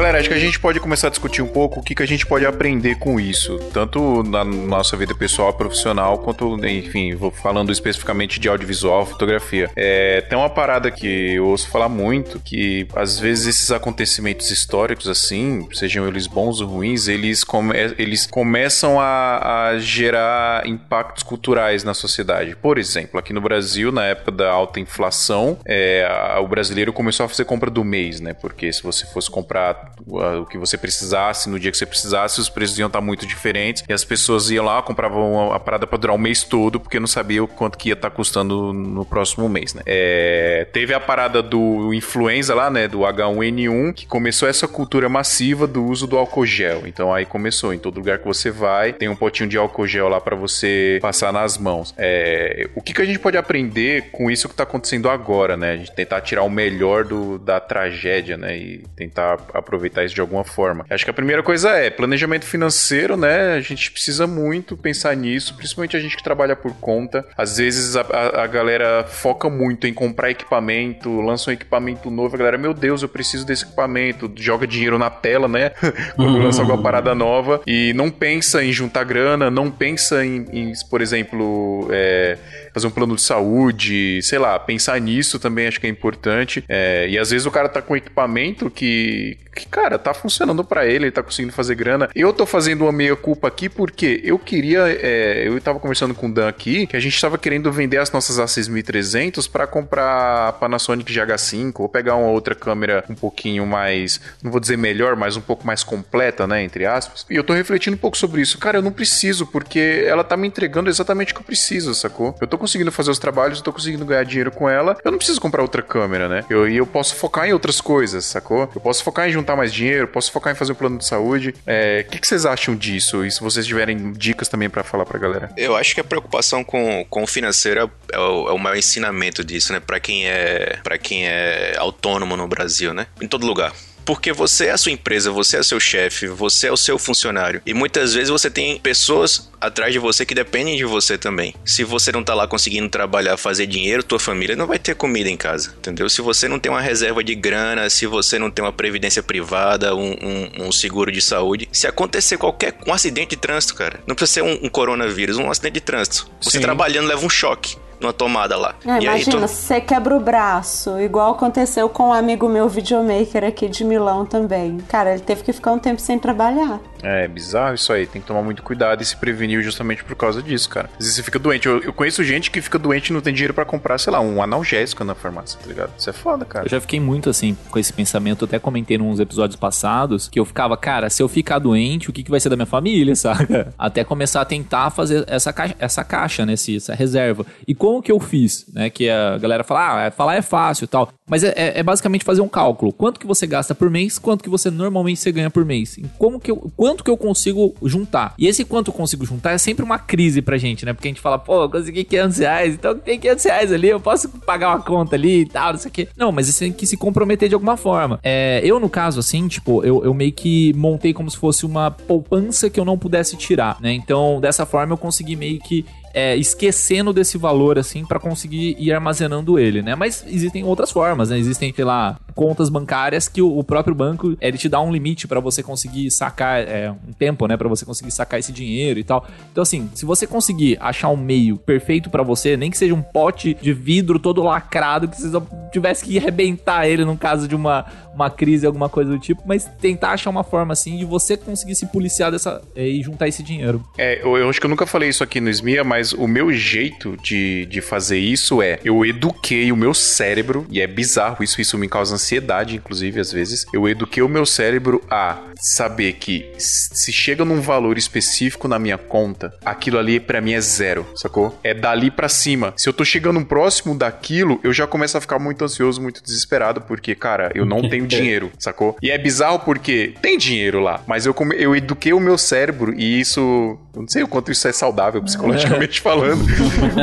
Galera, 0.00 0.18
acho 0.18 0.30
que 0.30 0.34
a 0.34 0.38
gente 0.38 0.58
pode 0.58 0.80
começar 0.80 1.08
a 1.08 1.10
discutir 1.10 1.42
um 1.42 1.46
pouco 1.46 1.80
o 1.80 1.82
que, 1.82 1.94
que 1.94 2.02
a 2.02 2.06
gente 2.06 2.24
pode 2.24 2.46
aprender 2.46 2.94
com 2.94 3.20
isso, 3.20 3.58
tanto 3.70 4.22
na 4.22 4.42
nossa 4.42 4.96
vida 4.96 5.14
pessoal, 5.14 5.52
profissional, 5.52 6.16
quanto, 6.16 6.56
enfim, 6.66 7.14
vou 7.14 7.30
falando 7.30 7.70
especificamente 7.70 8.40
de 8.40 8.48
audiovisual, 8.48 9.04
fotografia. 9.04 9.70
É, 9.76 10.22
tem 10.22 10.38
uma 10.38 10.48
parada 10.48 10.90
que 10.90 11.34
eu 11.34 11.48
ouço 11.48 11.68
falar 11.68 11.90
muito, 11.90 12.40
que 12.40 12.88
às 12.96 13.18
vezes 13.18 13.48
esses 13.48 13.70
acontecimentos 13.70 14.50
históricos, 14.50 15.06
assim, 15.06 15.68
sejam 15.74 16.08
eles 16.08 16.26
bons 16.26 16.62
ou 16.62 16.68
ruins, 16.68 17.06
eles, 17.06 17.44
come 17.44 17.74
eles 17.98 18.26
começam 18.26 18.98
a, 18.98 19.66
a 19.66 19.78
gerar 19.78 20.66
impactos 20.66 21.22
culturais 21.22 21.84
na 21.84 21.92
sociedade. 21.92 22.56
Por 22.56 22.78
exemplo, 22.78 23.20
aqui 23.20 23.34
no 23.34 23.40
Brasil, 23.42 23.92
na 23.92 24.06
época 24.06 24.32
da 24.32 24.50
alta 24.50 24.80
inflação, 24.80 25.58
é, 25.66 26.08
a, 26.10 26.40
o 26.40 26.48
brasileiro 26.48 26.90
começou 26.90 27.26
a 27.26 27.28
fazer 27.28 27.44
compra 27.44 27.70
do 27.70 27.84
mês, 27.84 28.18
né? 28.18 28.32
Porque 28.32 28.72
se 28.72 28.82
você 28.82 29.04
fosse 29.04 29.30
comprar 29.30 29.89
o 30.06 30.46
que 30.46 30.58
você 30.58 30.76
precisasse, 30.76 31.48
no 31.48 31.58
dia 31.58 31.70
que 31.70 31.76
você 31.76 31.86
precisasse, 31.86 32.40
os 32.40 32.48
preços 32.48 32.78
iam 32.78 32.86
estar 32.86 33.00
muito 33.00 33.26
diferentes. 33.26 33.84
E 33.88 33.92
as 33.92 34.04
pessoas 34.04 34.50
iam 34.50 34.64
lá, 34.64 34.82
compravam 34.82 35.52
a 35.52 35.60
parada 35.60 35.86
para 35.86 35.98
durar 35.98 36.16
o 36.16 36.18
mês 36.18 36.42
todo, 36.42 36.80
porque 36.80 36.98
não 36.98 37.06
sabia 37.06 37.42
o 37.42 37.48
quanto 37.48 37.78
que 37.78 37.88
ia 37.88 37.94
estar 37.94 38.10
custando 38.10 38.72
no 38.72 39.04
próximo 39.04 39.48
mês, 39.48 39.74
né? 39.74 39.82
É, 39.86 40.66
teve 40.72 40.94
a 40.94 41.00
parada 41.00 41.42
do 41.42 41.92
influenza 41.94 42.54
lá, 42.54 42.70
né? 42.70 42.88
Do 42.88 43.00
H1N1, 43.00 43.94
que 43.94 44.06
começou 44.06 44.48
essa 44.48 44.66
cultura 44.66 45.08
massiva 45.08 45.66
do 45.66 45.84
uso 45.84 46.06
do 46.06 46.16
álcool 46.16 46.46
gel. 46.46 46.86
Então 46.86 47.12
aí 47.12 47.26
começou, 47.26 47.72
em 47.72 47.78
todo 47.78 47.96
lugar 47.96 48.18
que 48.18 48.26
você 48.26 48.50
vai, 48.50 48.92
tem 48.92 49.08
um 49.08 49.16
potinho 49.16 49.48
de 49.48 49.56
álcool 49.56 49.86
gel 49.86 50.08
lá 50.08 50.20
para 50.20 50.36
você 50.36 50.98
passar 51.00 51.32
nas 51.32 51.58
mãos. 51.58 51.94
É, 51.96 52.68
o 52.74 52.82
que, 52.82 52.92
que 52.92 53.02
a 53.02 53.04
gente 53.04 53.18
pode 53.18 53.36
aprender 53.36 54.10
com 54.10 54.30
isso 54.30 54.48
que 54.48 54.54
tá 54.54 54.62
acontecendo 54.62 55.08
agora, 55.08 55.56
né? 55.56 55.72
A 55.72 55.76
gente 55.76 55.92
tentar 55.92 56.20
tirar 56.20 56.42
o 56.42 56.50
melhor 56.50 57.04
do, 57.04 57.38
da 57.38 57.60
tragédia, 57.60 58.36
né? 58.36 58.56
E 58.56 58.84
tentar 58.96 59.38
aproveitar 59.70 60.04
isso 60.04 60.14
de 60.14 60.20
alguma 60.20 60.42
forma. 60.42 60.84
Acho 60.90 61.04
que 61.04 61.10
a 61.10 61.14
primeira 61.14 61.42
coisa 61.42 61.70
é 61.70 61.88
planejamento 61.88 62.44
financeiro, 62.44 63.16
né? 63.16 63.54
A 63.54 63.60
gente 63.60 63.90
precisa 63.90 64.26
muito 64.26 64.76
pensar 64.76 65.14
nisso, 65.14 65.56
principalmente 65.56 65.96
a 65.96 66.00
gente 66.00 66.16
que 66.16 66.22
trabalha 66.22 66.56
por 66.56 66.74
conta. 66.74 67.24
Às 67.36 67.58
vezes 67.58 67.94
a, 67.96 68.00
a, 68.00 68.44
a 68.44 68.46
galera 68.46 69.04
foca 69.04 69.48
muito 69.48 69.86
em 69.86 69.94
comprar 69.94 70.30
equipamento, 70.30 71.20
lança 71.20 71.50
um 71.50 71.52
equipamento 71.52 72.10
novo, 72.10 72.34
a 72.34 72.38
galera, 72.38 72.58
meu 72.58 72.74
Deus, 72.74 73.02
eu 73.02 73.08
preciso 73.08 73.46
desse 73.46 73.64
equipamento, 73.64 74.30
joga 74.36 74.66
dinheiro 74.66 74.98
na 74.98 75.08
tela, 75.08 75.46
né? 75.46 75.70
Quando 76.16 76.38
lança 76.42 76.62
alguma 76.62 76.82
parada 76.82 77.14
nova 77.14 77.60
e 77.66 77.92
não 77.94 78.10
pensa 78.10 78.64
em 78.64 78.72
juntar 78.72 79.04
grana, 79.04 79.50
não 79.50 79.70
pensa 79.70 80.24
em, 80.24 80.46
em 80.52 80.72
por 80.90 81.00
exemplo, 81.00 81.88
é, 81.90 82.38
fazer 82.72 82.86
um 82.86 82.90
plano 82.90 83.16
de 83.16 83.22
saúde, 83.22 84.20
sei 84.22 84.38
lá, 84.38 84.58
pensar 84.58 85.00
nisso 85.00 85.38
também 85.38 85.66
acho 85.66 85.80
que 85.80 85.86
é 85.86 85.90
importante. 85.90 86.64
É, 86.68 87.08
e 87.08 87.18
às 87.18 87.30
vezes 87.30 87.46
o 87.46 87.50
cara 87.50 87.68
tá 87.68 87.82
com 87.82 87.96
equipamento 87.96 88.70
que, 88.70 89.38
que 89.54 89.66
cara, 89.66 89.98
tá 89.98 90.14
funcionando 90.14 90.64
para 90.64 90.86
ele, 90.86 91.06
ele 91.06 91.10
tá 91.10 91.22
conseguindo 91.22 91.52
fazer 91.52 91.74
grana. 91.74 92.08
Eu 92.14 92.32
tô 92.32 92.46
fazendo 92.46 92.82
uma 92.82 92.92
meia 92.92 93.16
culpa 93.16 93.48
aqui 93.48 93.68
porque 93.68 94.20
eu 94.24 94.38
queria, 94.38 94.84
é, 94.88 95.46
eu 95.46 95.60
tava 95.60 95.78
conversando 95.78 96.14
com 96.14 96.28
o 96.28 96.32
Dan 96.32 96.48
aqui, 96.48 96.86
que 96.86 96.96
a 96.96 97.00
gente 97.00 97.20
tava 97.20 97.38
querendo 97.38 97.70
vender 97.72 97.98
as 97.98 98.10
nossas 98.12 98.38
A6300 98.38 99.50
para 99.50 99.66
comprar 99.66 100.48
a 100.48 100.52
Panasonic 100.52 101.12
GH5 101.12 101.80
ou 101.80 101.88
pegar 101.88 102.16
uma 102.16 102.28
outra 102.28 102.54
câmera 102.54 103.04
um 103.08 103.14
pouquinho 103.14 103.66
mais, 103.66 104.20
não 104.42 104.50
vou 104.50 104.60
dizer 104.60 104.76
melhor, 104.76 105.16
mas 105.16 105.36
um 105.36 105.40
pouco 105.40 105.66
mais 105.66 105.82
completa, 105.82 106.46
né, 106.46 106.62
entre 106.62 106.86
aspas. 106.86 107.26
E 107.28 107.36
eu 107.36 107.44
tô 107.44 107.52
refletindo 107.52 107.96
um 107.96 108.00
pouco 108.00 108.16
sobre 108.16 108.40
isso. 108.40 108.58
Cara, 108.58 108.78
eu 108.78 108.82
não 108.82 108.92
preciso 108.92 109.46
porque 109.46 110.04
ela 110.06 110.24
tá 110.24 110.36
me 110.36 110.46
entregando 110.46 110.88
exatamente 110.88 111.32
o 111.32 111.36
que 111.36 111.40
eu 111.40 111.46
preciso, 111.46 111.94
sacou? 111.94 112.34
Eu 112.40 112.46
tô 112.46 112.58
conseguindo 112.60 112.92
fazer 112.92 113.10
os 113.10 113.18
trabalhos, 113.18 113.58
eu 113.58 113.64
tô 113.64 113.72
conseguindo 113.72 114.04
ganhar 114.04 114.24
dinheiro 114.24 114.50
com 114.52 114.68
ela. 114.68 114.96
Eu 115.04 115.10
não 115.10 115.18
preciso 115.18 115.40
comprar 115.40 115.62
outra 115.62 115.82
câmera, 115.82 116.28
né? 116.28 116.44
Eu, 116.48 116.68
e 116.68 116.76
eu 116.76 116.86
posso 116.86 117.16
focar 117.16 117.48
em 117.48 117.52
outras 117.52 117.80
coisas, 117.80 118.24
sacou? 118.24 118.70
Eu 118.74 118.80
posso 118.80 119.02
focar 119.02 119.28
em 119.28 119.32
juntar 119.32 119.56
mais 119.56 119.72
dinheiro, 119.72 120.06
posso 120.06 120.30
focar 120.30 120.52
em 120.52 120.56
fazer 120.56 120.72
um 120.72 120.76
plano 120.76 120.98
de 120.98 121.06
saúde. 121.06 121.54
É, 121.66 121.72
o 121.72 122.00
é, 122.00 122.02
que, 122.04 122.18
que, 122.20 122.26
vocês 122.26 122.46
acham 122.46 122.76
disso? 122.76 123.24
E 123.24 123.30
se 123.30 123.40
vocês 123.40 123.66
tiverem 123.66 124.12
dicas 124.12 124.48
também 124.48 124.68
para 124.68 124.84
falar 124.84 125.06
pra 125.06 125.18
galera? 125.18 125.50
Eu 125.56 125.74
acho 125.74 125.94
que 125.94 126.00
a 126.00 126.04
preocupação 126.04 126.62
com, 126.62 127.04
com 127.08 127.22
o 127.22 127.26
financeiro 127.26 127.90
é 128.12 128.18
o, 128.18 128.48
é 128.48 128.52
o 128.52 128.58
maior 128.58 128.76
ensinamento 128.76 129.42
disso, 129.42 129.72
né? 129.72 129.80
Pra 129.80 129.98
quem 129.98 130.28
é, 130.28 130.78
para 130.82 130.98
quem 130.98 131.26
é 131.26 131.74
autônomo 131.78 132.36
no 132.36 132.46
Brasil, 132.46 132.92
né? 132.92 133.06
Em 133.20 133.26
todo 133.26 133.46
lugar 133.46 133.72
porque 134.04 134.32
você 134.32 134.66
é 134.66 134.70
a 134.72 134.78
sua 134.78 134.92
empresa, 134.92 135.30
você 135.30 135.58
é 135.58 135.62
seu 135.62 135.80
chefe, 135.80 136.26
você 136.26 136.68
é 136.68 136.72
o 136.72 136.76
seu 136.76 136.98
funcionário. 136.98 137.62
E 137.64 137.74
muitas 137.74 138.14
vezes 138.14 138.30
você 138.30 138.50
tem 138.50 138.78
pessoas 138.78 139.50
atrás 139.60 139.92
de 139.92 139.98
você 139.98 140.24
que 140.24 140.34
dependem 140.34 140.76
de 140.76 140.84
você 140.84 141.18
também. 141.18 141.54
Se 141.64 141.84
você 141.84 142.10
não 142.10 142.24
tá 142.24 142.34
lá 142.34 142.46
conseguindo 142.46 142.88
trabalhar, 142.88 143.36
fazer 143.36 143.66
dinheiro, 143.66 144.02
tua 144.02 144.18
família 144.18 144.56
não 144.56 144.66
vai 144.66 144.78
ter 144.78 144.94
comida 144.94 145.28
em 145.28 145.36
casa, 145.36 145.74
entendeu? 145.78 146.08
Se 146.08 146.22
você 146.22 146.48
não 146.48 146.58
tem 146.58 146.72
uma 146.72 146.80
reserva 146.80 147.22
de 147.22 147.34
grana, 147.34 147.88
se 147.90 148.06
você 148.06 148.38
não 148.38 148.50
tem 148.50 148.64
uma 148.64 148.72
previdência 148.72 149.22
privada, 149.22 149.94
um, 149.94 150.12
um, 150.12 150.66
um 150.66 150.72
seguro 150.72 151.12
de 151.12 151.20
saúde, 151.20 151.68
se 151.72 151.86
acontecer 151.86 152.38
qualquer 152.38 152.74
um 152.86 152.92
acidente 152.92 153.30
de 153.30 153.36
trânsito, 153.36 153.74
cara, 153.74 154.00
não 154.06 154.14
precisa 154.14 154.34
ser 154.34 154.42
um, 154.42 154.66
um 154.66 154.68
coronavírus, 154.68 155.36
um 155.36 155.50
acidente 155.50 155.74
de 155.74 155.80
trânsito. 155.80 156.30
Você 156.40 156.58
Sim. 156.58 156.60
trabalhando 156.60 157.08
leva 157.08 157.24
um 157.24 157.30
choque 157.30 157.76
numa 158.00 158.12
tomada 158.12 158.56
lá. 158.56 158.74
É, 158.84 159.02
imagina, 159.02 159.36
tu... 159.36 159.40
você 159.40 159.80
quebra 159.80 160.16
o 160.16 160.20
braço, 160.20 160.98
igual 161.00 161.32
aconteceu 161.32 161.88
com 161.88 162.08
um 162.08 162.12
amigo 162.12 162.48
meu 162.48 162.68
videomaker 162.68 163.44
aqui 163.44 163.68
de 163.68 163.84
Milão 163.84 164.24
também. 164.24 164.78
Cara, 164.88 165.12
ele 165.12 165.22
teve 165.22 165.42
que 165.42 165.52
ficar 165.52 165.72
um 165.72 165.78
tempo 165.78 166.00
sem 166.00 166.18
trabalhar. 166.18 166.80
É, 167.02 167.26
bizarro 167.28 167.74
isso 167.74 167.92
aí. 167.92 168.06
Tem 168.06 168.20
que 168.20 168.26
tomar 168.26 168.42
muito 168.42 168.62
cuidado 168.62 169.02
e 169.02 169.04
se 169.04 169.16
prevenir 169.16 169.62
justamente 169.62 170.04
por 170.04 170.14
causa 170.14 170.42
disso, 170.42 170.68
cara. 170.68 170.90
Às 170.92 170.98
vezes 170.98 171.14
você 171.16 171.22
fica 171.22 171.38
doente. 171.38 171.66
Eu, 171.66 171.82
eu 171.82 171.92
conheço 171.92 172.22
gente 172.22 172.50
que 172.50 172.60
fica 172.60 172.78
doente 172.78 173.08
e 173.08 173.12
não 173.12 173.20
tem 173.20 173.32
dinheiro 173.32 173.54
para 173.54 173.64
comprar, 173.64 173.98
sei 173.98 174.12
lá, 174.12 174.20
um 174.20 174.42
analgésico 174.42 175.04
na 175.04 175.14
farmácia, 175.14 175.58
tá 175.60 175.66
ligado? 175.66 175.92
Isso 175.96 176.10
é 176.10 176.12
foda, 176.12 176.44
cara. 176.44 176.66
Eu 176.66 176.70
já 176.70 176.80
fiquei 176.80 177.00
muito 177.00 177.30
assim 177.30 177.56
com 177.70 177.78
esse 177.78 177.92
pensamento. 177.92 178.44
Eu 178.44 178.46
até 178.46 178.58
comentei 178.58 178.98
nos 178.98 179.20
episódios 179.20 179.56
passados 179.56 180.28
que 180.28 180.38
eu 180.38 180.44
ficava, 180.44 180.76
cara, 180.76 181.08
se 181.08 181.22
eu 181.22 181.28
ficar 181.28 181.58
doente, 181.58 182.10
o 182.10 182.12
que, 182.12 182.22
que 182.22 182.30
vai 182.30 182.40
ser 182.40 182.48
da 182.48 182.56
minha 182.56 182.66
família, 182.66 183.14
saca? 183.16 183.72
Até 183.78 184.04
começar 184.04 184.40
a 184.40 184.44
tentar 184.44 184.90
fazer 184.90 185.24
essa 185.26 185.52
caixa, 185.52 185.74
essa 185.78 186.04
caixa 186.04 186.44
né? 186.44 186.52
Essa 186.52 186.94
reserva. 186.94 187.46
E 187.66 187.74
como 187.74 187.89
que 188.02 188.12
eu 188.12 188.20
fiz, 188.20 188.66
né? 188.74 188.90
Que 188.90 189.08
a 189.08 189.38
galera 189.38 189.64
fala, 189.64 189.94
ah, 189.94 190.02
é, 190.02 190.10
falar 190.10 190.36
é 190.36 190.42
fácil 190.42 190.84
e 190.84 190.88
tal. 190.88 191.08
Mas 191.26 191.44
é, 191.44 191.54
é, 191.56 191.78
é, 191.78 191.82
basicamente 191.82 192.24
fazer 192.24 192.40
um 192.40 192.48
cálculo. 192.48 192.92
Quanto 192.92 193.18
que 193.18 193.26
você 193.26 193.46
gasta 193.46 193.74
por 193.74 193.88
mês, 193.88 194.18
quanto 194.18 194.42
que 194.42 194.50
você 194.50 194.70
normalmente 194.70 195.20
você 195.20 195.32
ganha 195.32 195.48
por 195.48 195.64
mês. 195.64 195.96
E 195.96 196.04
como 196.18 196.40
que 196.40 196.50
eu, 196.50 196.70
quanto 196.76 197.04
que 197.04 197.10
eu 197.10 197.16
consigo 197.16 197.74
juntar. 197.84 198.34
E 198.36 198.46
esse 198.46 198.64
quanto 198.64 198.88
eu 198.88 198.94
consigo 198.94 199.24
juntar 199.24 199.52
é 199.52 199.58
sempre 199.58 199.84
uma 199.84 199.98
crise 199.98 200.42
pra 200.42 200.58
gente, 200.58 200.84
né? 200.84 200.92
Porque 200.92 201.08
a 201.08 201.10
gente 201.10 201.20
fala, 201.20 201.38
pô, 201.38 201.62
eu 201.62 201.70
consegui 201.70 202.04
500 202.04 202.38
reais, 202.38 202.74
então 202.74 202.98
tem 202.98 203.18
500 203.18 203.44
reais 203.44 203.72
ali, 203.72 203.88
eu 203.88 204.00
posso 204.00 204.28
pagar 204.28 204.70
uma 204.70 204.82
conta 204.82 205.14
ali 205.14 205.42
e 205.42 205.46
tal, 205.46 205.72
não 205.72 205.78
sei 205.78 205.88
o 205.88 205.92
quê. 205.92 206.08
Não, 206.16 206.32
mas 206.32 206.48
você 206.48 206.64
tem 206.64 206.72
que 206.72 206.86
se 206.86 206.96
comprometer 206.96 207.48
de 207.48 207.54
alguma 207.54 207.76
forma. 207.76 208.18
É, 208.22 208.60
eu, 208.64 208.80
no 208.80 208.90
caso, 208.90 209.20
assim, 209.20 209.46
tipo, 209.46 209.84
eu, 209.84 210.04
eu 210.04 210.12
meio 210.12 210.32
que 210.32 210.72
montei 210.74 211.14
como 211.14 211.30
se 211.30 211.36
fosse 211.36 211.64
uma 211.64 211.90
poupança 211.90 212.68
que 212.68 212.78
eu 212.78 212.84
não 212.84 212.98
pudesse 212.98 213.36
tirar, 213.36 213.78
né? 213.80 213.92
Então, 213.92 214.40
dessa 214.40 214.66
forma, 214.66 214.94
eu 214.94 214.98
consegui 214.98 215.36
meio 215.36 215.60
que 215.60 215.84
é, 216.12 216.36
esquecendo 216.36 217.12
desse 217.12 217.38
valor, 217.38 217.78
assim, 217.78 218.04
para 218.04 218.18
conseguir 218.18 218.76
ir 218.78 218.92
armazenando 218.92 219.58
ele, 219.58 219.82
né? 219.82 219.94
Mas 219.94 220.24
existem 220.26 220.64
outras 220.64 220.90
formas, 220.90 221.30
né? 221.30 221.38
Existem, 221.38 221.72
sei 221.72 221.84
lá, 221.84 222.18
contas 222.34 222.68
bancárias 222.68 223.28
que 223.28 223.40
o, 223.40 223.58
o 223.58 223.62
próprio 223.62 223.94
banco, 223.94 224.36
ele 224.40 224.58
te 224.58 224.68
dá 224.68 224.80
um 224.80 224.92
limite 224.92 225.28
para 225.28 225.40
você 225.40 225.62
conseguir 225.62 226.10
sacar, 226.10 226.60
é, 226.60 226.90
um 226.90 227.12
tempo, 227.12 227.46
né? 227.46 227.56
para 227.56 227.68
você 227.68 227.84
conseguir 227.84 228.10
sacar 228.10 228.40
esse 228.40 228.52
dinheiro 228.52 228.98
e 228.98 229.04
tal. 229.04 229.26
Então, 229.52 229.62
assim, 229.62 229.90
se 229.94 230.06
você 230.06 230.26
conseguir 230.26 230.78
achar 230.80 231.08
um 231.10 231.16
meio 231.16 231.56
perfeito 231.58 232.08
para 232.08 232.22
você, 232.22 232.56
nem 232.56 232.70
que 232.70 232.78
seja 232.78 232.94
um 232.94 233.02
pote 233.02 233.54
de 233.60 233.72
vidro 233.72 234.18
todo 234.18 234.42
lacrado, 234.42 235.08
que 235.08 235.20
você 235.20 235.30
tivesse 235.70 236.04
que 236.04 236.18
arrebentar 236.18 236.88
ele 236.88 237.04
no 237.04 237.16
caso 237.16 237.46
de 237.46 237.54
uma, 237.54 237.84
uma 238.14 238.30
crise, 238.30 238.66
alguma 238.66 238.88
coisa 238.88 239.10
do 239.10 239.18
tipo, 239.18 239.42
mas 239.46 239.64
tentar 239.80 240.12
achar 240.12 240.30
uma 240.30 240.44
forma, 240.44 240.72
assim, 240.72 240.98
de 240.98 241.04
você 241.04 241.36
conseguir 241.36 241.74
se 241.74 241.86
policiar 241.86 242.30
dessa, 242.30 242.60
é, 242.74 242.86
e 242.86 243.02
juntar 243.02 243.28
esse 243.28 243.42
dinheiro. 243.42 243.84
É, 243.96 244.20
eu, 244.22 244.36
eu 244.36 244.48
acho 244.48 244.60
que 244.60 244.66
eu 244.66 244.70
nunca 244.70 244.86
falei 244.86 245.08
isso 245.08 245.22
aqui 245.22 245.40
no 245.40 245.48
SMIA, 245.48 245.84
mas 245.84 246.00
mas 246.00 246.14
o 246.14 246.26
meu 246.26 246.50
jeito 246.50 247.14
de, 247.22 247.66
de 247.66 247.82
fazer 247.82 248.18
isso 248.18 248.62
é 248.62 248.78
eu 248.82 249.04
eduquei 249.04 249.70
o 249.70 249.76
meu 249.76 249.92
cérebro, 249.92 250.66
e 250.70 250.80
é 250.80 250.86
bizarro 250.86 251.44
isso, 251.44 251.60
isso 251.60 251.76
me 251.76 251.86
causa 251.86 252.14
ansiedade, 252.14 252.74
inclusive, 252.74 253.20
às 253.20 253.30
vezes. 253.30 253.66
Eu 253.70 253.86
eduquei 253.86 254.22
o 254.22 254.28
meu 254.28 254.46
cérebro 254.46 255.02
a 255.10 255.38
saber 255.56 256.14
que 256.14 256.50
se 256.56 257.12
chega 257.12 257.44
num 257.44 257.60
valor 257.60 257.98
específico 257.98 258.66
na 258.66 258.78
minha 258.78 258.96
conta, 258.96 259.52
aquilo 259.62 259.98
ali 259.98 260.18
para 260.18 260.40
mim 260.40 260.54
é 260.54 260.60
zero, 260.60 261.06
sacou? 261.14 261.58
É 261.62 261.74
dali 261.74 262.10
para 262.10 262.30
cima. 262.30 262.72
Se 262.78 262.88
eu 262.88 262.94
tô 262.94 263.04
chegando 263.04 263.44
próximo 263.44 263.94
daquilo, 263.94 264.58
eu 264.64 264.72
já 264.72 264.86
começo 264.86 265.18
a 265.18 265.20
ficar 265.20 265.38
muito 265.38 265.62
ansioso, 265.62 266.00
muito 266.00 266.22
desesperado, 266.22 266.80
porque, 266.80 267.14
cara, 267.14 267.52
eu 267.54 267.66
não 267.66 267.86
tenho 267.86 267.99
dinheiro, 268.06 268.50
sacou? 268.58 268.96
E 269.02 269.10
é 269.10 269.18
bizarro 269.18 269.60
porque 269.60 270.14
tem 270.20 270.38
dinheiro 270.38 270.80
lá, 270.80 271.02
mas 271.06 271.26
eu, 271.26 271.34
eu 271.56 271.74
eduquei 271.74 272.12
o 272.12 272.20
meu 272.20 272.36
cérebro 272.38 272.94
e 272.96 273.20
isso. 273.20 273.78
Eu 273.94 274.02
não 274.02 274.08
sei 274.08 274.22
o 274.22 274.28
quanto 274.28 274.52
isso 274.52 274.68
é 274.68 274.72
saudável 274.72 275.20
psicologicamente 275.22 275.98
falando, 276.02 276.44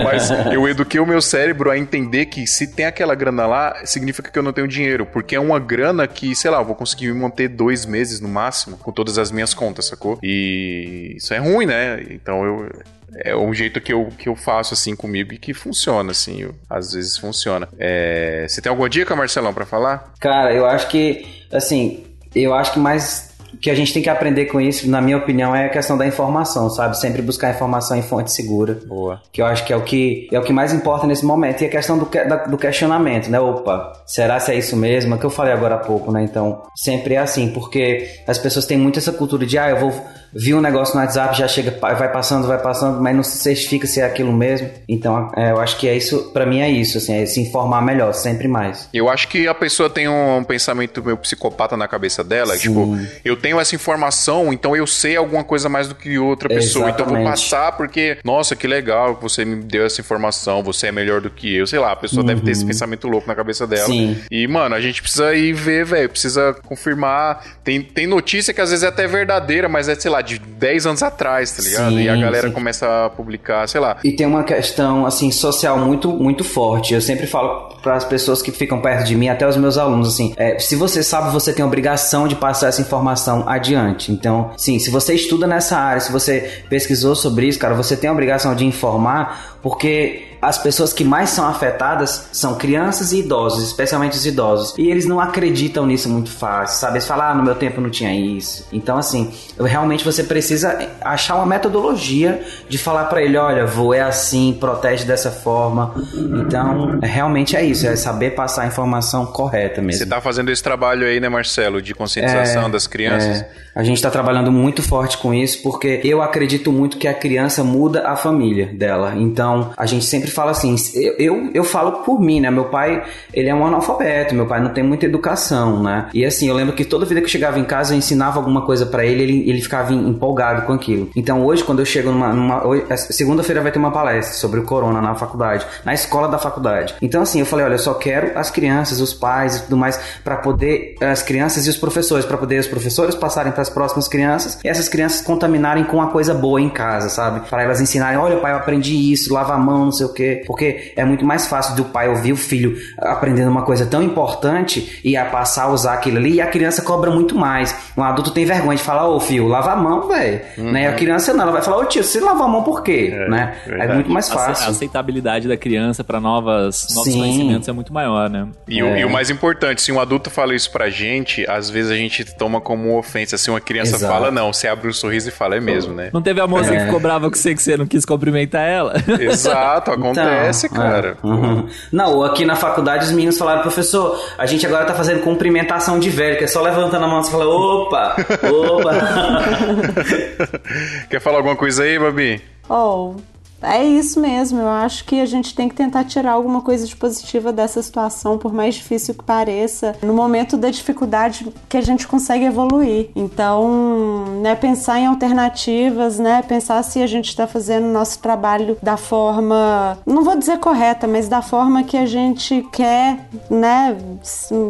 mas 0.03 0.29
eu 0.53 0.67
eduquei 0.67 0.99
o 0.99 1.05
meu 1.05 1.21
cérebro 1.21 1.69
a 1.69 1.77
entender 1.77 2.27
que 2.27 2.47
se 2.47 2.67
tem 2.67 2.85
aquela 2.85 3.13
grana 3.13 3.45
lá, 3.45 3.85
significa 3.85 4.31
que 4.31 4.39
eu 4.39 4.43
não 4.43 4.53
tenho 4.53 4.67
dinheiro, 4.67 5.05
porque 5.05 5.35
é 5.35 5.39
uma 5.39 5.59
grana 5.59 6.07
que, 6.07 6.33
sei 6.33 6.49
lá, 6.49 6.59
eu 6.59 6.65
vou 6.65 6.75
conseguir 6.75 7.07
me 7.07 7.19
manter 7.19 7.49
dois 7.49 7.85
meses 7.85 8.21
no 8.21 8.29
máximo 8.29 8.77
com 8.77 8.91
todas 8.91 9.17
as 9.17 9.31
minhas 9.31 9.53
contas, 9.53 9.85
sacou? 9.85 10.17
E 10.23 11.13
isso 11.17 11.33
é 11.33 11.37
ruim, 11.37 11.65
né? 11.65 12.01
Então 12.09 12.45
eu, 12.45 12.69
é 13.15 13.35
um 13.35 13.53
jeito 13.53 13.79
que 13.81 13.93
eu, 13.93 14.09
que 14.17 14.27
eu 14.29 14.35
faço 14.35 14.73
assim 14.73 14.95
comigo 14.95 15.33
e 15.33 15.37
que 15.37 15.53
funciona, 15.53 16.11
assim, 16.11 16.41
eu, 16.41 16.55
às 16.69 16.93
vezes 16.93 17.17
funciona. 17.17 17.67
É, 17.79 18.45
você 18.47 18.61
tem 18.61 18.69
alguma 18.69 18.89
dica, 18.89 19.15
Marcelão, 19.15 19.53
para 19.53 19.65
falar? 19.65 20.13
Cara, 20.19 20.53
eu 20.53 20.65
acho 20.65 20.87
que, 20.89 21.25
assim, 21.51 22.03
eu 22.35 22.53
acho 22.53 22.73
que 22.73 22.79
mais 22.79 23.27
que 23.61 23.71
a 23.71 23.75
gente 23.75 23.91
tem 23.93 24.03
que 24.03 24.09
aprender 24.09 24.45
com 24.47 24.59
isso, 24.61 24.87
na 24.89 25.01
minha 25.01 25.17
opinião, 25.17 25.55
é 25.55 25.65
a 25.65 25.69
questão 25.69 25.97
da 25.97 26.05
informação, 26.05 26.69
sabe? 26.69 26.99
Sempre 26.99 27.21
buscar 27.23 27.49
informação 27.49 27.97
em 27.97 28.03
fonte 28.03 28.31
segura. 28.31 28.77
Boa. 28.85 29.19
Que 29.31 29.41
eu 29.41 29.45
acho 29.47 29.65
que 29.65 29.71
é 29.73 29.75
o 29.75 29.81
que, 29.81 30.27
é 30.31 30.37
o 30.37 30.43
que 30.43 30.53
mais 30.53 30.73
importa 30.73 31.07
nesse 31.07 31.25
momento. 31.25 31.61
E 31.63 31.65
a 31.65 31.69
questão 31.69 31.97
do, 31.97 32.05
da- 32.05 32.45
do 32.45 32.57
questionamento, 32.57 33.29
né? 33.31 33.39
Opa, 33.39 33.93
será 34.05 34.39
se 34.39 34.51
é 34.51 34.55
isso 34.55 34.75
mesmo? 34.75 35.15
É 35.15 35.17
que 35.17 35.25
eu 35.25 35.29
falei 35.29 35.53
agora 35.53 35.75
há 35.75 35.79
pouco, 35.79 36.11
né? 36.11 36.21
Então, 36.23 36.61
sempre 36.75 37.15
é 37.15 37.19
assim, 37.19 37.49
porque 37.51 38.07
as 38.27 38.37
pessoas 38.37 38.65
têm 38.65 38.77
muito 38.77 38.99
essa 38.99 39.13
cultura 39.13 39.43
de, 39.45 39.57
ah, 39.57 39.69
eu 39.69 39.79
vou 39.79 40.05
vi 40.33 40.53
um 40.53 40.61
negócio 40.61 40.95
no 40.95 41.01
WhatsApp, 41.01 41.37
já 41.37 41.47
chega, 41.47 41.77
vai 41.79 42.11
passando, 42.11 42.47
vai 42.47 42.57
passando, 42.57 43.01
mas 43.01 43.15
não 43.15 43.23
se 43.23 43.37
certifica 43.37 43.87
se 43.87 43.99
é 44.01 44.05
aquilo 44.05 44.31
mesmo. 44.31 44.69
Então, 44.87 45.31
é, 45.35 45.51
eu 45.51 45.59
acho 45.59 45.77
que 45.77 45.87
é 45.87 45.95
isso, 45.95 46.31
pra 46.31 46.45
mim 46.45 46.59
é 46.59 46.69
isso, 46.69 46.97
assim, 46.97 47.13
é 47.15 47.25
se 47.25 47.41
informar 47.41 47.81
melhor, 47.81 48.13
sempre 48.13 48.47
mais. 48.47 48.89
Eu 48.93 49.09
acho 49.09 49.27
que 49.27 49.47
a 49.47 49.53
pessoa 49.53 49.89
tem 49.89 50.07
um 50.07 50.43
pensamento 50.43 51.03
meio 51.03 51.17
psicopata 51.17 51.75
na 51.75 51.87
cabeça 51.87 52.23
dela. 52.23 52.57
Tipo, 52.57 52.97
eu 53.23 53.35
tenho 53.35 53.59
essa 53.59 53.75
informação, 53.75 54.51
então 54.53 54.75
eu 54.75 54.87
sei 54.87 55.15
alguma 55.15 55.43
coisa 55.43 55.69
mais 55.69 55.87
do 55.87 55.95
que 55.95 56.17
outra 56.17 56.49
pessoa. 56.49 56.89
Então 56.89 57.05
eu 57.05 57.09
vou 57.09 57.17
Exatamente. 57.17 57.49
passar 57.49 57.71
porque, 57.73 58.17
nossa, 58.23 58.55
que 58.55 58.67
legal 58.67 59.15
que 59.15 59.23
você 59.23 59.45
me 59.45 59.57
deu 59.63 59.85
essa 59.85 60.01
informação, 60.01 60.63
você 60.63 60.87
é 60.87 60.91
melhor 60.91 61.21
do 61.21 61.29
que 61.29 61.55
eu. 61.55 61.67
Sei 61.67 61.79
lá, 61.79 61.91
a 61.91 61.95
pessoa 61.95 62.23
deve 62.23 62.41
ter 62.41 62.51
esse 62.51 62.65
pensamento 62.65 63.07
louco 63.07 63.27
na 63.27 63.35
cabeça 63.35 63.65
dela. 63.65 63.85
Sim. 63.87 64.17
E, 64.29 64.47
mano, 64.47 64.75
a 64.75 64.81
gente 64.81 65.01
precisa 65.01 65.33
ir 65.35 65.53
ver, 65.53 65.85
velho. 65.85 66.09
Precisa 66.09 66.55
confirmar. 66.65 67.43
Tem, 67.63 67.81
tem 67.81 68.07
notícia 68.07 68.53
que 68.53 68.61
às 68.61 68.69
vezes 68.69 68.83
é 68.83 68.87
até 68.87 69.07
verdadeira, 69.07 69.67
mas 69.69 69.87
é, 69.87 69.95
sei 69.95 70.11
lá, 70.11 70.16
de 70.21 70.39
10 70.39 70.85
anos 70.85 71.03
atrás, 71.03 71.51
tá 71.51 71.63
ligado? 71.63 71.89
Sim, 71.91 72.01
e 72.01 72.09
a 72.09 72.15
galera 72.15 72.47
sim. 72.47 72.53
começa 72.53 73.05
a 73.05 73.09
publicar, 73.09 73.67
sei 73.67 73.79
lá. 73.79 73.97
E 74.03 74.11
tem 74.11 74.25
uma 74.25 74.43
questão 74.43 75.05
assim 75.05 75.31
social 75.31 75.77
muito 75.77 76.09
muito 76.09 76.43
forte. 76.43 76.93
Eu 76.93 77.01
sempre 77.01 77.27
falo 77.27 77.75
para 77.81 77.95
as 77.95 78.03
pessoas 78.03 78.41
que 78.41 78.51
ficam 78.51 78.81
perto 78.81 79.05
de 79.05 79.15
mim, 79.15 79.29
até 79.29 79.47
os 79.47 79.55
meus 79.55 79.77
alunos 79.77 80.09
assim, 80.09 80.33
é, 80.35 80.59
se 80.59 80.75
você 80.75 81.01
sabe, 81.01 81.31
você 81.31 81.53
tem 81.53 81.63
a 81.63 81.67
obrigação 81.67 82.27
de 82.27 82.35
passar 82.35 82.67
essa 82.67 82.81
informação 82.81 83.47
adiante. 83.47 84.11
Então, 84.11 84.51
sim, 84.57 84.79
se 84.79 84.89
você 84.89 85.13
estuda 85.13 85.47
nessa 85.47 85.77
área, 85.77 86.01
se 86.01 86.11
você 86.11 86.63
pesquisou 86.69 87.15
sobre 87.15 87.47
isso, 87.47 87.59
cara, 87.59 87.73
você 87.73 87.95
tem 87.95 88.09
a 88.09 88.13
obrigação 88.13 88.55
de 88.55 88.65
informar, 88.65 89.57
porque 89.61 90.27
as 90.41 90.57
pessoas 90.57 90.93
que 90.93 91.03
mais 91.03 91.29
são 91.29 91.47
afetadas 91.47 92.29
são 92.31 92.55
crianças 92.55 93.11
e 93.11 93.19
idosos, 93.19 93.63
especialmente 93.63 94.15
os 94.15 94.25
idosos. 94.25 94.73
E 94.77 94.89
eles 94.89 95.05
não 95.05 95.19
acreditam 95.19 95.85
nisso 95.85 96.09
muito 96.09 96.29
fácil, 96.29 96.79
sabe? 96.79 96.93
Eles 96.93 97.07
falam, 97.07 97.25
ah, 97.25 97.35
no 97.35 97.43
meu 97.43 97.55
tempo 97.55 97.81
não 97.81 97.89
tinha 97.89 98.13
isso. 98.13 98.67
Então, 98.71 98.97
assim, 98.97 99.33
realmente 99.59 100.03
você 100.03 100.23
precisa 100.23 100.77
achar 101.01 101.35
uma 101.35 101.45
metodologia 101.45 102.41
de 102.69 102.77
falar 102.77 103.05
pra 103.05 103.21
ele, 103.21 103.37
olha, 103.37 103.65
vô, 103.65 103.93
é 103.93 104.01
assim, 104.01 104.55
protege 104.59 105.05
dessa 105.05 105.31
forma. 105.31 105.93
Então, 106.13 106.99
realmente 107.01 107.55
é 107.55 107.63
isso, 107.63 107.87
é 107.87 107.95
saber 107.95 108.31
passar 108.31 108.63
a 108.63 108.67
informação 108.67 109.25
correta 109.25 109.81
mesmo. 109.81 109.99
Você 109.99 110.05
tá 110.05 110.21
fazendo 110.21 110.49
esse 110.49 110.61
trabalho 110.61 111.05
aí, 111.05 111.19
né, 111.19 111.29
Marcelo, 111.29 111.81
de 111.81 111.93
conscientização 111.93 112.69
das 112.69 112.87
crianças. 112.87 113.41
É, 113.41 113.49
a 113.77 113.83
gente 113.83 113.97
está 113.97 114.09
trabalhando 114.09 114.51
muito 114.51 114.81
forte 114.81 115.19
com 115.19 115.31
isso 115.33 115.61
porque 115.61 116.01
eu 116.03 116.21
acredito 116.21 116.71
muito 116.71 116.97
que 116.97 117.07
a 117.07 117.13
criança 117.13 117.63
muda 117.63 118.07
a 118.07 118.15
família 118.15 118.65
dela. 118.73 119.13
Então 119.15 119.71
a 119.77 119.85
gente 119.85 120.03
sempre 120.03 120.31
fala 120.31 120.49
assim, 120.49 120.75
eu, 120.95 121.13
eu, 121.19 121.51
eu 121.53 121.63
falo 121.63 122.03
por 122.03 122.19
mim, 122.19 122.39
né? 122.39 122.49
Meu 122.49 122.65
pai, 122.65 123.03
ele 123.31 123.49
é 123.49 123.53
um 123.53 123.65
analfabeto, 123.65 124.33
meu 124.33 124.47
pai 124.47 124.59
não 124.61 124.73
tem 124.73 124.83
muita 124.83 125.05
educação, 125.05 125.83
né? 125.83 126.09
E 126.11 126.25
assim, 126.25 126.47
eu 126.47 126.55
lembro 126.55 126.73
que 126.73 126.83
toda 126.83 127.05
vida 127.05 127.21
que 127.21 127.27
eu 127.27 127.31
chegava 127.31 127.59
em 127.59 127.63
casa 127.63 127.93
eu 127.93 127.97
ensinava 127.99 128.39
alguma 128.39 128.65
coisa 128.65 128.83
para 128.85 129.05
ele, 129.05 129.21
ele, 129.21 129.46
ele 129.49 129.61
ficava 129.61 129.93
em- 129.93 130.09
empolgado 130.09 130.63
com 130.63 130.73
aquilo. 130.73 131.09
Então 131.15 131.45
hoje, 131.45 131.63
quando 131.63 131.79
eu 131.79 131.85
chego 131.85 132.11
numa. 132.11 132.33
numa 132.33 132.61
essa- 132.89 133.11
Segunda-feira 133.13 133.61
vai 133.61 133.71
ter 133.71 133.79
uma 133.79 133.91
palestra 133.91 134.35
sobre 134.35 134.59
o 134.59 134.63
corona 134.63 135.01
na 135.01 135.15
faculdade, 135.15 135.65
na 135.83 135.93
escola 135.93 136.27
da 136.27 136.37
faculdade. 136.37 136.95
Então 137.01 137.21
assim, 137.21 137.39
eu 137.39 137.45
falei, 137.45 137.65
olha, 137.65 137.73
eu 137.75 137.79
só 137.79 137.93
quero 137.93 138.37
as 138.37 138.49
crianças, 138.51 138.99
os 139.01 139.13
pais 139.13 139.57
e 139.57 139.63
tudo 139.63 139.77
mais, 139.77 139.99
para 140.23 140.37
poder. 140.37 140.95
As 141.01 141.21
crianças 141.21 141.65
e 141.65 141.69
os 141.69 141.77
professores, 141.77 142.25
para 142.25 142.37
poder 142.37 142.59
os 142.59 142.67
professores 142.67 143.15
passarem 143.15 143.51
para 143.51 143.61
as 143.61 143.69
próximas 143.69 144.07
crianças 144.07 144.59
e 144.63 144.67
essas 144.67 144.87
crianças 144.89 145.21
contaminarem 145.21 145.83
com 145.85 145.97
uma 145.97 146.07
coisa 146.07 146.33
boa 146.33 146.59
em 146.61 146.69
casa, 146.69 147.09
sabe? 147.09 147.47
Para 147.49 147.63
elas 147.63 147.81
ensinarem, 147.81 148.17
olha, 148.17 148.37
pai, 148.37 148.51
eu 148.51 148.57
aprendi 148.57 149.11
isso, 149.11 149.33
lava 149.33 149.53
a 149.53 149.57
mão, 149.57 149.85
não 149.85 149.91
sei 149.91 150.05
o 150.05 150.13
quê. 150.13 150.43
Porque 150.45 150.93
é 150.95 151.03
muito 151.05 151.25
mais 151.25 151.47
fácil 151.47 151.75
do 151.75 151.85
pai 151.85 152.09
ouvir 152.09 152.33
o 152.33 152.37
filho 152.37 152.75
aprendendo 152.99 153.49
uma 153.49 153.63
coisa 153.63 153.85
tão 153.85 154.01
importante 154.03 154.99
e 155.03 155.15
a 155.15 155.25
passar 155.25 155.63
a 155.63 155.69
usar 155.69 155.93
aquilo 155.93 156.17
ali 156.17 156.33
e 156.35 156.41
a 156.41 156.47
criança 156.47 156.81
cobra 156.81 157.09
muito 157.11 157.35
mais. 157.35 157.75
Um 157.97 158.03
adulto 158.03 158.31
tem 158.31 158.45
vergonha 158.45 158.77
de 158.77 158.83
falar, 158.83 159.07
ô 159.07 159.19
filho, 159.19 159.36
lava 159.45 159.73
a 159.73 159.75
mão, 159.75 160.07
velho. 160.07 160.39
Né? 160.57 160.83
E 160.83 160.87
a 160.87 160.93
criança 160.93 161.33
não, 161.33 161.43
ela 161.43 161.51
vai 161.51 161.61
falar, 161.61 161.77
ô 161.79 161.85
tio, 161.85 162.01
você 162.01 162.21
lava 162.21 162.45
a 162.45 162.47
mão 162.47 162.63
por 162.63 162.81
quê? 162.81 163.13
né? 163.29 163.55
É 163.67 163.93
muito 163.93 164.09
mais 164.09 164.29
fácil. 164.29 164.65
A 164.67 164.69
aceitabilidade 164.69 165.47
da 165.49 165.57
criança 165.57 166.03
para 166.03 166.21
novas 166.21 166.87
novos 166.95 167.11
Sim. 167.11 167.19
conhecimentos 167.19 167.67
é 167.67 167.71
muito 167.73 167.93
maior, 167.93 168.29
né? 168.29 168.47
E, 168.67 168.81
o, 168.81 168.95
e 168.97 169.03
o 169.03 169.09
mais 169.09 169.29
importante, 169.29 169.81
se 169.81 169.91
um 169.91 169.99
adulto 169.99 170.29
fala 170.29 170.55
isso 170.55 170.71
pra 170.71 170.89
gente, 170.89 171.45
às 171.49 171.69
vezes 171.69 171.91
a 171.91 171.95
gente 171.95 172.23
toma 172.37 172.61
como 172.61 172.97
ofensa. 172.97 173.37
Se 173.37 173.49
uma 173.49 173.59
criança 173.59 173.95
Exato. 173.97 174.13
fala, 174.13 174.31
não, 174.31 174.53
você 174.53 174.67
abre 174.67 174.87
um 174.87 174.93
sorriso 174.93 175.27
e 175.27 175.31
fala, 175.31 175.57
é 175.57 175.59
mesmo, 175.59 175.93
né? 175.93 176.09
Não 176.13 176.21
teve 176.21 176.39
a 176.39 176.47
moça 176.47 176.71
que 176.71 176.79
ficou 176.85 176.99
brava 176.99 177.29
com 177.29 177.35
você 177.35 177.53
que 177.53 177.61
você 177.61 177.75
não 177.75 177.85
quis 177.85 178.05
cumprimentar 178.05 178.61
ela? 178.67 178.93
Exato, 179.19 179.91
acontece, 179.91 180.67
Então, 180.67 180.77
cara. 180.81 181.17
é, 181.21 181.27
uhum. 181.27 181.67
Não, 181.91 182.23
aqui 182.23 182.45
na 182.45 182.55
faculdade 182.55 183.05
os 183.05 183.11
meninos 183.11 183.37
falaram, 183.37 183.61
professor, 183.61 184.19
a 184.37 184.45
gente 184.45 184.65
agora 184.65 184.85
tá 184.85 184.93
fazendo 184.93 185.21
cumprimentação 185.21 185.99
de 185.99 186.09
velho, 186.09 186.37
que 186.37 186.43
é 186.43 186.47
só 186.47 186.61
levantando 186.61 187.03
a 187.05 187.07
mão 187.07 187.21
e 187.21 187.29
fala, 187.29 187.45
opa, 187.47 188.15
opa. 188.51 188.91
Quer 191.09 191.19
falar 191.21 191.37
alguma 191.37 191.55
coisa 191.55 191.83
aí, 191.83 191.97
Babi? 191.99 192.41
Oh, 192.69 193.15
é 193.61 193.83
isso 193.83 194.19
mesmo. 194.19 194.59
Eu 194.59 194.69
acho 194.69 195.05
que 195.05 195.19
a 195.19 195.25
gente 195.25 195.55
tem 195.55 195.67
que 195.67 195.75
tentar 195.75 196.03
tirar 196.03 196.31
alguma 196.31 196.61
coisa 196.61 196.85
de 196.85 196.95
positiva 196.95 197.51
dessa 197.51 197.81
situação, 197.81 198.37
por 198.37 198.53
mais 198.53 198.75
difícil 198.75 199.13
que 199.13 199.23
pareça. 199.23 199.95
No 200.01 200.13
momento 200.13 200.57
da 200.57 200.69
dificuldade 200.69 201.47
que 201.67 201.77
a 201.77 201.81
gente 201.81 202.07
consegue 202.07 202.45
evoluir. 202.45 203.09
Então, 203.15 204.25
né, 204.41 204.55
pensar 204.55 204.99
em 204.99 205.07
alternativas, 205.07 206.19
né, 206.19 206.41
pensar 206.41 206.81
se 206.83 207.01
a 207.01 207.07
gente 207.07 207.29
está 207.29 207.47
fazendo 207.47 207.85
o 207.85 207.91
nosso 207.91 208.19
trabalho 208.19 208.77
da 208.81 208.97
forma, 208.97 209.97
não 210.05 210.23
vou 210.23 210.37
dizer 210.37 210.59
correta, 210.59 211.07
mas 211.07 211.27
da 211.27 211.41
forma 211.41 211.83
que 211.83 211.97
a 211.97 212.05
gente 212.05 212.65
quer, 212.71 213.27
né, 213.49 213.97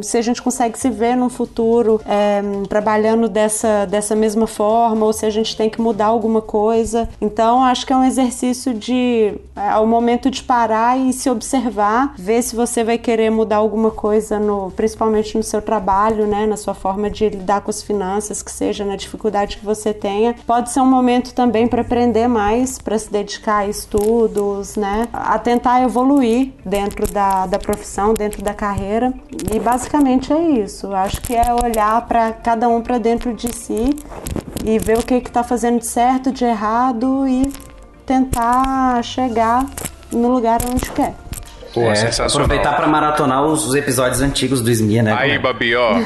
se 0.02 0.18
a 0.18 0.22
gente 0.22 0.42
consegue 0.42 0.78
se 0.78 0.90
ver 0.90 1.16
no 1.16 1.30
futuro 1.30 2.00
é, 2.06 2.42
trabalhando 2.70 3.28
dessa, 3.28 3.86
dessa 3.86 4.16
mesma 4.16 4.48
forma, 4.48 5.06
ou 5.06 5.14
se 5.14 5.26
a 5.26 5.30
gente 5.30 5.56
tem 5.56 5.70
que 5.70 5.82
mudar 5.82 6.06
alguma 6.06 6.42
coisa. 6.42 7.10
Então, 7.20 7.64
acho 7.64 7.86
que 7.86 7.94
é 7.94 7.98
um 7.98 8.04
exercício 8.04 8.77
de. 8.78 9.34
É 9.56 9.76
o 9.78 9.88
momento 9.88 10.30
de 10.30 10.44
parar 10.44 10.98
e 10.98 11.12
se 11.12 11.30
observar, 11.30 12.14
ver 12.18 12.42
se 12.42 12.56
você 12.56 12.84
vai 12.84 12.98
querer 12.98 13.30
mudar 13.30 13.58
alguma 13.58 13.92
coisa, 13.92 14.40
no, 14.40 14.72
principalmente 14.72 15.36
no 15.36 15.44
seu 15.44 15.62
trabalho, 15.62 16.28
né, 16.28 16.46
na 16.46 16.56
sua 16.56 16.74
forma 16.74 17.10
de 17.10 17.28
lidar 17.30 17.62
com 17.62 17.70
as 17.70 17.82
finanças, 17.82 18.42
que 18.42 18.52
seja 18.52 18.86
na 18.86 18.96
dificuldade 18.96 19.58
que 19.58 19.66
você 19.66 19.94
tenha. 19.94 20.36
Pode 20.46 20.72
ser 20.72 20.80
um 20.80 20.86
momento 20.86 21.34
também 21.34 21.68
para 21.68 21.82
aprender 21.82 22.28
mais, 22.28 22.78
para 22.78 22.98
se 22.98 23.12
dedicar 23.12 23.58
a 23.58 23.68
estudos, 23.68 24.76
né, 24.76 25.08
a 25.12 25.40
tentar 25.40 25.82
evoluir 25.82 26.54
dentro 26.64 27.12
da, 27.12 27.48
da 27.48 27.58
profissão, 27.58 28.14
dentro 28.14 28.42
da 28.42 28.54
carreira. 28.54 29.14
E 29.54 29.60
basicamente 29.60 30.32
é 30.32 30.42
isso. 30.42 30.94
Acho 30.94 31.22
que 31.22 31.36
é 31.36 31.54
olhar 31.54 32.08
para 32.08 32.32
cada 32.32 32.70
um 32.70 32.82
para 32.82 32.98
dentro 32.98 33.34
de 33.34 33.54
si 33.54 33.90
e 34.64 34.78
ver 34.80 34.98
o 34.98 35.04
que 35.04 35.16
está 35.16 35.44
fazendo 35.44 35.80
de 35.80 35.86
certo, 35.86 36.32
de 36.32 36.44
errado 36.44 37.28
e 37.28 37.52
tentar 38.08 39.04
chegar 39.04 39.66
no 40.14 40.30
lugar 40.30 40.60
onde 40.66 40.90
quer. 40.92 41.14
Pô, 41.82 41.92
É, 41.92 41.96
sensacional. 41.96 42.46
aproveitar 42.46 42.76
pra 42.76 42.88
maratonar 42.88 43.44
os, 43.44 43.66
os 43.68 43.76
episódios 43.76 44.22
antigos 44.22 44.62
do 44.62 44.72
Smia, 44.72 45.04
né? 45.04 45.16
Aí, 45.18 45.38
Babi, 45.38 45.76
ó. 45.76 45.96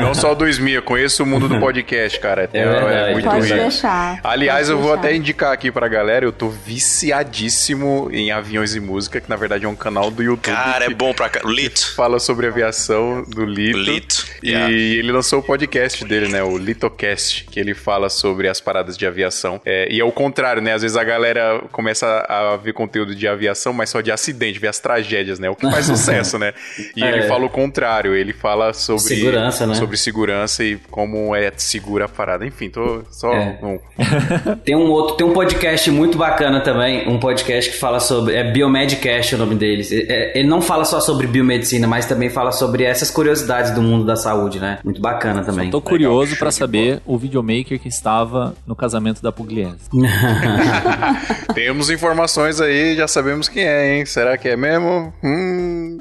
Não 0.00 0.14
só 0.14 0.32
o 0.32 0.34
do 0.34 0.46
Smia, 0.48 0.82
conheço 0.82 1.22
o 1.22 1.26
mundo 1.26 1.48
do 1.48 1.58
podcast, 1.58 2.18
cara. 2.20 2.48
É 2.52 2.64
verdade. 2.64 3.12
muito 3.12 3.24
Pode 3.28 3.42
rico. 3.46 3.56
deixar. 3.56 4.20
Aliás, 4.22 4.68
Pode 4.68 4.72
eu 4.72 4.78
vou 4.78 4.92
deixar. 4.96 5.06
até 5.08 5.16
indicar 5.16 5.52
aqui 5.52 5.70
pra 5.70 5.88
galera, 5.88 6.24
eu 6.24 6.32
tô 6.32 6.48
viciadíssimo 6.48 8.08
em 8.12 8.30
aviões 8.30 8.74
e 8.74 8.80
música, 8.80 9.20
que 9.20 9.28
na 9.30 9.36
verdade 9.36 9.64
é 9.64 9.68
um 9.68 9.76
canal 9.76 10.10
do 10.10 10.22
YouTube. 10.22 10.54
Cara, 10.54 10.84
é 10.84 10.90
bom 10.90 11.12
pra 11.14 11.28
cá. 11.28 11.40
Lito. 11.44 11.94
Fala 11.94 12.18
sobre 12.18 12.46
aviação 12.46 13.22
do 13.26 13.44
Lito. 13.44 13.78
Lito, 13.78 14.26
E 14.42 14.50
yeah. 14.50 14.70
ele 14.72 15.12
lançou 15.12 15.40
o 15.40 15.42
podcast 15.42 16.04
dele, 16.04 16.28
né? 16.28 16.42
O 16.42 16.56
Litocast, 16.58 17.44
que 17.50 17.58
ele 17.58 17.74
fala 17.74 18.08
sobre 18.08 18.48
as 18.48 18.60
paradas 18.60 18.96
de 18.96 19.06
aviação. 19.06 19.60
É, 19.64 19.88
e 19.90 20.00
é 20.00 20.04
o 20.04 20.12
contrário, 20.12 20.60
né? 20.60 20.72
Às 20.74 20.82
vezes 20.82 20.96
a 20.96 21.04
galera 21.04 21.62
começa 21.72 22.24
a 22.28 22.56
ver 22.56 22.72
conteúdo 22.72 23.14
de 23.14 23.26
aviação, 23.28 23.63
mas 23.72 23.90
só 23.90 24.00
de 24.00 24.10
acidente, 24.12 24.58
ver 24.58 24.68
as 24.68 24.78
tragédias, 24.78 25.38
né? 25.38 25.48
O 25.50 25.56
que 25.56 25.70
faz 25.70 25.86
sucesso, 25.86 26.38
né? 26.38 26.52
E 26.96 27.02
É. 27.02 27.08
ele 27.08 27.22
fala 27.28 27.44
o 27.44 27.50
contrário, 27.50 28.14
ele 28.14 28.32
fala 28.32 28.72
sobre 28.72 29.02
Segurança, 29.02 29.66
né? 29.66 29.74
Sobre 29.74 29.96
segurança 29.96 30.64
e 30.64 30.76
como 30.90 31.34
é 31.34 31.52
segura 31.56 32.04
a 32.06 32.08
parada. 32.08 32.46
Enfim, 32.46 32.68
tô 32.70 33.02
só. 33.10 33.32
É. 33.32 33.58
um- 33.62 33.78
Tem 34.64 34.74
um 34.76 34.90
outro, 34.90 35.16
tem 35.16 35.26
um 35.26 35.32
podcast 35.32 35.90
muito 35.90 36.16
bacana 36.18 36.60
também, 36.60 37.08
um 37.08 37.18
podcast 37.18 37.70
que 37.70 37.76
fala 37.78 38.00
sobre, 38.00 38.34
é 38.34 38.50
Biomedcast 38.50 39.34
o 39.34 39.38
nome 39.38 39.54
deles. 39.54 39.90
É- 39.92 39.96
é- 40.08 40.38
ele 40.38 40.48
não 40.48 40.60
fala 40.60 40.84
só 40.84 41.00
sobre 41.00 41.26
biomedicina, 41.26 41.86
mas 41.86 42.06
também 42.06 42.28
fala 42.30 42.50
sobre 42.52 42.84
essas 42.84 43.10
curiosidades 43.10 43.70
do 43.72 43.82
mundo 43.82 44.04
da 44.04 44.16
saúde, 44.16 44.58
né? 44.60 44.78
Muito 44.84 45.00
bacana 45.00 45.42
também. 45.44 45.70
Tô 45.70 45.80
curioso 45.80 46.34
de 46.36 46.52
saber 46.52 47.00
o 47.06 47.16
videomaker 47.18 47.78
que 47.78 47.88
estava 47.88 48.54
no 48.66 48.74
casamento 48.76 49.20
da 49.22 49.30
Pugliese. 49.32 49.76
Temos 51.54 51.90
informações 51.90 52.60
aí, 52.60 52.96
já 52.96 53.06
sabemos 53.08 53.48
quem 53.54 53.64
é, 53.64 53.94
hein? 53.96 54.04
Será 54.06 54.36
que 54.36 54.48
é 54.50 54.56
mesmo? 54.56 55.12
Hum. 55.22 55.98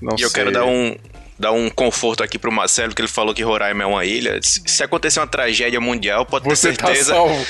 Não 0.00 0.16
E 0.18 0.22
eu 0.22 0.28
sei. 0.30 0.34
quero 0.42 0.52
dar 0.52 0.64
um, 0.64 0.94
dar 1.38 1.52
um 1.52 1.68
conforto 1.70 2.22
aqui 2.22 2.38
pro 2.38 2.52
Marcelo, 2.52 2.94
que 2.94 3.00
ele 3.02 3.08
falou 3.08 3.34
que 3.34 3.42
Roraima 3.42 3.82
é 3.82 3.86
uma 3.86 4.04
ilha. 4.04 4.38
Se, 4.42 4.82
acontecer 4.82 5.18
uma 5.20 5.26
tragédia 5.26 5.80
mundial, 5.80 6.24
pode 6.26 6.44
ter 6.44 6.50
Você 6.56 6.72
tá 6.72 6.86
certeza. 6.86 7.12
salvo. 7.14 7.46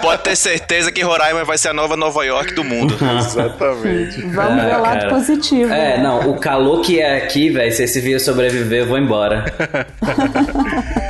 pode 0.00 0.22
ter 0.22 0.36
certeza 0.36 0.92
que 0.92 1.00
Roraima 1.02 1.44
vai 1.44 1.56
ser 1.58 1.68
a 1.68 1.72
nova 1.72 1.96
Nova 1.96 2.24
York 2.24 2.54
do 2.54 2.62
mundo. 2.64 2.94
Exatamente. 3.18 4.20
Vamos 4.32 4.64
ver 4.64 4.74
o 4.76 4.80
lado 4.82 4.98
cara. 5.00 5.08
positivo. 5.08 5.72
É, 5.72 6.02
não, 6.02 6.30
o 6.30 6.38
calor 6.38 6.82
que 6.82 7.00
é 7.00 7.16
aqui, 7.16 7.50
velho, 7.50 7.72
se 7.72 7.82
esse 7.84 8.00
vírus 8.00 8.24
sobreviver, 8.24 8.80
eu 8.80 8.86
vou 8.86 8.98
embora. 8.98 9.44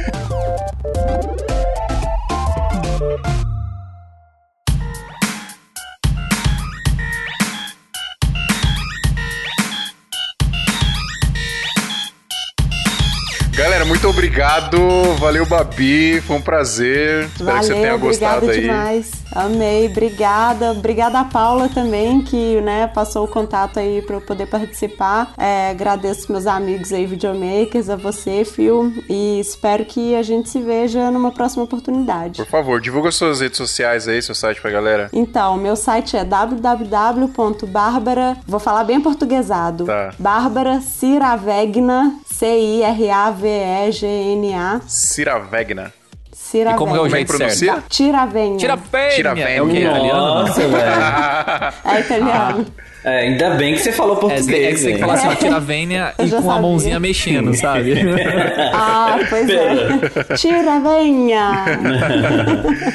obrigado. 14.33 15.15
Valeu, 15.19 15.45
Babi. 15.45 16.21
Foi 16.23 16.37
um 16.37 16.41
prazer. 16.41 17.27
Espero 17.27 17.59
que 17.59 17.67
você 17.67 17.75
tenha 17.75 17.85
Valeu, 17.85 17.99
gostado 17.99 18.51
aí. 18.51 18.61
demais. 18.63 19.22
Amei, 19.35 19.87
obrigada. 19.87 20.73
Obrigada 20.73 21.21
a 21.21 21.25
Paula 21.25 21.69
também, 21.69 22.23
que 22.23 22.61
né, 22.61 22.87
passou 22.87 23.25
o 23.25 23.29
contato 23.29 23.79
aí 23.79 24.03
para 24.03 24.17
eu 24.17 24.21
poder 24.21 24.47
participar. 24.47 25.33
É, 25.37 25.71
agradeço 25.71 26.31
meus 26.31 26.47
amigos 26.47 26.93
aí, 26.93 27.07
videomakers, 27.07 27.89
a 27.89 27.97
você, 27.97 28.45
Phil, 28.45 28.93
e 29.09 29.41
espero 29.41 29.85
que 29.85 30.15
a 30.15 30.23
gente 30.23 30.49
se 30.49 30.61
veja 30.61 31.11
numa 31.11 31.33
próxima 31.33 31.65
oportunidade. 31.65 32.37
Por 32.37 32.51
favor, 32.51 32.81
divulga 32.81 33.11
suas 33.11 33.41
redes 33.41 33.57
sociais 33.57 34.07
aí, 34.09 34.23
seu 34.23 34.35
site 34.35 34.61
pra 34.61 34.71
galera. 34.71 35.09
Então, 35.13 35.57
meu 35.57 35.77
site 35.77 36.17
é 36.17 36.25
www.barbara, 36.25 38.37
vou 38.47 38.61
falar 38.61 38.85
bem 38.85 39.01
portuguesado. 39.01 39.85
Tá. 39.85 40.13
Bárbara 40.19 40.81
Ciravegna, 40.81 42.15
C-I-R-A-V-E-G-N-A. 42.27 44.81
Ciravegna. 44.87 45.93
Ciravegna. 46.53 46.77
E 46.77 46.79
como 46.79 46.93
que 46.93 46.99
é 46.99 47.03
o 47.03 47.07
é 47.07 47.11
jeito 47.11 47.33
certo? 47.55 47.85
Tiravenha. 47.89 48.57
Tira 48.59 48.77
fêmea. 48.77 49.11
Tira 49.17 49.31
É 49.51 49.63
o 49.63 49.67
que? 49.67 49.73
fêmea. 49.73 49.89
Italiano? 49.89 50.21
não? 50.21 50.43
Nossa, 50.47 50.61
velho. 50.69 51.73
É 51.97 52.01
italiano. 52.01 52.67
É, 53.05 53.19
ainda 53.21 53.51
bem 53.55 53.75
que 53.75 53.81
você 53.81 53.91
falou 53.91 54.15
É, 54.15 54.19
é 54.19 54.21
que 54.21 54.27
português, 54.37 54.79
você 54.81 54.87
tem 54.87 54.95
que 54.95 55.01
falar 55.01 55.15
assim, 55.15 55.27
ó, 55.29 55.35
tira 55.35 55.59
vênia 55.61 56.15
Eu 56.19 56.27
e 56.27 56.31
com 56.31 56.37
a 56.37 56.43
sabia. 56.43 56.61
mãozinha 56.61 57.01
mexendo, 57.01 57.55
sabe? 57.57 57.95
Ah, 58.75 59.19
pois 59.29 59.49
é. 59.49 60.37
Tiravenha. 60.37 61.65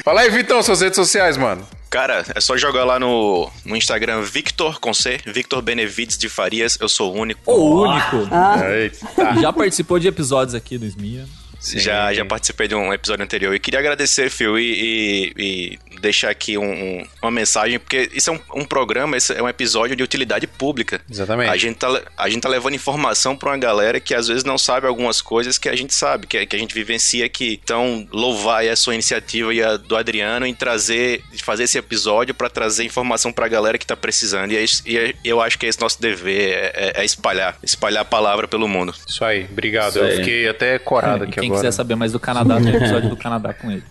Fala 0.06 0.22
aí, 0.22 0.30
Vitão, 0.30 0.62
suas 0.64 0.82
redes 0.82 0.96
sociais, 0.96 1.36
mano. 1.36 1.66
Cara, 1.90 2.24
é 2.36 2.40
só 2.40 2.56
jogar 2.58 2.86
lá 2.86 3.00
no, 3.00 3.50
no 3.66 3.76
Instagram 3.76 4.22
Victor 4.22 4.80
com 4.80 4.94
C, 4.94 5.20
Victor 5.26 5.62
Benevides 5.62 6.18
de 6.18 6.30
Farias, 6.30 6.78
eu 6.80 6.88
sou 6.90 7.14
o 7.14 7.20
único. 7.20 7.42
o 7.52 7.82
único. 7.84 8.28
Ah. 8.32 8.60
Eita. 8.70 9.42
Já 9.42 9.52
participou 9.52 9.98
de 9.98 10.08
episódios 10.08 10.54
aqui 10.54 10.78
do 10.78 10.86
Esmia. 10.86 11.26
Já, 11.60 12.14
já 12.14 12.26
participei 12.26 12.68
de 12.68 12.76
um 12.76 12.94
episódio 12.94 13.24
anterior 13.24 13.54
e 13.54 13.60
queria 13.60 13.80
agradecer, 13.80 14.30
Phil, 14.30 14.58
e, 14.60 15.34
e- 15.38 15.78
e 15.96 16.00
deixar 16.00 16.30
aqui 16.30 16.58
um- 16.58 16.64
um- 17.00 17.08
uma 17.22 17.32
mensagem, 17.32 17.80
porque 17.80 18.10
isso 18.14 18.30
é 18.30 18.34
um, 18.34 18.40
um 18.62 18.66
programa, 18.66 19.18
esse 19.18 19.34
é 19.34 19.42
um 19.42 19.50
episódio 19.50 19.96
de 19.96 20.04
utilidade 20.04 20.46
pública. 20.46 21.02
Exatamente. 21.10 21.50
A 21.50 21.58
gente 21.58 21.76
tá, 21.78 22.02
a 22.16 22.30
gente 22.30 22.42
tá 22.42 22.50
levando 22.50 22.76
informação 22.76 23.36
pra 23.36 23.50
uma 23.50 23.58
galera 23.58 24.00
que 24.00 24.14
às 24.14 24.28
vezes 24.28 24.44
não 24.44 24.58
sabe 24.58 24.86
algumas 24.88 25.22
coisas 25.22 25.58
que 25.58 25.68
a 25.68 25.76
gente 25.76 25.94
sabe, 25.94 26.28
que, 26.28 26.46
que 26.46 26.56
a 26.56 26.60
gente 26.60 26.74
vivencia 26.74 27.26
aqui. 27.26 27.60
Então, 27.64 28.08
louvar 28.12 28.64
a 28.68 28.76
sua 28.76 28.94
iniciativa 28.94 29.54
e 29.54 29.62
a 29.64 29.78
do 29.78 29.96
Adriano 29.96 30.46
em 30.46 30.54
trazer, 30.54 31.24
de 31.34 31.44
fazer 31.44 31.64
esse 31.64 31.78
episódio 31.78 32.34
pra 32.36 32.50
trazer 32.50 32.84
informação 32.84 33.34
pra 33.34 33.48
galera 33.48 33.78
que 33.78 33.86
tá 33.86 33.96
precisando. 33.98 34.52
E, 34.52 34.58
é 34.58 34.64
isso- 34.64 34.84
e 34.86 34.98
é- 34.98 35.14
eu 35.24 35.42
acho 35.42 35.58
que 35.58 35.66
é 35.66 35.70
esse 35.70 35.82
nosso 35.82 36.00
dever, 36.02 36.50
é, 36.52 36.72
é- 36.98 37.02
é 37.02 37.06
espalhar, 37.06 37.58
espalhar 37.64 38.02
a 38.02 38.06
palavra 38.06 38.48
pelo 38.48 38.68
mundo. 38.68 38.94
Isso 39.08 39.24
aí, 39.26 39.46
obrigado. 39.52 39.90
Isso 39.90 40.00
Eu 40.00 40.06
aí. 40.06 40.18
fiquei 40.18 40.48
até 40.48 40.78
corado 40.78 41.24
aqui 41.24 41.40
quem 41.48 41.56
agora. 41.56 41.68
quiser 41.68 41.76
saber 41.76 41.96
mais 41.96 42.12
do 42.12 42.20
Canadá, 42.20 42.58
tem 42.62 42.76
episódio 42.76 43.10
do 43.10 43.18
Canadá 43.18 43.54
com 43.54 43.72
ele. 43.72 43.84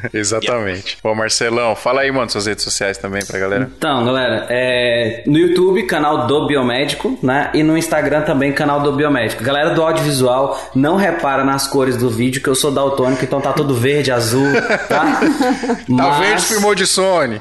Exatamente. 0.12 0.98
Bom, 1.02 1.14
Marcelão, 1.14 1.74
fala 1.76 2.00
aí, 2.00 2.10
mano, 2.10 2.28
suas 2.30 2.46
redes 2.46 2.64
sociais 2.64 2.98
também 2.98 3.24
pra 3.24 3.38
galera. 3.38 3.70
Então, 3.76 4.04
galera, 4.04 4.46
é, 4.50 5.22
no 5.26 5.38
YouTube, 5.38 5.84
canal 5.84 6.26
do 6.26 6.46
Biomédico, 6.46 7.18
né? 7.22 7.50
E 7.54 7.62
no 7.62 7.76
Instagram 7.76 8.22
também, 8.22 8.52
canal 8.52 8.80
do 8.80 8.92
Biomédico. 8.92 9.42
Galera 9.42 9.70
do 9.70 9.82
audiovisual, 9.82 10.70
não 10.74 10.96
repara 10.96 11.44
nas 11.44 11.66
cores 11.66 11.96
do 11.96 12.10
vídeo, 12.10 12.42
que 12.42 12.48
eu 12.48 12.54
sou 12.54 12.72
daltônico, 12.72 13.24
então 13.24 13.40
tá 13.40 13.52
todo 13.52 13.74
verde, 13.74 14.10
azul, 14.10 14.52
tá? 14.88 15.20
Tá 15.96 16.10
verde, 16.18 16.42
filmou 16.42 16.74
de 16.74 16.86
Sony. 16.86 17.40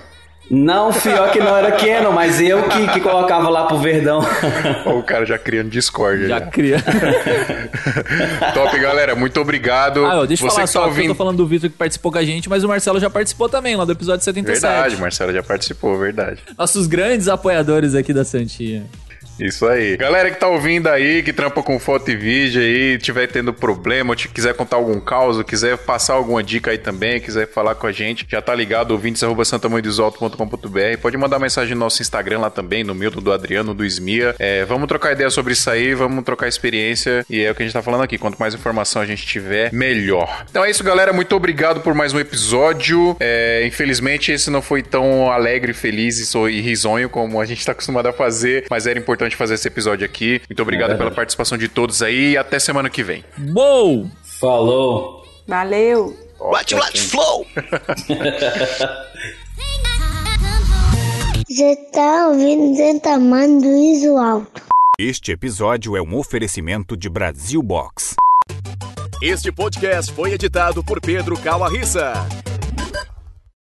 Não, 0.51 0.91
pior 0.91 1.31
que 1.31 1.39
não 1.39 1.55
era 1.55 1.71
Canon, 1.71 2.11
mas 2.11 2.39
eu 2.39 2.63
que, 2.63 2.87
que 2.89 2.99
colocava 2.99 3.49
lá 3.49 3.65
pro 3.65 3.77
verdão. 3.79 4.21
O 4.85 5.01
cara 5.01 5.25
já 5.25 5.37
criando 5.37 5.69
Discord. 5.69 6.27
Já 6.27 6.39
Já. 6.39 6.45
cria. 6.47 6.77
Top, 8.53 8.77
galera. 8.79 9.15
Muito 9.15 9.39
obrigado. 9.39 10.05
Ah, 10.05 10.19
ó, 10.19 10.25
deixa 10.25 10.43
eu 10.43 10.49
Você 10.49 10.55
falar 10.55 10.67
que 10.67 10.73
tá 10.73 10.79
só, 10.79 10.81
eu 10.81 10.87
ouvindo. 10.89 11.07
tô 11.09 11.15
falando 11.15 11.37
do 11.37 11.47
Vitor 11.47 11.69
que 11.69 11.75
participou 11.77 12.11
com 12.11 12.17
a 12.17 12.23
gente, 12.23 12.49
mas 12.49 12.63
o 12.63 12.67
Marcelo 12.67 12.99
já 12.99 13.09
participou 13.09 13.47
também, 13.49 13.75
lá 13.75 13.85
do 13.85 13.91
episódio 13.93 14.23
77. 14.23 14.61
Verdade, 14.61 14.97
Marcelo 15.01 15.33
já 15.33 15.41
participou, 15.43 15.97
verdade. 15.97 16.39
Nossos 16.57 16.87
grandes 16.87 17.27
apoiadores 17.27 17.95
aqui 17.95 18.13
da 18.13 18.23
Santinha. 18.25 18.83
Isso 19.39 19.65
aí. 19.67 19.97
Galera 19.97 20.29
que 20.29 20.39
tá 20.39 20.47
ouvindo 20.47 20.87
aí, 20.87 21.23
que 21.23 21.33
trampa 21.33 21.63
com 21.63 21.79
foto 21.79 22.09
e 22.11 22.15
vídeo 22.15 22.61
aí, 22.61 22.97
tiver 22.97 23.27
tendo 23.27 23.53
problema, 23.53 24.11
ou 24.11 24.15
te 24.15 24.27
quiser 24.27 24.53
contar 24.53 24.77
algum 24.77 24.99
caos, 24.99 25.41
quiser 25.43 25.77
passar 25.77 26.13
alguma 26.13 26.43
dica 26.43 26.71
aí 26.71 26.77
também, 26.77 27.19
quiser 27.19 27.47
falar 27.47 27.75
com 27.75 27.87
a 27.87 27.91
gente, 27.91 28.25
já 28.29 28.41
tá 28.41 28.53
ligado, 28.53 28.91
ouvintes 28.91 29.23
arroba 29.23 29.43
santamanhodosalto.com.br. 29.43 30.97
Pode 31.01 31.17
mandar 31.17 31.39
mensagem 31.39 31.73
no 31.73 31.79
nosso 31.79 32.01
Instagram 32.01 32.39
lá 32.39 32.49
também, 32.49 32.83
no 32.83 32.93
meu, 32.93 33.09
do 33.09 33.31
Adriano, 33.31 33.73
do 33.73 33.83
Esmia. 33.83 34.35
É, 34.39 34.65
vamos 34.65 34.87
trocar 34.87 35.11
ideia 35.11 35.29
sobre 35.29 35.53
isso 35.53 35.69
aí, 35.69 35.93
vamos 35.93 36.23
trocar 36.23 36.47
experiência 36.47 37.25
e 37.29 37.41
é 37.41 37.51
o 37.51 37.55
que 37.55 37.63
a 37.63 37.65
gente 37.65 37.73
tá 37.73 37.81
falando 37.81 38.03
aqui. 38.03 38.17
Quanto 38.17 38.37
mais 38.37 38.53
informação 38.53 39.01
a 39.01 39.05
gente 39.05 39.25
tiver, 39.25 39.73
melhor. 39.73 40.45
Então 40.49 40.63
é 40.63 40.69
isso, 40.69 40.83
galera. 40.83 41.11
Muito 41.11 41.35
obrigado 41.35 41.81
por 41.81 41.93
mais 41.93 42.13
um 42.13 42.19
episódio. 42.19 43.15
É, 43.19 43.65
infelizmente, 43.65 44.31
esse 44.31 44.49
não 44.49 44.61
foi 44.61 44.81
tão 44.83 45.31
alegre, 45.31 45.73
feliz 45.73 46.33
e 46.33 46.61
risonho 46.61 47.09
como 47.09 47.41
a 47.41 47.45
gente 47.45 47.65
tá 47.65 47.71
acostumado 47.71 48.07
a 48.07 48.13
fazer, 48.13 48.65
mas 48.69 48.87
era 48.87 48.97
importante 48.99 49.22
fazer 49.35 49.55
esse 49.55 49.67
episódio 49.67 50.05
aqui. 50.05 50.41
Muito 50.49 50.61
obrigado 50.61 50.91
É 50.91 50.95
pela 50.95 51.11
participação 51.11 51.57
de 51.57 51.67
todos 51.67 52.01
aí 52.01 52.31
e 52.31 52.37
até 52.37 52.59
semana 52.59 52.89
que 52.89 53.03
vem. 53.03 53.23
Uou! 53.55 54.09
Falou! 54.39 55.23
Valeu. 55.47 56.15
What 56.39 56.75
like 56.75 56.99
flow! 56.99 57.45
Você 61.47 61.75
tá 61.93 62.29
ouvindo 62.29 62.75
do 63.61 63.67
Iso 63.77 64.17
Alto. 64.17 64.61
Este 64.97 65.31
episódio 65.31 65.95
é 65.95 66.01
um 66.01 66.17
oferecimento 66.17 66.97
de 66.97 67.09
Brasil 67.09 67.61
Box. 67.61 68.15
Este 69.21 69.51
podcast 69.51 70.11
foi 70.11 70.33
editado 70.33 70.83
por 70.83 70.99
Pedro 70.99 71.37
Calarissa. 71.37 72.13